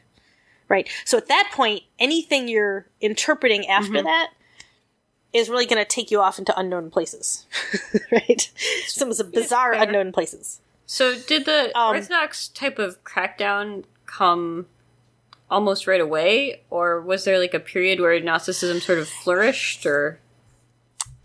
Right? 0.69 0.89
So 1.05 1.17
at 1.17 1.27
that 1.27 1.51
point, 1.53 1.83
anything 1.99 2.47
you're 2.47 2.87
interpreting 2.99 3.67
after 3.67 4.01
that 4.03 4.31
is 5.33 5.49
really 5.49 5.65
going 5.65 5.81
to 5.81 5.87
take 5.87 6.11
you 6.11 6.19
off 6.21 6.39
into 6.39 6.57
unknown 6.59 6.89
places. 6.89 7.45
right? 8.11 8.51
Some 8.87 9.09
of 9.11 9.17
the 9.17 9.23
bizarre 9.23 9.73
fair. 9.73 9.83
unknown 9.83 10.11
places. 10.11 10.59
So 10.85 11.17
did 11.17 11.45
the 11.45 11.71
Um, 11.77 11.95
Orthodox 11.95 12.47
type 12.49 12.79
of 12.79 13.03
crackdown 13.03 13.83
come 14.05 14.67
almost 15.49 15.87
right 15.87 16.01
away, 16.01 16.61
or 16.69 17.01
was 17.01 17.23
there 17.23 17.39
like 17.39 17.53
a 17.53 17.59
period 17.59 17.99
where 17.99 18.19
Gnosticism 18.19 18.79
sort 18.81 18.99
of 18.99 19.07
flourished, 19.07 19.85
or 19.85 20.19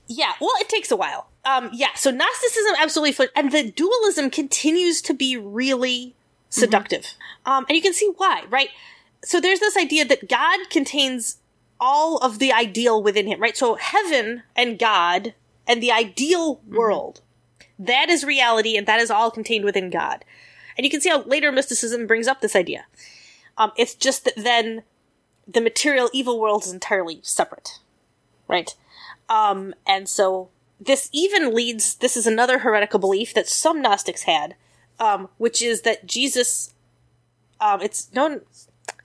Yeah, 0.09 0.33
well, 0.41 0.51
it 0.61 0.69
takes 0.69 0.91
a 0.91 0.97
while. 0.97 1.29
Um, 1.45 1.71
yeah, 1.73 1.95
so 1.97 2.11
Gnosticism 2.11 2.75
absolutely, 2.79 3.13
fl- 3.13 3.33
and 3.35 3.51
the 3.51 3.71
dualism 3.73 4.31
continues 4.31 5.03
to 5.03 5.15
be 5.15 5.37
really 5.37 6.15
seductive. 6.51 7.15
Um, 7.47 7.65
and 7.69 7.75
you 7.75 7.83
can 7.83 7.93
see 7.95 8.13
why, 8.17 8.45
right? 8.51 8.69
So 9.25 9.41
there's 9.41 9.61
this 9.61 9.77
idea 9.77 10.05
that 10.05 10.29
God 10.29 10.71
contains 10.71 11.39
all 11.81 12.19
of 12.19 12.39
the 12.39 12.53
ideal 12.53 13.03
within 13.03 13.27
him, 13.27 13.41
right? 13.41 13.57
So 13.57 13.75
heaven 13.75 14.43
and 14.55 14.79
God 14.79 15.35
and 15.67 15.83
the 15.83 15.93
ideal 15.93 16.61
world, 16.69 17.21
that 17.79 18.09
is 18.09 18.25
reality 18.25 18.77
and 18.77 18.87
that 18.87 19.01
is 19.01 19.11
all 19.11 19.31
contained 19.31 19.65
within 19.65 19.91
God. 19.91 20.25
And 20.77 20.85
you 20.85 20.91
can 20.91 21.01
see 21.01 21.09
how 21.11 21.23
later 21.23 21.53
mysticism 21.53 22.07
brings 22.07 22.29
up 22.29 22.41
this 22.41 22.57
idea. 22.57 22.87
Um, 23.59 23.73
it's 23.77 23.95
just 23.95 24.25
that 24.25 24.37
then 24.37 24.83
the 25.47 25.61
material 25.61 26.09
evil 26.13 26.41
world 26.41 26.65
is 26.65 26.73
entirely 26.73 27.21
separate, 27.23 27.81
right? 28.49 28.75
Um, 29.29 29.75
and 29.87 30.09
so 30.09 30.49
this 30.81 31.09
even 31.13 31.55
leads, 31.55 31.97
this 31.97 32.17
is 32.17 32.27
another 32.27 32.61
heretical 32.61 32.99
belief 32.99 33.35
that 33.35 33.49
some 33.49 33.83
Gnostics 33.83 34.23
had, 34.23 34.55
um, 34.99 35.29
which 35.39 35.63
is 35.63 35.83
that 35.83 36.07
Jesus, 36.07 36.75
um, 37.61 37.81
it's 37.81 38.13
known 38.13 38.43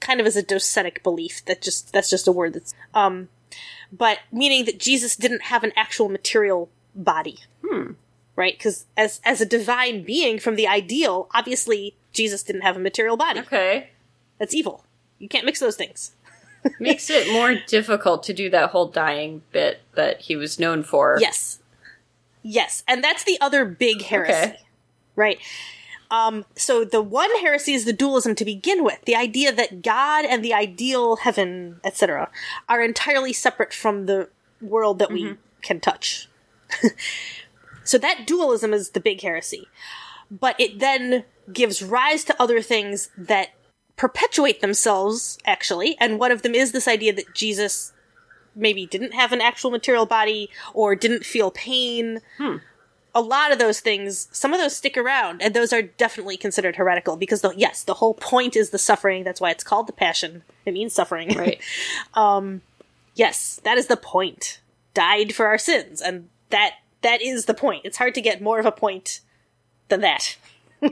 kind 0.07 0.21
of 0.21 0.25
as 0.25 0.37
a 0.37 0.43
docetic 0.43 1.03
belief 1.03 1.43
that 1.45 1.61
just, 1.61 1.91
that's 1.91 2.09
just 2.09 2.27
a 2.27 2.31
word 2.31 2.53
that's, 2.53 2.73
um, 2.93 3.27
but 3.91 4.19
meaning 4.31 4.65
that 4.65 4.79
Jesus 4.79 5.15
didn't 5.15 5.43
have 5.43 5.63
an 5.63 5.73
actual 5.75 6.07
material 6.09 6.69
body. 6.95 7.39
Right? 8.35 8.57
Because 8.57 8.85
as, 8.95 9.19
as 9.25 9.41
a 9.41 9.45
divine 9.45 10.03
being 10.03 10.39
from 10.39 10.55
the 10.55 10.67
ideal, 10.67 11.27
obviously 11.33 11.95
Jesus 12.13 12.41
didn't 12.43 12.61
have 12.61 12.77
a 12.77 12.79
material 12.79 13.17
body. 13.17 13.41
okay, 13.41 13.89
That's 14.37 14.55
evil. 14.55 14.85
You 15.19 15.27
can't 15.27 15.45
mix 15.45 15.59
those 15.59 15.75
things. 15.75 16.13
makes 16.79 17.09
it 17.09 17.31
more 17.31 17.55
difficult 17.67 18.23
to 18.23 18.33
do 18.33 18.49
that 18.49 18.69
whole 18.69 18.87
dying 18.87 19.41
bit 19.51 19.81
that 19.95 20.21
he 20.21 20.35
was 20.35 20.59
known 20.59 20.83
for. 20.83 21.17
Yes. 21.19 21.59
Yes. 22.43 22.83
And 22.87 23.03
that's 23.03 23.23
the 23.23 23.37
other 23.41 23.65
big 23.65 24.01
heresy. 24.01 24.33
Okay. 24.33 24.59
Right. 25.15 25.39
Um, 26.09 26.45
so 26.55 26.85
the 26.85 27.01
one 27.01 27.29
heresy 27.39 27.73
is 27.73 27.85
the 27.85 27.93
dualism 27.93 28.35
to 28.35 28.45
begin 28.45 28.83
with, 28.83 29.03
the 29.05 29.15
idea 29.15 29.51
that 29.51 29.81
God 29.81 30.25
and 30.25 30.43
the 30.43 30.53
ideal 30.53 31.17
heaven, 31.17 31.79
etc., 31.83 32.29
are 32.69 32.81
entirely 32.81 33.33
separate 33.33 33.73
from 33.73 34.05
the 34.05 34.29
world 34.61 34.99
that 34.99 35.11
we 35.11 35.35
can 35.61 35.79
touch. 35.79 36.29
so 37.83 37.97
that 37.97 38.25
dualism 38.25 38.73
is 38.73 38.91
the 38.91 38.99
big 38.99 39.21
heresy. 39.21 39.67
But 40.31 40.59
it 40.59 40.79
then 40.79 41.25
gives 41.51 41.81
rise 41.81 42.23
to 42.25 42.41
other 42.41 42.61
things 42.61 43.09
that 43.17 43.49
perpetuate 43.95 44.61
themselves, 44.61 45.37
actually, 45.45 45.97
and 45.99 46.19
one 46.19 46.31
of 46.31 46.41
them 46.41 46.55
is 46.55 46.71
this 46.71 46.87
idea 46.87 47.13
that 47.13 47.33
Jesus 47.33 47.93
maybe 48.55 48.85
didn't 48.85 49.13
have 49.13 49.31
an 49.31 49.41
actual 49.41 49.71
material 49.71 50.05
body 50.05 50.49
or 50.73 50.95
didn't 50.95 51.25
feel 51.25 51.51
pain. 51.51 52.19
A 53.15 53.21
lot 53.21 53.51
of 53.51 53.57
those 53.57 53.79
things, 53.79 54.27
some 54.31 54.53
of 54.53 54.59
those 54.59 54.75
stick 54.75 54.95
around, 54.95 55.41
and 55.41 55.53
those 55.53 55.73
are 55.73 55.81
definitely 55.81 56.37
considered 56.37 56.75
heretical 56.75 57.17
because, 57.17 57.41
the, 57.41 57.53
yes, 57.57 57.83
the 57.83 57.95
whole 57.95 58.13
point 58.13 58.55
is 58.55 58.69
the 58.69 58.77
suffering. 58.77 59.23
That's 59.23 59.41
why 59.41 59.49
it's 59.49 59.63
called 59.63 59.87
the 59.87 59.93
passion. 59.93 60.43
It 60.65 60.73
means 60.73 60.93
suffering. 60.93 61.29
Right. 61.35 61.59
yes, 63.15 63.59
that 63.63 63.77
is 63.77 63.87
the 63.87 63.97
point. 63.97 64.59
Died 64.93 65.33
for 65.33 65.47
our 65.47 65.57
sins, 65.57 66.01
and 66.01 66.29
that 66.49 66.75
that 67.01 67.21
is 67.21 67.45
the 67.45 67.53
point. 67.53 67.81
It's 67.85 67.97
hard 67.97 68.13
to 68.15 68.21
get 68.21 68.41
more 68.41 68.59
of 68.59 68.65
a 68.65 68.71
point 68.71 69.21
than 69.89 70.01
that. 70.01 70.37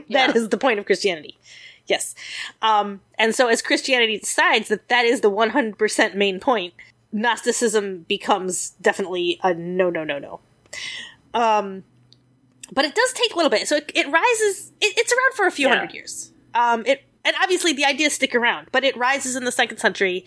Yeah. 0.08 0.26
that 0.26 0.34
is 0.34 0.48
the 0.48 0.58
point 0.58 0.80
of 0.80 0.84
Christianity. 0.84 1.38
Yes. 1.86 2.16
Um, 2.60 3.02
and 3.20 3.36
so 3.36 3.46
as 3.46 3.62
Christianity 3.62 4.18
decides 4.18 4.66
that 4.68 4.88
that 4.88 5.04
is 5.04 5.20
the 5.20 5.30
100% 5.30 6.14
main 6.16 6.40
point, 6.40 6.74
Gnosticism 7.12 8.04
becomes 8.08 8.70
definitely 8.82 9.38
a 9.44 9.54
no, 9.54 9.88
no, 9.88 10.02
no, 10.02 10.18
no. 10.18 10.40
Um, 11.34 11.84
but 12.72 12.84
it 12.84 12.94
does 12.94 13.12
take 13.12 13.32
a 13.32 13.36
little 13.36 13.50
bit. 13.50 13.68
So 13.68 13.76
it, 13.76 13.90
it 13.94 14.06
rises, 14.08 14.72
it, 14.80 14.94
it's 14.96 15.12
around 15.12 15.34
for 15.34 15.46
a 15.46 15.50
few 15.50 15.66
Yeah. 15.68 15.76
hundred 15.76 15.94
years. 15.94 16.32
Um, 16.54 16.84
it, 16.86 17.02
and 17.24 17.34
obviously 17.42 17.72
the 17.72 17.84
ideas 17.84 18.14
stick 18.14 18.34
around, 18.34 18.68
but 18.72 18.84
it 18.84 18.96
rises 18.96 19.36
in 19.36 19.44
the 19.44 19.52
second 19.52 19.78
century. 19.78 20.24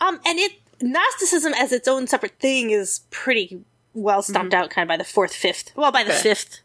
Um, 0.00 0.20
and 0.24 0.38
it 0.38 0.52
Gnosticism 0.82 1.52
as 1.54 1.72
its 1.72 1.86
own 1.86 2.06
separate 2.06 2.38
thing 2.40 2.70
is 2.70 3.02
pretty 3.10 3.62
well 3.92 4.22
stomped 4.22 4.54
out, 4.54 4.70
kind 4.70 4.84
of 4.84 4.88
by 4.88 4.96
the 4.96 5.04
fourth, 5.04 5.34
fifth. 5.34 5.72
Well, 5.76 5.92
by 5.92 6.04
the 6.04 6.12
Okay. 6.12 6.22
fifth. 6.22 6.60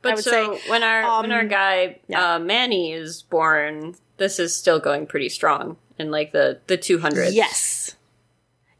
But 0.00 0.14
would 0.14 0.24
so 0.24 0.30
say, 0.56 0.70
when 0.70 0.82
our 0.82 1.20
when 1.20 1.30
our 1.30 1.40
um, 1.40 1.48
guy 1.48 1.98
yeah. 2.08 2.36
uh, 2.36 2.38
Mani 2.38 2.92
is 2.92 3.20
born, 3.22 3.96
this 4.16 4.38
is 4.38 4.56
still 4.56 4.78
going 4.80 5.06
pretty 5.06 5.28
strong 5.28 5.76
in 5.98 6.10
like 6.10 6.32
the 6.32 6.60
the 6.66 6.78
two 6.78 7.00
hundreds. 7.00 7.34
Yes. 7.34 7.96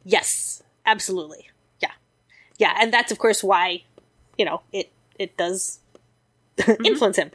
Yes. 0.03 0.62
Absolutely. 0.86 1.51
Yeah. 1.80 1.91
Yeah, 2.57 2.74
and 2.80 2.91
that's 2.91 3.12
of 3.12 3.18
course 3.18 3.45
why, 3.45 3.82
you 4.38 4.47
know, 4.47 4.62
it 4.72 4.91
it 5.21 5.37
does 5.37 5.79
influence 6.85 7.16
him. 7.16 7.31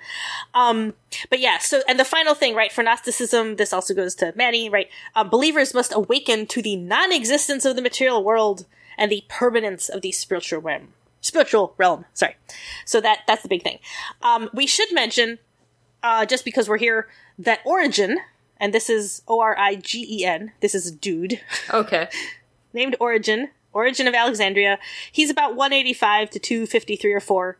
Um 0.54 0.94
but 1.30 1.40
yeah, 1.40 1.58
so 1.60 1.82
and 1.88 2.00
the 2.00 2.06
final 2.06 2.34
thing, 2.36 2.54
right, 2.56 2.72
for 2.72 2.84
Gnosticism, 2.84 3.56
this 3.56 3.74
also 3.74 3.94
goes 3.94 4.14
to 4.16 4.34
Mani, 4.36 4.70
right? 4.70 4.90
Um, 5.16 5.30
believers 5.30 5.74
must 5.74 5.94
awaken 5.96 6.46
to 6.48 6.62
the 6.62 6.76
non-existence 6.76 7.66
of 7.66 7.76
the 7.76 7.82
material 7.82 8.24
world 8.24 8.66
and 8.98 9.12
the 9.12 9.24
permanence 9.30 9.90
of 9.90 10.02
the 10.02 10.12
spiritual 10.12 10.62
realm. 10.62 10.90
Spiritual 11.22 11.74
realm, 11.78 12.06
sorry. 12.14 12.36
So 12.86 13.02
that 13.02 13.20
that's 13.28 13.42
the 13.44 13.50
big 13.50 13.64
thing. 13.64 13.80
Um 14.22 14.50
we 14.54 14.68
should 14.68 14.92
mention 14.94 15.40
uh 16.04 16.26
just 16.26 16.46
because 16.46 16.70
we're 16.70 16.78
here 16.78 17.08
that 17.40 17.60
Origen 17.66 18.20
and 18.58 18.74
this 18.74 18.90
is 18.90 19.22
O 19.28 19.40
R 19.42 19.58
I 19.58 19.76
G 19.76 20.06
E 20.20 20.24
N. 20.26 20.52
This 20.62 20.76
is 20.76 20.88
a 20.88 20.96
dude 20.96 21.42
Okay. 21.74 22.08
named 22.74 22.96
Origen, 23.00 23.50
Origen 23.74 24.08
of 24.08 24.14
Alexandria. 24.14 24.78
He's 25.12 25.30
about 25.32 25.56
185 25.56 26.30
to 26.32 26.40
253 26.40 27.12
or 27.12 27.20
4. 27.20 27.58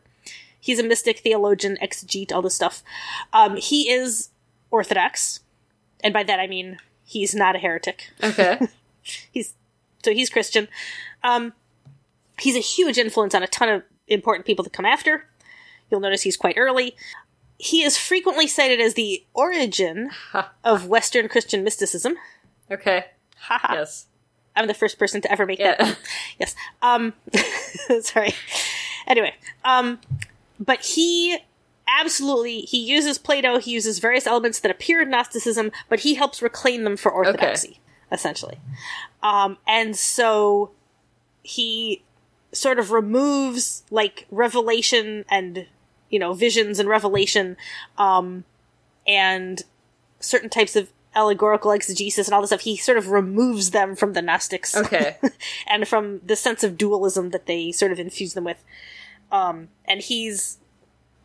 He's 0.66 0.80
a 0.80 0.82
mystic, 0.82 1.20
theologian, 1.20 1.78
exegete, 1.80 2.32
all 2.32 2.42
this 2.42 2.56
stuff. 2.56 2.82
Um, 3.32 3.54
he 3.54 3.88
is 3.88 4.30
Orthodox, 4.72 5.38
and 6.02 6.12
by 6.12 6.24
that 6.24 6.40
I 6.40 6.48
mean 6.48 6.78
he's 7.04 7.36
not 7.36 7.54
a 7.54 7.60
heretic. 7.60 8.10
Okay. 8.20 8.58
He's 9.30 9.54
so 10.02 10.12
he's 10.12 10.28
Christian. 10.28 10.66
Um, 11.22 11.52
he's 12.40 12.56
a 12.56 12.60
huge 12.60 12.98
influence 12.98 13.32
on 13.36 13.44
a 13.44 13.46
ton 13.46 13.68
of 13.68 13.84
important 14.08 14.44
people 14.44 14.64
to 14.64 14.70
come 14.70 14.84
after. 14.84 15.28
You'll 15.88 16.00
notice 16.00 16.22
he's 16.22 16.36
quite 16.36 16.56
early. 16.58 16.96
He 17.56 17.84
is 17.84 17.96
frequently 17.96 18.48
cited 18.48 18.80
as 18.80 18.94
the 18.94 19.24
origin 19.34 20.10
of 20.64 20.88
Western 20.88 21.28
Christian 21.28 21.62
mysticism. 21.62 22.16
okay. 22.68 23.04
Yes. 23.74 24.06
I'm 24.56 24.66
the 24.66 24.74
first 24.74 24.98
person 24.98 25.20
to 25.20 25.30
ever 25.30 25.46
make 25.46 25.60
that 25.60 25.96
yes. 26.40 26.56
Um, 26.82 27.12
sorry. 28.00 28.34
Anyway, 29.06 29.34
um, 29.64 30.00
but 30.58 30.84
he 30.84 31.38
absolutely 31.88 32.62
he 32.62 32.78
uses 32.78 33.18
Plato. 33.18 33.58
He 33.58 33.72
uses 33.72 33.98
various 33.98 34.26
elements 34.26 34.60
that 34.60 34.70
appear 34.70 35.00
in 35.02 35.10
Gnosticism, 35.10 35.70
but 35.88 36.00
he 36.00 36.14
helps 36.14 36.42
reclaim 36.42 36.84
them 36.84 36.96
for 36.96 37.10
orthodoxy, 37.10 37.80
essentially. 38.10 38.58
Um, 39.22 39.58
and 39.66 39.96
so 39.96 40.70
he 41.42 42.02
sort 42.52 42.78
of 42.78 42.90
removes 42.90 43.84
like 43.90 44.26
revelation 44.30 45.24
and 45.28 45.66
you 46.10 46.18
know 46.18 46.32
visions 46.32 46.78
and 46.78 46.88
revelation, 46.88 47.56
um, 47.98 48.44
and 49.06 49.62
certain 50.20 50.48
types 50.48 50.76
of 50.76 50.90
allegorical 51.14 51.72
exegesis 51.72 52.28
and 52.28 52.34
all 52.34 52.42
this 52.42 52.50
stuff. 52.50 52.60
He 52.60 52.76
sort 52.76 52.98
of 52.98 53.08
removes 53.08 53.70
them 53.70 53.96
from 53.96 54.12
the 54.12 54.22
Gnostics 54.22 54.76
Okay. 54.76 55.16
and 55.66 55.88
from 55.88 56.20
the 56.24 56.36
sense 56.36 56.62
of 56.62 56.76
dualism 56.76 57.30
that 57.30 57.46
they 57.46 57.72
sort 57.72 57.90
of 57.90 57.98
infuse 57.98 58.34
them 58.34 58.44
with. 58.44 58.62
Um, 59.32 59.68
and 59.84 60.00
he's, 60.00 60.58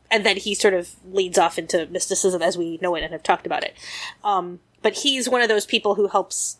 and 0.10 0.26
then 0.26 0.38
he 0.38 0.54
sort 0.54 0.74
of 0.74 0.96
leads 1.12 1.38
off 1.38 1.58
into 1.58 1.86
mysticism 1.88 2.42
as 2.42 2.58
we 2.58 2.78
know 2.82 2.96
it 2.96 3.04
and 3.04 3.12
have 3.14 3.24
talked 3.24 3.46
about 3.46 3.64
it. 3.64 3.76
Um, 4.24 4.60
but 4.82 5.00
he's 5.00 5.30
one 5.30 5.42
of 5.42 5.50
those 5.50 5.66
people 5.66 5.96
who 5.96 6.08
helps 6.08 6.58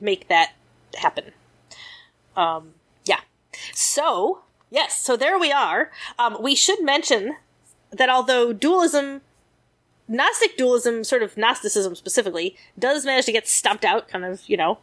make 0.00 0.28
that 0.28 0.52
happen. 0.96 1.32
Um, 2.36 2.74
yeah. 3.04 3.20
So, 3.74 4.42
yes, 4.70 5.00
so 5.00 5.16
there 5.16 5.38
we 5.38 5.52
are. 5.52 5.90
Um, 6.18 6.38
we 6.40 6.54
should 6.54 6.82
mention 6.82 7.36
that 7.90 8.08
although 8.08 8.52
dualism 8.52 9.22
Gnostic 10.08 10.56
dualism, 10.56 11.04
sort 11.04 11.22
of 11.22 11.36
Gnosticism 11.36 11.94
specifically, 11.94 12.56
does 12.78 13.04
manage 13.04 13.26
to 13.26 13.32
get 13.32 13.46
stomped 13.46 13.84
out, 13.84 14.08
kind 14.08 14.24
of, 14.24 14.42
you 14.48 14.56
know, 14.56 14.78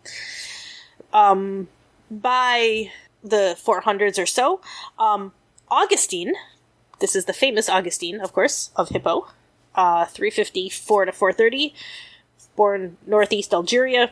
um, 1.13 1.68
by 2.11 2.91
the 3.24 3.57
400s 3.59 4.22
or 4.22 4.28
so. 4.28 4.61
Augustine, 5.70 6.34
this 6.99 7.16
is 7.16 7.26
the 7.26 7.34
famous 7.34 7.70
Augustine, 7.70 8.22
of 8.22 8.34
course, 8.34 8.72
of 8.76 8.89
Hippo, 8.89 9.28
uh, 9.76 10.05
354 10.05 11.05
to 11.05 11.11
430, 11.11 11.74
born 12.55 12.97
northeast 13.05 13.53
Algeria, 13.53 14.11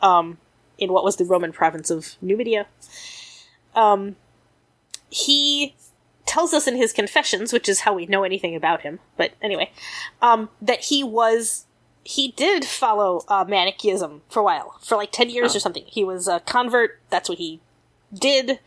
um, 0.00 0.38
in 0.78 0.92
what 0.92 1.04
was 1.04 1.16
the 1.16 1.24
Roman 1.24 1.52
province 1.52 1.90
of 1.90 2.16
Numidia. 2.20 2.66
Um, 3.74 4.16
he 5.08 5.74
tells 6.26 6.52
us 6.52 6.66
in 6.66 6.76
his 6.76 6.92
confessions, 6.92 7.52
which 7.52 7.68
is 7.68 7.80
how 7.80 7.94
we 7.94 8.06
know 8.06 8.24
anything 8.24 8.54
about 8.54 8.82
him, 8.82 9.00
but 9.16 9.32
anyway, 9.40 9.70
um, 10.20 10.48
that 10.60 10.80
he 10.84 11.04
was 11.04 11.66
he 12.04 12.32
did 12.32 12.64
follow 12.64 13.24
uh, 13.28 13.44
Manichaeism 13.46 14.22
for 14.28 14.40
a 14.40 14.42
while, 14.42 14.76
for 14.82 14.96
like 14.96 15.12
ten 15.12 15.30
years 15.30 15.54
or 15.54 15.60
something. 15.60 15.84
He 15.86 16.02
was 16.02 16.26
a 16.26 16.40
convert. 16.40 17.00
That's 17.10 17.28
what 17.28 17.38
he 17.38 17.60
did. 18.12 18.58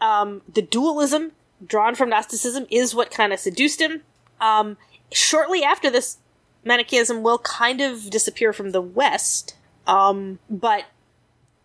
Um, 0.00 0.42
the 0.52 0.62
dualism 0.62 1.32
drawn 1.66 1.94
from 1.94 2.10
Gnosticism 2.10 2.66
is 2.70 2.94
what 2.94 3.10
kind 3.10 3.32
of 3.32 3.40
seduced 3.40 3.80
him. 3.80 4.02
Um, 4.40 4.76
shortly 5.12 5.62
after 5.62 5.90
this, 5.90 6.18
Manichaeism 6.64 7.22
will 7.22 7.38
kind 7.38 7.80
of 7.80 8.10
disappear 8.10 8.52
from 8.52 8.70
the 8.70 8.80
West, 8.80 9.56
um, 9.86 10.38
but 10.50 10.84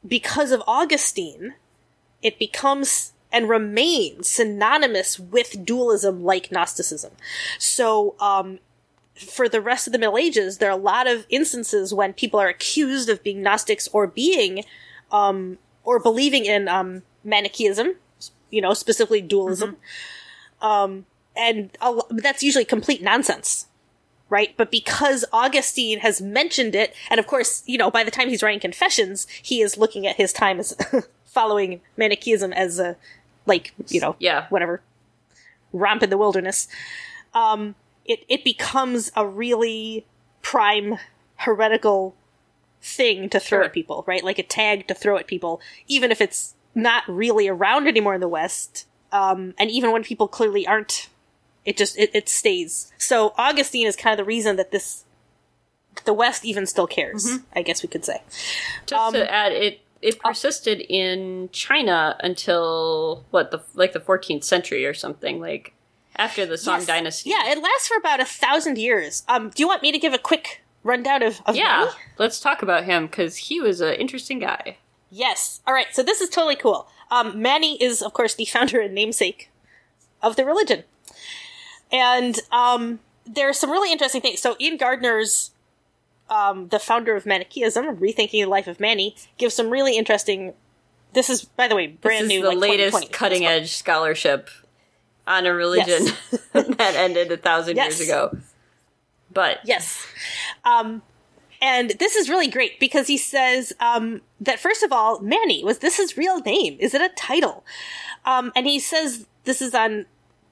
because 0.07 0.51
of 0.51 0.63
Augustine, 0.67 1.55
it 2.21 2.39
becomes 2.39 3.13
and 3.31 3.49
remains 3.49 4.29
synonymous 4.29 5.19
with 5.19 5.65
dualism 5.65 6.23
like 6.23 6.51
Gnosticism. 6.51 7.11
So, 7.57 8.15
um, 8.19 8.59
for 9.15 9.49
the 9.49 9.61
rest 9.61 9.87
of 9.87 9.93
the 9.93 9.99
Middle 9.99 10.17
Ages, 10.17 10.59
there 10.59 10.69
are 10.69 10.77
a 10.77 10.81
lot 10.81 11.07
of 11.07 11.25
instances 11.29 11.93
when 11.93 12.13
people 12.13 12.39
are 12.39 12.47
accused 12.47 13.09
of 13.09 13.23
being 13.23 13.41
Gnostics 13.41 13.87
or 13.89 14.07
being, 14.07 14.63
um, 15.11 15.57
or 15.83 15.99
believing 15.99 16.45
in, 16.45 16.67
um, 16.67 17.01
Manichaeism, 17.23 17.95
you 18.53 18.61
know, 18.61 18.73
specifically 18.73 19.21
dualism. 19.21 19.77
Um, 20.61 21.05
and 21.35 21.71
lo- 21.81 22.07
that's 22.11 22.43
usually 22.43 22.65
complete 22.65 23.01
nonsense. 23.01 23.67
Right? 24.29 24.55
But 24.57 24.71
because 24.71 25.23
Augustine 25.31 25.99
has 25.99 26.19
mentioned 26.21 26.73
it, 26.73 26.95
and 27.11 27.19
of 27.19 27.27
course, 27.27 27.61
you 27.67 27.77
know, 27.77 27.91
by 27.91 28.03
the 28.03 28.09
time 28.09 28.29
he's 28.29 28.41
writing 28.41 28.59
Confessions, 28.59 29.27
he 29.43 29.61
is 29.61 29.77
looking 29.77 30.07
at 30.07 30.15
his 30.15 30.33
time 30.33 30.59
as 30.59 30.75
following 31.25 31.81
Manichaeism 31.97 32.51
as 32.53 32.79
a, 32.79 32.95
like, 33.45 33.73
you 33.89 33.99
know, 33.99 34.15
Yeah. 34.17 34.47
whatever, 34.49 34.81
romp 35.71 36.01
in 36.01 36.09
the 36.09 36.17
wilderness. 36.17 36.67
Um, 37.35 37.75
it, 38.05 38.23
it 38.27 38.43
becomes 38.43 39.11
a 39.15 39.27
really 39.27 40.05
prime 40.41 40.97
heretical 41.35 42.15
thing 42.81 43.29
to 43.29 43.39
throw 43.39 43.59
Sure. 43.59 43.65
at 43.65 43.73
people, 43.73 44.03
right? 44.07 44.23
Like 44.23 44.39
a 44.39 44.43
tag 44.43 44.87
to 44.87 44.95
throw 44.95 45.17
at 45.17 45.27
people, 45.27 45.61
even 45.87 46.11
if 46.11 46.19
it's 46.21 46.55
not 46.75 47.03
really 47.07 47.47
around 47.47 47.87
anymore 47.87 48.15
in 48.15 48.21
the 48.21 48.27
West. 48.27 48.85
Um, 49.11 49.53
and 49.59 49.69
even 49.69 49.91
when 49.91 50.03
people 50.03 50.27
clearly 50.27 50.65
aren't, 50.65 51.07
it 51.65 51.77
just, 51.77 51.97
it, 51.97 52.11
it 52.13 52.27
stays. 52.29 52.91
So 52.97 53.33
Augustine 53.37 53.87
is 53.87 53.95
kind 53.95 54.11
of 54.13 54.17
the 54.17 54.27
reason 54.27 54.55
that 54.55 54.71
this, 54.71 55.03
the 56.05 56.13
West 56.13 56.43
even 56.45 56.65
still 56.65 56.87
cares, 56.87 57.37
I 57.55 57.61
guess 57.61 57.83
we 57.83 57.89
could 57.89 58.03
say. 58.03 58.21
Just 58.87 58.99
Um, 58.99 59.13
to 59.13 59.31
add, 59.31 59.51
it 59.51 59.79
it 60.01 60.19
persisted 60.19 60.81
in 60.89 61.47
China 61.53 62.17
until 62.21 63.23
what 63.31 63.51
the 63.51 63.61
like 63.73 63.93
the 63.93 63.99
14th 64.01 64.43
century 64.43 64.85
or 64.85 64.93
something. 64.93 65.39
Like 65.39 65.73
after 66.17 66.45
the 66.45 66.57
Song 66.57 66.79
Yes. 66.79 66.87
Dynasty. 66.87 67.29
Yeah, 67.29 67.49
it 67.51 67.61
lasts 67.61 67.87
for 67.87 67.97
about 67.97 68.19
a 68.19 68.25
thousand 68.25 68.77
years. 68.77 69.23
Um, 69.29 69.49
do 69.49 69.63
you 69.63 69.67
want 69.67 69.81
me 69.81 69.91
to 69.93 69.99
give 69.99 70.13
a 70.13 70.17
quick 70.17 70.61
rundown 70.83 71.23
of, 71.23 71.41
of 71.45 71.55
Yeah. 71.55 71.85
Mani? 71.85 71.91
Let's 72.17 72.39
talk 72.41 72.61
about 72.61 72.83
him 72.83 73.05
because 73.05 73.37
he 73.37 73.61
was 73.61 73.79
an 73.79 73.93
interesting 73.93 74.39
guy. 74.39 74.77
Yes. 75.15 75.61
All 75.67 75.73
right. 75.73 75.87
So 75.91 76.01
this 76.01 76.21
is 76.21 76.29
totally 76.29 76.55
cool. 76.55 76.87
Um, 77.11 77.39
Mani 77.41 77.81
is, 77.81 78.01
of 78.01 78.13
course, 78.13 78.33
the 78.33 78.45
founder 78.45 78.81
and 78.81 78.95
namesake 78.95 79.51
of 80.23 80.35
the 80.35 80.43
religion, 80.43 80.83
and 81.91 82.39
um, 82.51 82.99
there 83.25 83.47
are 83.47 83.53
some 83.53 83.69
really 83.69 83.91
interesting 83.91 84.21
things. 84.21 84.39
So 84.41 84.55
Iain 84.59 84.77
Gardner's, 84.77 85.51
um, 86.29 86.69
the 86.69 86.79
founder 86.79 87.15
of 87.15 87.25
Manichaeism, 87.27 87.97
rethinking 87.97 88.31
the 88.31 88.45
life 88.45 88.65
of 88.67 88.79
Mani, 88.79 89.15
gives 89.37 89.53
some 89.53 89.69
really 89.69 89.95
interesting. 89.97 90.53
This 91.13 91.29
is, 91.29 91.43
by 91.45 91.67
the 91.67 91.75
way, 91.75 91.87
brand 91.87 92.25
this 92.25 92.29
new. 92.29 92.41
the 92.41 92.47
like, 92.49 92.57
latest 92.71 93.11
cutting 93.11 93.45
edge 93.45 93.71
scholarship 93.73 94.49
on 95.27 95.45
a 95.45 95.53
religion 95.53 96.07
that 96.53 96.95
ended 96.95 97.31
a 97.31 97.37
thousand 97.37 97.75
Yes. 97.75 97.99
years 97.99 98.09
ago. 98.09 98.35
But 99.31 99.59
Yes. 99.63 100.05
Um, 100.65 101.03
and 101.63 101.91
this 101.97 102.17
is 102.17 102.29
really 102.29 102.49
great 102.49 102.77
because 102.77 103.07
he 103.07 103.17
says 103.17 103.71
um, 103.79 104.21
that 104.41 104.59
first 104.59 104.83
of 104.83 104.91
all, 104.91 105.21
Mani 105.21 105.63
was 105.63 105.79
this 105.79 105.95
his 105.95 106.17
real 106.17 106.41
name? 106.41 106.75
Is 106.79 106.93
it 106.93 107.01
a 107.01 107.15
title? 107.15 107.63
Um, 108.25 108.51
and 108.53 108.67
he 108.67 108.79
says 108.79 109.25
this 109.45 109.61
is 109.61 109.73
on 109.73 110.05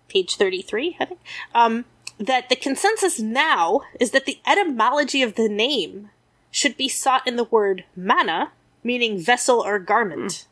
page 0.07 0.37
thirty-three, 0.37 0.95
I 1.01 1.05
think. 1.05 1.19
Um, 1.53 1.83
that 2.17 2.47
the 2.47 2.55
consensus 2.55 3.19
now 3.19 3.81
is 3.99 4.11
that 4.11 4.25
the 4.25 4.39
etymology 4.47 5.21
of 5.21 5.35
the 5.35 5.49
name 5.49 6.09
should 6.49 6.77
be 6.77 6.87
sought 6.87 7.27
in 7.27 7.35
the 7.35 7.43
word 7.43 7.83
mana, 7.95 8.51
meaning 8.83 9.19
vessel 9.19 9.59
or 9.59 9.79
garment. 9.79 10.47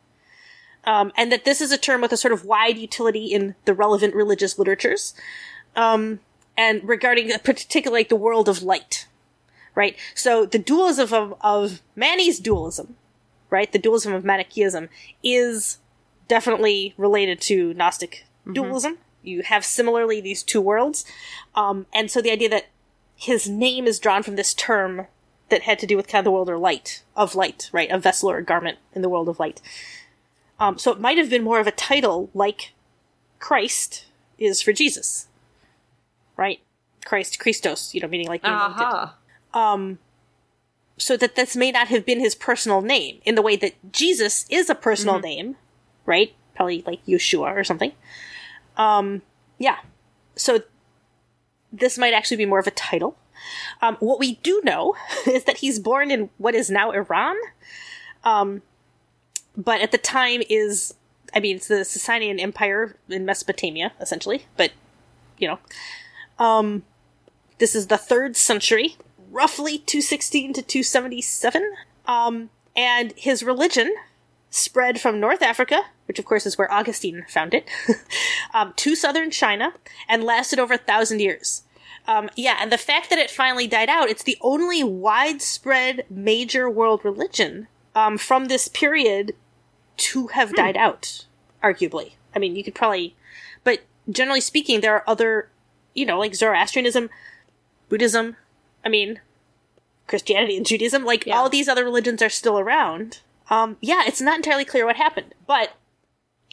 Um, 0.86 1.12
and 1.16 1.32
that 1.32 1.46
this 1.46 1.62
is 1.62 1.72
a 1.72 1.78
term 1.78 2.02
with 2.02 2.12
a 2.12 2.18
sort 2.18 2.34
of 2.34 2.46
wide 2.46 2.78
utility 2.78 3.28
in 3.28 3.56
the 3.66 3.74
relevant 3.74 4.16
religious 4.16 4.58
literatures, 4.58 5.14
um, 5.76 6.22
and 6.58 6.88
regarding 6.88 7.32
particularly 7.44 8.02
like 8.02 8.10
the 8.10 8.16
world 8.16 8.50
of 8.50 8.64
light, 8.64 9.06
right? 9.76 9.96
So 10.16 10.46
the 10.46 10.60
dualism 10.60 11.14
of, 11.14 11.36
of 11.42 11.82
Mani's 11.96 12.40
dualism, 12.40 12.96
right? 13.50 13.72
The 13.72 13.80
dualism 13.80 14.14
of 14.14 14.24
Manichaeism 14.24 14.90
is 15.24 15.78
definitely 16.28 16.94
related 16.98 17.42
to 17.42 17.74
Gnostic 17.74 18.26
dualism. 18.54 18.98
You 19.24 19.42
have 19.44 19.66
similarly 19.66 20.22
these 20.22 20.44
two 20.44 20.62
worlds, 20.62 21.06
um, 21.56 21.86
and 21.94 22.10
so 22.10 22.22
the 22.22 22.32
idea 22.32 22.50
that 22.50 22.68
his 23.16 23.50
name 23.50 23.86
is 23.86 24.00
drawn 24.00 24.24
from 24.24 24.38
this 24.38 24.54
term 24.54 25.08
that 25.50 25.64
had 25.64 25.78
to 25.80 25.86
do 25.88 25.98
with 25.98 26.08
kind 26.08 26.20
of 26.20 26.26
the 26.26 26.32
world 26.32 26.50
of 26.50 26.60
light, 26.60 27.04
of 27.16 27.36
light, 27.36 27.70
right? 27.74 27.92
A 27.92 28.00
vessel 28.00 28.32
or 28.32 28.38
a 28.38 28.44
garment 28.44 28.78
in 28.94 29.02
the 29.02 29.10
world 29.10 29.28
of 29.28 29.40
light. 29.40 29.62
Um, 30.60 30.78
so 30.78 30.92
it 30.92 31.00
might 31.00 31.18
have 31.18 31.30
been 31.30 31.44
more 31.44 31.60
of 31.60 31.68
a 31.68 31.72
title 31.72 32.30
like 32.34 32.74
Christ 33.40 34.06
is 34.38 34.62
for 34.62 34.72
Jesus, 34.72 35.28
right? 36.38 36.60
Christ, 37.06 37.40
Christos, 37.40 37.94
you 37.94 38.02
know, 38.02 38.08
meaning 38.08 38.28
like. 38.28 38.42
Aha. 38.44 39.16
Um, 39.54 40.00
so 40.98 41.16
that 41.18 41.36
this 41.36 41.56
may 41.56 41.72
not 41.72 41.88
have 41.88 42.06
been 42.06 42.20
his 42.20 42.36
personal 42.36 42.82
name 42.82 43.20
in 43.24 43.36
the 43.36 43.42
way 43.42 43.56
that 43.56 43.92
Jesus 43.92 44.46
is 44.50 44.70
a 44.70 44.76
personal 44.76 45.20
name, 45.20 45.56
right? 46.06 46.34
Probably 46.56 46.84
like 46.86 47.04
Yeshua 47.06 47.56
or 47.56 47.64
something. 47.64 47.94
Um, 48.76 49.22
yeah. 49.58 49.78
So 50.36 50.64
this 51.72 51.98
might 51.98 52.14
actually 52.14 52.38
be 52.38 52.46
more 52.46 52.60
of 52.60 52.68
a 52.68 52.72
title. 52.72 53.18
Um, 53.82 53.96
what 54.00 54.20
we 54.20 54.36
do 54.36 54.62
know 54.64 54.96
is 55.28 55.46
that 55.46 55.58
he's 55.58 55.80
born 55.80 56.12
in 56.12 56.30
what 56.38 56.56
is 56.56 56.70
now 56.70 56.92
Iran. 56.92 57.36
Um, 58.24 58.62
but 59.56 59.82
at 59.82 59.92
the 59.92 59.98
time 59.98 60.42
is, 60.50 60.94
I 61.34 61.40
mean, 61.40 61.58
it's 61.58 61.68
the 61.68 61.76
Sasanian 61.76 62.40
Empire 62.40 62.96
in 63.10 63.26
Mesopotamia, 63.26 63.94
essentially. 64.00 64.46
But, 64.58 64.72
you 65.38 65.48
know, 65.48 65.60
um, 66.44 66.84
this 67.58 67.76
is 67.76 67.88
the 67.88 67.98
third 67.98 68.36
century, 68.36 68.96
roughly 69.32 69.78
216 69.80 70.54
to 70.54 70.62
277. 70.62 71.72
Um, 72.06 72.50
and 72.76 73.14
his 73.16 73.44
religion 73.44 73.94
spread 74.50 75.00
from 75.00 75.20
North 75.20 75.42
Africa, 75.42 75.82
which 76.08 76.20
of 76.20 76.26
course 76.26 76.46
is 76.46 76.58
where 76.58 76.72
Augustine 76.72 77.26
found 77.28 77.54
it, 77.54 77.70
um, 78.54 78.74
to 78.78 78.96
southern 78.96 79.32
China, 79.32 79.74
and 80.08 80.24
lasted 80.24 80.60
over 80.60 80.74
a 80.74 80.78
thousand 80.78 81.20
years. 81.20 81.64
Um, 82.08 82.30
yeah, 82.36 82.58
and 82.60 82.72
the 82.72 82.78
fact 82.78 83.10
that 83.10 83.20
it 83.20 83.30
finally 83.30 83.68
died 83.68 83.90
out, 83.90 84.10
it's 84.10 84.24
the 84.24 84.38
only 84.42 84.84
widespread 84.84 86.06
major 86.10 86.70
world 86.70 87.02
religion 87.04 87.68
um, 87.94 88.18
from 88.18 88.46
this 88.46 88.68
period 88.68 89.36
to 89.98 90.28
have 90.28 90.56
died 90.56 90.78
out, 90.78 91.26
arguably. 91.64 92.14
I 92.36 92.40
mean, 92.40 92.56
you 92.56 92.64
could 92.64 92.74
probably, 92.76 93.16
but 93.64 93.82
generally 94.10 94.42
speaking, 94.42 94.82
there 94.82 94.96
are 94.96 95.04
other, 95.06 95.50
you 95.94 96.06
know, 96.06 96.18
like 96.18 96.34
Zoroastrianism, 96.34 97.10
Buddhism, 97.90 98.38
I 98.86 98.90
mean, 98.90 99.20
Christianity 100.08 100.58
and 100.58 100.66
Judaism, 100.66 101.04
like 101.06 101.26
Yeah. 101.26 101.38
all 101.38 101.50
these 101.50 101.68
other 101.68 101.84
religions 101.84 102.22
are 102.22 102.30
still 102.30 102.60
around. 102.60 103.20
Um, 103.50 103.78
yeah, 103.82 104.04
it's 104.06 104.22
not 104.22 104.38
entirely 104.38 104.66
clear 104.66 104.86
what 104.86 104.96
happened, 104.96 105.34
but 105.48 105.74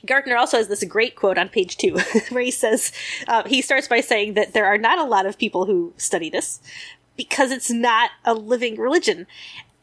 Gardner 0.05 0.37
also 0.37 0.57
has 0.59 0.69
this 0.69 0.85
great 0.85 1.17
quote 1.17 1.39
on 1.39 1.49
page 1.49 1.77
two 1.77 1.99
where 2.31 2.43
he 2.43 2.51
says, 2.51 2.93
uh, 3.29 3.43
he 3.47 3.61
starts 3.63 3.89
by 3.89 4.01
saying 4.01 4.35
that 4.35 4.53
there 4.53 4.67
are 4.67 4.79
not 4.79 4.99
a 4.99 5.05
lot 5.05 5.27
of 5.27 5.39
people 5.39 5.67
who 5.67 5.93
study 5.97 6.31
this 6.31 6.61
because 7.17 7.51
it's 7.51 7.71
not 7.71 8.11
a 8.25 8.35
living 8.35 8.77
religion. 8.77 9.27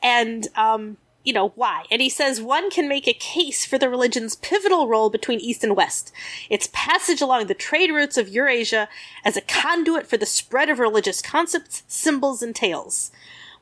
And, 0.01 0.47
um, 0.55 0.97
you 1.23 1.31
know, 1.33 1.49
why? 1.49 1.85
And 1.89 2.01
he 2.01 2.09
says 2.09 2.41
one 2.41 2.69
can 2.69 2.87
make 2.87 3.07
a 3.07 3.13
case 3.13 3.65
for 3.65 3.77
the 3.77 3.89
religion's 3.89 4.35
pivotal 4.35 4.87
role 4.87 5.09
between 5.09 5.39
East 5.39 5.63
and 5.63 5.75
West, 5.75 6.11
its 6.49 6.69
passage 6.73 7.21
along 7.21 7.47
the 7.47 7.53
trade 7.53 7.91
routes 7.91 8.17
of 8.17 8.29
Eurasia 8.29 8.89
as 9.23 9.37
a 9.37 9.41
conduit 9.41 10.05
for 10.07 10.17
the 10.17 10.25
spread 10.25 10.69
of 10.69 10.79
religious 10.79 11.21
concepts, 11.21 11.83
symbols, 11.87 12.43
and 12.43 12.55
tales. 12.55 13.11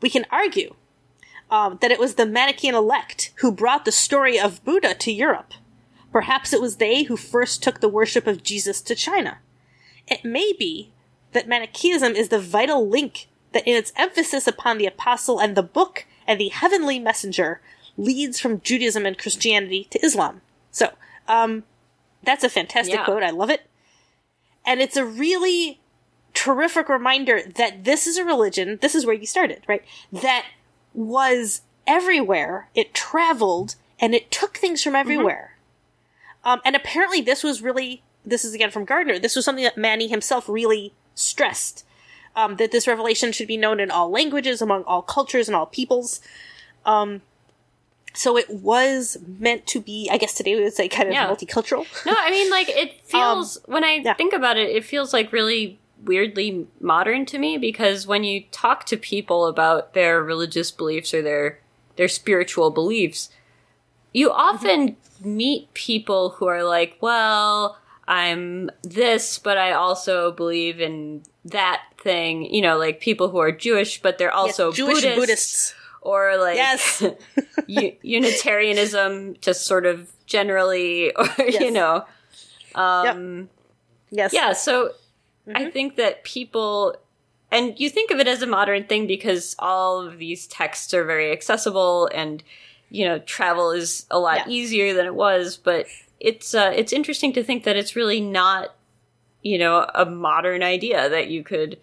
We 0.01 0.09
can 0.09 0.25
argue 0.31 0.75
um, 1.51 1.77
that 1.81 1.91
it 1.91 1.99
was 1.99 2.15
the 2.15 2.25
Manichaean 2.25 2.73
elect 2.73 3.31
who 3.37 3.51
brought 3.51 3.85
the 3.85 3.91
story 3.91 4.39
of 4.39 4.63
Buddha 4.63 4.95
to 4.95 5.11
Europe. 5.11 5.53
Perhaps 6.11 6.53
it 6.53 6.61
was 6.61 6.77
they 6.77 7.03
who 7.03 7.15
first 7.15 7.61
took 7.61 7.79
the 7.79 7.89
worship 7.89 8.25
of 8.25 8.43
Jesus 8.43 8.81
to 8.81 8.95
China. 8.95 9.37
It 10.07 10.25
may 10.25 10.53
be 10.57 10.91
that 11.33 11.47
Manichaeism 11.47 12.13
is 12.13 12.29
the 12.29 12.39
vital 12.39 12.87
link 12.87 13.27
that, 13.51 13.67
in 13.67 13.75
its 13.75 13.93
emphasis 13.95 14.47
upon 14.47 14.77
the 14.77 14.85
apostle 14.85 15.39
and 15.39 15.55
the 15.55 15.63
book 15.63 16.05
and 16.31 16.39
the 16.39 16.47
heavenly 16.47 16.97
messenger, 16.97 17.59
leads 17.97 18.39
from 18.39 18.61
Judaism 18.61 19.05
and 19.05 19.17
Christianity 19.17 19.85
to 19.91 20.03
Islam. 20.03 20.39
So, 20.71 20.93
um, 21.27 21.63
that's 22.23 22.45
a 22.45 22.49
fantastic 22.49 22.95
Yeah. 22.95 23.03
quote. 23.03 23.21
I 23.21 23.31
love 23.31 23.49
it. 23.49 23.63
And 24.65 24.79
it's 24.79 24.95
a 24.95 25.03
really 25.05 25.81
terrific 26.33 26.87
reminder 26.87 27.41
that 27.41 27.83
this 27.83 28.07
is 28.07 28.17
a 28.17 28.23
religion, 28.23 28.79
this 28.81 28.95
is 28.95 29.05
where 29.05 29.15
you 29.15 29.25
started, 29.25 29.63
right? 29.67 29.83
That 30.11 30.45
was 30.93 31.63
everywhere. 31.85 32.69
It 32.73 32.93
traveled 32.93 33.75
and 33.99 34.15
it 34.15 34.31
took 34.31 34.57
things 34.57 34.81
from 34.81 34.95
everywhere. 34.95 35.57
Um, 36.45 36.61
and 36.63 36.75
apparently 36.77 37.19
this 37.19 37.43
was 37.43 37.61
really, 37.61 38.03
this 38.25 38.45
is 38.45 38.53
again 38.53 38.71
from 38.71 38.85
Gardner, 38.85 39.19
this 39.19 39.35
was 39.35 39.43
something 39.43 39.65
that 39.65 39.77
Mani 39.77 40.07
himself 40.07 40.47
really 40.47 40.93
stressed. 41.13 41.83
Um, 42.35 42.55
that 42.57 42.71
this 42.71 42.87
revelation 42.87 43.31
should 43.33 43.47
be 43.47 43.57
known 43.57 43.79
in 43.81 43.91
all 43.91 44.09
languages, 44.09 44.61
among 44.61 44.83
all 44.83 45.01
cultures 45.01 45.49
and 45.49 45.55
all 45.55 45.65
peoples. 45.65 46.21
Um, 46.85 47.21
so 48.13 48.37
it 48.37 48.49
was 48.49 49.17
meant 49.39 49.67
to 49.67 49.81
be, 49.81 50.09
I 50.11 50.17
guess 50.17 50.33
today 50.33 50.55
we 50.55 50.63
would 50.63 50.73
say 50.73 50.87
kind 50.87 51.09
of 51.09 51.13
Yeah. 51.13 51.27
multicultural. 51.29 51.85
No, 52.05 52.13
I 52.17 52.31
mean, 52.31 52.49
like, 52.49 52.69
it 52.69 53.01
feels, 53.05 53.57
when 53.65 53.83
I 53.83 53.97
Um, 53.97 54.03
yeah. 54.05 54.13
think 54.13 54.33
about 54.33 54.57
it, 54.57 54.69
it 54.69 54.85
feels 54.85 55.11
like 55.13 55.31
really 55.33 55.77
weirdly 56.03 56.67
modern 56.79 57.25
to 57.27 57.37
me 57.37 57.57
because 57.57 58.07
when 58.07 58.23
you 58.23 58.43
talk 58.51 58.85
to 58.87 58.97
people 58.97 59.45
about 59.45 59.93
their 59.93 60.23
religious 60.23 60.71
beliefs 60.71 61.13
or 61.13 61.21
their, 61.21 61.59
their 61.97 62.07
spiritual 62.07 62.69
beliefs, 62.71 63.29
you 64.13 64.31
often 64.31 64.95
meet 65.23 65.73
people 65.73 66.31
who 66.31 66.47
are 66.47 66.63
like, 66.63 66.97
well, 67.01 67.77
I'm 68.11 68.69
this, 68.83 69.39
but 69.39 69.57
I 69.57 69.71
also 69.71 70.33
believe 70.33 70.81
in 70.81 71.23
that 71.45 71.81
thing. 71.97 72.53
You 72.53 72.61
know, 72.61 72.77
like 72.77 72.99
people 72.99 73.29
who 73.29 73.37
are 73.37 73.51
Jewish, 73.53 74.01
but 74.01 74.17
they're 74.17 74.33
also 74.33 74.67
Yes, 74.67 74.75
Jewish 74.77 74.95
Buddhists, 75.01 75.19
Buddhists. 75.19 75.75
or 76.01 76.37
like 76.37 76.57
Yes. 76.57 77.03
U- 77.67 77.95
Unitarianism, 78.01 79.35
just 79.39 79.65
sort 79.65 79.85
of 79.85 80.11
generally, 80.25 81.11
or 81.15 81.27
you 81.45 81.71
know, 81.71 82.05
um, 82.75 83.49
Yes. 84.11 84.33
yeah. 84.33 84.53
So 84.53 84.91
I 85.47 85.51
Mm-hmm. 85.63 85.69
think 85.71 85.95
that 85.95 86.23
people, 86.23 86.95
and 87.49 87.79
you 87.79 87.89
think 87.89 88.11
of 88.11 88.19
it 88.19 88.27
as 88.27 88.41
a 88.43 88.47
modern 88.47 88.83
thing 88.85 89.07
because 89.07 89.55
all 89.57 89.99
of 90.05 90.19
these 90.19 90.45
texts 90.47 90.93
are 90.93 91.03
very 91.05 91.31
accessible, 91.31 92.09
and 92.13 92.43
you 92.89 93.05
know, 93.05 93.19
travel 93.19 93.71
is 93.71 94.05
a 94.11 94.19
lot 94.19 94.37
Yeah. 94.39 94.49
easier 94.53 94.93
than 94.93 95.05
it 95.05 95.15
was. 95.15 95.55
But 95.57 95.87
it's 96.21 96.53
uh, 96.53 96.71
it's 96.75 96.93
interesting 96.93 97.33
to 97.33 97.43
think 97.43 97.63
that 97.65 97.75
it's 97.75 97.95
really 97.95 98.21
not, 98.21 98.75
you 99.41 99.57
know, 99.57 99.89
a 99.93 100.05
modern 100.05 100.63
idea 100.63 101.09
that 101.09 101.27
you 101.29 101.43
could 101.43 101.79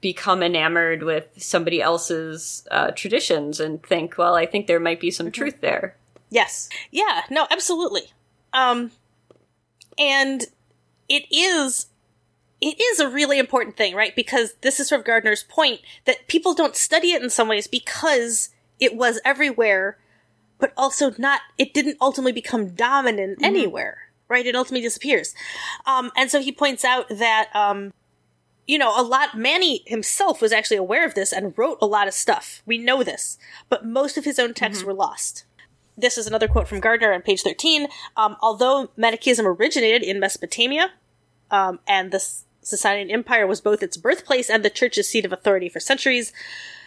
become 0.00 0.42
enamored 0.42 1.02
with 1.02 1.28
somebody 1.36 1.82
else's 1.82 2.66
uh, 2.70 2.90
traditions 2.92 3.60
and 3.60 3.82
think, 3.82 4.16
well, 4.16 4.34
I 4.34 4.46
think 4.46 4.66
there 4.66 4.80
might 4.80 5.00
be 5.00 5.10
some 5.10 5.26
Mm-hmm. 5.26 5.32
truth 5.42 5.60
there. 5.60 5.96
Yes. 6.30 6.68
Yeah, 6.90 7.22
no, 7.28 7.46
absolutely. 7.50 8.12
Um 8.52 8.92
and 9.98 10.44
it 11.08 11.24
is 11.30 11.86
it 12.60 12.80
is 12.80 13.00
a 13.00 13.08
really 13.08 13.38
important 13.38 13.76
thing, 13.76 13.94
right? 13.94 14.14
Because 14.14 14.54
this 14.60 14.78
is 14.80 14.88
sort 14.88 15.00
of 15.00 15.06
Gardner's 15.06 15.42
point 15.42 15.80
that 16.04 16.28
people 16.28 16.54
don't 16.54 16.76
study 16.76 17.12
it 17.12 17.22
in 17.22 17.30
some 17.30 17.48
ways 17.48 17.66
because 17.66 18.50
it 18.78 18.94
was 18.94 19.20
everywhere, 19.24 19.98
but 20.60 20.72
also 20.76 21.12
not 21.18 21.40
it 21.58 21.74
didn't 21.74 21.96
ultimately 22.00 22.32
become 22.32 22.70
dominant 22.70 23.38
anywhere. 23.42 23.98
Right? 24.28 24.46
It 24.46 24.54
ultimately 24.54 24.82
disappears. 24.82 25.34
Um 25.86 26.12
and 26.16 26.30
so 26.30 26.40
he 26.40 26.52
points 26.52 26.84
out 26.84 27.08
that 27.08 27.48
um 27.54 27.92
you 28.66 28.78
know, 28.78 28.92
a 28.96 29.02
lot, 29.02 29.36
Mani 29.36 29.82
himself 29.86 30.40
was 30.40 30.52
actually 30.52 30.76
aware 30.76 31.04
of 31.04 31.14
this 31.14 31.32
and 31.32 31.58
wrote 31.58 31.78
a 31.82 31.86
lot 31.86 32.06
of 32.06 32.14
stuff. 32.14 32.62
We 32.64 32.78
know 32.78 33.02
this. 33.02 33.36
But 33.68 33.84
most 33.84 34.16
of 34.16 34.24
his 34.24 34.38
own 34.38 34.54
texts 34.54 34.84
were 34.84 34.94
lost. 34.94 35.44
This 35.96 36.16
is 36.16 36.28
another 36.28 36.46
quote 36.46 36.68
from 36.68 36.78
Gardner 36.78 37.12
on 37.12 37.22
page 37.22 37.42
13. 37.42 37.88
Um, 38.16 38.36
although 38.40 38.90
Manichaeism 38.96 39.44
originated 39.44 40.04
in 40.04 40.20
Mesopotamia, 40.20 40.92
um, 41.50 41.80
and 41.86 42.12
the 42.12 42.18
Sasanian 42.62 43.10
Empire 43.10 43.46
was 43.46 43.60
both 43.60 43.82
its 43.82 43.96
birthplace 43.96 44.48
and 44.48 44.64
the 44.64 44.70
church's 44.70 45.08
seat 45.08 45.24
of 45.24 45.32
authority 45.32 45.68
for 45.68 45.80
centuries, 45.80 46.32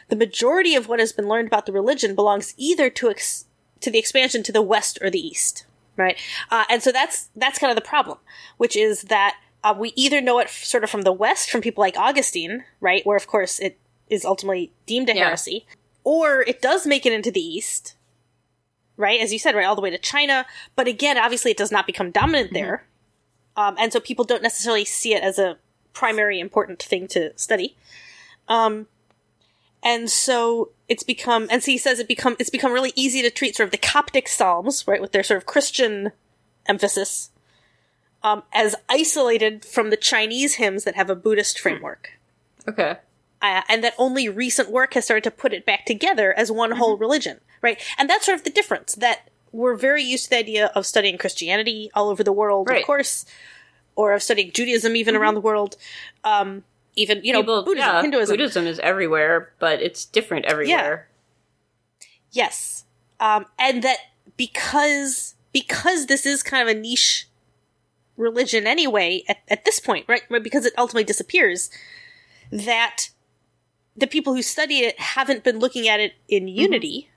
the 0.07 0.15
majority 0.15 0.76
of 0.76 0.88
what 0.88 0.99
has 0.99 1.11
been 1.11 1.28
learned 1.28 1.47
about 1.47 1.65
the 1.65 1.74
religion 1.74 2.15
belongs 2.15 2.53
either 2.57 2.89
to 2.91 3.09
ex- 3.09 3.45
to 3.84 3.91
the 3.91 3.99
expansion 3.99 4.43
to 4.43 4.51
the 4.51 4.61
west 4.61 4.97
or 5.01 5.09
the 5.09 5.19
east, 5.25 5.65
right? 5.95 6.17
Uh, 6.49 6.63
and 6.69 6.81
so 6.84 6.91
that's 6.91 7.29
that's 7.36 7.59
kind 7.59 7.71
of 7.71 7.75
the 7.75 7.88
problem, 7.88 8.17
which 8.57 8.75
is 8.75 9.03
that 9.03 9.36
Uh, 9.65 9.73
we 9.73 9.93
either 9.95 10.19
know 10.19 10.39
it 10.39 10.47
f- 10.47 10.65
sort 10.65 10.84
of 10.84 10.89
from 10.89 11.03
the 11.03 11.13
West, 11.13 11.49
from 11.49 11.61
people 11.61 11.81
like 11.81 11.95
Augustine, 11.97 12.65
right, 12.81 13.05
where 13.05 13.15
of 13.15 13.27
course 13.27 13.59
it 13.61 13.77
is 14.09 14.25
ultimately 14.25 14.73
deemed 14.86 15.09
a 15.09 15.15
Yeah. 15.15 15.23
heresy, 15.27 15.65
or 16.03 16.41
it 16.41 16.61
does 16.61 16.86
make 16.86 17.05
it 17.05 17.13
into 17.13 17.31
the 17.31 17.39
East, 17.39 17.95
right, 18.97 19.21
as 19.21 19.31
you 19.31 19.39
said, 19.39 19.55
right, 19.55 19.65
all 19.65 19.75
the 19.75 19.81
way 19.81 19.89
to 19.89 19.97
China. 19.97 20.45
But 20.75 20.89
again, 20.89 21.17
obviously, 21.17 21.51
it 21.51 21.55
does 21.57 21.71
not 21.71 21.88
become 21.88 22.11
dominant 22.11 22.51
there, 22.51 22.86
um, 23.55 23.77
and 23.79 23.93
so 23.93 24.01
people 24.01 24.25
don't 24.25 24.43
necessarily 24.43 24.84
see 24.84 25.13
it 25.13 25.23
as 25.23 25.39
a 25.39 25.57
primary 25.93 26.41
important 26.41 26.84
thing 26.84 27.07
to 27.15 27.31
study. 27.38 27.77
Um, 28.49 28.88
and 29.84 30.09
so 30.09 30.69
it's 30.88 31.03
become, 31.03 31.47
and 31.51 31.61
so 31.63 31.71
he 31.71 31.77
says 31.77 31.99
it 31.99 32.07
become 32.07 32.36
it's 32.39 32.49
become 32.49 32.71
really 32.71 32.93
easy 32.95 33.21
to 33.21 33.29
treat 33.29 33.55
sort 33.55 33.67
of 33.67 33.71
the 33.71 33.77
Coptic 33.77 34.27
Psalms, 34.27 34.88
right, 34.88 35.01
with 35.01 35.11
their 35.11 35.23
sort 35.23 35.38
of 35.38 35.45
Christian 35.45 36.11
emphasis, 36.65 37.29
um, 38.23 38.43
as 38.53 38.75
isolated 38.89 39.65
from 39.65 39.89
the 39.89 39.97
Chinese 39.97 40.55
hymns 40.55 40.84
that 40.86 40.95
have 40.95 41.09
a 41.09 41.15
Buddhist 41.15 41.59
framework. 41.59 42.11
Okay. 42.67 42.97
Uh, 43.41 43.61
and 43.67 43.84
that 43.84 43.93
only 43.97 44.29
recent 44.29 44.71
work 44.71 44.93
has 44.93 45.03
started 45.03 45.23
to 45.25 45.31
put 45.31 45.51
it 45.53 45.65
back 45.65 45.86
together 45.86 46.34
as 46.38 46.49
one 46.49 46.71
whole 46.71 46.95
religion, 46.97 47.41
right? 47.61 47.77
And 47.97 48.09
that's 48.09 48.25
sort 48.25 48.38
of 48.38 48.45
the 48.45 48.49
difference 48.49 48.95
that 48.95 49.29
we're 49.51 49.75
very 49.75 50.01
used 50.01 50.23
to 50.25 50.29
the 50.29 50.38
idea 50.38 50.67
of 50.73 50.86
studying 50.86 51.17
Christianity 51.17 51.91
all 51.93 52.07
over 52.07 52.23
the 52.23 52.31
world, 52.31 52.69
Right. 52.69 52.79
of 52.79 52.86
course, 52.86 53.25
or 53.97 54.13
of 54.13 54.23
studying 54.23 54.51
Judaism 54.53 54.95
even 54.95 55.15
around 55.15 55.34
the 55.34 55.41
world. 55.41 55.75
Um, 56.23 56.63
even, 56.95 57.23
you 57.23 57.33
know, 57.33 57.41
People, 57.41 57.63
Buddhism, 57.63 57.89
yeah, 57.89 58.01
Hinduism. 58.01 58.33
Buddhism 58.33 58.67
is 58.67 58.79
everywhere, 58.79 59.53
but 59.59 59.81
it's 59.81 60.05
different 60.05 60.45
everywhere. 60.45 61.07
Yes. 62.31 62.85
Um, 63.19 63.45
and 63.57 63.83
that 63.83 63.97
because 64.37 65.35
because 65.51 66.07
this 66.07 66.25
is 66.25 66.43
kind 66.43 66.67
of 66.67 66.75
a 66.75 66.79
niche 66.79 67.27
religion 68.17 68.67
anyway 68.67 69.23
at, 69.27 69.37
at 69.47 69.65
this 69.65 69.79
point, 69.79 70.05
right? 70.07 70.23
right? 70.29 70.43
Because 70.43 70.65
it 70.65 70.73
ultimately 70.77 71.03
disappears, 71.03 71.69
that 72.51 73.09
the 73.95 74.07
people 74.07 74.33
who 74.33 74.41
study 74.41 74.79
it 74.79 74.99
haven't 74.99 75.43
been 75.43 75.59
looking 75.59 75.87
at 75.87 75.99
it 75.99 76.13
in 76.27 76.47
unity. 76.47 77.09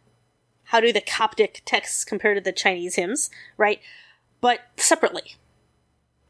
How 0.70 0.80
do 0.80 0.92
the 0.92 1.00
Coptic 1.00 1.62
texts 1.64 2.04
compare 2.04 2.34
to 2.34 2.40
the 2.40 2.52
Chinese 2.52 2.96
hymns, 2.96 3.30
right? 3.56 3.80
But 4.40 4.60
separately. 4.76 5.36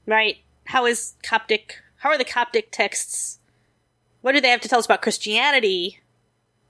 Right? 0.05 0.38
How 0.66 0.84
is 0.84 1.14
Coptic 1.22 1.82
how 2.07 2.12
are 2.12 2.18
the 2.18 2.24
Coptic 2.24 2.70
texts 2.70 3.40
what 4.20 4.32
do 4.32 4.40
they 4.40 4.48
have 4.50 4.61
to 4.61 4.68
tell 4.68 4.78
us 4.80 4.86
about 4.86 5.02
Christianity, 5.02 6.00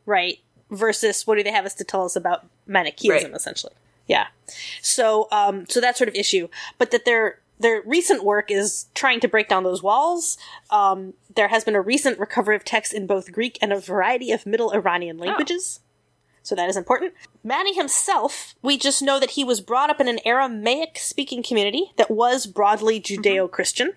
right? 0.05 0.41
Versus 0.71 1.27
what 1.27 1.37
do 1.37 1.43
they 1.43 1.51
have 1.53 1.65
us 1.65 1.75
to 1.75 1.85
tell 1.85 2.05
us 2.05 2.15
about 2.15 2.47
Manichaeism, 2.67 3.31
Right. 3.31 3.37
essentially? 3.37 3.73
Yeah. 4.07 4.27
So, 4.83 5.27
um, 5.33 5.65
so 5.69 5.81
that 5.81 5.97
sort 5.97 6.09
of 6.09 6.15
issue, 6.15 6.49
but 6.79 6.91
that 6.91 7.05
their 7.07 7.41
their 7.59 7.81
recent 7.87 8.25
work 8.25 8.51
is 8.51 8.87
trying 8.95 9.21
to 9.21 9.29
break 9.29 9.49
down 9.49 9.63
those 9.65 9.83
walls. 9.83 10.37
Um, 10.71 11.15
there 11.35 11.49
has 11.49 11.65
been 11.65 11.75
a 11.75 11.81
recent 11.81 12.19
recovery 12.19 12.57
of 12.57 12.65
texts 12.65 12.93
in 12.93 13.07
both 13.07 13.33
Greek 13.33 13.59
and 13.63 13.73
a 13.73 13.81
variety 13.81 14.33
of 14.33 14.45
Middle 14.45 14.71
Iranian 14.73 15.17
languages. 15.17 15.81
So 16.43 16.55
that 16.55 16.69
is 16.69 16.77
important. 16.77 17.15
Mani 17.43 17.75
himself, 17.75 18.55
we 18.61 18.77
just 18.77 19.01
know 19.01 19.19
that 19.19 19.31
he 19.31 19.43
was 19.45 19.63
brought 19.63 19.89
up 19.89 20.01
in 20.01 20.09
an 20.09 20.19
Aramaic 20.27 20.99
speaking 20.99 21.43
community 21.43 21.93
that 21.97 22.11
was 22.11 22.45
broadly 22.47 23.01
Judeo 23.01 23.51
Christian. 23.51 23.95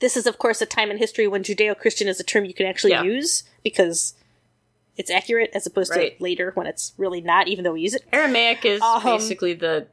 This 0.00 0.16
is, 0.16 0.26
of 0.26 0.38
course, 0.38 0.60
a 0.60 0.66
time 0.66 0.90
in 0.90 0.98
history 0.98 1.26
when 1.26 1.42
Judeo 1.42 1.76
Christian 1.78 2.08
is 2.08 2.20
a 2.20 2.24
term 2.24 2.44
you 2.44 2.54
can 2.54 2.66
actually 2.66 2.90
Yeah. 2.92 3.02
use 3.02 3.44
because 3.62 4.14
it's 4.96 5.10
accurate 5.10 5.50
as 5.54 5.66
opposed 5.66 5.90
Right. 5.90 6.16
to 6.16 6.22
later 6.22 6.52
when 6.54 6.66
it's 6.66 6.92
really 6.96 7.20
not, 7.20 7.48
even 7.48 7.64
though 7.64 7.72
we 7.72 7.82
use 7.82 7.94
it. 7.94 8.02
Aramaic 8.12 8.64
is 8.64 8.80
Um, 8.80 9.02
basically 9.02 9.52
the 9.54 9.86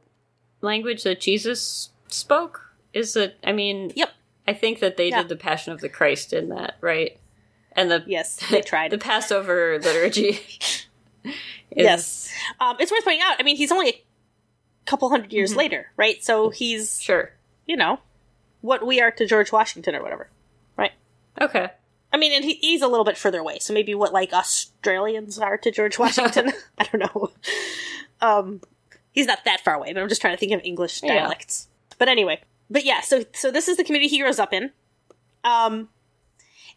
language 0.60 1.02
that 1.04 1.20
Jesus 1.20 1.90
spoke. 2.08 2.62
Is 2.92 3.16
it? 3.16 3.36
I 3.44 3.52
mean, 3.52 3.92
Yep. 3.94 4.10
I 4.46 4.52
think 4.54 4.80
that 4.80 4.96
they 4.96 5.08
Yeah. 5.08 5.18
did 5.22 5.28
the 5.28 5.36
Passion 5.36 5.72
of 5.72 5.80
the 5.80 5.88
Christ 5.88 6.32
in 6.32 6.48
that, 6.50 6.76
right? 6.80 7.18
And 7.72 7.90
the 7.90 8.04
Yes, 8.06 8.36
they 8.50 8.60
tried. 8.62 8.90
the 8.92 8.98
Passover 8.98 9.78
liturgy. 9.78 10.40
is- 10.60 10.86
Yes. 11.76 12.32
Um, 12.60 12.76
it's 12.78 12.90
worth 12.92 13.04
pointing 13.04 13.22
out, 13.22 13.36
I 13.38 13.42
mean, 13.42 13.56
he's 13.56 13.72
only 13.72 13.88
a 13.90 14.02
couple 14.86 15.08
hundred 15.10 15.32
years 15.32 15.50
Mm-hmm. 15.50 15.56
Mhm. 15.58 15.62
later, 15.62 15.90
right? 15.96 16.22
So 16.24 16.50
he's, 16.50 17.00
Sure. 17.00 17.32
you 17.66 17.76
know, 17.76 18.00
what 18.64 18.86
we 18.86 18.98
are 18.98 19.10
to 19.10 19.26
George 19.26 19.52
Washington 19.52 19.94
or 19.94 20.02
whatever, 20.02 20.30
right? 20.78 20.92
Okay. 21.38 21.68
I 22.10 22.16
mean, 22.16 22.32
and 22.32 22.42
he, 22.42 22.54
he's 22.54 22.80
a 22.80 22.88
little 22.88 23.04
bit 23.04 23.18
further 23.18 23.40
away, 23.40 23.58
so 23.58 23.74
maybe 23.74 23.94
what 23.94 24.10
like 24.14 24.32
Australians 24.32 25.38
are 25.38 25.58
to 25.58 25.70
George 25.70 25.98
Washington. 25.98 26.50
I 26.78 26.84
don't 26.84 27.00
know. 27.00 27.30
Um, 28.22 28.60
he's 29.12 29.26
not 29.26 29.44
that 29.44 29.60
far 29.60 29.74
away, 29.74 29.92
but 29.92 30.02
I'm 30.02 30.08
just 30.08 30.22
trying 30.22 30.34
to 30.34 30.40
think 30.40 30.52
of 30.52 30.62
English 30.64 31.02
Yeah. 31.02 31.14
dialects. 31.14 31.68
But 31.98 32.08
anyway, 32.08 32.40
but 32.70 32.84
yeah, 32.86 33.02
so 33.02 33.24
so 33.34 33.50
this 33.50 33.68
is 33.68 33.76
the 33.76 33.84
community 33.84 34.08
he 34.08 34.18
grows 34.20 34.38
up 34.38 34.54
in, 34.54 34.70
um, 35.44 35.90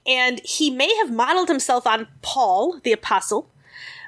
and 0.05 0.41
he 0.43 0.69
may 0.69 0.93
have 0.97 1.09
modeled 1.11 1.47
himself 1.47 1.87
on 1.87 2.07
Paul 2.21 2.79
the 2.83 2.91
apostle. 2.91 3.49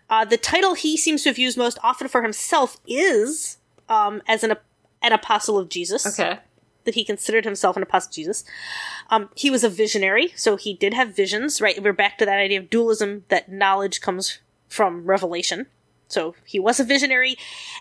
Uh, 0.10 0.26
the 0.26 0.38
title 0.38 0.74
he 0.74 0.98
seems 0.98 1.24
to 1.24 1.30
have 1.30 1.38
used 1.38 1.58
most 1.58 1.78
often 1.82 2.08
for 2.10 2.24
himself 2.24 2.78
is 2.86 3.58
um, 3.88 4.22
as 4.28 4.44
an 4.44 4.56
an 5.02 5.14
apostle 5.14 5.58
of 5.58 5.70
Jesus 5.70 6.06
Okay. 6.20 6.40
That 6.86 6.96
he 6.96 7.04
considered 7.04 7.46
himself 7.46 7.78
an 7.78 7.84
apostle 7.84 8.10
of 8.10 8.16
Jesus. 8.16 8.44
Um, 9.10 9.30
he 9.36 9.50
was 9.50 9.64
a 9.64 9.70
visionary, 9.70 10.34
so 10.36 10.56
he 10.56 10.74
did 10.74 10.94
have 10.94 11.16
visions, 11.16 11.62
right? 11.62 11.82
We're 11.82 11.94
back 11.94 12.18
to 12.18 12.26
that 12.26 12.40
idea 12.40 12.60
of 12.60 12.70
dualism 12.70 13.26
that 13.30 13.52
knowledge 13.52 14.02
comes 14.02 14.40
from 14.68 15.06
revelation. 15.06 15.68
So 16.08 16.36
he 16.46 16.60
was 16.60 16.80
a 16.80 16.84
visionary 16.84 17.38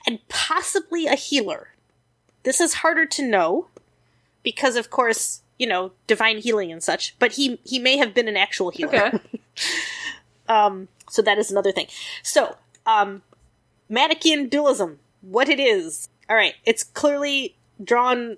and 0.06 0.18
possibly 0.28 1.06
a 1.06 1.14
healer. 1.14 1.68
This 2.42 2.60
is 2.60 2.74
harder 2.74 3.06
to 3.06 3.26
know 3.26 3.68
because, 4.42 4.76
of 4.76 4.90
course, 4.90 5.42
you 5.58 5.66
know, 5.66 5.92
divine 6.06 6.38
healing 6.38 6.70
and 6.70 6.82
such, 6.82 7.16
but 7.18 7.32
he, 7.32 7.58
he 7.64 7.78
may 7.78 7.96
have 7.96 8.14
been 8.14 8.28
an 8.28 8.36
actual 8.36 8.70
healer. 8.70 9.06
Okay. 9.14 9.20
Um, 10.48 10.88
so 11.10 11.22
that 11.22 11.38
is 11.38 11.50
another 11.50 11.72
thing. 11.72 11.86
So, 12.22 12.56
um, 12.86 13.22
Manichaean 13.88 14.48
dualism, 14.48 14.98
what 15.20 15.48
it 15.48 15.60
is. 15.60 16.08
All 16.28 16.36
right, 16.36 16.54
it's 16.64 16.82
clearly 16.82 17.56
drawn, 17.82 18.36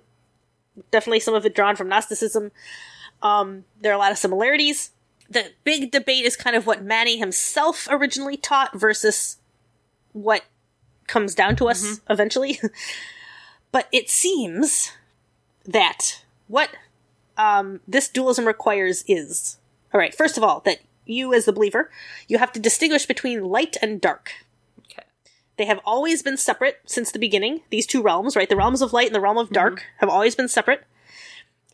definitely 0.89 1.19
some 1.19 1.33
of 1.33 1.45
it 1.45 1.55
drawn 1.55 1.75
from 1.75 1.89
Gnosticism. 1.89 2.51
Um, 3.21 3.65
there 3.79 3.91
are 3.91 3.95
a 3.95 3.99
lot 3.99 4.11
of 4.11 4.17
similarities. 4.17 4.91
The 5.29 5.51
big 5.63 5.91
debate 5.91 6.25
is 6.25 6.35
kind 6.35 6.55
of 6.55 6.65
what 6.65 6.83
Mani 6.83 7.17
himself 7.17 7.87
originally 7.89 8.37
taught 8.37 8.77
versus 8.77 9.37
what 10.13 10.43
comes 11.07 11.35
down 11.35 11.55
to 11.57 11.69
us 11.69 12.01
eventually. 12.09 12.59
but 13.71 13.87
it 13.91 14.09
seems 14.09 14.91
that 15.65 16.23
what 16.47 16.69
um, 17.37 17.79
this 17.87 18.09
dualism 18.09 18.45
requires 18.45 19.03
is 19.07 19.57
all 19.93 19.99
right. 19.99 20.15
First 20.15 20.37
of 20.37 20.43
all, 20.43 20.61
that 20.61 20.79
you 21.05 21.33
as 21.33 21.45
the 21.45 21.53
believer, 21.53 21.89
you 22.27 22.37
have 22.37 22.51
to 22.53 22.59
distinguish 22.59 23.05
between 23.05 23.43
light 23.43 23.77
and 23.81 23.99
dark. 23.99 24.31
They 25.61 25.67
have 25.67 25.81
always 25.85 26.23
been 26.23 26.37
separate 26.37 26.79
since 26.87 27.11
the 27.11 27.19
beginning. 27.19 27.61
These 27.69 27.85
two 27.85 28.01
realms, 28.01 28.35
right? 28.35 28.49
The 28.49 28.55
realms 28.55 28.81
of 28.81 28.93
light 28.93 29.05
and 29.05 29.13
the 29.13 29.21
realm 29.21 29.37
of 29.37 29.51
dark 29.51 29.83
have 29.99 30.09
always 30.09 30.33
been 30.33 30.47
separate. 30.47 30.85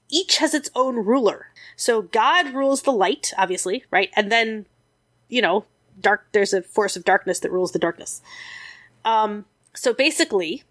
Each 0.10 0.40
has 0.40 0.54
its 0.54 0.70
own 0.76 0.98
ruler. 1.06 1.54
So 1.78 2.02
God 2.02 2.54
rules 2.54 2.82
the 2.82 2.92
light, 2.92 3.32
obviously, 3.38 3.86
right? 3.90 4.10
And 4.14 4.30
then, 4.30 4.66
you 5.30 5.42
know, 5.42 5.64
dark. 6.02 6.28
There's 6.34 6.52
a 6.52 6.64
force 6.64 6.98
of 6.98 7.06
darkness 7.06 7.40
that 7.40 7.50
rules 7.50 7.72
the 7.72 7.80
darkness. 7.80 8.22
Um. 9.06 9.46
So 9.74 9.94
basically, 9.94 10.64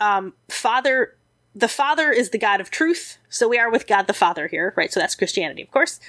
um, 0.00 0.32
Father, 0.48 1.14
the 1.54 1.68
Father 1.68 2.10
is 2.10 2.30
the 2.30 2.38
God 2.38 2.60
of 2.60 2.68
truth. 2.68 3.18
So 3.28 3.46
we 3.46 3.60
are 3.60 3.70
with 3.70 3.86
God 3.86 4.08
the 4.08 4.12
Father 4.12 4.48
here, 4.48 4.74
right? 4.76 4.92
So 4.92 4.98
that's 4.98 5.14
Christianity, 5.14 5.62
of 5.62 5.70
course. 5.70 6.00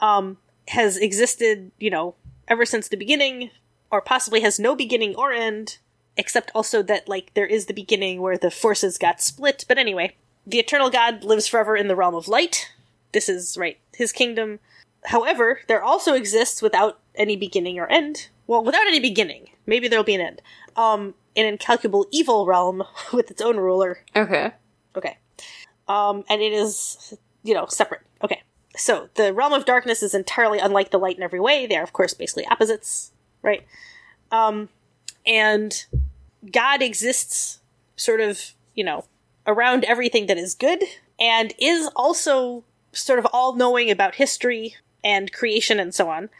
Um, 0.00 0.36
has 0.68 0.98
existed, 0.98 1.70
you 1.78 1.88
know, 1.88 2.14
ever 2.46 2.66
since 2.66 2.88
the 2.88 2.98
beginning, 2.98 3.48
or 3.92 4.00
possibly 4.00 4.40
has 4.40 4.58
no 4.58 4.74
beginning 4.74 5.14
or 5.14 5.32
end, 5.32 5.78
except 6.16 6.50
also 6.54 6.82
that, 6.82 7.08
like, 7.08 7.32
there 7.34 7.46
is 7.46 7.66
the 7.66 7.74
beginning 7.74 8.20
where 8.20 8.38
the 8.38 8.50
forces 8.50 8.98
got 8.98 9.20
split. 9.20 9.66
But 9.68 9.78
anyway, 9.78 10.16
the 10.46 10.58
eternal 10.58 10.90
God 10.90 11.22
lives 11.22 11.46
forever 11.46 11.76
in 11.76 11.86
the 11.86 11.94
realm 11.94 12.14
of 12.14 12.26
light. 12.26 12.72
This 13.12 13.28
is, 13.28 13.56
right, 13.58 13.78
his 13.94 14.10
kingdom. 14.10 14.58
However, 15.04 15.60
there 15.68 15.82
also 15.82 16.14
exists 16.14 16.62
without 16.62 17.00
any 17.14 17.36
beginning 17.36 17.78
or 17.78 17.86
end. 17.88 18.28
Well, 18.46 18.64
without 18.64 18.86
any 18.86 18.98
beginning. 18.98 19.50
Maybe 19.66 19.86
there'll 19.88 20.04
be 20.04 20.14
an 20.14 20.20
end. 20.22 20.42
Um, 20.74 21.14
an 21.36 21.46
incalculable 21.46 22.06
evil 22.10 22.46
realm 22.46 22.82
with 23.12 23.30
its 23.30 23.42
own 23.42 23.58
ruler 23.58 24.00
Okay. 24.16 24.52
Okay. 24.96 25.18
Um, 25.86 26.24
and 26.30 26.40
it 26.40 26.52
is, 26.52 27.14
you 27.42 27.54
know, 27.54 27.66
separate. 27.66 28.02
Okay. 28.24 28.42
So 28.74 29.10
the 29.16 29.34
realm 29.34 29.52
of 29.52 29.66
darkness 29.66 30.02
is 30.02 30.14
entirely 30.14 30.58
unlike 30.58 30.90
the 30.90 30.98
light 30.98 31.16
in 31.16 31.22
every 31.22 31.40
way. 31.40 31.66
They 31.66 31.76
are, 31.76 31.82
of 31.82 31.92
course, 31.92 32.14
basically 32.14 32.46
opposites, 32.46 33.12
right? 33.42 33.64
Um, 34.30 34.68
and 35.26 35.84
God 36.50 36.82
exists 36.82 37.60
sort 37.96 38.20
of, 38.20 38.52
you 38.74 38.84
know, 38.84 39.04
around 39.46 39.84
everything 39.84 40.26
that 40.26 40.38
is 40.38 40.54
good 40.54 40.82
and 41.20 41.52
is 41.60 41.88
also 41.94 42.64
sort 42.92 43.18
of 43.18 43.26
all 43.32 43.54
knowing 43.54 43.90
about 43.90 44.16
history 44.16 44.76
and 45.04 45.32
creation 45.32 45.80
and 45.80 45.94
so 45.94 46.08
on. 46.08 46.30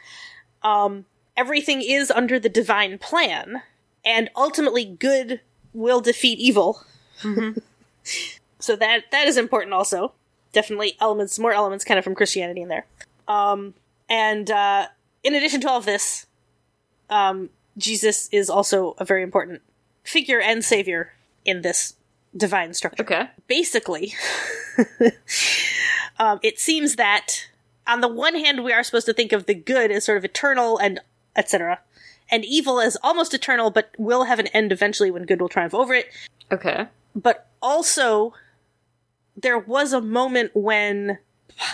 Um, 0.61 1.05
everything 1.35 1.81
is 1.81 2.11
under 2.11 2.39
the 2.39 2.49
divine 2.49 2.97
plan, 2.97 3.61
and 4.05 4.29
ultimately 4.35 4.85
good 4.85 5.41
will 5.73 5.99
defeat 6.01 6.39
evil. 6.39 6.83
so 8.59 8.75
that 8.75 9.03
that 9.11 9.27
is 9.27 9.37
important 9.37 9.73
also. 9.73 10.13
definitely 10.51 10.95
elements, 11.01 11.39
more 11.39 11.51
elements 11.51 11.83
kind 11.83 11.97
of 11.97 12.03
from 12.03 12.15
Christianity 12.15 12.61
in 12.61 12.69
there. 12.69 12.85
Um, 13.27 13.73
and 14.09 14.49
uh, 14.51 14.87
in 15.23 15.33
addition 15.33 15.61
to 15.61 15.69
all 15.69 15.79
of 15.79 15.85
this, 15.85 16.27
um, 17.13 17.49
Jesus 17.77 18.27
is 18.31 18.49
also 18.49 18.95
a 18.97 19.05
very 19.05 19.21
important 19.21 19.61
figure 20.03 20.41
and 20.41 20.65
savior 20.65 21.13
in 21.45 21.61
this 21.61 21.95
divine 22.35 22.73
structure. 22.73 23.03
Okay. 23.03 23.29
Basically, 23.47 24.15
um, 26.19 26.39
it 26.41 26.59
seems 26.59 26.95
that 26.95 27.47
on 27.85 28.01
the 28.01 28.07
one 28.07 28.35
hand, 28.35 28.63
we 28.63 28.73
are 28.73 28.83
supposed 28.83 29.05
to 29.05 29.13
think 29.13 29.31
of 29.31 29.45
the 29.45 29.53
good 29.53 29.91
as 29.91 30.05
sort 30.05 30.17
of 30.17 30.25
eternal 30.25 30.79
and 30.79 30.99
etc., 31.35 31.79
and 32.31 32.43
evil 32.45 32.79
as 32.79 32.97
almost 33.03 33.33
eternal, 33.33 33.69
but 33.69 33.91
will 33.97 34.23
have 34.23 34.39
an 34.39 34.47
end 34.47 34.71
eventually 34.71 35.11
when 35.11 35.23
good 35.23 35.39
will 35.39 35.49
triumph 35.49 35.73
over 35.73 35.93
it. 35.93 36.07
Okay. 36.51 36.87
But 37.15 37.47
also, 37.61 38.33
there 39.35 39.59
was 39.59 39.93
a 39.93 40.01
moment 40.01 40.51
when, 40.55 41.19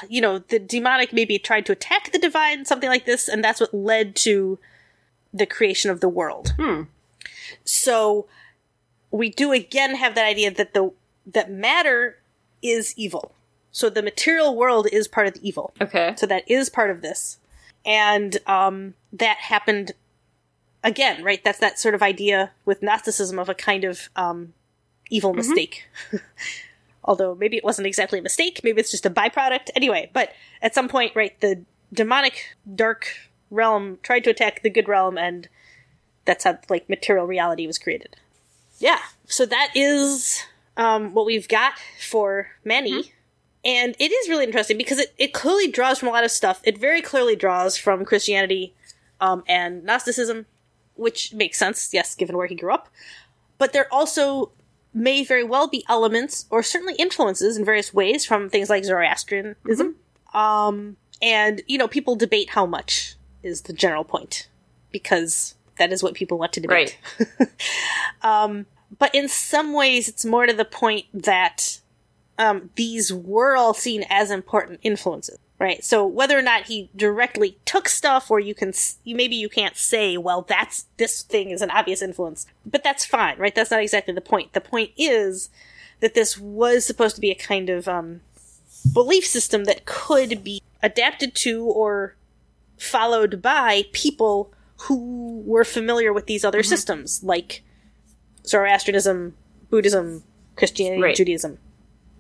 you 0.10 0.20
know, 0.20 0.40
the 0.40 0.60
demonic 0.60 1.14
maybe 1.14 1.40
tried 1.40 1.66
to 1.68 1.72
attack 1.72 2.12
the 2.12 2.20
divine, 2.20 2.66
something 2.66 2.90
like 2.90 3.06
this, 3.06 3.30
and 3.30 3.42
that's 3.42 3.62
what 3.62 3.74
led 3.74 4.18
to 4.18 4.60
the 5.34 5.46
creation 5.46 5.92
of 5.92 6.02
the 6.02 6.10
world. 6.10 6.54
Hmm. 6.58 6.84
So 7.64 8.28
we 9.12 9.30
do 9.30 9.52
again 9.52 9.96
have 9.96 10.16
that 10.16 10.26
idea 10.26 10.52
that 10.52 10.74
the 10.74 10.92
that 11.26 11.52
matter 11.52 12.18
is 12.62 12.94
evil. 12.98 13.34
So 13.72 13.90
the 13.90 14.02
material 14.02 14.56
world 14.56 14.88
is 14.92 15.08
part 15.08 15.28
of 15.28 15.36
the 15.36 15.48
evil. 15.48 15.74
Okay. 15.80 16.14
So 16.18 16.26
that 16.26 16.50
is 16.50 16.70
part 16.70 16.90
of 16.90 17.02
this. 17.02 17.38
And 17.86 18.38
um, 18.48 18.96
that 19.14 19.38
happened 19.38 19.94
again, 20.84 21.24
right? 21.24 21.44
That's 21.44 21.60
that 21.60 21.80
sort 21.80 21.96
of 21.96 22.02
idea 22.02 22.52
with 22.66 22.82
Gnosticism 22.82 23.38
of 23.40 23.48
a 23.48 23.54
kind 23.54 23.84
of 23.84 24.10
um, 24.16 24.54
evil 25.10 25.34
mistake. 25.34 25.88
Although 27.04 27.36
maybe 27.36 27.58
it 27.58 27.64
wasn't 27.64 27.88
exactly 27.88 28.20
a 28.20 28.22
mistake, 28.22 28.62
maybe 28.64 28.80
it's 28.80 28.92
just 28.92 29.06
a 29.06 29.10
byproduct. 29.10 29.70
Anyway, 29.76 30.10
but 30.14 30.32
at 30.62 30.76
some 30.76 30.90
point, 30.90 31.16
right, 31.16 31.40
the 31.40 31.64
demonic 31.94 32.58
dark 32.76 33.16
realm 33.50 34.00
tried 34.04 34.24
to 34.26 34.30
attack 34.30 34.62
the 34.62 34.70
good 34.70 34.88
realm, 34.88 35.18
and 35.18 35.48
that's 36.26 36.44
how 36.44 36.60
like 36.70 36.90
material 36.90 37.26
reality 37.26 37.68
was 37.68 37.78
created. 37.78 38.16
Yeah, 38.80 39.00
so 39.26 39.46
that 39.46 39.72
is 39.76 40.44
um, 40.78 41.14
what 41.14 41.26
we've 41.26 41.48
got 41.48 41.74
for 42.00 42.50
Mani. 42.64 43.14
And 43.66 43.94
it 44.00 44.10
is 44.10 44.30
really 44.30 44.46
interesting 44.46 44.78
because 44.78 45.00
it, 45.00 45.14
it 45.18 45.34
clearly 45.34 45.68
draws 45.68 46.00
from 46.00 46.08
a 46.08 46.12
lot 46.12 46.24
of 46.24 46.32
stuff. 46.32 46.62
It 46.64 46.78
very 46.78 47.02
clearly 47.02 47.36
draws 47.36 47.76
from 47.76 48.06
Christianity 48.06 48.74
um, 49.20 49.44
and 49.50 49.84
Gnosticism, 49.84 50.46
which 50.96 51.34
makes 51.34 51.58
sense, 51.58 51.94
yes, 51.94 52.16
given 52.16 52.38
where 52.38 52.48
he 52.48 52.56
grew 52.56 52.74
up. 52.74 52.88
But 53.58 53.74
there 53.74 53.94
also 53.94 54.52
may 54.94 55.26
very 55.26 55.44
well 55.44 55.68
be 55.68 55.84
elements, 55.90 56.46
or 56.50 56.64
certainly 56.64 56.96
influences 56.96 57.58
in 57.58 57.66
various 57.66 57.94
ways, 57.94 58.26
from 58.26 58.50
things 58.50 58.70
like 58.70 58.86
Zoroastrianism. 58.86 59.96
Um, 60.34 60.96
and, 61.22 61.62
you 61.68 61.78
know, 61.78 61.90
people 61.90 62.16
debate 62.16 62.52
how 62.52 62.66
much 62.66 63.16
is 63.44 63.62
the 63.62 63.74
general 63.74 64.04
point, 64.04 64.48
because 64.92 65.56
that 65.78 65.92
is 65.92 66.04
what 66.04 66.14
people 66.14 66.38
want 66.38 66.54
to 66.54 66.60
debate. 66.60 66.98
Right. 67.20 67.50
Um, 68.22 68.66
but 68.98 69.14
in 69.14 69.30
some 69.30 69.74
ways, 69.74 70.08
it's 70.08 70.26
more 70.26 70.46
to 70.46 70.54
the 70.54 70.66
point 70.66 71.06
that 71.14 71.80
um, 72.38 72.70
these 72.76 73.14
were 73.14 73.56
all 73.56 73.74
seen 73.74 74.06
as 74.10 74.32
important 74.32 74.80
influences, 74.82 75.38
right? 75.60 75.84
So 75.84 76.06
whether 76.06 76.38
or 76.38 76.42
not 76.42 76.66
he 76.66 76.90
directly 76.96 77.58
took 77.66 77.88
stuff, 77.88 78.32
or 78.32 78.40
you 78.40 78.56
can, 78.56 78.74
you 79.04 79.16
maybe 79.16 79.36
you 79.36 79.50
can't 79.50 79.76
say, 79.78 80.18
well, 80.18 80.42
that's 80.42 80.86
this 80.98 81.22
thing 81.22 81.52
is 81.52 81.62
an 81.62 81.70
obvious 81.70 82.02
influence, 82.02 82.48
but 82.66 82.84
that's 82.84 83.06
fine, 83.06 83.38
right? 83.38 83.54
That's 83.54 83.72
not 83.72 83.82
exactly 83.82 84.14
the 84.14 84.22
point. 84.22 84.54
The 84.54 84.62
point 84.62 84.92
is 84.98 85.50
that 86.00 86.14
this 86.14 86.38
was 86.38 86.86
supposed 86.86 87.16
to 87.16 87.22
be 87.22 87.32
a 87.32 87.36
kind 87.36 87.70
of 87.70 87.88
um, 87.88 88.22
belief 88.94 89.26
system 89.26 89.66
that 89.66 89.86
could 89.86 90.44
be 90.44 90.62
adapted 90.82 91.36
to 91.36 91.66
or 91.66 92.16
followed 92.80 93.42
by 93.42 93.84
people 93.92 94.54
who 94.84 95.42
were 95.46 95.66
familiar 95.66 96.14
with 96.14 96.26
these 96.26 96.46
other 96.46 96.64
systems, 96.64 97.22
like 97.24 97.64
Zoroastrianism, 98.46 99.36
Buddhism, 99.70 100.24
Christianity, 100.56 101.02
Right. 101.02 101.16
Judaism, 101.16 101.58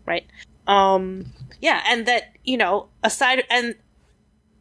right? 0.05 0.25
Um, 0.67 1.33
yeah, 1.61 1.81
and 1.87 2.05
that 2.05 2.35
you 2.43 2.57
know, 2.57 2.89
aside 3.03 3.43
and 3.49 3.75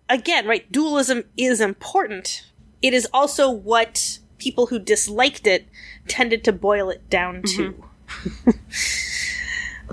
again, 0.08 0.46
right, 0.46 0.70
dualism 0.70 1.24
is 1.36 1.60
important. 1.60 2.46
It 2.80 2.94
is 2.94 3.08
also 3.12 3.50
what 3.50 4.18
people 4.38 4.66
who 4.66 4.78
disliked 4.78 5.46
it 5.46 5.68
tended 6.06 6.44
to 6.44 6.52
boil 6.52 6.90
it 6.90 7.10
down 7.10 7.42
to. 7.42 7.84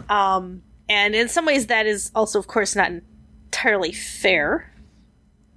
um, 0.09 0.61
and 0.87 1.15
in 1.15 1.27
some 1.27 1.45
ways, 1.45 1.67
that 1.67 1.85
is 1.85 2.11
also, 2.13 2.39
of 2.39 2.47
course, 2.47 2.75
not 2.75 2.91
entirely 3.45 3.91
fair. 3.91 4.71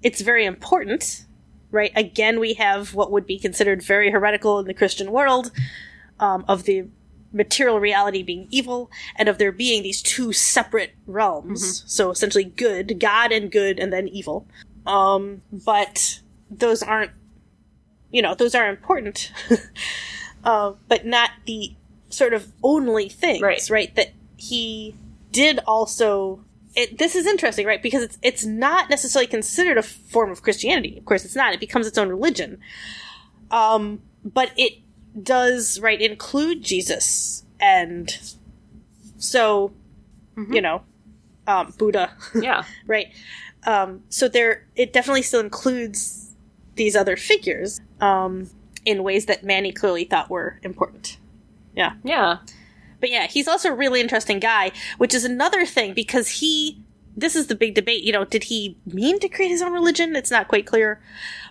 It's 0.02 0.20
very 0.20 0.44
important, 0.44 1.24
right? 1.70 1.92
Again, 1.96 2.38
we 2.40 2.54
have 2.54 2.94
what 2.94 3.10
would 3.10 3.26
be 3.26 3.38
considered 3.38 3.82
very 3.82 4.10
heretical 4.10 4.58
in 4.58 4.66
the 4.66 4.74
Christian 4.74 5.10
world 5.12 5.50
um, 6.20 6.44
of 6.48 6.64
the 6.64 6.86
material 7.32 7.78
reality 7.78 8.22
being 8.22 8.46
evil 8.50 8.90
and 9.16 9.28
of 9.28 9.36
there 9.38 9.52
being 9.52 9.82
these 9.82 10.00
two 10.00 10.32
separate 10.32 10.94
realms. 11.06 11.82
So 11.86 12.10
essentially 12.10 12.44
good, 12.44 12.98
God 12.98 13.32
and 13.32 13.50
good, 13.52 13.78
and 13.78 13.92
then 13.92 14.08
evil. 14.08 14.46
Um, 14.86 15.42
but 15.52 16.20
those 16.50 16.82
aren't, 16.82 17.10
you 18.10 18.22
know, 18.22 18.34
those 18.34 18.54
are 18.54 18.68
important, 18.68 19.30
uh, 20.44 20.72
but 20.88 21.04
not 21.04 21.30
the 21.46 21.74
sort 22.08 22.32
of 22.32 22.50
only 22.62 23.10
things, 23.10 23.42
Right. 23.42 23.60
right? 23.70 23.94
That 23.96 24.12
he 24.38 24.94
did 25.30 25.58
also. 25.66 26.42
It, 26.80 26.98
this 26.98 27.16
is 27.16 27.26
interesting, 27.26 27.66
right? 27.66 27.82
Because 27.82 28.02
it's 28.04 28.18
it's 28.22 28.44
not 28.46 28.88
necessarily 28.88 29.26
considered 29.26 29.78
a 29.78 29.82
form 29.82 30.30
of 30.30 30.42
Christianity. 30.42 30.96
Of 30.96 31.04
course, 31.04 31.24
it's 31.24 31.34
not. 31.34 31.52
It 31.52 31.60
becomes 31.60 31.86
its 31.88 31.98
own 31.98 32.08
religion. 32.08 32.60
Um, 33.50 34.00
but 34.24 34.52
it 34.56 34.74
does 35.20 35.80
right 35.80 36.00
include 36.00 36.62
Jesus 36.62 37.44
and 37.58 38.16
so 39.16 39.72
you 40.50 40.60
know 40.60 40.82
um, 41.48 41.74
Buddha, 41.78 42.12
Yeah. 42.34 42.62
right? 42.86 43.08
Um, 43.66 44.02
so 44.08 44.28
there, 44.28 44.66
it 44.76 44.92
definitely 44.92 45.22
still 45.22 45.40
includes 45.40 46.30
these 46.76 46.94
other 46.94 47.16
figures 47.16 47.80
um, 48.00 48.50
in 48.84 49.02
ways 49.02 49.26
that 49.26 49.44
Mani 49.44 49.72
clearly 49.72 50.04
thought 50.04 50.30
were 50.30 50.60
important. 50.62 51.16
Yeah. 51.74 51.94
Yeah. 52.04 52.38
But 53.00 53.10
yeah, 53.10 53.26
he's 53.26 53.48
also 53.48 53.70
a 53.70 53.74
really 53.74 54.00
interesting 54.00 54.38
guy, 54.40 54.72
which 54.98 55.14
is 55.14 55.24
another 55.24 55.64
thing 55.66 55.94
because 55.94 56.28
he. 56.28 56.82
This 57.16 57.34
is 57.34 57.48
the 57.48 57.56
big 57.56 57.74
debate. 57.74 58.04
You 58.04 58.12
know, 58.12 58.24
did 58.24 58.44
he 58.44 58.76
mean 58.86 59.18
to 59.18 59.28
create 59.28 59.48
his 59.48 59.60
own 59.60 59.72
religion? 59.72 60.14
It's 60.14 60.30
not 60.30 60.46
quite 60.46 60.66
clear. 60.66 61.00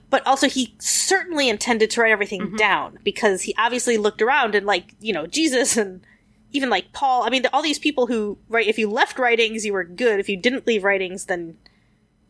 But 0.09 0.25
also, 0.25 0.47
he 0.47 0.73
certainly 0.79 1.49
intended 1.49 1.91
to 1.91 2.01
write 2.01 2.13
everything 2.13 2.55
down 2.55 2.99
because 3.03 3.41
he 3.41 3.53
obviously 3.57 3.97
looked 3.97 4.21
around 4.21 4.55
and, 4.55 4.65
like, 4.65 4.95
you 5.01 5.11
know, 5.11 5.27
Jesus 5.27 5.75
and 5.75 5.99
even 6.53 6.69
like 6.69 6.93
Paul. 6.93 7.23
I 7.23 7.29
mean, 7.29 7.43
all 7.51 7.61
these 7.61 7.79
people 7.79 8.07
who, 8.07 8.37
write, 8.47 8.67
if 8.67 8.77
you 8.77 8.89
left 8.89 9.19
writings, 9.19 9.65
you 9.65 9.73
were 9.73 9.83
good. 9.83 10.21
If 10.21 10.29
you 10.29 10.37
didn't 10.37 10.65
leave 10.65 10.85
writings, 10.85 11.25
then 11.25 11.57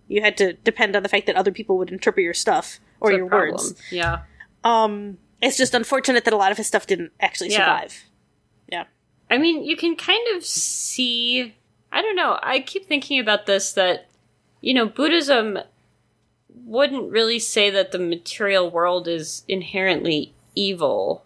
you 0.07 0.22
had 0.22 0.36
to 0.38 0.53
depend 0.53 0.95
on 0.95 1.03
the 1.03 1.09
fact 1.09 1.28
that 1.28 1.36
other 1.36 1.51
people 1.51 1.78
would 1.78 1.91
interpret 1.91 2.24
your 2.24 2.34
stuff 2.34 2.80
or 2.99 3.11
It's 3.11 3.18
your 3.18 3.28
words. 3.28 3.76
Yeah. 3.91 4.22
Um, 4.63 5.20
it's 5.43 5.57
just 5.57 5.76
unfortunate 5.76 6.26
that 6.26 6.34
a 6.34 6.38
lot 6.38 6.51
of 6.51 6.57
his 6.57 6.65
stuff 6.65 6.88
didn't 6.88 7.11
actually 7.20 7.51
Yeah. 7.51 7.57
survive. 7.57 8.05
Yeah. 8.72 8.86
I 9.30 9.38
mean, 9.38 9.63
you 9.63 9.75
can 9.75 9.95
kind 9.95 10.36
of 10.36 10.43
see. 10.45 11.53
I 11.91 12.01
don't 12.01 12.15
know. 12.15 12.38
I 12.41 12.59
keep 12.59 12.86
thinking 12.88 13.19
about 13.19 13.45
this 13.45 13.71
that, 13.73 14.07
you 14.61 14.73
know, 14.73 14.86
Buddhism 14.88 15.59
wouldn't 16.65 17.11
really 17.11 17.39
say 17.39 17.69
that 17.69 17.91
the 17.91 17.99
material 17.99 18.69
world 18.69 19.07
is 19.07 19.43
inherently 19.47 20.34
evil, 20.55 21.23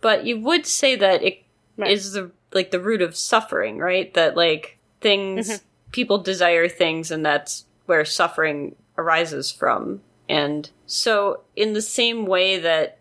but 0.00 0.24
you 0.24 0.40
would 0.40 0.66
say 0.66 0.96
that 0.96 1.22
it 1.22 1.44
is 1.78 2.14
Right. 2.16 2.22
the 2.24 2.30
like 2.56 2.70
the 2.72 2.80
root 2.80 3.00
of 3.00 3.16
suffering, 3.16 3.78
right? 3.78 4.12
That 4.14 4.36
like 4.36 4.78
things 5.00 5.48
Mm-hmm. 5.48 5.64
people 5.92 6.18
desire 6.18 6.68
things, 6.68 7.10
and 7.10 7.24
that's 7.24 7.64
where 7.86 8.04
suffering 8.04 8.74
arises 8.98 9.52
from. 9.52 10.00
And 10.28 10.68
so, 10.86 11.40
in 11.56 11.72
the 11.74 11.82
same 11.82 12.26
way 12.26 12.58
that 12.58 12.98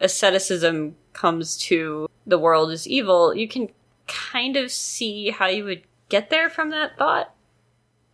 asceticism 0.00 0.96
comes 1.12 1.56
to 1.56 2.08
the 2.26 2.38
world 2.38 2.70
is 2.70 2.86
evil, 2.86 3.34
you 3.34 3.48
can 3.48 3.68
kind 4.06 4.56
of 4.56 4.70
see 4.70 5.30
how 5.30 5.46
you 5.46 5.64
would 5.64 5.82
get 6.08 6.30
there 6.30 6.50
from 6.50 6.70
that 6.70 6.96
thought 6.98 7.34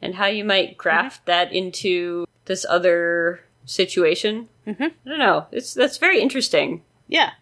and 0.00 0.14
how 0.14 0.26
you 0.26 0.44
might 0.44 0.78
graft 0.78 1.26
that 1.26 1.52
into 1.52 2.26
this 2.44 2.64
other 2.68 3.40
situation. 3.64 4.48
Mm-hmm. 4.66 4.84
I 4.84 5.08
don't 5.08 5.18
know. 5.18 5.46
It's 5.50 5.74
that's 5.74 5.98
very 5.98 6.20
interesting. 6.20 6.82
Yeah. 7.06 7.32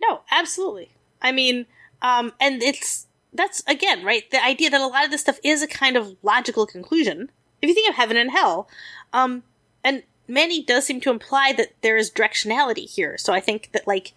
No, 0.00 0.20
absolutely. 0.30 0.90
I 1.20 1.32
mean, 1.32 1.66
um, 2.02 2.32
and 2.40 2.62
it's 2.62 3.06
that's 3.32 3.62
again 3.66 4.04
right 4.04 4.28
the 4.30 4.44
idea 4.44 4.70
that 4.70 4.80
a 4.80 4.86
lot 4.86 5.04
of 5.04 5.10
this 5.10 5.20
stuff 5.20 5.38
is 5.44 5.62
a 5.62 5.68
kind 5.68 5.96
of 5.96 6.16
logical 6.22 6.66
conclusion. 6.66 7.30
If 7.62 7.68
you 7.68 7.74
think 7.74 7.90
of 7.90 7.96
heaven 7.96 8.16
and 8.16 8.30
hell, 8.30 8.68
um, 9.12 9.42
and 9.84 10.02
Mani 10.26 10.62
does 10.62 10.86
seem 10.86 11.00
to 11.02 11.10
imply 11.10 11.52
that 11.52 11.74
there 11.82 11.96
is 11.96 12.10
directionality 12.10 12.88
here. 12.88 13.18
So 13.18 13.32
I 13.32 13.40
think 13.40 13.70
that 13.72 13.86
like 13.86 14.12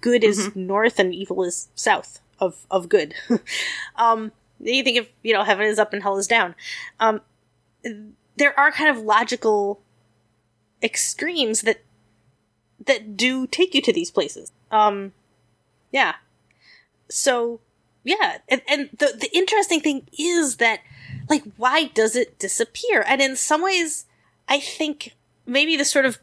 good 0.00 0.24
is 0.24 0.54
north 0.56 0.98
and 0.98 1.14
evil 1.14 1.44
is 1.44 1.68
south 1.74 2.20
of 2.38 2.66
of 2.70 2.88
good. 2.88 3.14
um, 3.96 4.32
you 4.60 4.82
think 4.82 4.98
of 4.98 5.08
you 5.22 5.32
know 5.32 5.44
heaven 5.44 5.66
is 5.66 5.78
up 5.78 5.92
and 5.92 6.02
hell 6.02 6.18
is 6.18 6.26
down. 6.26 6.54
Um, 7.00 7.20
there 8.36 8.58
are 8.58 8.72
kind 8.72 8.90
of 8.90 9.02
logical 9.02 9.80
extremes 10.82 11.62
that 11.62 11.82
that 12.86 13.16
do 13.16 13.46
take 13.46 13.74
you 13.74 13.82
to 13.82 13.92
these 13.92 14.10
places. 14.10 14.52
Um, 14.70 15.12
yeah. 15.92 16.14
So 17.08 17.60
yeah, 18.04 18.38
and, 18.48 18.62
and 18.68 18.90
the 18.98 19.16
the 19.18 19.30
interesting 19.34 19.80
thing 19.80 20.06
is 20.18 20.56
that 20.56 20.80
like 21.28 21.44
why 21.56 21.84
does 21.94 22.16
it 22.16 22.38
disappear? 22.38 23.04
And 23.06 23.20
in 23.20 23.36
some 23.36 23.62
ways, 23.62 24.06
I 24.48 24.60
think 24.60 25.14
maybe 25.46 25.76
the 25.76 25.84
sort 25.84 26.04
of 26.04 26.18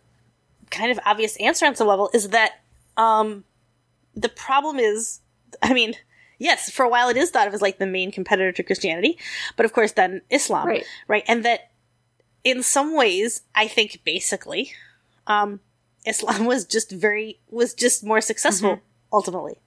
kind 0.69 0.91
of 0.91 0.99
obvious 1.05 1.35
answer 1.37 1.65
on 1.65 1.75
some 1.75 1.87
level 1.87 2.09
is 2.13 2.29
that 2.29 2.61
um 2.97 3.43
the 4.15 4.29
problem 4.29 4.77
is 4.79 5.19
I 5.61 5.73
mean, 5.73 5.95
yes, 6.39 6.69
for 6.69 6.83
a 6.83 6.89
while 6.89 7.09
it 7.09 7.17
is 7.17 7.29
thought 7.31 7.47
of 7.47 7.53
as 7.53 7.61
like 7.61 7.77
the 7.79 7.85
main 7.87 8.11
competitor 8.11 8.51
to 8.53 8.63
Christianity, 8.63 9.17
but 9.57 9.65
of 9.65 9.73
course 9.73 9.93
then 9.93 10.21
Islam, 10.29 10.67
Right. 10.67 10.85
right? 11.07 11.23
And 11.27 11.43
that 11.45 11.71
in 12.43 12.63
some 12.63 12.95
ways, 12.95 13.41
I 13.53 13.67
think 13.67 14.01
basically, 14.03 14.71
um, 15.27 15.59
Islam 16.05 16.45
was 16.51 16.65
just 16.65 16.91
very 16.91 17.39
was 17.49 17.73
just 17.73 18.03
more 18.03 18.21
successful 18.21 18.79
ultimately, 19.13 19.59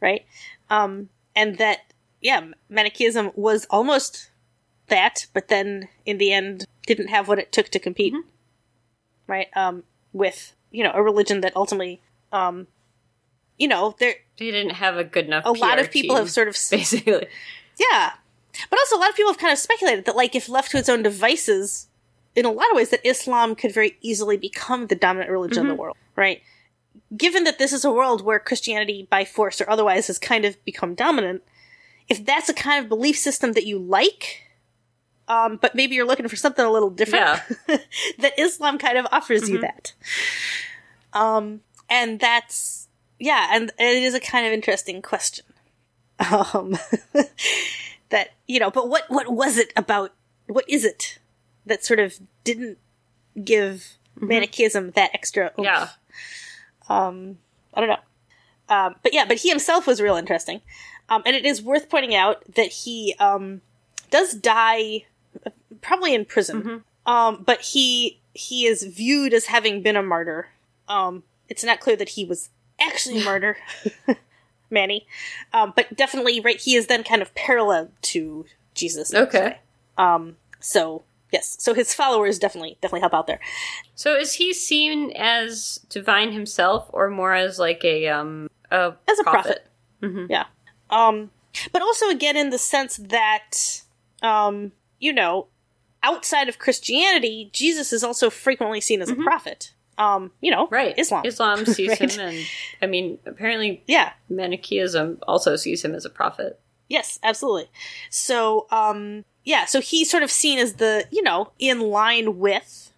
right? 0.00 0.24
Um, 0.68 1.08
and 1.36 1.58
that 1.58 1.92
yeah, 2.20 2.40
Manichaeism 2.68 3.30
was 3.34 3.66
almost 3.70 4.30
that, 4.88 5.26
but 5.32 5.48
then 5.48 5.88
in 6.04 6.18
the 6.18 6.32
end 6.32 6.66
didn't 6.86 7.08
have 7.08 7.28
what 7.28 7.38
it 7.38 7.52
took 7.52 7.68
to 7.68 7.78
compete, 7.78 8.12
right? 9.26 9.46
Um, 9.56 9.84
with 10.12 10.54
you 10.70 10.82
know 10.84 10.90
a 10.92 11.02
religion 11.02 11.40
that 11.42 11.54
ultimately, 11.56 12.00
um, 12.32 12.66
you 13.60 13.68
know, 13.68 13.94
there 13.98 14.14
They 14.38 14.50
didn't 14.50 14.72
have 14.72 14.96
a 14.96 15.04
good 15.04 15.26
enough. 15.26 15.44
a 15.44 15.52
lot 15.52 15.78
of 15.78 15.90
people 15.90 16.16
team, 16.16 16.24
have 16.24 16.30
sort 16.30 16.48
of 16.48 16.56
basically. 16.70 17.26
yeah. 17.78 18.12
But 18.68 18.78
also, 18.80 18.96
a 18.96 18.98
lot 18.98 19.10
of 19.10 19.16
people 19.16 19.30
have 19.30 19.38
kind 19.38 19.52
of 19.52 19.58
speculated 19.58 20.06
that, 20.06 20.16
like, 20.16 20.34
if 20.34 20.48
left 20.48 20.72
to 20.72 20.78
its 20.78 20.88
own 20.88 21.02
devices, 21.04 21.86
in 22.34 22.44
a 22.44 22.50
lot 22.50 22.68
of 22.70 22.76
ways, 22.76 22.88
that 22.90 23.06
Islam 23.06 23.54
could 23.54 23.72
very 23.72 23.96
easily 24.00 24.36
become 24.36 24.88
the 24.88 24.96
dominant 24.96 25.30
religion 25.30 25.62
of 25.62 25.68
the 25.68 25.74
world, 25.74 25.96
right? 26.16 26.42
Given 27.16 27.44
that 27.44 27.58
this 27.58 27.72
is 27.72 27.84
a 27.84 27.92
world 27.92 28.22
where 28.22 28.38
Christianity, 28.40 29.06
by 29.08 29.24
force 29.24 29.60
or 29.60 29.70
otherwise, 29.70 30.08
has 30.08 30.18
kind 30.18 30.44
of 30.44 30.62
become 30.64 30.94
dominant, 30.94 31.42
if 32.08 32.24
that's 32.24 32.48
a 32.48 32.54
kind 32.54 32.82
of 32.82 32.88
belief 32.88 33.16
system 33.16 33.52
that 33.52 33.66
you 33.66 33.78
like, 33.78 34.42
um, 35.28 35.56
but 35.60 35.74
maybe 35.76 35.94
you're 35.94 36.06
looking 36.06 36.26
for 36.26 36.36
something 36.36 36.64
a 36.64 36.70
little 36.72 36.90
different, 36.90 37.40
that 38.18 38.32
Islam 38.36 38.78
kind 38.78 38.98
of 38.98 39.06
offers 39.12 39.48
you 39.48 39.60
that. 39.60 39.92
Um, 41.12 41.60
and 41.88 42.18
that's, 42.18 42.79
yeah, 43.20 43.48
and 43.52 43.70
it 43.78 44.02
is 44.02 44.14
a 44.14 44.20
kind 44.20 44.46
of 44.46 44.52
interesting 44.52 45.02
question. 45.02 45.44
Um, 46.44 46.76
that 48.10 48.32
you 48.46 48.60
know, 48.60 48.70
but 48.70 48.90
what 48.90 49.04
what 49.08 49.32
was 49.32 49.56
it 49.56 49.72
about? 49.74 50.12
What 50.48 50.68
is 50.68 50.84
it 50.84 51.18
that 51.64 51.82
sort 51.82 51.98
of 51.98 52.18
didn't 52.44 52.76
give 53.42 53.96
Manichaeism 54.16 54.90
that 54.90 55.12
extra? 55.14 55.52
oomph? 55.58 55.64
Yeah. 55.64 55.88
Um, 56.90 57.38
I 57.72 57.80
don't 57.80 57.88
know. 57.88 57.96
Um, 58.68 58.96
but 59.02 59.14
yeah, 59.14 59.24
but 59.24 59.38
he 59.38 59.48
himself 59.48 59.86
was 59.86 60.02
real 60.02 60.16
interesting. 60.16 60.60
Um, 61.08 61.22
and 61.24 61.34
it 61.34 61.46
is 61.46 61.62
worth 61.62 61.88
pointing 61.88 62.14
out 62.14 62.42
that 62.54 62.68
he 62.68 63.14
um, 63.18 63.62
does 64.10 64.34
die 64.34 65.06
uh, 65.46 65.50
probably 65.80 66.14
in 66.14 66.24
prison. 66.26 66.84
Um, 67.06 67.42
but 67.44 67.62
he 67.62 68.20
he 68.34 68.66
is 68.66 68.84
viewed 68.84 69.32
as 69.32 69.46
having 69.46 69.82
been 69.82 69.96
a 69.96 70.02
martyr. 70.02 70.48
Um, 70.86 71.22
it's 71.48 71.64
not 71.64 71.80
clear 71.80 71.96
that 71.96 72.10
he 72.10 72.24
was 72.24 72.50
actually 72.80 73.24
murder 73.24 73.56
Mani. 74.70 75.06
Um, 75.52 75.72
but 75.74 75.96
definitely, 75.96 76.40
right, 76.40 76.60
he 76.60 76.76
is 76.76 76.86
then 76.86 77.02
kind 77.04 77.22
of 77.22 77.34
parallel 77.34 77.90
to 78.02 78.46
Jesus. 78.74 79.12
Okay. 79.14 79.58
Um, 79.98 80.36
so 80.60 81.02
yes, 81.32 81.56
so 81.58 81.74
his 81.74 81.92
followers 81.94 82.38
definitely 82.38 82.78
definitely 82.80 83.00
help 83.00 83.14
out 83.14 83.26
there. 83.26 83.40
So 83.94 84.16
is 84.16 84.34
he 84.34 84.52
seen 84.54 85.12
as 85.16 85.80
divine 85.88 86.32
himself, 86.32 86.88
or 86.92 87.10
more 87.10 87.34
as 87.34 87.58
like 87.58 87.84
a 87.84 88.08
um 88.08 88.48
a 88.70 88.94
As 89.08 89.18
a 89.18 89.24
prophet. 89.24 89.66
Mhm. 90.02 90.28
Yeah. 90.30 90.46
Um, 90.88 91.30
but 91.72 91.82
also 91.82 92.08
again 92.08 92.36
in 92.36 92.50
the 92.50 92.58
sense 92.58 92.96
that, 92.96 93.82
um, 94.22 94.72
you 94.98 95.12
know, 95.12 95.48
outside 96.02 96.48
of 96.48 96.58
Christianity, 96.58 97.50
Jesus 97.52 97.92
is 97.92 98.02
also 98.02 98.30
frequently 98.30 98.80
seen 98.80 99.02
as 99.02 99.10
a 99.10 99.14
prophet. 99.16 99.72
Um, 100.00 100.32
you 100.40 100.50
know. 100.50 100.66
Right. 100.68 100.94
Islam. 100.98 101.24
Islam 101.26 101.64
sees 101.76 101.90
Right. 101.90 102.10
him, 102.12 102.20
and 102.20 102.46
I 102.82 102.86
mean, 102.86 103.18
apparently 103.26 103.82
Yeah. 103.86 104.12
Manichaeism 104.28 105.18
also 105.28 105.56
sees 105.56 105.84
him 105.84 105.94
as 105.94 106.04
a 106.04 106.10
prophet. 106.10 106.58
Yes, 106.88 107.18
absolutely. 107.22 107.70
So, 108.10 108.66
um, 108.70 109.24
yeah, 109.44 109.64
so 109.66 109.80
he's 109.80 110.10
sort 110.10 110.22
of 110.22 110.30
seen 110.30 110.58
as 110.58 110.74
the, 110.74 111.06
you 111.10 111.22
know, 111.22 111.52
in 111.58 111.80
line 111.80 112.38
with, 112.38 112.92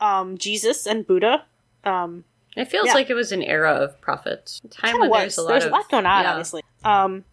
um, 0.00 0.38
Jesus 0.38 0.86
and 0.86 1.06
Buddha. 1.06 1.44
Um, 1.84 2.24
It 2.56 2.64
feels 2.68 2.86
Yeah. 2.88 2.94
like 2.94 3.10
it 3.10 3.14
was 3.14 3.30
an 3.30 3.42
era 3.42 3.72
of 3.72 4.00
prophets. 4.00 4.60
A 4.64 4.68
Time 4.68 4.98
when 4.98 5.10
there's 5.12 5.36
was. 5.36 5.38
a 5.38 5.42
lot 5.42 5.48
There's 5.50 5.64
of 5.66 5.70
a 5.70 5.74
lot 5.76 5.88
going 5.90 6.06
on, 6.06 6.24
yeah. 6.24 6.30
obviously. 6.30 6.62
Um, 6.82 7.24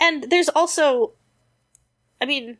and 0.00 0.24
there's 0.30 0.48
also, 0.48 1.12
I 2.20 2.24
mean, 2.24 2.58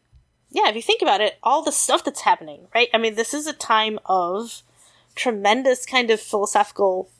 yeah, 0.50 0.68
if 0.68 0.76
you 0.76 0.82
think 0.82 1.02
about 1.02 1.20
it, 1.20 1.38
all 1.42 1.62
the 1.62 1.72
stuff 1.72 2.04
that's 2.04 2.20
happening, 2.20 2.68
right? 2.74 2.88
I 2.94 2.98
mean, 2.98 3.14
this 3.16 3.34
is 3.34 3.46
a 3.48 3.52
time 3.52 3.98
of 4.04 4.62
tremendous 5.14 5.86
kind 5.86 6.10
of 6.10 6.20
philosophical 6.20 7.10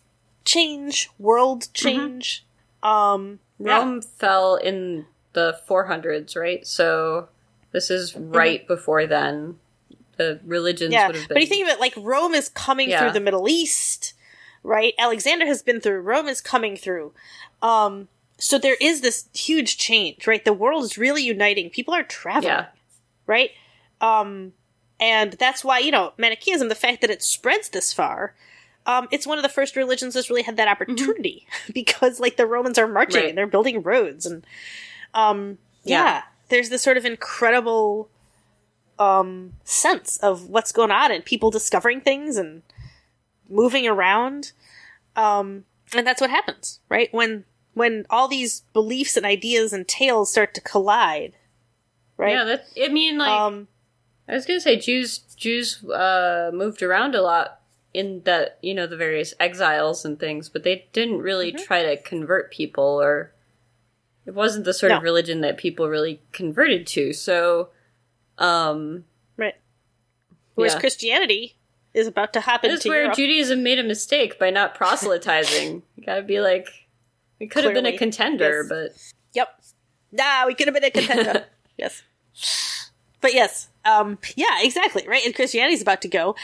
change, 0.45 1.11
world 1.19 1.63
Mm-hmm. 1.63 1.73
change. 1.89 2.45
Um, 2.83 3.41
yeah. 3.59 3.79
Rome 3.79 4.01
fell 4.03 4.57
in 4.57 5.07
the 5.33 5.59
400s, 5.69 6.37
right? 6.37 6.67
So 6.67 7.29
this 7.73 7.91
is 7.91 8.17
right 8.17 8.67
before 8.67 9.07
then. 9.07 9.59
The 10.17 10.41
religions 10.45 10.93
Mm-hmm. 10.95 11.01
yeah, 11.01 11.07
would 11.07 11.17
have 11.17 11.29
been. 11.29 11.35
but 11.37 11.43
you 11.43 11.47
think 11.49 11.67
of 11.67 11.73
it 11.73 11.81
like 11.81 11.95
Rome 11.97 12.35
is 12.35 12.49
coming 12.49 12.89
Yeah. 12.91 13.01
through 13.01 13.13
the 13.13 13.21
Middle 13.21 13.49
East, 13.49 14.15
right? 14.63 14.95
Alexander 14.99 15.47
has 15.47 15.63
been 15.63 15.81
through. 15.81 16.01
Rome 16.01 16.29
is 16.29 16.41
coming 16.41 16.77
through. 16.77 17.13
Um, 17.63 18.09
so 18.39 18.59
there 18.59 18.77
is 18.81 19.03
this 19.03 19.29
huge 19.35 19.77
change, 19.77 20.27
right? 20.27 20.45
The 20.45 20.53
world 20.55 20.85
is 20.85 20.97
really 20.97 21.23
uniting. 21.23 21.69
People 21.71 21.93
are 21.95 22.03
traveling. 22.03 22.45
yeah, 22.53 22.67
right? 23.27 23.51
Um, 24.01 24.53
and 25.01 25.33
that's 25.33 25.65
why 25.65 25.79
you 25.79 25.91
know 25.91 26.13
Manichaeism, 26.19 26.69
the 26.69 26.75
fact 26.75 27.01
that 27.01 27.11
it 27.11 27.23
spreads 27.23 27.71
this 27.71 27.93
far, 27.93 28.35
um, 28.87 29.09
it's 29.11 29.27
one 29.27 29.39
of 29.39 29.43
the 29.43 29.49
first 29.49 29.75
religions 29.77 30.15
that's 30.15 30.31
really 30.31 30.43
had 30.43 30.57
that 30.59 30.69
opportunity 30.69 31.47
because 31.75 32.21
like 32.21 32.37
the 32.37 32.47
Romans 32.47 32.79
are 32.79 32.87
marching 32.87 33.17
Mm-hmm. 33.17 33.23
Right. 33.25 33.29
and 33.31 33.39
they're 33.39 33.47
building 33.47 33.83
roads 33.83 34.27
and 34.27 34.47
um, 35.15 35.59
yeah. 35.85 36.05
Yeah. 36.05 36.23
there's 36.51 36.69
this 36.69 36.83
sort 36.83 36.97
of 36.97 37.05
incredible 37.05 38.09
um 38.99 39.55
sense 39.65 40.19
of 40.19 40.51
what's 40.51 40.73
going 40.73 40.91
on 40.91 41.11
and 41.11 41.25
people 41.25 41.51
discovering 41.51 42.03
things 42.03 42.37
and 42.37 42.63
moving 43.49 43.87
around 43.87 44.53
um 45.17 45.65
and 45.97 46.07
that's 46.07 46.21
what 46.21 46.29
happens 46.29 46.81
right 46.91 47.09
when 47.13 47.45
when 47.73 48.05
all 48.11 48.29
these 48.29 48.61
beliefs 48.75 49.17
and 49.17 49.25
ideas 49.25 49.73
and 49.73 49.89
tales 49.89 50.31
start 50.31 50.53
to 50.53 50.61
collide 50.61 51.33
right 52.19 52.33
yeah. 52.35 52.45
That 52.45 52.65
I 52.79 52.89
mean, 52.89 53.17
like 53.17 53.31
um 53.31 53.69
I 54.31 54.35
was 54.35 54.47
gonna 54.47 54.61
say, 54.61 54.77
Jews 54.77 55.19
Jews 55.37 55.85
uh, 55.85 56.51
moved 56.55 56.83
around 56.83 57.15
a 57.17 57.23
lot 57.23 57.61
in 57.93 58.23
that 58.25 58.59
you 58.63 58.73
know 58.75 58.87
the 58.87 58.97
various 58.97 59.35
exiles 59.41 60.05
and 60.05 60.19
things, 60.21 60.49
but 60.49 60.63
they 60.63 60.87
didn't 60.93 61.19
really 61.21 61.53
Mm-hmm. 61.53 61.65
try 61.65 61.83
to 61.83 62.01
convert 62.01 62.53
people, 62.53 62.85
or 62.85 63.33
it 64.27 64.35
wasn't 64.35 64.65
the 64.65 64.73
sort 64.75 64.93
of 64.93 65.03
religion 65.03 65.41
that 65.41 65.57
people 65.59 65.89
really 65.89 66.21
converted 66.33 66.87
to. 66.89 67.13
So, 67.13 67.71
um, 68.39 69.05
Right. 69.37 69.55
Whereas 70.55 70.75
Yeah. 70.75 70.81
Christianity 70.81 71.57
is 71.93 72.07
about 72.07 72.33
to 72.35 72.41
happen. 72.41 72.71
this 72.71 72.81
is 72.81 72.87
where 72.87 73.03
Europe. 73.03 73.17
Judaism 73.17 73.65
made 73.65 73.81
a 73.81 73.83
mistake 73.83 74.39
by 74.39 74.51
not 74.51 74.77
proselytizing. 74.77 75.83
you 75.97 76.05
gotta 76.07 76.23
be 76.23 76.41
like, 76.41 76.69
we 77.41 77.49
could 77.49 77.65
have 77.65 77.75
been 77.75 77.87
a 77.87 77.97
contender, 77.99 78.61
yes. 78.63 78.69
but 78.69 79.13
Yep. 79.33 79.61
Nah, 80.13 80.47
we 80.47 80.55
could 80.55 80.69
have 80.69 80.75
been 80.75 80.85
a 80.85 80.91
contender. 80.91 81.47
yes. 81.77 82.03
But 83.21 83.35
yes, 83.35 83.69
um, 83.85 84.19
yeah, 84.37 84.59
exactly, 84.61 85.07
right? 85.09 85.25
And 85.25 85.35
Christianity's 85.35 85.83
about 85.83 86.03
to 86.03 86.09
go. 86.09 86.37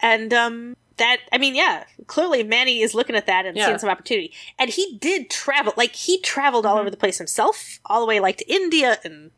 And, 0.00 0.32
um, 0.34 0.76
that, 0.98 1.18
I 1.32 1.38
mean, 1.38 1.54
yeah, 1.54 1.84
clearly 2.06 2.42
Mani 2.42 2.80
is 2.82 2.94
looking 2.94 3.16
at 3.16 3.26
that 3.26 3.46
and 3.46 3.56
Yeah. 3.56 3.66
seeing 3.66 3.78
some 3.78 3.88
opportunity. 3.88 4.32
And 4.58 4.68
he 4.70 4.98
did 5.00 5.30
travel, 5.30 5.72
like, 5.76 5.94
he 5.94 6.20
traveled 6.20 6.64
Mm-hmm. 6.64 6.72
all 6.74 6.78
over 6.80 6.90
the 6.90 6.96
place 6.96 7.18
himself, 7.18 7.80
all 7.86 8.00
the 8.00 8.06
way, 8.06 8.20
like, 8.20 8.36
to 8.38 8.52
India 8.52 8.98
and 9.04 9.30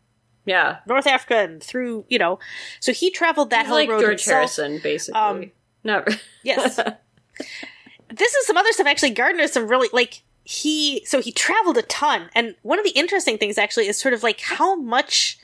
yeah, 0.46 0.78
North 0.86 1.06
Africa 1.06 1.36
and 1.38 1.62
through, 1.62 2.04
you 2.08 2.18
know. 2.18 2.38
So 2.80 2.92
he 2.92 3.10
traveled 3.10 3.48
that 3.50 3.60
He's 3.60 3.68
whole 3.68 3.76
like 3.78 3.88
road 3.88 4.00
George 4.00 4.10
himself. 4.24 4.34
Harrison, 4.56 4.78
basically. 4.82 5.18
Um, 5.20 5.52
Not 5.84 6.06
Yes. 6.42 6.76
this 8.14 8.34
is 8.34 8.46
some 8.46 8.56
other 8.56 8.70
stuff 8.72 8.86
actually 8.86 9.10
Gardner's 9.10 9.52
some 9.52 9.66
really 9.68 9.88
like 9.92 10.22
he 10.44 11.02
so 11.06 11.20
he 11.20 11.32
traveled 11.32 11.78
a 11.78 11.82
ton 11.82 12.28
and 12.34 12.54
one 12.62 12.78
of 12.78 12.84
the 12.84 12.90
interesting 12.90 13.38
things 13.38 13.56
actually 13.56 13.86
is 13.88 13.96
sort 13.98 14.12
of 14.14 14.22
like 14.22 14.40
how 14.40 14.76
much 14.76 15.38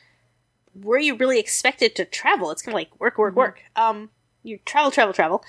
were 0.74 0.98
you 0.98 1.14
really 1.16 1.38
expected 1.38 1.94
to 1.96 2.04
travel 2.04 2.50
it's 2.50 2.62
kind 2.62 2.72
of 2.72 2.78
like 2.78 3.00
work 3.00 3.18
work 3.18 3.34
work 3.34 3.60
um 3.76 4.10
you 4.42 4.58
travel 4.64 4.90
travel 4.90 5.12
travel 5.12 5.44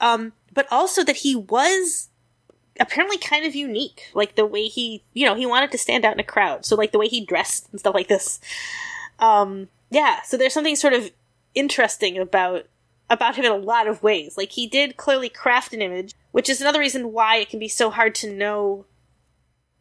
um 0.00 0.32
but 0.54 0.66
also 0.70 1.02
that 1.04 1.16
he 1.16 1.34
was 1.34 2.08
apparently 2.80 3.18
kind 3.18 3.44
of 3.44 3.54
unique. 3.54 4.10
Like 4.14 4.34
the 4.34 4.46
way 4.46 4.64
he, 4.66 5.02
you 5.12 5.26
know, 5.26 5.34
he 5.34 5.44
wanted 5.46 5.70
to 5.72 5.78
stand 5.78 6.04
out 6.06 6.14
in 6.14 6.20
a 6.20 6.24
crowd. 6.24 6.64
So 6.64 6.74
like 6.74 6.90
the 6.92 6.98
way 6.98 7.06
he 7.06 7.24
dressed 7.24 7.68
and 7.70 7.78
stuff 7.78 7.94
like 7.94 8.08
this. 8.08 8.40
Um, 9.18 9.68
yeah. 9.90 10.22
So 10.22 10.36
there's 10.36 10.54
something 10.54 10.76
sort 10.76 10.94
of 10.94 11.10
interesting 11.54 12.18
about 12.18 12.66
about 13.10 13.36
him 13.36 13.44
in 13.44 13.52
a 13.52 13.56
lot 13.56 13.86
of 13.86 14.02
ways. 14.02 14.36
Like 14.38 14.52
he 14.52 14.66
did 14.66 14.96
clearly 14.96 15.28
craft 15.28 15.74
an 15.74 15.82
image, 15.82 16.14
which 16.32 16.48
is 16.48 16.60
another 16.62 16.80
reason 16.80 17.12
why 17.12 17.36
it 17.36 17.50
can 17.50 17.58
be 17.58 17.68
so 17.68 17.90
hard 17.90 18.14
to 18.16 18.32
know 18.32 18.86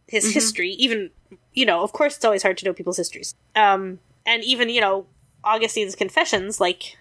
his 0.07 0.25
Mhm. 0.25 0.33
history. 0.33 0.69
Even 0.71 1.11
you 1.53 1.65
know, 1.65 1.83
of 1.83 1.93
course, 1.93 2.15
it's 2.17 2.25
always 2.25 2.43
hard 2.43 2.57
to 2.57 2.65
know 2.65 2.73
people's 2.73 2.97
histories. 2.97 3.35
Um, 3.55 3.99
and 4.25 4.43
even 4.43 4.69
you 4.69 4.81
know, 4.81 5.05
Augustine's 5.43 5.95
confessions. 5.95 6.59
Like, 6.59 6.97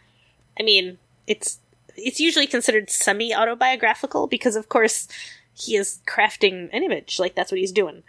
I 0.59 0.63
mean, 0.63 0.99
it's 1.27 1.59
it's 1.97 2.21
usually 2.21 2.47
considered 2.47 2.91
semi 2.91 3.35
autobiographical 3.35 4.27
because, 4.27 4.57
of 4.57 4.69
course, 4.69 5.09
he 5.55 5.77
is 5.77 6.01
crafting 6.07 6.69
an 6.73 6.83
image. 6.83 7.19
Like 7.19 7.35
that's 7.35 7.51
what 7.53 7.59
he's 7.59 7.73
doing. 7.73 8.03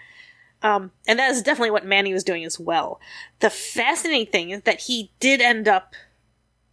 Um, 0.64 0.92
and 1.08 1.18
that 1.18 1.32
is 1.32 1.42
definitely 1.42 1.72
what 1.72 1.88
Mani 1.88 2.14
was 2.14 2.24
doing 2.24 2.46
as 2.46 2.60
well. 2.60 3.00
The 3.40 3.50
fascinating 3.50 4.32
thing 4.32 4.50
is 4.52 4.62
that 4.62 4.82
he 4.82 5.12
did 5.20 5.42
end 5.42 5.68
up 5.68 5.96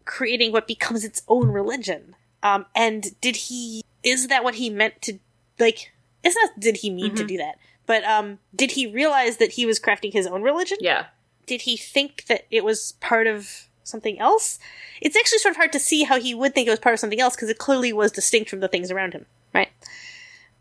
creating 0.04 0.52
what 0.52 0.66
becomes 0.66 1.04
its 1.04 1.22
own 1.26 1.48
religion. 1.48 2.14
Um, 2.42 2.66
and 2.76 3.18
did 3.20 3.36
he? 3.36 3.82
Is 4.02 4.28
that 4.28 4.44
what 4.44 4.56
he 4.56 4.70
meant 4.70 5.00
to? 5.02 5.18
Like, 5.58 5.92
it's 6.22 6.36
not. 6.36 6.60
Did 6.60 6.78
he 6.78 6.90
mean 6.90 7.14
to 7.16 7.24
Mhm. 7.24 7.28
do 7.28 7.36
that? 7.38 7.58
But 7.86 8.04
um, 8.04 8.38
did 8.54 8.72
he 8.72 8.86
realize 8.86 9.38
that 9.38 9.52
he 9.52 9.64
was 9.64 9.80
crafting 9.80 10.12
his 10.12 10.26
own 10.26 10.42
religion? 10.42 10.76
Yeah. 10.80 11.06
Did 11.48 11.62
he 11.62 11.76
think 11.76 12.26
that 12.26 12.46
it 12.50 12.64
was 12.64 12.92
part 13.00 13.26
of 13.26 13.66
something 13.82 14.18
else? 14.20 14.58
It's 15.00 15.16
actually 15.16 15.38
sort 15.38 15.52
of 15.52 15.56
hard 15.56 15.72
to 15.72 15.80
see 15.80 16.04
how 16.04 16.20
he 16.20 16.34
would 16.34 16.54
think 16.54 16.68
it 16.68 16.70
was 16.70 16.78
part 16.78 16.92
of 16.92 17.00
something 17.00 17.20
else 17.20 17.34
because 17.34 17.48
it 17.48 17.58
clearly 17.58 17.92
was 17.92 18.12
distinct 18.12 18.50
from 18.50 18.60
the 18.60 18.68
things 18.68 18.90
around 18.90 19.14
him, 19.14 19.26
right? 19.54 19.70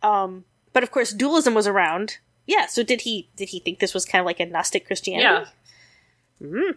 Um, 0.02 0.46
but 0.74 0.82
of 0.84 0.92
course, 0.92 1.12
dualism 1.12 1.54
was 1.54 1.68
around. 1.68 2.18
Yeah. 2.46 2.68
So 2.68 2.82
did 2.84 3.02
he? 3.02 3.28
Did 3.36 3.50
he 3.50 3.60
think 3.60 3.80
this 3.80 3.94
was 3.94 4.06
kind 4.06 4.22
of 4.22 4.26
like 4.26 4.40
a 4.40 4.46
Gnostic 4.46 4.88
Christianity? 4.88 5.52
Yeah. 6.42 6.48
Hmm. 6.48 6.72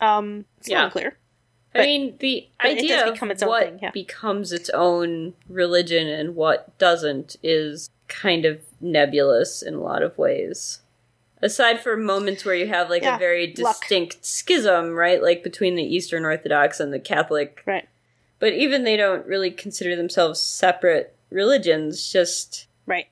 Um, 0.00 0.44
it's 0.58 0.68
Yeah. 0.68 0.78
not 0.78 0.84
unclear. 0.86 1.16
I 1.74 1.80
mean, 1.80 2.16
the 2.20 2.48
but 2.58 2.70
it 2.70 2.78
idea 2.78 3.12
become 3.12 3.30
of 3.30 3.34
its 3.34 3.42
own 3.42 3.48
what 3.48 3.62
thing, 3.64 3.78
yeah. 3.82 3.90
becomes 3.90 4.52
its 4.52 4.70
own 4.70 5.34
religion 5.48 6.06
and 6.08 6.34
what 6.34 6.76
doesn't 6.78 7.36
is 7.42 7.90
kind 8.08 8.44
of 8.46 8.60
nebulous 8.80 9.62
in 9.62 9.74
a 9.74 9.80
lot 9.80 10.02
of 10.02 10.16
ways. 10.16 10.80
Aside 11.42 11.80
from 11.80 12.04
moments 12.04 12.44
where 12.44 12.54
you 12.54 12.66
have 12.68 12.88
like 12.90 13.02
Yeah, 13.02 13.16
a 13.16 13.18
very 13.18 13.54
luck. 13.58 13.80
distinct 13.80 14.24
schism, 14.24 14.94
right? 14.94 15.22
Like 15.22 15.42
between 15.42 15.74
the 15.74 15.82
Eastern 15.82 16.24
Orthodox 16.24 16.80
and 16.80 16.92
the 16.92 16.98
Catholic. 16.98 17.62
Right. 17.66 17.88
But 18.38 18.52
even 18.54 18.84
they 18.84 18.96
don't 18.96 19.26
really 19.26 19.50
consider 19.50 19.96
themselves 19.96 20.40
separate 20.40 21.14
religions, 21.30 22.10
just 22.12 22.66
Right. 22.86 23.08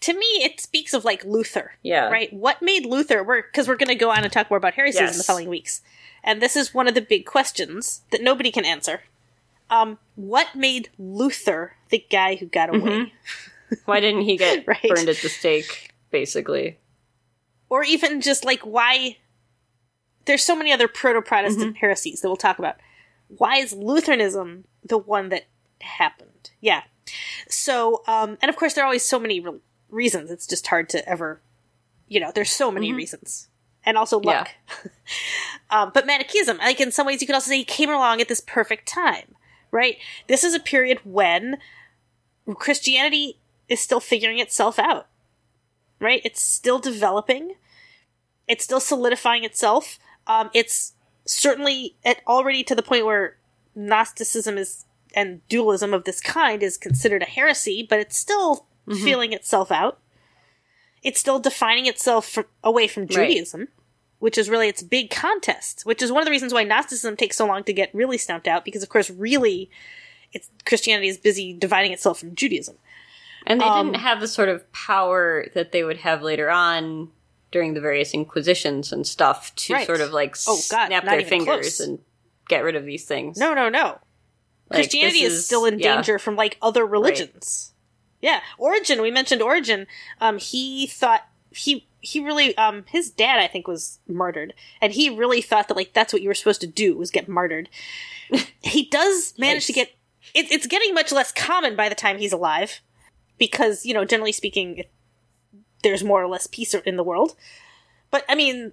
To 0.00 0.12
me, 0.14 0.26
it 0.42 0.60
speaks 0.60 0.92
of 0.94 1.04
like 1.04 1.24
Luther. 1.24 1.72
yeah. 1.82 2.08
right? 2.08 2.32
What 2.32 2.62
made 2.62 2.84
Luther 2.86 3.22
work? 3.22 3.52
Because 3.52 3.68
we're 3.68 3.76
going 3.76 3.88
to 3.88 3.94
go 3.94 4.10
on 4.10 4.24
and 4.24 4.32
talk 4.32 4.50
more 4.50 4.56
about 4.56 4.74
heresies 4.74 5.12
in 5.12 5.18
the 5.18 5.24
following 5.24 5.48
weeks. 5.48 5.80
And 6.24 6.42
this 6.42 6.56
is 6.56 6.74
one 6.74 6.88
of 6.88 6.94
the 6.94 7.00
big 7.00 7.26
questions 7.26 8.00
that 8.10 8.22
nobody 8.22 8.50
can 8.50 8.64
answer. 8.64 9.02
Um, 9.70 9.98
what 10.16 10.54
made 10.56 10.88
Luther 10.98 11.74
the 11.90 12.04
guy 12.10 12.34
who 12.36 12.46
got 12.46 12.70
away? 12.70 12.80
Mhm. 12.80 13.10
Why 13.84 14.00
didn't 14.00 14.22
he 14.22 14.36
get 14.36 14.64
Right. 14.66 14.80
burned 14.82 15.08
at 15.08 15.18
the 15.18 15.28
stake, 15.28 15.92
basically? 16.10 16.78
Or 17.70 17.82
even 17.84 18.20
just 18.20 18.44
like 18.44 18.60
why 18.62 19.18
there's 20.24 20.42
so 20.42 20.56
many 20.56 20.72
other 20.72 20.88
proto 20.88 21.20
Protestant 21.22 21.70
Mm-hmm. 21.74 21.80
heresies 21.80 22.20
that 22.20 22.28
we'll 22.28 22.36
talk 22.36 22.58
about. 22.58 22.76
Why 23.28 23.56
is 23.56 23.72
Lutheranism 23.72 24.64
the 24.84 24.98
one 24.98 25.28
that 25.30 25.44
happened? 25.80 26.50
Yeah. 26.60 26.82
So, 27.48 28.02
um, 28.06 28.36
and 28.42 28.48
of 28.50 28.56
course, 28.56 28.74
there 28.74 28.84
are 28.84 28.86
always 28.86 29.04
so 29.04 29.18
many 29.18 29.40
re- 29.40 29.60
reasons. 29.90 30.30
It's 30.30 30.46
just 30.46 30.66
hard 30.66 30.88
to 30.90 31.06
ever, 31.08 31.40
you 32.08 32.20
know, 32.20 32.30
there's 32.34 32.50
so 32.50 32.70
many 32.70 32.92
Mhm. 32.92 32.96
reasons. 32.96 33.48
And 33.84 33.96
also 33.96 34.20
Yeah. 34.20 34.30
luck. 34.40 34.50
um, 35.70 35.90
but 35.94 36.06
Manichaeism, 36.06 36.58
like 36.58 36.80
in 36.80 36.92
some 36.92 37.06
ways, 37.06 37.20
you 37.20 37.26
could 37.26 37.34
also 37.34 37.48
say 37.50 37.56
he 37.58 37.64
came 37.64 37.88
along 37.90 38.20
at 38.20 38.28
this 38.28 38.40
perfect 38.40 38.86
time, 38.88 39.34
right? 39.70 39.96
This 40.26 40.44
is 40.44 40.52
a 40.54 40.60
period 40.60 41.00
when 41.04 41.58
Christianity 42.54 43.38
is 43.68 43.80
still 43.80 44.00
figuring 44.00 44.38
itself 44.38 44.78
out, 44.78 45.06
right? 46.00 46.20
It's 46.24 46.42
still 46.42 46.78
developing. 46.78 47.54
It's 48.46 48.64
still 48.64 48.80
solidifying 48.80 49.44
itself. 49.44 49.98
Um, 50.26 50.50
it's 50.54 50.94
certainly 51.26 51.96
at 52.04 52.20
already 52.26 52.64
to 52.64 52.74
the 52.74 52.82
point 52.82 53.04
where 53.06 53.36
Gnosticism 53.74 54.58
is 54.58 54.84
and 55.14 55.46
dualism 55.48 55.94
of 55.94 56.04
this 56.04 56.20
kind 56.20 56.62
is 56.62 56.76
considered 56.76 57.22
a 57.22 57.26
heresy, 57.26 57.86
but 57.88 57.98
it's 57.98 58.18
still 58.18 58.66
Mhm. 58.86 59.04
feeling 59.04 59.32
itself 59.32 59.70
out. 59.72 60.00
It's 61.02 61.18
still 61.20 61.38
defining 61.38 61.86
itself 61.86 62.28
fr 62.28 62.40
away 62.62 62.88
from 62.88 63.02
Right. 63.04 63.10
Judaism, 63.28 63.68
which 64.18 64.36
is 64.36 64.50
really 64.50 64.68
its 64.68 64.82
big 64.82 65.10
contest. 65.10 65.86
Which 65.86 66.02
is 66.02 66.10
one 66.12 66.20
of 66.22 66.24
the 66.26 66.30
reasons 66.30 66.52
why 66.52 66.64
Gnosticism 66.64 67.16
takes 67.16 67.36
so 67.36 67.46
long 67.46 67.64
to 67.64 67.72
get 67.72 67.94
really 67.94 68.18
stamped 68.18 68.48
out, 68.48 68.64
because 68.64 68.82
of 68.82 68.88
course, 68.88 69.08
really, 69.10 69.70
it's 70.32 70.50
Christianity 70.66 71.08
is 71.08 71.16
busy 71.18 71.52
dividing 71.54 71.92
itself 71.92 72.18
from 72.18 72.34
Judaism. 72.34 72.78
And 73.48 73.60
they 73.60 73.64
Um, 73.64 73.86
didn't 73.86 74.02
have 74.02 74.20
the 74.20 74.28
sort 74.28 74.48
of 74.48 74.70
power 74.72 75.46
that 75.54 75.72
they 75.72 75.82
would 75.82 75.96
have 75.98 76.22
later 76.22 76.48
on 76.50 77.10
during 77.50 77.74
the 77.74 77.80
various 77.80 78.12
inquisitions 78.12 78.92
and 78.92 79.06
stuff 79.06 79.54
to 79.56 79.72
Right. 79.72 79.86
sort 79.86 80.00
of 80.00 80.12
like 80.12 80.36
Oh, 80.46 80.60
God, 80.70 80.86
snap 80.88 81.04
their 81.04 81.24
fingers 81.24 81.76
close. 81.78 81.80
and 81.80 81.98
get 82.48 82.62
rid 82.62 82.76
of 82.76 82.84
these 82.84 83.04
things. 83.06 83.38
No, 83.38 83.54
no, 83.54 83.68
no. 83.68 83.98
Like, 84.70 84.80
Christianity 84.82 85.24
this 85.24 85.32
is, 85.32 85.46
still 85.46 85.64
in 85.64 85.78
yeah. 85.78 85.94
danger 85.94 86.18
from 86.18 86.36
like 86.36 86.58
other 86.60 86.86
religions. 86.86 87.72
Yeah, 88.20 88.40
Origen. 88.58 89.00
We 89.00 89.10
mentioned 89.10 89.40
Origen. 89.40 89.86
Um, 90.20 90.38
he 90.38 90.86
thought 90.86 91.22
he 91.50 91.86
he 92.00 92.20
really 92.20 92.54
um 92.58 92.84
his 92.88 93.10
dad 93.10 93.38
I 93.38 93.46
think 93.46 93.66
was 93.66 93.98
martyred, 94.06 94.52
and 94.82 94.92
he 94.92 95.08
really 95.08 95.40
thought 95.40 95.68
that 95.68 95.76
like 95.76 95.94
that's 95.94 96.12
what 96.12 96.20
you 96.20 96.28
were 96.28 96.34
supposed 96.34 96.60
to 96.60 96.66
do 96.66 96.96
was 96.96 97.10
get 97.10 97.28
martyred. 97.28 97.70
he 98.60 98.84
does 98.84 99.32
manage 99.38 99.66
to 99.66 99.72
get 99.72 99.92
it, 100.34 100.50
it's 100.52 100.66
getting 100.66 100.92
much 100.92 101.12
less 101.12 101.32
common 101.32 101.74
by 101.76 101.88
the 101.88 101.94
time 101.94 102.18
he's 102.18 102.32
alive, 102.34 102.80
because 103.38 103.84
you 103.86 103.94
know 103.94 104.04
generally 104.04 104.32
speaking, 104.32 104.84
there's 105.82 106.04
more 106.04 106.22
or 106.22 106.28
less 106.28 106.46
peace 106.46 106.74
in 106.74 106.96
the 106.96 107.04
world. 107.04 107.34
But 108.10 108.24
I 108.28 108.34
mean, 108.34 108.72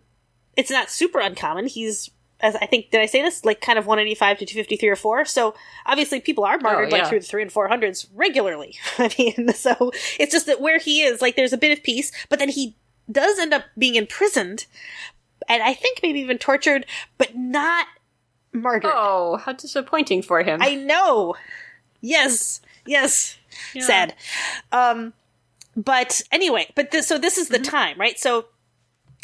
it's 0.56 0.72
not 0.72 0.90
super 0.90 1.20
uncommon. 1.20 1.68
He's 1.68 2.10
as 2.42 2.56
I 2.58 2.66
think 2.66 2.92
did 2.92 3.00
I 3.02 3.06
say 3.06 3.22
this 3.22 3.46
like 3.46 3.62
kind 3.62 3.80
of 3.80 3.88
185 3.88 4.40
to 4.40 4.46
253 4.46 4.90
or 4.90 4.96
4. 4.96 5.26
So 5.26 5.56
obviously 5.86 6.20
people 6.20 6.44
are 6.44 6.58
martyred 6.58 6.92
Oh, 6.92 6.96
yeah. 6.96 7.02
like 7.04 7.10
through 7.10 7.22
the 7.22 7.26
3 7.26 7.44
and 7.44 7.52
400s 7.52 8.08
regularly. 8.14 8.78
I 8.98 9.10
mean, 9.18 9.54
so 9.54 9.92
it's 10.20 10.34
just 10.34 10.46
that 10.48 10.60
where 10.62 10.78
he 10.78 11.02
is 11.02 11.22
like 11.22 11.36
there's 11.36 11.54
a 11.54 11.58
bit 11.58 11.78
of 11.78 11.84
peace, 11.84 12.12
but 12.30 12.40
then 12.40 12.50
he 12.50 12.76
does 13.12 13.40
end 13.40 13.54
up 13.54 13.64
being 13.78 13.96
imprisoned 13.96 14.66
and 15.48 15.62
I 15.64 15.74
think 15.74 16.00
maybe 16.04 16.20
even 16.22 16.38
tortured, 16.38 16.86
but 17.18 17.36
not 17.36 17.88
martyred. 18.52 18.92
Oh, 18.94 19.38
how 19.38 19.54
disappointing 19.54 20.22
for 20.22 20.42
him. 20.44 20.60
I 20.62 20.76
know. 20.76 21.36
Yes. 22.02 22.62
Yes. 22.86 23.38
Yeah. 23.74 23.84
Sad. 23.84 24.16
Um 24.72 25.14
but 25.76 26.22
anyway, 26.32 26.72
but 26.76 26.92
this, 26.92 27.08
so 27.08 27.18
this 27.18 27.38
is 27.38 27.50
the 27.50 27.60
time, 27.60 28.00
right? 28.00 28.18
So 28.18 28.46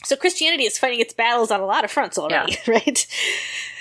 so 0.04 0.16
Christianity 0.16 0.66
is 0.66 0.78
fighting 0.78 1.00
its 1.00 1.14
battles 1.14 1.52
on 1.52 1.60
a 1.60 1.66
lot 1.66 1.84
of 1.84 1.92
fronts 1.92 2.18
already, 2.18 2.58
right? 2.68 3.06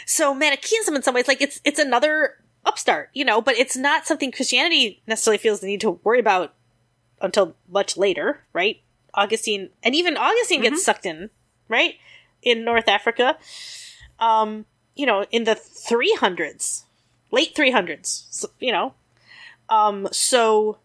So 0.06 0.34
Manichaeism 0.34 0.94
in 0.94 1.02
some 1.02 1.14
ways 1.14 1.28
like 1.28 1.40
it's 1.40 1.60
it's 1.64 1.78
another 1.78 2.36
upstart, 2.64 3.10
you 3.14 3.24
know, 3.24 3.40
but 3.40 3.56
it's 3.56 3.76
not 3.76 4.06
something 4.06 4.30
Christianity 4.30 5.02
necessarily 5.06 5.38
feels 5.38 5.60
the 5.60 5.66
need 5.66 5.80
to 5.80 5.92
worry 6.04 6.20
about 6.20 6.54
until 7.20 7.56
much 7.68 7.96
later, 7.96 8.44
right? 8.52 8.80
Augustine 9.14 9.70
and 9.82 9.94
even 9.94 10.16
Augustine 10.16 10.62
gets 10.62 10.84
sucked 10.84 11.06
in, 11.06 11.30
right? 11.68 11.94
In 12.42 12.64
North 12.64 12.88
Africa. 12.88 13.36
Um, 14.18 14.66
you 14.94 15.06
know, 15.06 15.24
in 15.30 15.44
the 15.44 15.54
300s, 15.54 16.84
late 17.30 17.54
300s, 17.54 18.26
so, 18.30 18.48
you 18.60 18.70
know. 18.72 18.94
Um, 19.70 20.08
so 20.12 20.78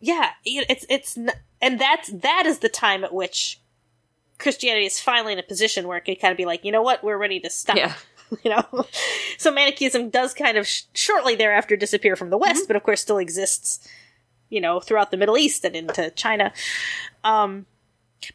yeah, 0.00 0.30
it's 0.44 0.84
it's 0.88 1.16
n- 1.18 1.32
and 1.60 1.80
that's 1.80 2.08
that 2.10 2.44
is 2.46 2.58
the 2.60 2.68
time 2.68 3.02
at 3.04 3.12
which 3.14 3.60
Christianity 4.38 4.86
is 4.86 5.00
finally 5.00 5.32
in 5.32 5.38
a 5.38 5.42
position 5.44 5.88
where 5.88 5.98
it 5.98 6.04
can 6.04 6.16
kind 6.16 6.30
of 6.32 6.36
be 6.36 6.44
like, 6.44 6.64
you 6.64 6.72
know 6.72 6.82
what, 6.82 7.02
we're 7.02 7.16
ready 7.18 7.40
to 7.40 7.50
stop. 7.50 7.76
Yeah. 7.76 7.94
You 8.44 8.50
know, 8.50 8.86
so 9.36 9.52
Manichaeism 9.52 10.08
does 10.08 10.32
kind 10.32 10.56
of 10.56 10.66
sh- 10.66 10.84
shortly 10.94 11.34
thereafter 11.34 11.76
disappear 11.76 12.16
from 12.16 12.30
the 12.30 12.38
West, 12.38 12.66
but 12.66 12.76
of 12.76 12.82
course 12.82 13.02
still 13.02 13.18
exists, 13.18 13.86
you 14.48 14.58
know, 14.58 14.80
throughout 14.80 15.10
the 15.10 15.18
Middle 15.18 15.36
East 15.36 15.66
and 15.66 15.76
into 15.76 16.10
China. 16.12 16.50
Um, 17.24 17.66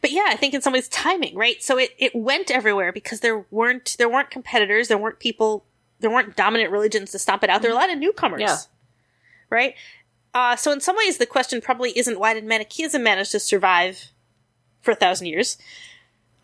but 0.00 0.12
yeah, 0.12 0.26
I 0.28 0.36
think 0.36 0.54
in 0.54 0.62
some 0.62 0.72
ways 0.72 0.86
timing, 0.88 1.34
right? 1.34 1.60
So 1.64 1.78
it, 1.78 1.90
it 1.98 2.14
went 2.14 2.48
everywhere 2.48 2.92
because 2.92 3.18
there 3.20 3.44
weren't 3.50 3.96
there 3.98 4.08
weren't 4.08 4.30
competitors, 4.30 4.86
there 4.86 4.98
weren't 4.98 5.18
people, 5.18 5.64
there 5.98 6.10
weren't 6.10 6.36
dominant 6.36 6.70
religions 6.70 7.10
to 7.10 7.18
stomp 7.18 7.42
it 7.42 7.50
out. 7.50 7.60
There 7.62 7.72
were 7.72 7.76
a 7.76 7.80
lot 7.80 7.90
of 7.90 7.98
newcomers, 7.98 8.40
Yeah. 8.42 8.56
Right? 9.50 9.74
Uh, 10.34 10.56
so 10.56 10.70
in 10.72 10.80
some 10.80 10.96
ways, 10.96 11.18
the 11.18 11.26
question 11.26 11.60
probably 11.60 11.96
isn't 11.98 12.18
why 12.20 12.34
did 12.34 12.44
Manichaeism 12.44 13.02
manage 13.02 13.30
to 13.30 13.40
survive 13.40 14.12
for 14.82 14.90
a 14.92 14.94
thousand 14.94 15.26
years, 15.26 15.56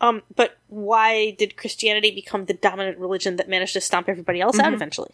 um, 0.01 0.21
but 0.35 0.57
why 0.67 1.31
did 1.31 1.55
Christianity 1.55 2.11
become 2.11 2.45
the 2.45 2.53
dominant 2.53 2.97
religion 2.97 3.37
that 3.37 3.47
managed 3.47 3.73
to 3.73 3.81
stomp 3.81 4.09
everybody 4.09 4.41
else 4.41 4.59
out 4.59 4.71
Mhm. 4.71 4.75
eventually, 4.75 5.11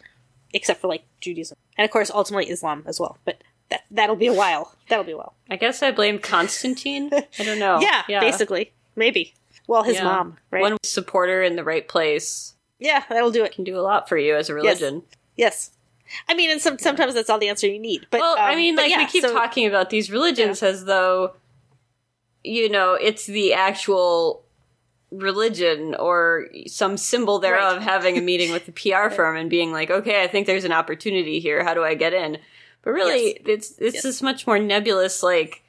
except 0.52 0.80
for 0.80 0.88
like 0.88 1.04
Judaism 1.20 1.56
and 1.78 1.84
of 1.84 1.90
course 1.90 2.10
ultimately 2.10 2.50
Islam 2.50 2.82
as 2.86 2.98
well. 2.98 3.18
But 3.24 3.42
that 3.70 3.82
that'll 3.90 4.16
be 4.16 4.26
a 4.26 4.32
while. 4.34 4.74
That'll 4.88 5.04
be 5.04 5.12
a 5.12 5.16
while. 5.16 5.34
I 5.48 5.56
guess 5.56 5.82
I 5.82 5.92
blame 5.92 6.18
Constantine. 6.18 7.10
I 7.12 7.44
don't 7.44 7.58
know. 7.58 7.80
yeah, 8.08 8.20
basically. 8.20 8.72
Maybe. 8.96 9.34
Well, 9.68 9.84
his 9.84 9.96
Yeah. 9.96 10.04
mom, 10.04 10.38
right? 10.50 10.60
One 10.62 10.76
supporter 10.82 11.42
in 11.42 11.56
the 11.56 11.64
right 11.64 11.86
place 11.86 12.54
yeah, 12.78 13.04
that'll 13.08 13.30
do 13.30 13.44
it. 13.44 13.52
can 13.52 13.62
do 13.64 13.78
a 13.78 13.80
lot 13.80 14.08
for 14.08 14.18
you 14.18 14.34
as 14.34 14.48
a 14.50 14.54
religion. 14.54 15.04
Yes. 15.36 15.70
I 16.28 16.34
mean, 16.34 16.50
and 16.50 16.60
some, 16.60 16.78
sometimes 16.78 17.14
that's 17.14 17.30
all 17.30 17.38
the 17.38 17.48
answer 17.48 17.66
you 17.66 17.78
need. 17.78 18.06
But 18.10 18.20
Well, 18.20 18.36
I 18.38 18.50
um, 18.52 18.56
mean, 18.56 18.76
like 18.76 18.90
yeah, 18.90 18.98
we 18.98 19.06
keep 19.06 19.22
so- 19.24 19.32
talking 19.32 19.66
about 19.66 19.90
these 19.90 20.10
religions 20.10 20.62
as 20.62 20.84
though, 20.84 21.34
you 22.44 22.68
know, 22.68 22.94
it's 22.94 23.26
the 23.26 23.54
actual 23.54 24.44
religion 25.10 25.94
or 25.94 26.48
some 26.66 26.96
symbol 26.96 27.38
thereof 27.38 27.76
Right. 27.78 27.82
having 27.82 28.16
a 28.18 28.20
meeting 28.22 28.50
with 28.50 28.66
the 28.66 28.72
PR 28.92 29.10
firm 29.10 29.36
and 29.36 29.50
being 29.50 29.72
like, 29.72 29.90
okay, 29.90 30.22
I 30.22 30.26
think 30.28 30.46
there's 30.46 30.64
an 30.64 30.72
opportunity 30.72 31.38
here. 31.40 31.62
How 31.64 31.74
do 31.74 31.84
I 31.84 31.94
get 31.94 32.12
in? 32.14 32.38
But 32.82 32.92
really, 32.92 33.38
it's 33.46 33.72
it's 33.78 33.94
Yes. 33.96 34.02
this 34.02 34.22
much 34.22 34.46
more 34.46 34.58
nebulous. 34.58 35.22
Like, 35.22 35.62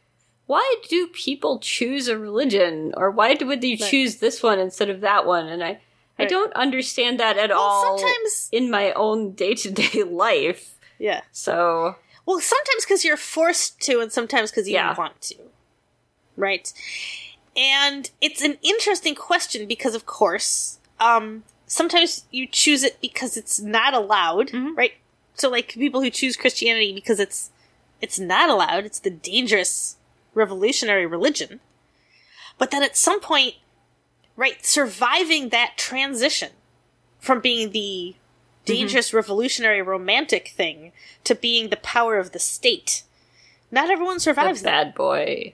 why 0.47 0.75
do 0.89 1.07
people 1.07 1.59
choose 1.59 2.07
a 2.07 2.17
religion, 2.17 2.93
or 2.97 3.11
why 3.11 3.37
would 3.39 3.61
they 3.61 3.71
Right. 3.71 3.79
choose 3.79 4.15
this 4.17 4.41
one 4.41 4.59
instead 4.59 4.89
of 4.89 5.01
that 5.01 5.25
one? 5.25 5.47
And 5.47 5.63
I 5.63 5.79
I 6.19 6.25
don't 6.25 6.53
understand 6.53 7.19
that 7.19 7.37
at 7.37 7.49
Well, 7.49 7.59
all 7.59 7.97
sometimes, 7.97 8.49
in 8.51 8.69
my 8.69 8.91
own 8.93 9.31
day 9.33 9.55
to 9.55 9.71
day 9.71 10.03
life. 10.03 10.75
yeah. 10.99 11.21
So 11.31 11.95
Well, 12.25 12.39
sometimes 12.39 12.85
because 12.85 13.03
you're 13.03 13.17
forced 13.17 13.79
to, 13.81 13.99
and 13.99 14.11
sometimes 14.11 14.51
because 14.51 14.67
you 14.67 14.75
Yeah. 14.75 14.95
want 14.95 15.19
to. 15.23 15.35
Right? 16.37 16.71
And 17.55 18.09
it's 18.21 18.41
an 18.41 18.57
interesting 18.61 19.13
question 19.15 19.67
because, 19.67 19.93
of 19.95 20.05
course, 20.05 20.79
um, 20.99 21.43
sometimes 21.67 22.25
you 22.31 22.47
choose 22.47 22.83
it 22.83 22.99
because 23.01 23.35
it's 23.37 23.59
not 23.59 23.93
allowed, 23.93 24.49
Mhm. 24.49 24.75
right? 24.77 24.93
So, 25.35 25.49
like 25.49 25.73
people 25.73 26.01
who 26.01 26.09
choose 26.09 26.37
Christianity 26.37 26.93
because 26.93 27.19
it's 27.19 27.49
it's 28.01 28.19
not 28.19 28.49
allowed. 28.49 28.85
It's 28.85 28.99
the 28.99 29.09
dangerous 29.09 29.95
revolutionary 30.33 31.05
religion. 31.05 31.59
But 32.57 32.69
then 32.71 32.83
at 32.83 32.97
some 32.97 33.19
point, 33.21 33.55
right, 34.35 34.65
surviving 34.65 35.49
that 35.49 35.73
transition 35.77 36.51
from 37.19 37.39
being 37.39 37.71
the 37.71 38.15
dangerous 38.65 39.13
revolutionary 39.13 39.81
romantic 39.81 40.49
thing 40.49 40.91
to 41.23 41.35
being 41.35 41.69
the 41.69 41.77
power 41.77 42.17
of 42.17 42.31
the 42.31 42.39
state. 42.39 43.03
Not 43.71 43.89
everyone 43.89 44.15
the 44.15 44.21
survives 44.21 44.61
that. 44.61 44.69
bad 44.71 44.95
boy. 44.95 45.53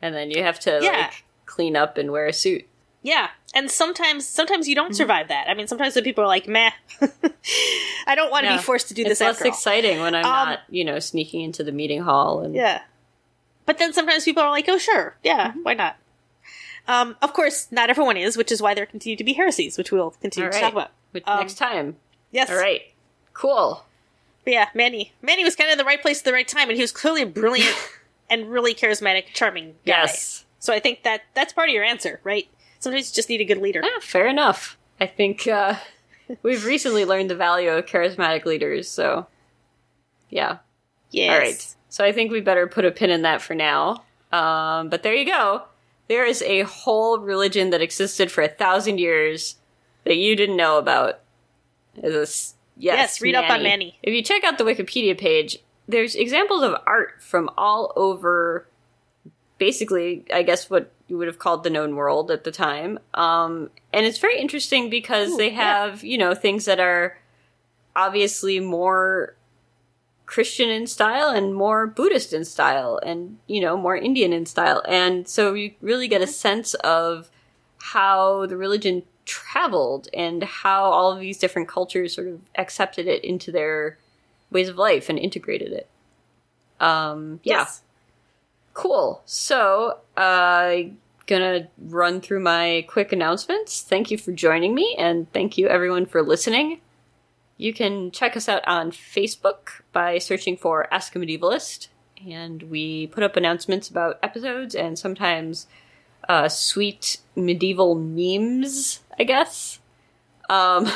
And 0.00 0.14
then 0.14 0.30
you 0.30 0.42
have 0.42 0.58
to 0.60 0.80
Yeah. 0.82 0.90
like 0.92 1.24
clean 1.46 1.76
up 1.76 1.96
and 1.98 2.10
wear 2.12 2.26
a 2.26 2.32
suit. 2.32 2.66
Yeah. 3.02 3.30
And 3.54 3.70
sometimes 3.70 4.26
sometimes 4.26 4.68
you 4.68 4.74
don't 4.74 4.86
Mm-hmm. 4.90 4.94
survive 4.94 5.28
that. 5.28 5.48
I 5.48 5.54
mean 5.54 5.66
sometimes 5.66 5.94
the 5.94 6.02
people 6.02 6.24
are 6.24 6.26
like, 6.28 6.46
meh. 6.48 6.70
I 8.06 8.14
don't 8.14 8.30
want 8.30 8.44
to 8.44 8.50
Yeah. 8.50 8.56
be 8.58 8.62
forced 8.62 8.88
to 8.88 8.94
do 8.94 9.02
It's 9.02 9.10
this 9.10 9.20
less 9.20 9.36
after 9.36 9.48
exciting 9.48 10.00
when 10.00 10.14
I'm 10.14 10.24
Um, 10.24 10.48
not, 10.50 10.60
you 10.70 10.84
know, 10.84 10.98
sneaking 10.98 11.42
into 11.42 11.64
the 11.64 11.72
meeting 11.72 12.02
hall 12.02 12.40
and 12.40 12.54
Yeah. 12.54 12.82
But 13.64 13.78
then 13.78 13.92
sometimes 13.92 14.24
people 14.24 14.42
are 14.42 14.50
like, 14.50 14.66
oh, 14.68 14.78
sure. 14.78 15.16
Yeah, 15.24 15.50
Mm-hmm. 15.50 15.62
why 15.62 15.74
not? 15.74 15.96
Um, 16.88 17.16
of 17.22 17.32
course, 17.32 17.68
not 17.70 17.90
everyone 17.90 18.16
is, 18.16 18.36
which 18.36 18.52
is 18.52 18.62
why 18.62 18.74
there 18.74 18.86
continue 18.86 19.16
to 19.16 19.24
be 19.24 19.32
heresies, 19.32 19.76
which 19.76 19.90
we'll 19.90 20.10
continue 20.10 20.48
All 20.48 20.52
to 20.52 20.60
talk 20.60 20.72
about. 20.72 20.90
But 21.12 21.22
Um, 21.26 21.40
next 21.40 21.54
time. 21.54 21.96
Yes. 22.30 22.50
All 22.50 22.56
right. 22.56 22.82
Cool. 23.32 23.84
But 24.44 24.52
yeah, 24.52 24.68
Mani. 24.74 25.12
Mani 25.22 25.44
was 25.44 25.56
kind 25.56 25.68
of 25.68 25.72
in 25.72 25.78
the 25.78 25.84
right 25.84 26.00
place 26.00 26.20
at 26.20 26.24
the 26.24 26.32
right 26.32 26.46
time, 26.46 26.68
and 26.68 26.76
he 26.76 26.82
was 26.82 26.92
clearly 26.92 27.22
a 27.22 27.26
brilliant 27.26 27.74
and 28.30 28.50
really 28.50 28.74
charismatic, 28.74 29.26
charming 29.34 29.70
guy. 29.84 30.02
Yes. 30.02 30.44
So 30.58 30.72
I 30.72 30.80
think 30.80 31.02
that 31.02 31.22
that's 31.34 31.52
part 31.52 31.68
of 31.68 31.74
your 31.74 31.84
answer, 31.84 32.20
right? 32.24 32.46
Sometimes 32.78 33.10
you 33.10 33.14
just 33.14 33.28
need 33.28 33.40
a 33.40 33.44
good 33.44 33.58
leader. 33.58 33.82
Ah, 33.84 34.00
fair 34.00 34.26
enough. 34.26 34.76
I 35.00 35.06
think 35.06 35.46
uh, 35.46 35.74
we've 36.42 36.64
recently 36.64 37.04
learned 37.04 37.30
the 37.30 37.36
value 37.36 37.70
of 37.70 37.86
charismatic 37.86 38.44
leaders, 38.44 38.88
so 38.88 39.26
yeah. 40.30 40.58
Yes. 41.10 41.32
All 41.32 41.38
right. 41.38 41.74
So 41.88 42.04
I 42.04 42.12
think 42.12 42.30
we 42.30 42.40
better 42.40 42.66
put 42.66 42.84
a 42.84 42.90
pin 42.90 43.10
in 43.10 43.22
that 43.22 43.40
for 43.42 43.54
now. 43.54 44.04
Um, 44.32 44.88
but 44.88 45.02
there 45.02 45.14
you 45.14 45.24
go. 45.24 45.62
There 46.08 46.24
is 46.24 46.42
a 46.42 46.62
whole 46.62 47.18
religion 47.18 47.70
that 47.70 47.82
existed 47.82 48.30
for 48.30 48.42
a 48.42 48.48
thousand 48.48 48.98
years 48.98 49.56
that 50.04 50.16
you 50.16 50.36
didn't 50.36 50.56
know 50.56 50.78
about. 50.78 51.20
Is 51.96 52.12
this 52.12 52.54
yes? 52.76 52.96
Yes, 52.96 53.20
read 53.20 53.34
up 53.34 53.50
on 53.50 53.62
Mani. 53.62 53.98
If 54.02 54.14
you 54.14 54.22
check 54.22 54.44
out 54.44 54.58
the 54.58 54.64
Wikipedia 54.64 55.18
page, 55.18 55.58
there's 55.88 56.14
examples 56.14 56.62
of 56.62 56.76
art 56.86 57.22
from 57.22 57.50
all 57.56 57.92
over. 57.96 58.68
Basically, 59.58 60.24
I 60.32 60.42
guess 60.42 60.68
what 60.68 60.92
you 61.08 61.16
would 61.18 61.28
have 61.28 61.38
called 61.38 61.64
the 61.64 61.70
known 61.70 61.96
world 61.96 62.30
at 62.30 62.44
the 62.44 62.52
time. 62.52 62.98
Um, 63.14 63.70
and 63.92 64.04
it's 64.04 64.18
very 64.18 64.38
interesting 64.38 64.90
because 64.90 65.30
Ooh, 65.30 65.36
they 65.36 65.50
yeah. 65.50 65.86
have 65.86 66.04
you 66.04 66.18
know 66.18 66.34
things 66.34 66.66
that 66.66 66.78
are 66.78 67.18
obviously 67.94 68.60
more 68.60 69.34
Christian 70.26 70.68
in 70.68 70.86
style 70.86 71.28
and 71.28 71.54
more 71.54 71.86
Buddhist 71.86 72.32
in 72.32 72.44
style 72.44 72.98
and, 73.04 73.38
you 73.46 73.60
know, 73.60 73.76
more 73.76 73.96
Indian 73.96 74.32
in 74.32 74.44
style. 74.44 74.82
And 74.86 75.26
so 75.28 75.54
you 75.54 75.72
really 75.80 76.08
get 76.08 76.20
a 76.20 76.26
sense 76.26 76.74
of 76.74 77.30
how 77.78 78.46
the 78.46 78.56
religion 78.56 79.04
traveled 79.24 80.08
and 80.12 80.42
how 80.42 80.84
all 80.84 81.12
of 81.12 81.20
these 81.20 81.38
different 81.38 81.68
cultures 81.68 82.14
sort 82.14 82.26
of 82.26 82.40
accepted 82.56 83.06
it 83.06 83.24
into 83.24 83.52
their 83.52 83.98
ways 84.50 84.68
of 84.68 84.76
life 84.76 85.08
and 85.08 85.18
integrated 85.18 85.72
it. 85.72 85.88
Um, 86.80 87.40
yeah. 87.42 87.58
Yes. 87.58 87.82
Cool. 88.74 89.22
So, 89.24 89.98
uh, 90.16 90.74
gonna 91.26 91.68
run 91.78 92.20
through 92.20 92.40
my 92.40 92.84
quick 92.88 93.12
announcements. 93.12 93.82
Thank 93.82 94.10
you 94.10 94.18
for 94.18 94.32
joining 94.32 94.74
me, 94.74 94.94
and 94.98 95.32
thank 95.32 95.58
you 95.58 95.66
everyone 95.66 96.06
for 96.06 96.22
listening. 96.22 96.80
You 97.58 97.72
can 97.72 98.10
check 98.10 98.36
us 98.36 98.48
out 98.48 98.66
on 98.66 98.90
Facebook 98.90 99.80
by 99.92 100.18
searching 100.18 100.56
for 100.56 100.92
Ask 100.92 101.14
a 101.16 101.18
Medievalist, 101.18 101.88
and 102.28 102.62
we 102.64 103.06
put 103.06 103.22
up 103.22 103.36
announcements 103.36 103.88
about 103.88 104.18
episodes 104.22 104.74
and 104.74 104.98
sometimes 104.98 105.66
uh, 106.28 106.48
sweet 106.48 107.18
medieval 107.34 107.94
memes, 107.94 109.00
I 109.18 109.24
guess. 109.24 109.78
Um, 110.50 110.88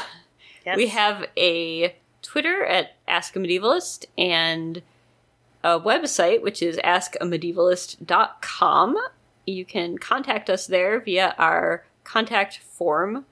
Yes. 0.66 0.76
we 0.76 0.88
have 0.88 1.24
a 1.38 1.96
Twitter 2.20 2.62
at 2.66 2.94
Ask 3.08 3.34
a 3.34 3.38
Medievalist 3.38 4.04
and 4.18 4.82
a 5.64 5.80
website 5.80 6.42
which 6.42 6.62
is 6.62 6.76
askamedievalist.com. 6.84 8.96
You 9.46 9.64
can 9.64 9.96
contact 9.98 10.50
us 10.50 10.66
there 10.66 11.00
via 11.00 11.34
our 11.38 11.84
contact 12.04 12.58
form, 12.58 13.24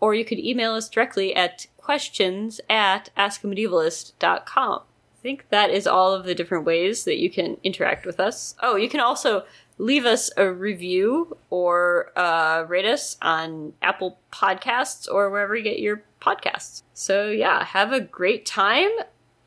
or 0.00 0.14
you 0.14 0.24
could 0.24 0.38
email 0.38 0.72
us 0.72 0.88
directly 0.88 1.34
at 1.34 1.66
questions 1.76 2.60
at 2.68 3.10
askamedievalist.com. 3.16 4.80
I 4.80 5.22
think 5.22 5.46
that 5.50 5.70
is 5.70 5.86
all 5.86 6.14
of 6.14 6.24
the 6.24 6.34
different 6.34 6.64
ways 6.64 7.04
that 7.04 7.18
you 7.18 7.28
can 7.28 7.58
interact 7.62 8.06
with 8.06 8.18
us. 8.18 8.54
Oh, 8.62 8.76
you 8.76 8.88
can 8.88 9.00
also 9.00 9.44
leave 9.76 10.04
us 10.04 10.30
a 10.36 10.50
review 10.50 11.36
or 11.50 12.12
uh, 12.16 12.64
rate 12.68 12.84
us 12.84 13.16
on 13.20 13.72
Apple 13.82 14.18
Podcasts 14.32 15.08
or 15.10 15.30
wherever 15.30 15.56
you 15.56 15.64
get 15.64 15.78
your 15.78 16.02
podcasts. 16.20 16.82
So, 16.94 17.28
yeah, 17.28 17.64
have 17.64 17.92
a 17.92 18.00
great 18.00 18.46
time. 18.46 18.90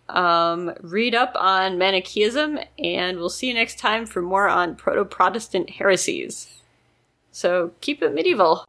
Um, 0.09 0.73
read 0.81 1.15
up 1.15 1.33
on 1.35 1.77
Manichaeism, 1.77 2.59
and 2.77 3.17
we'll 3.17 3.29
see 3.29 3.47
you 3.47 3.53
next 3.53 3.79
time 3.79 4.05
for 4.05 4.21
more 4.21 4.49
on 4.49 4.75
Proto 4.75 5.05
Protestant 5.05 5.69
heresies. 5.69 6.61
So, 7.31 7.71
keep 7.81 8.03
it 8.03 8.13
medieval. 8.13 8.65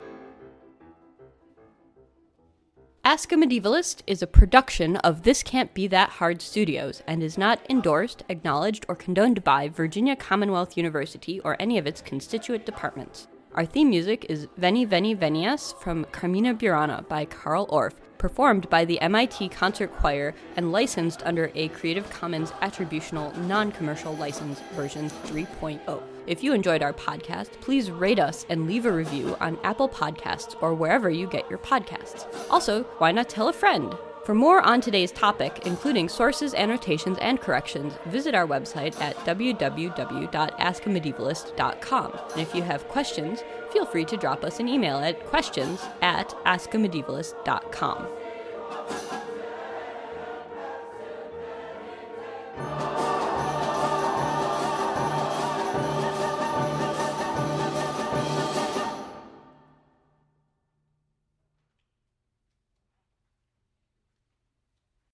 Ask 3.06 3.32
a 3.32 3.36
Medievalist 3.36 4.00
is 4.06 4.22
a 4.22 4.26
production 4.26 4.96
of 4.96 5.24
This 5.24 5.42
Can't 5.42 5.74
Be 5.74 5.86
That 5.88 6.08
Hard 6.08 6.40
Studios 6.40 7.02
and 7.06 7.22
is 7.22 7.36
not 7.36 7.60
endorsed, 7.68 8.22
acknowledged, 8.30 8.86
or 8.88 8.96
condoned 8.96 9.44
by 9.44 9.68
Virginia 9.68 10.16
Commonwealth 10.16 10.74
University 10.74 11.38
or 11.40 11.54
any 11.60 11.76
of 11.76 11.86
its 11.86 12.00
constituent 12.00 12.64
departments. 12.64 13.28
Our 13.54 13.66
theme 13.66 13.90
music 13.90 14.24
is 14.30 14.48
Veni 14.56 14.86
Veni 14.86 15.14
Venias 15.14 15.78
from 15.78 16.06
Carmina 16.12 16.54
Burana 16.54 17.06
by 17.06 17.26
Carl 17.26 17.66
Orff, 17.66 17.92
performed 18.16 18.70
by 18.70 18.86
the 18.86 18.98
MIT 19.02 19.50
Concert 19.50 19.92
Choir 19.92 20.34
and 20.56 20.72
licensed 20.72 21.22
under 21.26 21.52
a 21.54 21.68
Creative 21.68 22.08
Commons 22.08 22.52
Attributional 22.62 23.36
Non 23.46 23.70
Commercial 23.70 24.16
License 24.16 24.60
version 24.74 25.10
3.0. 25.26 26.13
If 26.26 26.42
you 26.42 26.54
enjoyed 26.54 26.82
our 26.82 26.92
podcast, 26.92 27.50
please 27.60 27.90
rate 27.90 28.18
us 28.18 28.46
and 28.48 28.66
leave 28.66 28.86
a 28.86 28.92
review 28.92 29.36
on 29.40 29.58
Apple 29.62 29.88
Podcasts 29.88 30.56
or 30.62 30.74
wherever 30.74 31.10
you 31.10 31.26
get 31.26 31.48
your 31.50 31.58
podcasts. 31.58 32.26
Also, 32.50 32.84
why 32.98 33.12
not 33.12 33.28
tell 33.28 33.48
a 33.48 33.52
friend? 33.52 33.94
For 34.24 34.34
more 34.34 34.62
on 34.62 34.80
today's 34.80 35.12
topic, 35.12 35.66
including 35.66 36.08
sources, 36.08 36.54
annotations, 36.54 37.18
and 37.20 37.42
corrections, 37.42 37.92
visit 38.06 38.34
our 38.34 38.46
website 38.46 38.98
at 38.98 39.14
www.askamedievalist.com. 39.18 42.18
And 42.32 42.40
if 42.40 42.54
you 42.54 42.62
have 42.62 42.88
questions, 42.88 43.44
feel 43.70 43.84
free 43.84 44.06
to 44.06 44.16
drop 44.16 44.42
us 44.42 44.60
an 44.60 44.68
email 44.68 44.96
at 44.96 45.26
questions 45.26 45.82
at 46.00 46.30
askamedievalist.com. 46.46 48.06